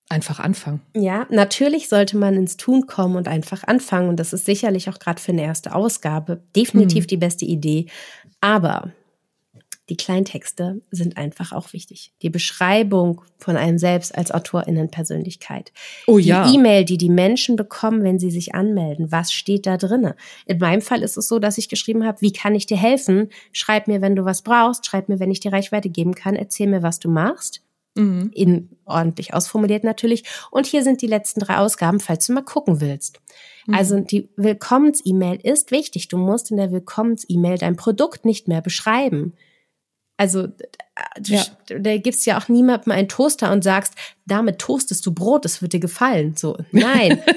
Einfach 0.07 0.39
anfangen. 0.39 0.81
Ja, 0.95 1.25
natürlich 1.31 1.89
sollte 1.89 2.15
man 2.15 2.35
ins 2.35 2.57
Tun 2.57 2.85
kommen 2.85 3.15
und 3.15 3.27
einfach 3.27 3.63
anfangen. 3.63 4.07
Und 4.07 4.19
das 4.19 4.33
ist 4.33 4.45
sicherlich 4.45 4.87
auch 4.87 4.99
gerade 4.99 5.19
für 5.19 5.31
eine 5.31 5.41
erste 5.41 5.73
Ausgabe 5.73 6.43
definitiv 6.55 7.05
mhm. 7.05 7.07
die 7.07 7.17
beste 7.17 7.45
Idee. 7.45 7.87
Aber 8.39 8.91
die 9.89 9.97
Kleintexte 9.97 10.81
sind 10.89 11.17
einfach 11.17 11.51
auch 11.51 11.71
wichtig. 11.71 12.11
Die 12.23 12.31
Beschreibung 12.31 13.21
von 13.37 13.55
einem 13.55 13.77
selbst 13.77 14.17
als 14.17 14.31
Autorinnenpersönlichkeit. 14.31 15.71
Oh 16.07 16.17
ja. 16.17 16.47
Die 16.47 16.55
E-Mail, 16.55 16.85
die 16.85 16.97
die 16.97 17.09
Menschen 17.09 17.55
bekommen, 17.55 18.03
wenn 18.03 18.17
sie 18.17 18.31
sich 18.31 18.55
anmelden. 18.55 19.11
Was 19.11 19.31
steht 19.31 19.67
da 19.67 19.77
drinne? 19.77 20.15
In 20.47 20.57
meinem 20.57 20.81
Fall 20.81 21.03
ist 21.03 21.17
es 21.17 21.27
so, 21.27 21.37
dass 21.37 21.59
ich 21.59 21.69
geschrieben 21.69 22.05
habe, 22.05 22.21
wie 22.21 22.33
kann 22.33 22.55
ich 22.55 22.65
dir 22.65 22.77
helfen? 22.77 23.29
Schreib 23.51 23.87
mir, 23.87 24.01
wenn 24.01 24.15
du 24.15 24.25
was 24.25 24.41
brauchst. 24.41 24.87
Schreib 24.87 25.07
mir, 25.07 25.19
wenn 25.19 25.31
ich 25.31 25.39
dir 25.39 25.53
Reichweite 25.53 25.89
geben 25.89 26.15
kann. 26.15 26.35
Erzähl 26.35 26.67
mir, 26.67 26.81
was 26.81 26.99
du 26.99 27.09
machst. 27.09 27.61
Mhm. 27.95 28.31
In 28.33 28.69
ordentlich 28.85 29.33
ausformuliert 29.35 29.83
natürlich. 29.83 30.23
Und 30.49 30.65
hier 30.65 30.83
sind 30.83 31.03
die 31.03 31.07
letzten 31.07 31.41
drei 31.41 31.57
Ausgaben, 31.57 31.99
falls 31.99 32.25
du 32.25 32.33
mal 32.33 32.43
gucken 32.43 32.81
willst. 32.81 33.21
Mhm. 33.67 33.73
Also 33.75 33.99
die 33.99 34.29
Willkommens-E-Mail 34.35 35.39
ist 35.43 35.69
wichtig. 35.69 36.07
Du 36.07 36.17
musst 36.17 36.49
in 36.49 36.57
der 36.57 36.71
Willkommens-E-Mail 36.71 37.59
dein 37.59 37.75
Produkt 37.75 38.25
nicht 38.25 38.47
mehr 38.47 38.61
beschreiben. 38.61 39.33
Also 40.17 40.47
ja. 41.25 41.43
da 41.67 41.97
gibst 41.97 42.25
ja 42.25 42.37
auch 42.37 42.47
niemandem 42.47 42.93
einen 42.93 43.09
Toaster 43.09 43.51
und 43.51 43.63
sagst, 43.63 43.95
damit 44.25 44.59
toastest 44.59 45.05
du 45.05 45.13
Brot, 45.13 45.45
es 45.45 45.61
wird 45.61 45.73
dir 45.73 45.79
gefallen. 45.79 46.35
So, 46.35 46.57
nein. 46.71 47.21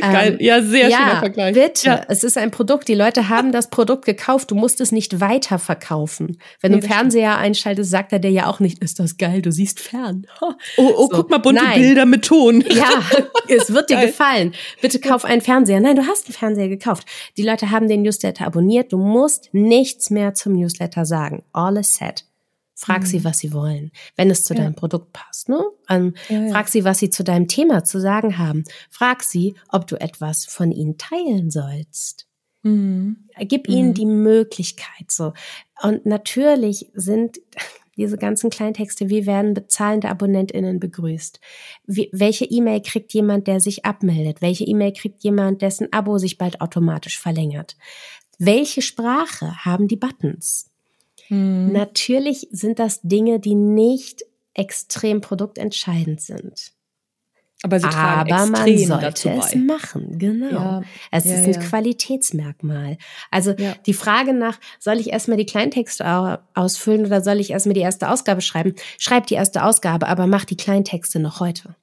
Geil. 0.00 0.32
Ähm, 0.32 0.36
ja, 0.40 0.62
sehr 0.62 0.88
ja, 0.88 0.98
schöner 0.98 1.18
Vergleich. 1.18 1.54
Bitte, 1.54 1.86
ja. 1.86 2.00
es 2.08 2.24
ist 2.24 2.36
ein 2.38 2.50
Produkt. 2.50 2.88
Die 2.88 2.94
Leute 2.94 3.28
haben 3.28 3.52
das 3.52 3.70
Produkt 3.70 4.04
gekauft. 4.04 4.50
Du 4.50 4.54
musst 4.54 4.80
es 4.80 4.92
nicht 4.92 5.20
weiterverkaufen. 5.20 6.38
Wenn 6.60 6.72
nee, 6.72 6.80
du 6.80 6.86
einen 6.86 6.92
Fernseher 6.92 7.32
stimmt. 7.32 7.44
einschaltest, 7.44 7.90
sagt 7.90 8.12
er 8.12 8.18
dir 8.18 8.30
ja 8.30 8.46
auch 8.46 8.60
nicht, 8.60 8.82
ist 8.82 8.98
das 8.98 9.16
geil, 9.16 9.42
du 9.42 9.50
siehst 9.50 9.80
fern. 9.80 10.26
Oh, 10.78 10.92
oh 10.96 11.02
so. 11.02 11.08
guck 11.08 11.30
mal, 11.30 11.38
bunte 11.38 11.62
Nein. 11.62 11.80
Bilder 11.80 12.06
mit 12.06 12.24
Ton. 12.24 12.64
Ja, 12.76 13.00
es 13.48 13.72
wird 13.72 13.88
dir 13.88 14.00
gefallen. 14.00 14.54
Bitte 14.82 15.00
kauf 15.00 15.24
einen 15.24 15.40
Fernseher. 15.40 15.80
Nein, 15.80 15.96
du 15.96 16.06
hast 16.06 16.26
einen 16.26 16.34
Fernseher 16.34 16.68
gekauft. 16.68 17.06
Die 17.36 17.42
Leute 17.42 17.70
haben 17.70 17.88
den 17.88 18.02
Newsletter 18.02 18.46
abonniert. 18.46 18.92
Du 18.92 18.98
musst 18.98 19.48
nichts 19.52 20.10
mehr 20.10 20.34
zum 20.34 20.52
Newsletter 20.52 21.06
sagen. 21.06 21.42
All 21.52 21.78
is 21.78 21.94
set. 21.94 22.25
Frag 22.78 23.02
mhm. 23.02 23.06
sie, 23.06 23.24
was 23.24 23.38
sie 23.38 23.54
wollen, 23.54 23.90
wenn 24.16 24.30
es 24.30 24.44
zu 24.44 24.52
ja. 24.54 24.60
deinem 24.60 24.74
Produkt 24.74 25.14
passt. 25.14 25.48
Ne? 25.48 25.60
Ähm, 25.88 26.14
ja. 26.28 26.48
Frag 26.48 26.68
sie, 26.68 26.84
was 26.84 26.98
sie 26.98 27.08
zu 27.08 27.24
deinem 27.24 27.48
Thema 27.48 27.84
zu 27.84 27.98
sagen 27.98 28.36
haben. 28.36 28.64
Frag 28.90 29.22
sie, 29.22 29.54
ob 29.70 29.86
du 29.86 29.98
etwas 29.98 30.44
von 30.44 30.70
ihnen 30.70 30.98
teilen 30.98 31.50
sollst. 31.50 32.28
Mhm. 32.62 33.28
Gib 33.40 33.68
mhm. 33.68 33.74
ihnen 33.74 33.94
die 33.94 34.06
Möglichkeit 34.06 35.10
so. 35.10 35.32
Und 35.82 36.04
natürlich 36.04 36.90
sind 36.92 37.38
diese 37.96 38.18
ganzen 38.18 38.50
Kleintexte, 38.50 39.08
wie 39.08 39.24
werden 39.24 39.54
bezahlende 39.54 40.10
AbonnentInnen 40.10 40.78
begrüßt? 40.78 41.40
Wie, 41.86 42.10
welche 42.12 42.44
E-Mail 42.44 42.82
kriegt 42.82 43.14
jemand, 43.14 43.46
der 43.46 43.58
sich 43.60 43.86
abmeldet? 43.86 44.42
Welche 44.42 44.64
E-Mail 44.64 44.92
kriegt 44.92 45.24
jemand, 45.24 45.62
dessen 45.62 45.90
Abo 45.94 46.18
sich 46.18 46.36
bald 46.36 46.60
automatisch 46.60 47.18
verlängert? 47.18 47.78
Welche 48.38 48.82
Sprache 48.82 49.64
haben 49.64 49.88
die 49.88 49.96
Buttons? 49.96 50.70
Mhm. 51.28 51.72
Natürlich 51.72 52.48
sind 52.50 52.78
das 52.78 53.00
Dinge, 53.02 53.40
die 53.40 53.54
nicht 53.54 54.24
extrem 54.54 55.20
produktentscheidend 55.20 56.20
sind. 56.20 56.72
Aber 57.62 57.80
sie 57.80 57.88
tragen 57.88 58.32
Aber 58.32 58.46
man 58.46 58.78
sollte 58.78 59.30
es 59.30 59.54
machen, 59.54 60.18
genau. 60.18 60.50
Ja, 60.50 60.82
es 61.10 61.24
ja, 61.24 61.34
ist 61.34 61.46
ein 61.46 61.52
ja. 61.54 61.60
Qualitätsmerkmal. 61.60 62.98
Also 63.30 63.54
die 63.86 63.94
Frage 63.94 64.34
nach, 64.34 64.60
soll 64.78 65.00
ich 65.00 65.10
erstmal 65.10 65.38
die 65.38 65.46
Kleintexte 65.46 66.38
ausfüllen 66.54 67.06
oder 67.06 67.22
soll 67.22 67.40
ich 67.40 67.50
erstmal 67.50 67.74
die 67.74 67.80
erste 67.80 68.10
Ausgabe 68.10 68.42
schreiben? 68.42 68.74
Schreib 68.98 69.26
die 69.26 69.34
erste 69.34 69.64
Ausgabe, 69.64 70.06
aber 70.06 70.26
mach 70.26 70.44
die 70.44 70.56
Kleintexte 70.56 71.18
noch 71.18 71.40
heute. 71.40 71.74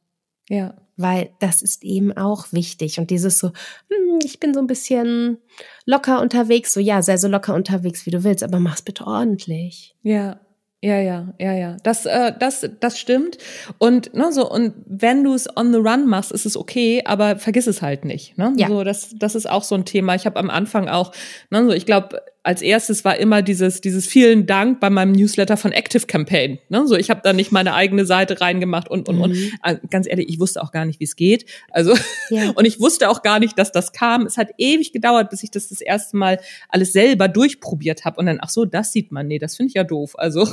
Ja. 0.47 0.75
Weil 0.95 1.31
das 1.39 1.61
ist 1.61 1.83
eben 1.83 2.15
auch 2.15 2.51
wichtig. 2.51 2.99
Und 2.99 3.09
dieses 3.09 3.39
so, 3.39 3.47
hm, 3.47 4.19
ich 4.23 4.39
bin 4.39 4.53
so 4.53 4.59
ein 4.59 4.67
bisschen 4.67 5.37
locker 5.85 6.21
unterwegs, 6.21 6.73
so 6.73 6.79
ja, 6.79 7.01
sei 7.01 7.17
so 7.17 7.27
locker 7.27 7.55
unterwegs, 7.55 8.05
wie 8.05 8.11
du 8.11 8.23
willst, 8.23 8.43
aber 8.43 8.59
mach's 8.59 8.81
bitte 8.81 9.07
ordentlich. 9.07 9.95
Ja, 10.03 10.39
ja, 10.83 10.99
ja, 10.99 11.33
ja, 11.39 11.53
ja. 11.53 11.77
Das, 11.83 12.05
äh, 12.05 12.33
das, 12.37 12.69
das 12.81 12.99
stimmt. 12.99 13.37
Und 13.77 14.13
ne, 14.13 14.33
so 14.33 14.51
und 14.51 14.73
wenn 14.85 15.23
du 15.23 15.33
es 15.33 15.47
on 15.55 15.71
the 15.71 15.79
run 15.79 16.07
machst, 16.07 16.33
ist 16.33 16.45
es 16.45 16.57
okay, 16.57 17.01
aber 17.05 17.37
vergiss 17.37 17.67
es 17.67 17.81
halt 17.81 18.03
nicht. 18.03 18.37
Ne? 18.37 18.53
Ja. 18.57 18.67
So, 18.67 18.83
das, 18.83 19.15
das 19.17 19.35
ist 19.35 19.49
auch 19.49 19.63
so 19.63 19.75
ein 19.75 19.85
Thema. 19.85 20.13
Ich 20.15 20.25
habe 20.25 20.37
am 20.37 20.49
Anfang 20.49 20.89
auch, 20.89 21.13
ne, 21.49 21.63
so 21.63 21.71
ich 21.71 21.85
glaube, 21.85 22.21
als 22.43 22.61
erstes 22.61 23.05
war 23.05 23.17
immer 23.17 23.41
dieses, 23.41 23.79
dieses 23.79 24.05
vielen 24.05 24.45
Dank 24.45 24.81
bei 24.81 24.89
meinem 24.89 25.13
Newsletter 25.13 25.55
von 25.55 25.71
Active 25.71 26.05
Campaign. 26.05 26.59
Ne? 26.67 26.85
So, 26.87 26.95
ich 26.95 27.09
habe 27.09 27.21
da 27.23 27.31
nicht 27.31 27.53
meine 27.53 27.73
eigene 27.73 28.05
Seite 28.05 28.41
reingemacht 28.41 28.89
und 28.89 29.07
und 29.07 29.15
mhm. 29.15 29.21
und. 29.21 29.37
Äh, 29.63 29.77
ganz 29.89 30.07
ehrlich, 30.07 30.27
ich 30.27 30.39
wusste 30.39 30.61
auch 30.61 30.71
gar 30.71 30.85
nicht, 30.85 30.99
wie 30.99 31.05
es 31.05 31.15
geht. 31.15 31.45
Also 31.71 31.95
ja. 32.29 32.51
und 32.55 32.65
ich 32.65 32.81
wusste 32.81 33.09
auch 33.09 33.21
gar 33.21 33.39
nicht, 33.39 33.57
dass 33.57 33.71
das 33.71 33.93
kam. 33.93 34.25
Es 34.25 34.37
hat 34.37 34.49
ewig 34.57 34.91
gedauert, 34.91 35.29
bis 35.29 35.41
ich 35.43 35.51
das 35.51 35.69
das 35.69 35.79
erste 35.79 36.17
Mal 36.17 36.39
alles 36.67 36.91
selber 36.91 37.29
durchprobiert 37.29 38.03
habe 38.03 38.17
und 38.17 38.25
dann 38.25 38.39
ach 38.41 38.49
so, 38.49 38.65
das 38.65 38.91
sieht 38.91 39.11
man. 39.11 39.27
Nee, 39.27 39.39
das 39.39 39.55
finde 39.55 39.69
ich 39.69 39.75
ja 39.75 39.85
doof. 39.85 40.13
Also 40.17 40.47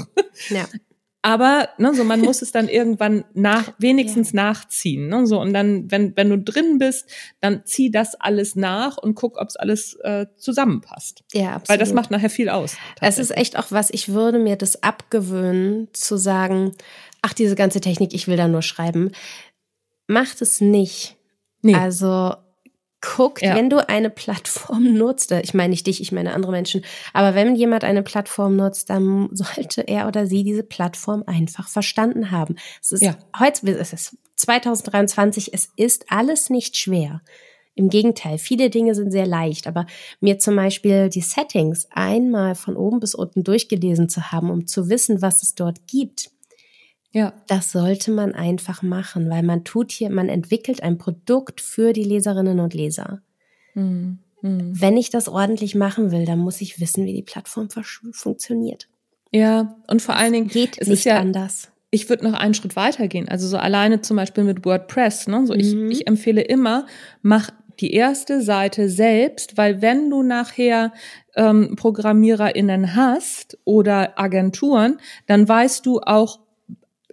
ja. 0.49 0.69
Aber 1.23 1.69
ne, 1.77 1.95
so 1.95 2.05
man 2.05 2.21
muss 2.21 2.41
es 2.41 2.51
dann 2.51 2.69
irgendwann 2.69 3.25
nach 3.35 3.73
wenigstens 3.79 4.33
ja. 4.33 4.45
nachziehen. 4.45 5.09
Ne, 5.09 5.27
so 5.27 5.41
und 5.41 5.53
dann, 5.53 5.91
wenn 5.91 6.17
wenn 6.17 6.31
du 6.31 6.39
drin 6.39 6.79
bist, 6.79 7.09
dann 7.41 7.63
zieh 7.65 7.91
das 7.91 8.15
alles 8.15 8.57
nach 8.57 8.97
und 8.97 9.15
guck, 9.15 9.39
ob 9.39 9.49
es 9.49 9.57
alles 9.57 9.95
äh, 10.03 10.27
zusammenpasst. 10.37 11.23
Ja, 11.33 11.53
absolut. 11.53 11.69
Weil 11.69 11.79
das 11.79 11.93
macht 11.93 12.11
nachher 12.11 12.31
viel 12.31 12.49
aus. 12.49 12.77
Es 13.01 13.19
ist 13.19 13.37
echt 13.37 13.59
auch 13.59 13.71
was. 13.71 13.91
Ich 13.91 14.09
würde 14.11 14.39
mir 14.39 14.57
das 14.57 14.83
abgewöhnen, 14.83 15.89
zu 15.93 16.17
sagen, 16.17 16.73
ach 17.23 17.35
diese 17.35 17.55
ganze 17.55 17.81
Technik, 17.81 18.15
ich 18.15 18.27
will 18.27 18.37
da 18.37 18.49
nur 18.49 18.63
schreiben. 18.63 19.13
Macht 20.07 20.41
es 20.43 20.61
nicht. 20.61 21.17
Nee. 21.63 21.75
Also 21.75 22.35
guckt, 23.01 23.43
ja. 23.43 23.55
wenn 23.55 23.71
du 23.71 23.89
eine 23.89 24.11
Plattform 24.11 24.95
nutzt, 24.95 25.33
ich 25.33 25.55
meine 25.55 25.71
nicht 25.71 25.87
dich, 25.87 26.01
ich 26.01 26.13
meine 26.13 26.35
andere 26.35 26.53
Menschen, 26.53 26.85
aber 27.13 27.35
wenn 27.35 27.55
jemand 27.55 27.85
eine 27.85 28.03
Plattform 28.03 28.57
nutzt, 28.57 28.91
dann 28.91 29.29
sollte 29.33 29.83
er 29.83 30.07
oder 30.07 30.27
sie 30.27 30.45
diese 30.45 30.63
Plattform 30.63 31.25
einfach 31.27 31.69
verstanden 31.69 32.31
haben. 32.31 32.57
Es 32.83 32.93
ist 32.93 33.03
ja. 33.03 33.17
heute, 33.39 33.71
es 33.71 33.93
ist 33.93 34.17
2023, 34.37 35.53
es 35.53 35.71
ist 35.77 36.07
alles 36.09 36.51
nicht 36.51 36.77
schwer. 36.77 37.23
Im 37.75 37.89
Gegenteil, 37.89 38.37
viele 38.37 38.69
Dinge 38.69 38.95
sind 38.95 39.11
sehr 39.11 39.27
leicht, 39.27 39.67
aber 39.67 39.87
mir 40.21 40.39
zum 40.39 40.57
Beispiel 40.57 41.09
die 41.09 41.21
Settings 41.21 41.87
einmal 41.91 42.55
von 42.55 42.77
oben 42.77 43.01
bis 43.01 43.15
unten 43.15 43.45
durchgelesen 43.45 44.09
zu 44.09 44.33
haben, 44.33 44.51
um 44.51 44.67
zu 44.67 44.91
wissen, 44.91 45.23
was 45.23 45.43
es 45.43 45.55
dort 45.55 45.87
gibt, 45.87 46.31
ja. 47.13 47.33
Das 47.49 47.73
sollte 47.73 48.11
man 48.11 48.35
einfach 48.35 48.83
machen, 48.83 49.31
weil 49.31 49.43
man 49.43 49.65
tut 49.65 49.91
hier, 49.91 50.11
man 50.11 50.29
entwickelt 50.29 50.83
ein 50.83 50.99
Produkt 50.99 51.61
für 51.61 51.93
die 51.93 52.05
Leserinnen 52.05 52.61
und 52.61 52.75
Leser. 52.75 53.21
Mhm. 53.75 54.19
Mhm. 54.43 54.81
Wenn 54.81 54.97
ich 54.97 55.11
das 55.11 55.29
ordentlich 55.29 55.75
machen 55.75 56.13
will, 56.13 56.25
dann 56.25 56.39
muss 56.39 56.61
ich 56.61 56.81
wissen, 56.81 57.05
wie 57.05 57.15
die 57.15 57.23
Plattform 57.23 57.69
funktioniert. 58.13 58.89
Ja, 59.33 59.77
und 59.87 60.03
vor 60.03 60.17
allen 60.17 60.33
Dingen 60.33 60.49
geht 60.49 60.79
es 60.79 60.89
nicht 60.89 61.05
ja, 61.05 61.19
anders. 61.19 61.71
Ich 61.91 62.09
würde 62.09 62.25
noch 62.25 62.39
einen 62.39 62.55
Schritt 62.55 62.77
weiter 62.77 63.09
gehen. 63.09 63.29
Also 63.29 63.47
so 63.49 63.59
alleine 63.59 64.01
zum 64.01 64.17
Beispiel 64.17 64.45
mit 64.45 64.65
WordPress. 64.65 65.27
Ne? 65.27 65.47
So 65.47 65.55
mhm. 65.55 65.61
ich, 65.61 66.01
ich 66.01 66.07
empfehle 66.07 66.43
immer, 66.43 66.87
mach 67.23 67.51
die 67.81 67.93
erste 67.93 68.43
Seite 68.43 68.89
selbst, 68.89 69.57
weil 69.57 69.83
wenn 69.83 70.11
du 70.11 70.23
nachher 70.23 70.93
ähm, 71.35 71.77
ProgrammiererInnen 71.77 72.95
hast 72.95 73.59
oder 73.65 74.19
Agenturen, 74.19 74.99
dann 75.27 75.49
weißt 75.49 75.87
du 75.87 76.01
auch, 76.01 76.41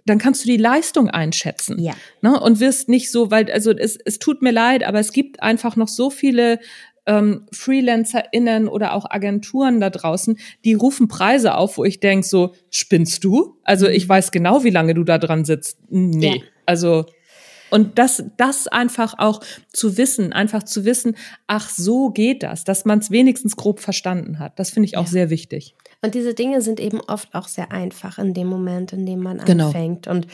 dann 0.08 0.18
kannst 0.18 0.44
du 0.44 0.48
die 0.48 0.56
Leistung 0.56 1.08
einschätzen. 1.08 1.78
Ja. 1.78 1.94
Ne? 2.22 2.38
Und 2.40 2.60
wirst 2.60 2.88
nicht 2.88 3.10
so, 3.10 3.30
weil, 3.30 3.50
also 3.50 3.72
es, 3.72 3.98
es 4.04 4.18
tut 4.18 4.42
mir 4.42 4.52
leid, 4.52 4.84
aber 4.84 4.98
es 4.98 5.12
gibt 5.12 5.42
einfach 5.42 5.76
noch 5.76 5.88
so 5.88 6.10
viele 6.10 6.58
ähm, 7.06 7.46
FreelancerInnen 7.52 8.68
oder 8.68 8.92
auch 8.92 9.10
Agenturen 9.10 9.80
da 9.80 9.90
draußen, 9.90 10.38
die 10.64 10.74
rufen 10.74 11.08
Preise 11.08 11.56
auf, 11.56 11.78
wo 11.78 11.84
ich 11.84 12.00
denk 12.00 12.24
so, 12.24 12.54
spinnst 12.70 13.24
du? 13.24 13.56
Also 13.64 13.88
ich 13.88 14.04
mhm. 14.04 14.10
weiß 14.10 14.30
genau, 14.30 14.62
wie 14.62 14.70
lange 14.70 14.94
du 14.94 15.04
da 15.04 15.18
dran 15.18 15.44
sitzt. 15.44 15.78
Nee. 15.88 16.36
Ja. 16.36 16.42
Also 16.66 17.06
Und 17.70 17.98
das, 17.98 18.24
das 18.36 18.66
einfach 18.66 19.18
auch 19.18 19.40
zu 19.72 19.96
wissen, 19.96 20.32
einfach 20.32 20.62
zu 20.62 20.84
wissen, 20.84 21.16
ach, 21.46 21.68
so 21.68 22.10
geht 22.10 22.42
das, 22.42 22.64
dass 22.64 22.84
man 22.84 22.98
es 22.98 23.10
wenigstens 23.10 23.56
grob 23.56 23.80
verstanden 23.80 24.38
hat. 24.38 24.58
Das 24.58 24.70
finde 24.70 24.86
ich 24.86 24.96
auch 24.96 25.04
ja. 25.04 25.10
sehr 25.10 25.30
wichtig. 25.30 25.74
Und 26.00 26.14
diese 26.14 26.34
Dinge 26.34 26.62
sind 26.62 26.80
eben 26.80 27.00
oft 27.00 27.34
auch 27.34 27.48
sehr 27.48 27.72
einfach 27.72 28.18
in 28.18 28.34
dem 28.34 28.46
Moment, 28.46 28.92
in 28.92 29.04
dem 29.04 29.20
man 29.20 29.38
genau. 29.44 29.66
anfängt. 29.66 30.06
Und 30.06 30.26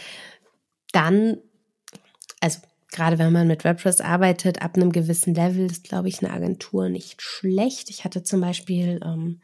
dann, 0.92 1.38
also 2.40 2.60
gerade 2.92 3.18
wenn 3.18 3.32
man 3.32 3.48
mit 3.48 3.64
WordPress 3.64 4.00
arbeitet, 4.00 4.62
ab 4.62 4.76
einem 4.76 4.92
gewissen 4.92 5.34
Level 5.34 5.66
ist, 5.66 5.84
glaube 5.84 6.08
ich, 6.08 6.22
eine 6.22 6.32
Agentur 6.32 6.88
nicht 6.88 7.22
schlecht. 7.22 7.90
Ich 7.90 8.04
hatte 8.04 8.22
zum 8.22 8.40
Beispiel 8.40 9.00
ähm, 9.04 9.40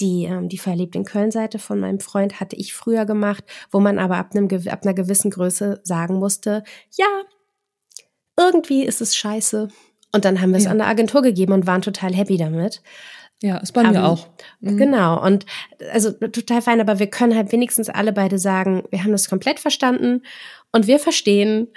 die, 0.00 0.24
ähm, 0.24 0.48
die 0.48 0.58
Verliebt 0.58 0.96
in 0.96 1.04
Köln-Seite 1.04 1.58
von 1.58 1.78
meinem 1.78 2.00
Freund 2.00 2.40
hatte 2.40 2.56
ich 2.56 2.74
früher 2.74 3.04
gemacht, 3.04 3.44
wo 3.70 3.80
man 3.80 3.98
aber 3.98 4.16
ab, 4.16 4.30
einem, 4.34 4.48
ab 4.68 4.80
einer 4.82 4.94
gewissen 4.94 5.30
Größe 5.30 5.80
sagen 5.84 6.14
musste, 6.14 6.64
ja, 6.96 7.06
irgendwie 8.36 8.84
ist 8.84 9.00
es 9.00 9.16
scheiße. 9.16 9.68
Und 10.12 10.24
dann 10.24 10.40
haben 10.40 10.50
wir 10.50 10.58
es 10.58 10.64
ja. 10.64 10.70
an 10.70 10.78
der 10.78 10.88
Agentur 10.88 11.22
gegeben 11.22 11.52
und 11.52 11.66
waren 11.66 11.82
total 11.82 12.14
happy 12.14 12.36
damit. 12.36 12.82
Ja, 13.42 13.58
ist 13.58 13.72
bei 13.72 13.82
mir 13.82 13.98
um, 13.98 14.04
auch. 14.04 14.28
Mhm. 14.60 14.76
Genau. 14.76 15.24
Und 15.24 15.46
also 15.90 16.12
total 16.12 16.62
fein, 16.62 16.80
aber 16.80 16.98
wir 16.98 17.08
können 17.08 17.34
halt 17.34 17.50
wenigstens 17.50 17.88
alle 17.88 18.12
beide 18.12 18.38
sagen, 18.38 18.84
wir 18.90 19.02
haben 19.02 19.10
das 19.10 19.28
komplett 19.28 19.58
verstanden 19.58 20.22
und 20.70 20.86
wir 20.86 20.98
verstehen, 21.00 21.68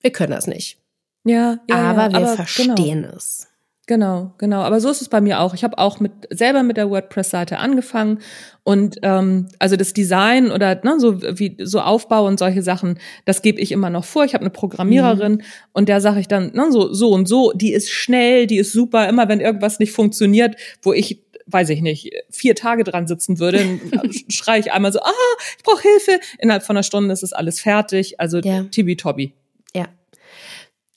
wir 0.00 0.10
können 0.10 0.32
das 0.32 0.46
nicht. 0.46 0.78
Ja, 1.24 1.58
ja 1.70 1.76
aber 1.76 2.02
ja, 2.02 2.10
wir 2.10 2.18
aber 2.18 2.36
verstehen 2.36 3.02
genau. 3.02 3.14
es. 3.16 3.48
Genau, 3.86 4.32
genau. 4.38 4.62
Aber 4.62 4.80
so 4.80 4.88
ist 4.88 5.02
es 5.02 5.10
bei 5.10 5.20
mir 5.20 5.40
auch. 5.40 5.52
Ich 5.52 5.62
habe 5.62 5.76
auch 5.76 6.00
mit 6.00 6.12
selber 6.30 6.62
mit 6.62 6.78
der 6.78 6.88
WordPress-Seite 6.88 7.58
angefangen 7.58 8.20
und 8.62 8.96
ähm, 9.02 9.48
also 9.58 9.76
das 9.76 9.92
Design 9.92 10.50
oder 10.50 10.80
ne, 10.82 10.98
so 10.98 11.20
wie 11.20 11.58
so 11.62 11.80
Aufbau 11.80 12.26
und 12.26 12.38
solche 12.38 12.62
Sachen, 12.62 12.98
das 13.26 13.42
gebe 13.42 13.60
ich 13.60 13.72
immer 13.72 13.90
noch 13.90 14.06
vor. 14.06 14.24
Ich 14.24 14.32
habe 14.32 14.40
eine 14.40 14.50
Programmiererin 14.50 15.32
mhm. 15.32 15.42
und 15.74 15.90
der 15.90 16.00
sage 16.00 16.20
ich 16.20 16.28
dann 16.28 16.52
ne, 16.54 16.72
so 16.72 16.94
so 16.94 17.10
und 17.10 17.28
so. 17.28 17.52
Die 17.52 17.74
ist 17.74 17.90
schnell, 17.90 18.46
die 18.46 18.56
ist 18.56 18.72
super. 18.72 19.06
Immer 19.06 19.28
wenn 19.28 19.40
irgendwas 19.40 19.78
nicht 19.78 19.92
funktioniert, 19.92 20.56
wo 20.82 20.94
ich 20.94 21.22
weiß 21.46 21.68
ich 21.68 21.82
nicht, 21.82 22.10
vier 22.30 22.54
Tage 22.54 22.84
dran 22.84 23.06
sitzen 23.06 23.38
würde, 23.38 23.78
schreie 24.30 24.60
ich 24.60 24.72
einmal 24.72 24.94
so, 24.94 25.00
ah, 25.00 25.12
ich 25.58 25.62
brauche 25.62 25.82
Hilfe. 25.82 26.20
Innerhalb 26.38 26.62
von 26.62 26.74
einer 26.74 26.82
Stunde 26.82 27.12
ist 27.12 27.22
es 27.22 27.34
alles 27.34 27.60
fertig. 27.60 28.18
Also 28.18 28.38
ja. 28.38 28.62
tibi-tobi. 28.62 29.34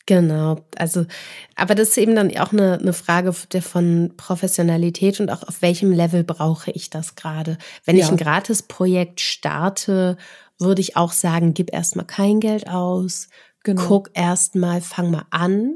Genau, 0.08 0.62
also, 0.78 1.06
aber 1.56 1.76
das 1.76 1.90
ist 1.90 1.98
eben 1.98 2.16
dann 2.16 2.36
auch 2.38 2.54
eine, 2.54 2.80
eine 2.80 2.94
Frage 2.94 3.34
der 3.52 3.62
von 3.62 4.14
Professionalität 4.16 5.20
und 5.20 5.30
auch 5.30 5.44
auf 5.44 5.62
welchem 5.62 5.92
Level 5.92 6.24
brauche 6.24 6.72
ich 6.72 6.90
das 6.90 7.16
gerade. 7.16 7.58
Wenn 7.84 7.98
ja. 7.98 8.06
ich 8.06 8.10
ein 8.10 8.18
Gratisprojekt 8.18 9.20
starte, 9.20 10.16
würde 10.60 10.80
ich 10.80 10.96
auch 10.96 11.12
sagen, 11.12 11.54
gib 11.54 11.74
erstmal 11.74 12.06
kein 12.06 12.40
Geld 12.40 12.70
aus, 12.70 13.28
genau. 13.66 13.84
guck 13.86 14.10
erstmal, 14.14 14.80
fang 14.80 15.12
mal 15.12 15.26
an, 15.30 15.76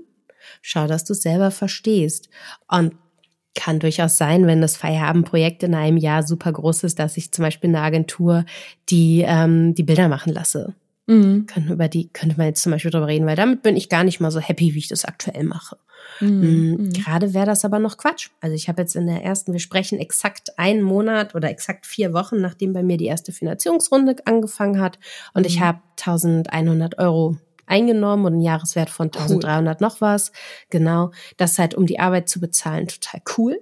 schau, 0.61 0.87
dass 0.87 1.03
du 1.03 1.11
es 1.11 1.21
selber 1.21 1.51
verstehst. 1.51 2.29
Und 2.69 2.95
kann 3.53 3.81
durchaus 3.81 4.17
sein, 4.17 4.47
wenn 4.47 4.61
das 4.61 4.77
Feierabendprojekt 4.77 5.63
in 5.63 5.75
einem 5.75 5.97
Jahr 5.97 6.23
super 6.23 6.53
groß 6.53 6.85
ist, 6.85 6.99
dass 6.99 7.17
ich 7.17 7.33
zum 7.33 7.43
Beispiel 7.43 7.69
eine 7.69 7.81
Agentur 7.81 8.45
die 8.89 9.25
ähm, 9.27 9.75
die 9.75 9.83
Bilder 9.83 10.07
machen 10.07 10.31
lasse. 10.31 10.73
Mhm. 11.11 11.45
Können 11.45 11.69
über 11.69 11.89
die 11.89 12.09
könnte 12.09 12.37
man 12.37 12.47
jetzt 12.47 12.63
zum 12.63 12.71
Beispiel 12.71 12.91
drüber 12.91 13.07
reden, 13.07 13.25
weil 13.25 13.35
damit 13.35 13.63
bin 13.63 13.75
ich 13.75 13.89
gar 13.89 14.03
nicht 14.03 14.21
mal 14.21 14.31
so 14.31 14.39
happy, 14.39 14.73
wie 14.73 14.79
ich 14.79 14.87
das 14.87 15.03
aktuell 15.03 15.43
mache. 15.43 15.77
Mhm. 16.21 16.29
Mm, 16.29 16.71
mhm. 16.71 16.93
Gerade 16.93 17.33
wäre 17.33 17.45
das 17.45 17.65
aber 17.65 17.79
noch 17.79 17.97
Quatsch. 17.97 18.29
Also 18.39 18.55
ich 18.55 18.69
habe 18.69 18.81
jetzt 18.81 18.95
in 18.95 19.07
der 19.07 19.23
ersten, 19.23 19.51
wir 19.51 19.59
sprechen 19.59 19.99
exakt 19.99 20.57
einen 20.57 20.81
Monat 20.81 21.35
oder 21.35 21.49
exakt 21.49 21.85
vier 21.85 22.13
Wochen, 22.13 22.39
nachdem 22.39 22.71
bei 22.71 22.81
mir 22.81 22.97
die 22.97 23.05
erste 23.05 23.33
Finanzierungsrunde 23.33 24.15
angefangen 24.25 24.79
hat 24.79 24.99
und 25.33 25.41
mhm. 25.41 25.47
ich 25.47 25.59
habe 25.59 25.79
1100 25.99 26.97
Euro 26.97 27.37
eingenommen 27.65 28.25
und 28.25 28.33
einen 28.33 28.41
Jahreswert 28.41 28.89
von 28.89 29.07
1300 29.07 29.79
cool. 29.79 29.87
noch 29.87 30.01
was. 30.01 30.31
Genau. 30.69 31.11
Das 31.37 31.53
ist 31.53 31.59
halt, 31.59 31.75
um 31.75 31.85
die 31.85 31.99
Arbeit 31.99 32.29
zu 32.29 32.39
bezahlen, 32.39 32.87
total 32.87 33.21
cool. 33.37 33.61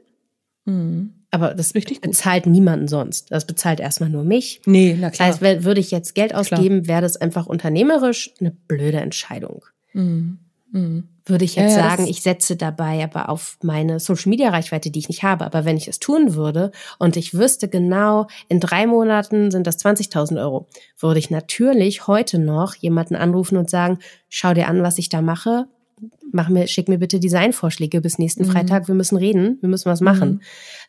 Mhm. 0.69 1.13
Aber 1.31 1.53
das 1.53 1.73
bezahlt 1.73 2.47
niemanden 2.47 2.87
sonst. 2.87 3.31
Das 3.31 3.45
bezahlt 3.45 3.79
erstmal 3.79 4.09
nur 4.09 4.23
mich. 4.23 4.61
Nee, 4.65 4.97
na 4.99 5.11
klar. 5.11 5.27
Das 5.29 5.41
heißt, 5.41 5.63
würde 5.63 5.79
ich 5.79 5.91
jetzt 5.91 6.15
Geld 6.15 6.33
ausgeben, 6.33 6.87
wäre 6.87 7.01
das 7.01 7.17
einfach 7.17 7.45
unternehmerisch 7.45 8.33
eine 8.39 8.51
blöde 8.51 8.97
Entscheidung. 8.99 9.63
Mhm. 9.93 10.39
Mhm. 10.71 11.07
Würde 11.25 11.45
ich 11.45 11.55
jetzt 11.55 11.75
ja, 11.75 11.89
sagen, 11.89 12.07
ich 12.07 12.23
setze 12.23 12.55
dabei 12.55 13.03
aber 13.03 13.29
auf 13.29 13.57
meine 13.61 13.99
Social 13.99 14.29
Media 14.29 14.49
Reichweite, 14.49 14.89
die 14.89 14.97
ich 14.97 15.07
nicht 15.07 15.21
habe. 15.21 15.45
Aber 15.45 15.65
wenn 15.65 15.77
ich 15.77 15.87
es 15.87 15.99
tun 15.99 16.33
würde 16.33 16.71
und 16.97 17.15
ich 17.15 17.35
wüsste 17.35 17.67
genau, 17.67 18.25
in 18.47 18.59
drei 18.59 18.87
Monaten 18.87 19.51
sind 19.51 19.67
das 19.67 19.77
20.000 19.83 20.41
Euro, 20.41 20.67
würde 20.97 21.19
ich 21.19 21.29
natürlich 21.29 22.07
heute 22.07 22.39
noch 22.39 22.73
jemanden 22.73 23.15
anrufen 23.15 23.57
und 23.57 23.69
sagen, 23.69 23.99
schau 24.29 24.55
dir 24.55 24.67
an, 24.67 24.81
was 24.81 24.97
ich 24.97 25.09
da 25.09 25.21
mache 25.21 25.67
mach 26.31 26.49
mir, 26.49 26.67
schick 26.67 26.87
mir 26.89 26.97
bitte 26.97 27.19
Designvorschläge 27.19 28.01
bis 28.01 28.17
nächsten 28.17 28.43
mhm. 28.43 28.51
Freitag. 28.51 28.87
Wir 28.87 28.95
müssen 28.95 29.17
reden, 29.17 29.57
wir 29.61 29.69
müssen 29.69 29.89
was 29.89 30.01
machen. 30.01 30.41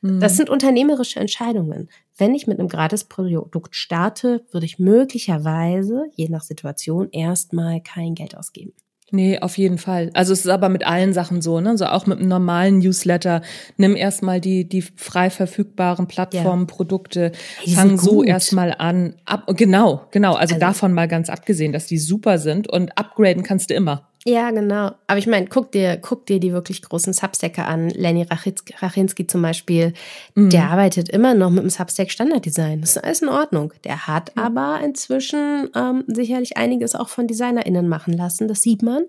Mhm. 0.03 0.21
Das 0.21 0.37
sind 0.37 0.51
unternehmerische 0.51 1.21
Entscheidungen. 1.21 1.89
Wenn 2.17 2.35
ich 2.35 2.47
mit 2.47 2.59
einem 2.59 2.69
Gratisprodukt 2.69 3.75
starte, 3.75 4.45
würde 4.51 4.67
ich 4.67 4.79
möglicherweise, 4.79 6.05
je 6.15 6.29
nach 6.29 6.43
Situation, 6.43 7.09
erstmal 7.11 7.81
kein 7.81 8.15
Geld 8.15 8.37
ausgeben. 8.37 8.73
Nee, 9.13 9.41
auf 9.41 9.59
jeden 9.59 9.79
Fall. 9.79 10.11
Also 10.15 10.33
es 10.33 10.41
ist 10.41 10.49
aber 10.49 10.69
mit 10.69 10.87
allen 10.87 11.13
Sachen 11.13 11.43
so, 11.43 11.61
ne? 11.61 11.77
So 11.77 11.87
auch 11.87 12.07
mit 12.07 12.19
einem 12.19 12.29
normalen 12.29 12.79
Newsletter. 12.79 13.43
Nimm 13.77 13.97
erstmal 13.97 14.41
die, 14.41 14.69
die 14.69 14.83
frei 14.83 15.31
verfügbaren 15.31 16.07
Plattformen, 16.07 16.63
ja. 16.69 16.75
Produkte, 16.75 17.33
hey, 17.65 17.75
fang 17.75 17.99
so 17.99 18.23
erstmal 18.23 18.73
an. 18.79 19.17
Ab, 19.25 19.51
genau, 19.57 20.07
genau. 20.13 20.35
Also, 20.35 20.55
also 20.55 20.61
davon 20.61 20.93
mal 20.93 21.09
ganz 21.09 21.29
abgesehen, 21.29 21.73
dass 21.73 21.87
die 21.87 21.99
super 21.99 22.39
sind 22.39 22.69
und 22.69 22.97
upgraden 22.97 23.43
kannst 23.43 23.71
du 23.71 23.75
immer. 23.75 24.10
Ja, 24.27 24.51
genau. 24.51 24.93
Aber 25.07 25.18
ich 25.18 25.27
meine, 25.27 25.47
guck 25.47 25.73
dir, 25.73 25.97
guck 25.97 26.27
dir 26.27 26.41
die 26.41 26.53
wirklich 26.53 26.83
großen 26.83 27.14
Substacker 27.14 27.66
an. 27.66 27.89
Lenny 27.89 28.27
Rachinski 28.29 29.27
zum 29.27 29.41
Beispiel, 29.41 29.95
mhm. 30.35 30.51
der 30.51 30.71
arbeitet 30.71 31.09
immer 31.09 31.33
noch 31.35 31.51
mit 31.51 31.62
dem 31.62 31.71
Substack 31.71 32.11
Standarddesign. 32.11 32.83
Das 32.83 32.97
ist 32.97 33.05
alles 33.05 33.23
in 33.23 33.29
Ordnung. 33.29 33.73
Der 33.85 34.07
hat 34.07 34.37
mhm. 34.37 34.43
aber 34.43 34.81
inzwischen 34.85 35.71
ähm, 35.75 36.05
sicherlich 36.07 36.59
einiges 36.59 36.95
auch 36.95 37.09
von 37.09 37.29
DesignerInnen 37.29 37.89
machen 37.89 38.12
lassen. 38.12 38.47
Das 38.47 38.61
sieht 38.61 38.83
man. 38.83 39.05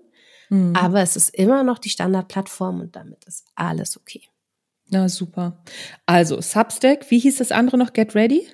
Mhm. 0.48 0.74
Aber 0.76 1.02
es 1.02 1.16
ist 1.16 1.34
immer 1.34 1.62
noch 1.62 1.78
die 1.78 1.90
Standardplattform 1.90 2.80
und 2.80 2.96
damit 2.96 3.24
ist 3.26 3.44
alles 3.54 3.98
okay. 3.98 4.22
Na, 4.88 5.08
super. 5.08 5.62
Also, 6.06 6.40
Substack, 6.40 7.10
wie 7.10 7.18
hieß 7.18 7.38
das 7.38 7.52
andere 7.52 7.78
noch? 7.78 7.92
Get 7.92 8.14
Ready? 8.14 8.46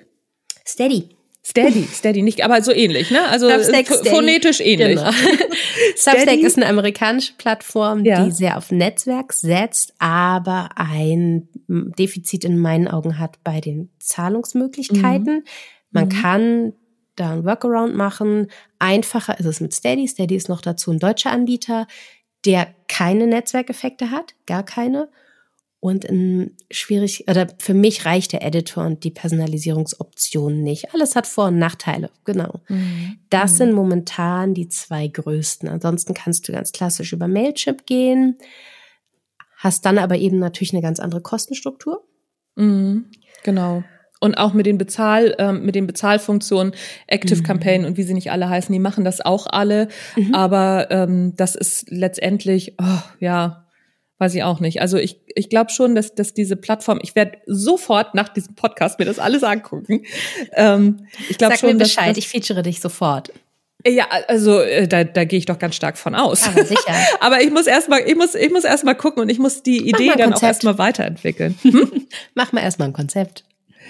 Steady. 0.65 1.09
Steady, 1.49 1.87
Steady, 1.91 2.21
nicht, 2.21 2.43
aber 2.43 2.61
so 2.61 2.71
ähnlich, 2.71 3.09
ne? 3.09 3.27
Also 3.27 3.49
Substack, 3.49 3.87
phonetisch 4.05 4.59
ähnlich. 4.59 4.99
Genau. 4.99 5.11
Substack 5.95 6.39
ist 6.39 6.57
eine 6.57 6.67
amerikanische 6.67 7.33
Plattform, 7.39 8.05
ja. 8.05 8.23
die 8.23 8.31
sehr 8.31 8.55
auf 8.55 8.71
Netzwerk 8.71 9.33
setzt, 9.33 9.95
aber 9.97 10.69
ein 10.75 11.49
Defizit 11.67 12.45
in 12.45 12.59
meinen 12.59 12.87
Augen 12.87 13.17
hat 13.17 13.43
bei 13.43 13.61
den 13.61 13.89
Zahlungsmöglichkeiten. 13.97 15.37
Mhm. 15.37 15.43
Man 15.89 16.05
mhm. 16.05 16.09
kann 16.09 16.73
da 17.15 17.33
ein 17.33 17.45
Workaround 17.45 17.95
machen. 17.95 18.51
Einfacher 18.77 19.39
ist 19.39 19.47
es 19.47 19.59
mit 19.59 19.73
Steady. 19.73 20.07
Steady 20.07 20.35
ist 20.35 20.49
noch 20.49 20.61
dazu 20.61 20.91
ein 20.91 20.99
deutscher 20.99 21.31
Anbieter, 21.31 21.87
der 22.45 22.67
keine 22.87 23.25
Netzwerkeffekte 23.25 24.11
hat, 24.11 24.35
gar 24.45 24.63
keine 24.63 25.09
und 25.81 26.03
in 26.03 26.57
schwierig, 26.69 27.25
oder 27.29 27.47
für 27.57 27.73
mich 27.73 28.05
reicht 28.05 28.33
der 28.33 28.43
Editor 28.43 28.85
und 28.85 29.03
die 29.03 29.11
Personalisierungsoption 29.11 30.61
nicht. 30.61 30.93
Alles 30.93 31.15
hat 31.15 31.25
Vor- 31.25 31.47
und 31.47 31.57
Nachteile, 31.57 32.09
genau. 32.25 32.59
Mhm. 32.67 33.19
Das 33.29 33.53
mhm. 33.53 33.57
sind 33.57 33.73
momentan 33.73 34.53
die 34.53 34.67
zwei 34.67 35.07
größten. 35.07 35.69
Ansonsten 35.69 36.13
kannst 36.13 36.47
du 36.47 36.51
ganz 36.51 36.73
klassisch 36.73 37.13
über 37.13 37.27
Mailchimp 37.27 37.85
gehen, 37.85 38.37
hast 39.55 39.85
dann 39.85 39.97
aber 39.97 40.17
eben 40.17 40.39
natürlich 40.39 40.73
eine 40.73 40.81
ganz 40.81 40.99
andere 40.99 41.21
Kostenstruktur. 41.21 42.03
Mhm. 42.55 43.05
Genau. 43.43 43.83
Und 44.19 44.35
auch 44.35 44.53
mit 44.53 44.65
den 44.65 44.77
Bezahl, 44.77 45.33
ähm, 45.39 45.63
mit 45.65 45.75
den 45.75 45.87
Bezahlfunktionen, 45.87 46.73
Active 47.07 47.39
mhm. 47.39 47.45
Campaign 47.45 47.85
und 47.85 47.95
wie 47.95 48.03
sie 48.03 48.13
nicht 48.13 48.31
alle 48.31 48.49
heißen, 48.49 48.73
die 48.73 48.79
machen 48.79 49.05
das 49.05 49.21
auch 49.21 49.47
alle. 49.47 49.87
Mhm. 50.17 50.35
Aber 50.35 50.91
ähm, 50.91 51.37
das 51.37 51.55
ist 51.55 51.89
letztendlich, 51.89 52.75
oh, 52.81 53.01
ja, 53.21 53.68
Weiß 54.19 54.35
ich 54.35 54.43
auch 54.43 54.59
nicht. 54.59 54.81
Also 54.81 54.97
ich, 54.97 55.21
ich 55.33 55.49
glaube 55.49 55.71
schon, 55.71 55.95
dass, 55.95 56.13
dass 56.13 56.33
diese 56.33 56.57
Plattform, 56.57 56.99
ich 57.01 57.15
werde 57.15 57.37
sofort 57.45 58.15
nach 58.15 58.29
diesem 58.29 58.53
Podcast 58.53 58.99
mir 58.99 59.05
das 59.05 59.17
alles 59.17 59.43
angucken. 59.43 60.03
Ähm, 60.53 61.07
ich 61.29 61.37
glaube 61.37 61.57
schon, 61.57 61.69
mir 61.69 61.77
Bescheid, 61.77 62.11
dass, 62.11 62.17
ich 62.17 62.27
feature 62.27 62.61
dich 62.61 62.81
sofort. 62.81 63.31
Ja, 63.87 64.07
also 64.27 64.59
äh, 64.59 64.89
da, 64.89 65.05
da 65.05 65.23
gehe 65.23 65.39
ich 65.39 65.45
doch 65.45 65.57
ganz 65.57 65.75
stark 65.75 65.97
von 65.97 66.15
aus. 66.15 66.45
Aber 66.45 66.65
sicher. 66.65 66.93
Aber 67.21 67.41
ich 67.41 67.49
muss 67.49 67.65
erstmal, 67.65 68.01
ich 68.01 68.15
muss, 68.15 68.35
ich 68.35 68.51
muss 68.51 68.65
erstmal 68.65 68.95
gucken 68.95 69.23
und 69.23 69.29
ich 69.29 69.39
muss 69.39 69.63
die 69.63 69.87
Idee 69.87 70.11
dann 70.17 70.33
auch 70.33 70.43
erstmal 70.43 70.77
weiterentwickeln. 70.77 71.57
Hm? 71.69 72.07
Mach 72.33 72.51
mal 72.51 72.61
erstmal 72.61 72.89
ein 72.89 72.93
Konzept. 72.93 73.43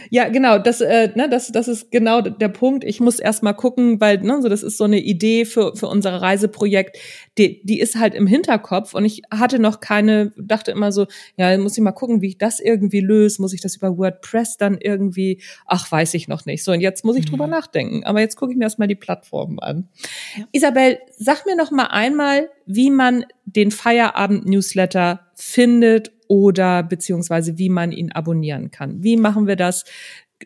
Ja, 0.09 0.29
genau, 0.29 0.57
das, 0.57 0.81
äh, 0.81 1.09
ne, 1.15 1.29
das, 1.29 1.51
das 1.51 1.67
ist 1.67 1.91
genau 1.91 2.21
der 2.21 2.47
Punkt. 2.47 2.83
Ich 2.83 2.99
muss 2.99 3.19
erst 3.19 3.43
mal 3.43 3.53
gucken, 3.53 3.99
weil 3.99 4.19
ne, 4.19 4.41
so 4.41 4.49
das 4.49 4.63
ist 4.63 4.77
so 4.77 4.83
eine 4.83 4.99
Idee 4.99 5.45
für, 5.45 5.75
für 5.75 5.87
unser 5.87 6.21
Reiseprojekt, 6.21 6.97
die, 7.37 7.61
die 7.63 7.79
ist 7.79 7.97
halt 7.97 8.15
im 8.15 8.27
Hinterkopf 8.27 8.93
und 8.93 9.05
ich 9.05 9.21
hatte 9.31 9.59
noch 9.59 9.79
keine, 9.79 10.33
dachte 10.37 10.71
immer 10.71 10.91
so, 10.91 11.07
ja, 11.37 11.57
muss 11.57 11.77
ich 11.77 11.83
mal 11.83 11.91
gucken, 11.91 12.21
wie 12.21 12.29
ich 12.29 12.37
das 12.37 12.59
irgendwie 12.59 13.01
löse, 13.01 13.41
muss 13.41 13.53
ich 13.53 13.61
das 13.61 13.75
über 13.75 13.97
WordPress 13.97 14.57
dann 14.57 14.77
irgendwie, 14.79 15.41
ach, 15.65 15.91
weiß 15.91 16.13
ich 16.13 16.27
noch 16.27 16.45
nicht. 16.45 16.63
So, 16.63 16.71
und 16.71 16.81
jetzt 16.81 17.05
muss 17.05 17.15
ich 17.15 17.25
mhm. 17.25 17.29
drüber 17.31 17.47
nachdenken. 17.47 18.03
Aber 18.03 18.19
jetzt 18.19 18.35
gucke 18.35 18.51
ich 18.51 18.57
mir 18.57 18.65
erst 18.65 18.79
mal 18.79 18.87
die 18.87 18.95
Plattformen 18.95 19.59
an. 19.59 19.89
Ja. 20.37 20.45
Isabel, 20.51 20.99
sag 21.17 21.45
mir 21.45 21.55
noch 21.55 21.71
mal 21.71 21.87
einmal, 21.87 22.49
wie 22.65 22.91
man 22.91 23.25
den 23.45 23.71
Feierabend-Newsletter 23.71 25.21
findet 25.35 26.11
oder 26.29 26.83
beziehungsweise 26.83 27.57
wie 27.57 27.69
man 27.69 27.91
ihn 27.91 28.13
abonnieren 28.13 28.71
kann. 28.71 29.03
Wie 29.03 29.17
machen 29.17 29.47
wir 29.47 29.57
das? 29.57 29.83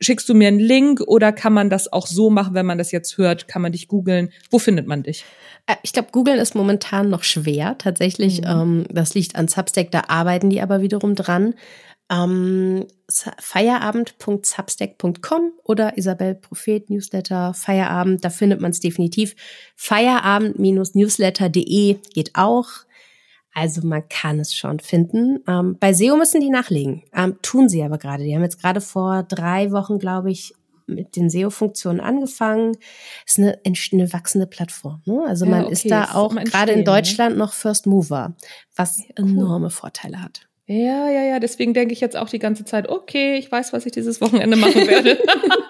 Schickst 0.01 0.27
du 0.27 0.33
mir 0.33 0.47
einen 0.47 0.59
Link 0.59 1.01
oder 1.01 1.31
kann 1.31 1.53
man 1.53 1.69
das 1.69 1.93
auch 1.93 2.07
so 2.07 2.31
machen, 2.31 2.55
wenn 2.55 2.65
man 2.65 2.79
das 2.79 2.91
jetzt 2.91 3.19
hört? 3.19 3.47
Kann 3.47 3.61
man 3.61 3.73
dich 3.73 3.87
googeln? 3.87 4.31
Wo 4.49 4.57
findet 4.57 4.87
man 4.87 5.03
dich? 5.03 5.23
Äh, 5.67 5.75
ich 5.83 5.93
glaube, 5.93 6.07
googeln 6.11 6.39
ist 6.39 6.55
momentan 6.55 7.11
noch 7.11 7.21
schwer, 7.23 7.77
tatsächlich. 7.77 8.41
Mhm. 8.41 8.47
Ähm, 8.47 8.87
das 8.89 9.13
liegt 9.13 9.35
an 9.35 9.49
Substack, 9.49 9.91
da 9.91 10.05
arbeiten 10.07 10.49
die 10.49 10.61
aber 10.61 10.81
wiederum 10.81 11.13
dran. 11.13 11.53
Ähm, 12.09 12.87
feierabend.substack.com 13.39 15.51
oder 15.63 15.97
Isabel 15.97 16.35
Prophet 16.35 16.89
Newsletter 16.89 17.53
Feierabend, 17.53 18.25
da 18.25 18.29
findet 18.29 18.61
man 18.61 18.71
es 18.71 18.79
definitiv. 18.79 19.35
Feierabend-newsletter.de 19.75 21.97
geht 22.13 22.31
auch. 22.35 22.69
Also 23.53 23.85
man 23.85 24.07
kann 24.09 24.39
es 24.39 24.55
schon 24.55 24.79
finden. 24.79 25.39
Ähm, 25.47 25.77
bei 25.79 25.93
SEO 25.93 26.17
müssen 26.17 26.41
die 26.41 26.49
nachlegen. 26.49 27.03
Ähm, 27.13 27.37
tun 27.41 27.69
sie 27.69 27.83
aber 27.83 27.97
gerade. 27.97 28.23
Die 28.23 28.35
haben 28.35 28.43
jetzt 28.43 28.61
gerade 28.61 28.81
vor 28.81 29.23
drei 29.23 29.71
Wochen, 29.71 29.99
glaube 29.99 30.31
ich, 30.31 30.53
mit 30.87 31.15
den 31.15 31.29
SEO-Funktionen 31.29 31.99
angefangen. 31.99 32.77
Ist 33.25 33.39
eine, 33.39 33.59
eine 33.63 34.13
wachsende 34.13 34.47
Plattform. 34.47 35.01
Ne? 35.05 35.23
Also 35.27 35.45
ja, 35.45 35.51
man 35.51 35.63
okay. 35.65 35.73
ist 35.73 35.89
da 35.89 36.13
auch 36.13 36.35
gerade 36.35 36.71
in 36.71 36.79
ne? 36.79 36.85
Deutschland 36.85 37.35
ne? 37.35 37.39
noch 37.39 37.53
First 37.53 37.85
Mover, 37.85 38.35
was 38.75 38.99
ja, 38.99 39.05
cool. 39.19 39.29
enorme 39.29 39.69
Vorteile 39.69 40.21
hat. 40.21 40.47
Ja, 40.65 41.09
ja, 41.09 41.23
ja. 41.23 41.39
Deswegen 41.39 41.73
denke 41.73 41.93
ich 41.93 41.99
jetzt 41.99 42.15
auch 42.15 42.29
die 42.29 42.39
ganze 42.39 42.63
Zeit, 42.63 42.87
okay, 42.87 43.35
ich 43.35 43.51
weiß, 43.51 43.73
was 43.73 43.85
ich 43.85 43.91
dieses 43.91 44.21
Wochenende 44.21 44.55
machen 44.55 44.87
werde. 44.87 45.17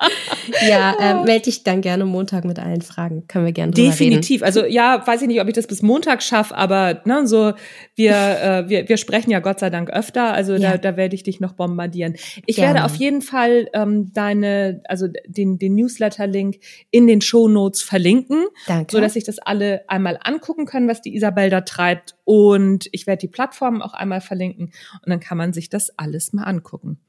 ja, 0.67 0.93
äh, 0.99 1.23
melde 1.23 1.45
dich 1.45 1.63
dann 1.63 1.81
gerne 1.81 2.05
Montag 2.05 2.45
mit 2.45 2.59
allen 2.59 2.83
Fragen. 2.83 3.25
Können 3.27 3.45
wir 3.45 3.53
gerne 3.53 3.71
drüber 3.71 3.89
Definitiv. 3.89 4.41
Reden. 4.41 4.45
Also 4.45 4.65
ja, 4.65 5.01
weiß 5.05 5.23
ich 5.23 5.27
nicht, 5.27 5.41
ob 5.41 5.47
ich 5.47 5.55
das 5.55 5.65
bis 5.65 5.81
Montag 5.81 6.21
schaffe, 6.21 6.55
aber 6.55 7.01
ne, 7.05 7.25
so 7.25 7.53
wir, 7.95 8.11
äh, 8.13 8.69
wir, 8.69 8.87
wir 8.87 8.97
sprechen 8.97 9.31
ja 9.31 9.39
Gott 9.39 9.59
sei 9.59 9.71
Dank 9.71 9.89
öfter. 9.89 10.31
Also 10.31 10.53
ja. 10.53 10.73
da, 10.73 10.77
da 10.77 10.95
werde 10.95 11.15
ich 11.15 11.23
dich 11.23 11.39
noch 11.39 11.53
bombardieren. 11.53 12.13
Ich 12.45 12.57
gerne. 12.57 12.75
werde 12.75 12.85
auf 12.85 12.95
jeden 12.95 13.23
Fall 13.23 13.69
ähm, 13.73 14.11
deine, 14.13 14.83
also 14.87 15.07
den, 15.25 15.57
den 15.57 15.73
Newsletter-Link 15.73 16.57
in 16.91 17.07
den 17.07 17.21
Show 17.21 17.47
Notes 17.47 17.81
verlinken, 17.81 18.45
Danke. 18.67 18.91
so 18.91 19.01
dass 19.01 19.13
sich 19.13 19.23
das 19.23 19.39
alle 19.39 19.85
einmal 19.87 20.19
angucken 20.23 20.67
können, 20.67 20.87
was 20.87 21.01
die 21.01 21.15
Isabel 21.15 21.49
da 21.49 21.61
treibt. 21.61 22.13
Und 22.25 22.87
ich 22.91 23.07
werde 23.07 23.21
die 23.21 23.27
Plattformen 23.27 23.81
auch 23.81 23.93
einmal 23.93 24.21
verlinken 24.21 24.71
und 24.93 25.09
dann 25.09 25.19
kann 25.19 25.37
man 25.37 25.53
sich 25.53 25.69
das 25.69 25.97
alles 25.97 26.33
mal 26.33 26.43
angucken. 26.43 26.99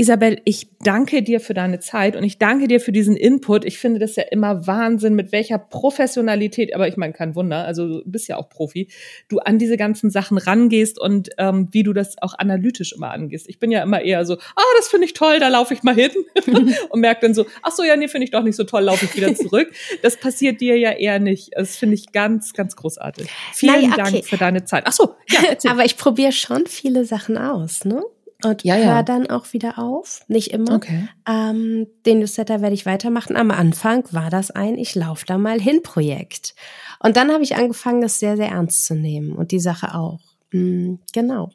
Isabel, 0.00 0.40
ich 0.44 0.68
danke 0.78 1.24
dir 1.24 1.40
für 1.40 1.54
deine 1.54 1.80
Zeit 1.80 2.14
und 2.14 2.22
ich 2.22 2.38
danke 2.38 2.68
dir 2.68 2.78
für 2.78 2.92
diesen 2.92 3.16
Input. 3.16 3.64
Ich 3.64 3.80
finde 3.80 3.98
das 3.98 4.14
ja 4.14 4.22
immer 4.30 4.64
Wahnsinn, 4.68 5.14
mit 5.14 5.32
welcher 5.32 5.58
Professionalität, 5.58 6.72
aber 6.72 6.86
ich 6.86 6.96
meine, 6.96 7.12
kein 7.12 7.34
Wunder, 7.34 7.64
also 7.64 7.88
du 7.88 8.02
bist 8.06 8.28
ja 8.28 8.36
auch 8.36 8.48
Profi, 8.48 8.86
du 9.28 9.40
an 9.40 9.58
diese 9.58 9.76
ganzen 9.76 10.10
Sachen 10.10 10.38
rangehst 10.38 11.00
und 11.00 11.30
ähm, 11.36 11.66
wie 11.72 11.82
du 11.82 11.92
das 11.92 12.14
auch 12.22 12.38
analytisch 12.38 12.92
immer 12.92 13.10
angehst. 13.10 13.48
Ich 13.48 13.58
bin 13.58 13.72
ja 13.72 13.82
immer 13.82 14.00
eher 14.00 14.24
so, 14.24 14.34
ah, 14.34 14.62
das 14.76 14.86
finde 14.86 15.04
ich 15.06 15.14
toll, 15.14 15.40
da 15.40 15.48
laufe 15.48 15.74
ich 15.74 15.82
mal 15.82 15.96
hin 15.96 16.12
und 16.90 17.00
merke 17.00 17.22
dann 17.22 17.34
so, 17.34 17.46
ach 17.62 17.72
so, 17.72 17.82
ja, 17.82 17.96
nee, 17.96 18.06
finde 18.06 18.26
ich 18.26 18.30
doch 18.30 18.44
nicht 18.44 18.54
so 18.54 18.62
toll, 18.62 18.82
laufe 18.82 19.04
ich 19.04 19.16
wieder 19.16 19.34
zurück. 19.34 19.72
Das 20.02 20.16
passiert 20.16 20.60
dir 20.60 20.78
ja 20.78 20.92
eher 20.92 21.18
nicht. 21.18 21.50
Das 21.56 21.74
finde 21.74 21.96
ich 21.96 22.12
ganz, 22.12 22.52
ganz 22.52 22.76
großartig. 22.76 23.28
Vielen 23.52 23.74
naja, 23.74 23.88
okay. 23.94 24.12
Dank 24.12 24.24
für 24.26 24.36
deine 24.36 24.64
Zeit. 24.64 24.84
Ach 24.86 24.92
so, 24.92 25.16
ja, 25.28 25.40
aber 25.72 25.84
ich 25.84 25.96
probiere 25.96 26.30
schon 26.30 26.68
viele 26.68 27.04
Sachen 27.04 27.36
aus, 27.36 27.84
ne? 27.84 28.04
Und 28.44 28.62
ja, 28.62 28.76
ja. 28.76 28.94
höre 28.94 29.02
dann 29.02 29.28
auch 29.28 29.52
wieder 29.52 29.78
auf. 29.78 30.20
Nicht 30.28 30.52
immer. 30.52 30.76
Okay. 30.76 31.08
Ähm, 31.28 31.88
den 32.06 32.20
Newsletter 32.20 32.60
werde 32.60 32.74
ich 32.74 32.86
weitermachen. 32.86 33.36
Am 33.36 33.50
Anfang 33.50 34.04
war 34.12 34.30
das 34.30 34.50
ein 34.52 34.78
Ich 34.78 34.94
laufe 34.94 35.26
da 35.26 35.38
mal 35.38 35.60
hin 35.60 35.82
Projekt. 35.82 36.54
Und 37.00 37.16
dann 37.16 37.32
habe 37.32 37.42
ich 37.42 37.56
angefangen, 37.56 38.00
das 38.00 38.20
sehr, 38.20 38.36
sehr 38.36 38.50
ernst 38.50 38.86
zu 38.86 38.94
nehmen 38.94 39.32
und 39.32 39.50
die 39.50 39.60
Sache 39.60 39.94
auch. 39.94 40.20
Mhm, 40.52 41.00
genau. 41.12 41.50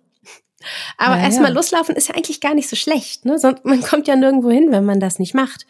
Aber 0.97 1.17
ja, 1.17 1.23
erstmal 1.23 1.51
ja. 1.51 1.55
loslaufen 1.55 1.95
ist 1.95 2.07
ja 2.07 2.15
eigentlich 2.15 2.41
gar 2.41 2.53
nicht 2.53 2.69
so 2.69 2.75
schlecht. 2.75 3.25
Ne? 3.25 3.37
Man 3.63 3.81
kommt 3.81 4.07
ja 4.07 4.15
nirgendwo 4.15 4.49
hin, 4.49 4.71
wenn 4.71 4.85
man 4.85 4.99
das 4.99 5.19
nicht 5.19 5.33
macht. 5.33 5.65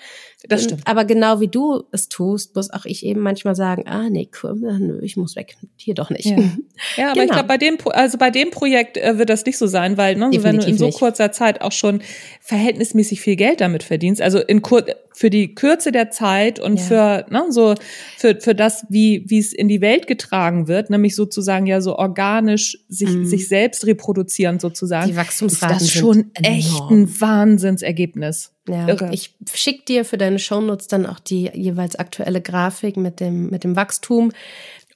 Das 0.50 0.66
stimmt. 0.66 0.82
Aber 0.86 1.06
genau 1.06 1.40
wie 1.40 1.48
du 1.48 1.84
es 1.92 2.10
tust, 2.10 2.56
muss 2.56 2.70
auch 2.70 2.86
ich 2.86 3.06
eben 3.06 3.22
manchmal 3.22 3.56
sagen, 3.56 3.88
ah 3.88 4.10
nee, 4.10 4.30
nö, 4.44 5.00
ich 5.02 5.16
muss 5.16 5.36
weg. 5.36 5.56
Hier 5.78 5.94
doch 5.94 6.10
nicht. 6.10 6.26
Ja, 6.26 6.38
ja 6.98 7.06
aber 7.12 7.14
genau. 7.14 7.24
ich 7.24 7.32
glaube, 7.32 7.48
bei 7.48 7.58
dem, 7.58 7.78
also 7.92 8.18
bei 8.18 8.30
dem 8.30 8.52
Projekt 8.52 8.98
äh, 8.98 9.18
wird 9.18 9.30
das 9.30 9.46
nicht 9.46 9.58
so 9.58 9.68
sein, 9.68 9.98
weil 9.98 10.16
ne, 10.16 10.32
wenn 10.42 10.58
du 10.58 10.68
in 10.68 10.78
so 10.78 10.90
kurzer 10.90 11.32
Zeit 11.32 11.62
auch 11.62 11.72
schon 11.72 12.02
verhältnismäßig 12.42 13.22
viel 13.22 13.38
Geld 13.38 13.62
damit 13.62 13.84
verdienst, 13.84 14.22
also 14.22 14.40
in 14.40 14.62
kur 14.62 14.86
für 15.16 15.30
die 15.30 15.54
Kürze 15.54 15.92
der 15.92 16.10
Zeit 16.10 16.60
und 16.60 16.78
ja. 16.80 16.84
für 16.84 17.26
ne, 17.30 17.46
so 17.50 17.76
für 18.18 18.40
für 18.42 18.56
das, 18.56 18.86
wie 18.90 19.24
wie 19.28 19.40
es 19.40 19.54
in 19.54 19.68
die 19.68 19.80
Welt 19.80 20.08
getragen 20.08 20.68
wird, 20.68 20.90
nämlich 20.90 21.16
sozusagen 21.16 21.68
ja 21.68 21.82
so 21.82 21.96
organisch 21.98 22.80
sich 22.90 23.10
mm. 23.10 23.26
sich 23.26 23.48
selbst 23.48 23.86
reproduzieren 23.86 24.60
sozusagen. 24.60 25.08
Die 25.08 25.16
Wachstumsraten 25.16 25.78
ist 25.78 25.84
das 25.84 25.92
schon 25.92 26.32
echt 26.34 26.82
ein 26.90 27.22
Wahnsinnsergebnis. 27.22 28.54
Ja, 28.68 28.88
Irre. 28.88 29.10
ich 29.12 29.36
schick 29.54 29.86
dir 29.86 30.06
für 30.06 30.18
deine 30.18 30.40
Shownotes 30.40 30.88
dann 30.88 31.06
auch 31.06 31.20
die 31.20 31.52
jeweils 31.54 31.96
aktuelle 31.96 32.42
Grafik 32.42 32.96
mit 32.96 33.20
dem, 33.20 33.50
mit 33.50 33.64
dem 33.64 33.76
Wachstum. 33.76 34.32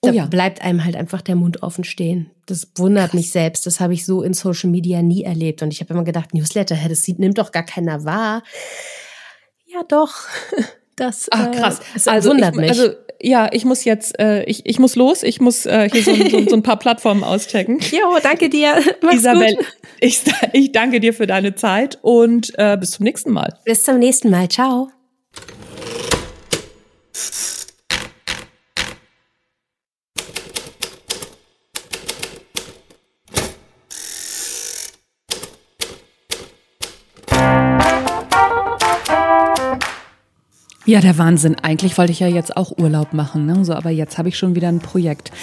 Da 0.01 0.11
oh 0.11 0.13
ja. 0.13 0.25
bleibt 0.25 0.61
einem 0.61 0.85
halt 0.85 0.95
einfach 0.95 1.21
der 1.21 1.35
Mund 1.35 1.63
offen 1.63 1.83
stehen. 1.83 2.29
Das 2.45 2.71
wundert 2.75 3.11
Krass. 3.11 3.13
mich 3.13 3.31
selbst. 3.31 3.65
Das 3.65 3.79
habe 3.79 3.93
ich 3.93 4.05
so 4.05 4.21
in 4.21 4.33
Social 4.33 4.69
Media 4.69 5.01
nie 5.01 5.23
erlebt. 5.23 5.63
Und 5.63 5.73
ich 5.73 5.81
habe 5.81 5.93
immer 5.93 6.03
gedacht, 6.03 6.33
Newsletter, 6.33 6.75
hä, 6.75 6.87
das 6.87 7.01
sieht, 7.01 7.19
nimmt 7.19 7.39
doch 7.39 7.51
gar 7.51 7.63
keiner 7.63 8.05
wahr. 8.05 8.43
Ja, 9.65 9.83
doch. 9.83 10.13
Das, 10.97 11.27
Ach, 11.31 11.51
krass. 11.51 11.79
Äh, 11.79 11.83
das 11.93 12.07
also 12.07 12.29
wundert 12.31 12.55
ich, 12.55 12.59
mich. 12.61 12.69
Also 12.69 12.89
ja, 13.21 13.49
ich 13.51 13.65
muss 13.65 13.85
jetzt, 13.85 14.19
äh, 14.19 14.43
ich, 14.43 14.65
ich 14.65 14.79
muss 14.79 14.95
los, 14.95 15.23
ich 15.23 15.39
muss 15.39 15.65
äh, 15.65 15.89
hier 15.91 16.03
so, 16.03 16.13
so, 16.13 16.49
so 16.49 16.55
ein 16.55 16.63
paar 16.63 16.77
Plattformen 16.77 17.23
auschecken. 17.23 17.79
Jo, 17.91 18.17
danke 18.21 18.49
dir. 18.49 18.75
Mach's 19.01 19.17
Isabel, 19.17 19.55
gut. 19.55 19.65
Ich, 19.99 20.21
ich 20.53 20.71
danke 20.71 20.99
dir 20.99 21.11
für 21.11 21.25
deine 21.25 21.55
Zeit 21.55 21.97
und 22.03 22.53
äh, 22.59 22.77
bis 22.77 22.91
zum 22.91 23.03
nächsten 23.03 23.31
Mal. 23.31 23.57
Bis 23.65 23.81
zum 23.81 23.97
nächsten 23.97 24.29
Mal. 24.29 24.47
Ciao. 24.47 24.89
Ja, 40.87 41.01
der 41.01 41.17
Wahnsinn. 41.17 41.57
Eigentlich 41.61 41.97
wollte 41.97 42.13
ich 42.13 42.21
ja 42.21 42.27
jetzt 42.27 42.55
auch 42.55 42.77
Urlaub 42.77 43.11
machen, 43.11 43.45
ne? 43.45 43.65
so, 43.65 43.73
aber 43.73 43.89
jetzt 43.89 44.17
habe 44.17 44.29
ich 44.29 44.37
schon 44.37 44.55
wieder 44.55 44.69
ein 44.69 44.79
Projekt. 44.79 45.33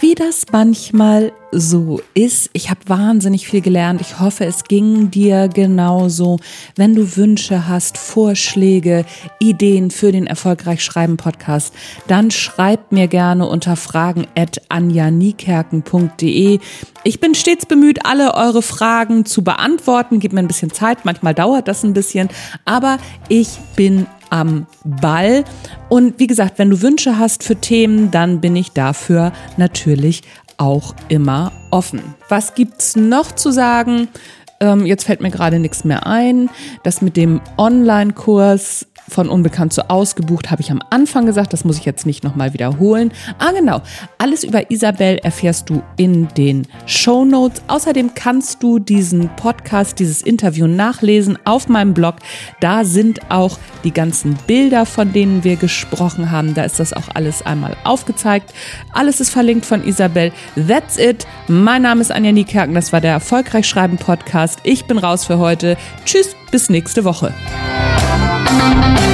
Wie 0.00 0.14
das 0.14 0.46
manchmal 0.50 1.30
so 1.52 2.00
ist. 2.14 2.48
Ich 2.54 2.70
habe 2.70 2.80
wahnsinnig 2.86 3.46
viel 3.46 3.60
gelernt. 3.60 4.00
Ich 4.00 4.18
hoffe, 4.18 4.46
es 4.46 4.64
ging 4.64 5.10
dir 5.10 5.48
genauso. 5.48 6.38
Wenn 6.74 6.94
du 6.94 7.18
Wünsche 7.18 7.68
hast, 7.68 7.98
Vorschläge, 7.98 9.04
Ideen 9.40 9.90
für 9.90 10.10
den 10.10 10.26
Erfolgreich 10.26 10.82
Schreiben 10.82 11.18
Podcast, 11.18 11.74
dann 12.06 12.30
schreib 12.30 12.90
mir 12.90 13.06
gerne 13.06 13.46
unter 13.46 13.76
fragen 13.76 14.26
at 14.34 14.62
anjanikerken.de. 14.70 16.60
Ich 17.04 17.20
bin 17.20 17.34
stets 17.34 17.66
bemüht, 17.66 18.06
alle 18.06 18.32
eure 18.32 18.62
Fragen 18.62 19.26
zu 19.26 19.44
beantworten. 19.44 20.18
Gib 20.18 20.32
mir 20.32 20.40
ein 20.40 20.48
bisschen 20.48 20.72
Zeit. 20.72 21.04
Manchmal 21.04 21.34
dauert 21.34 21.68
das 21.68 21.84
ein 21.84 21.92
bisschen, 21.92 22.30
aber 22.64 22.96
ich 23.28 23.58
bin 23.76 24.06
am 24.34 24.66
Ball. 24.84 25.44
Und 25.88 26.18
wie 26.18 26.26
gesagt, 26.26 26.58
wenn 26.58 26.70
du 26.70 26.82
Wünsche 26.82 27.18
hast 27.18 27.44
für 27.44 27.54
Themen, 27.54 28.10
dann 28.10 28.40
bin 28.40 28.56
ich 28.56 28.72
dafür 28.72 29.32
natürlich 29.56 30.22
auch 30.56 30.94
immer 31.08 31.52
offen. 31.70 32.02
Was 32.28 32.54
gibt's 32.54 32.96
noch 32.96 33.32
zu 33.32 33.52
sagen? 33.52 34.08
Ähm, 34.58 34.86
jetzt 34.86 35.04
fällt 35.04 35.20
mir 35.20 35.30
gerade 35.30 35.60
nichts 35.60 35.84
mehr 35.84 36.06
ein. 36.06 36.50
Das 36.82 37.00
mit 37.00 37.16
dem 37.16 37.40
Online-Kurs 37.58 38.86
von 39.08 39.28
unbekannt 39.28 39.72
zu 39.72 39.90
ausgebucht, 39.90 40.50
habe 40.50 40.62
ich 40.62 40.70
am 40.70 40.80
Anfang 40.90 41.26
gesagt. 41.26 41.52
Das 41.52 41.64
muss 41.64 41.78
ich 41.78 41.84
jetzt 41.84 42.06
nicht 42.06 42.24
nochmal 42.24 42.52
wiederholen. 42.52 43.12
Ah, 43.38 43.52
genau. 43.52 43.82
Alles 44.18 44.44
über 44.44 44.70
Isabel 44.70 45.18
erfährst 45.18 45.70
du 45.70 45.82
in 45.96 46.28
den 46.36 46.66
Show 46.86 47.24
Notes. 47.24 47.62
Außerdem 47.68 48.14
kannst 48.14 48.62
du 48.62 48.78
diesen 48.78 49.28
Podcast, 49.36 49.98
dieses 49.98 50.22
Interview 50.22 50.66
nachlesen 50.66 51.38
auf 51.44 51.68
meinem 51.68 51.94
Blog. 51.94 52.16
Da 52.60 52.84
sind 52.84 53.20
auch 53.30 53.58
die 53.84 53.92
ganzen 53.92 54.36
Bilder, 54.46 54.86
von 54.86 55.12
denen 55.12 55.44
wir 55.44 55.56
gesprochen 55.56 56.30
haben. 56.30 56.54
Da 56.54 56.64
ist 56.64 56.80
das 56.80 56.92
auch 56.92 57.08
alles 57.14 57.44
einmal 57.44 57.76
aufgezeigt. 57.84 58.52
Alles 58.92 59.20
ist 59.20 59.30
verlinkt 59.30 59.66
von 59.66 59.86
Isabel. 59.86 60.32
That's 60.68 60.98
it. 60.98 61.26
Mein 61.48 61.82
Name 61.82 62.00
ist 62.00 62.12
Anja 62.12 62.32
Niekerken. 62.32 62.74
Das 62.74 62.92
war 62.92 63.00
der 63.00 63.12
Erfolgreich 63.12 63.66
Schreiben 63.68 63.98
Podcast. 63.98 64.60
Ich 64.64 64.86
bin 64.86 64.98
raus 64.98 65.24
für 65.24 65.38
heute. 65.38 65.76
Tschüss, 66.04 66.34
bis 66.50 66.70
nächste 66.70 67.04
Woche. 67.04 67.34
Música 68.54 69.13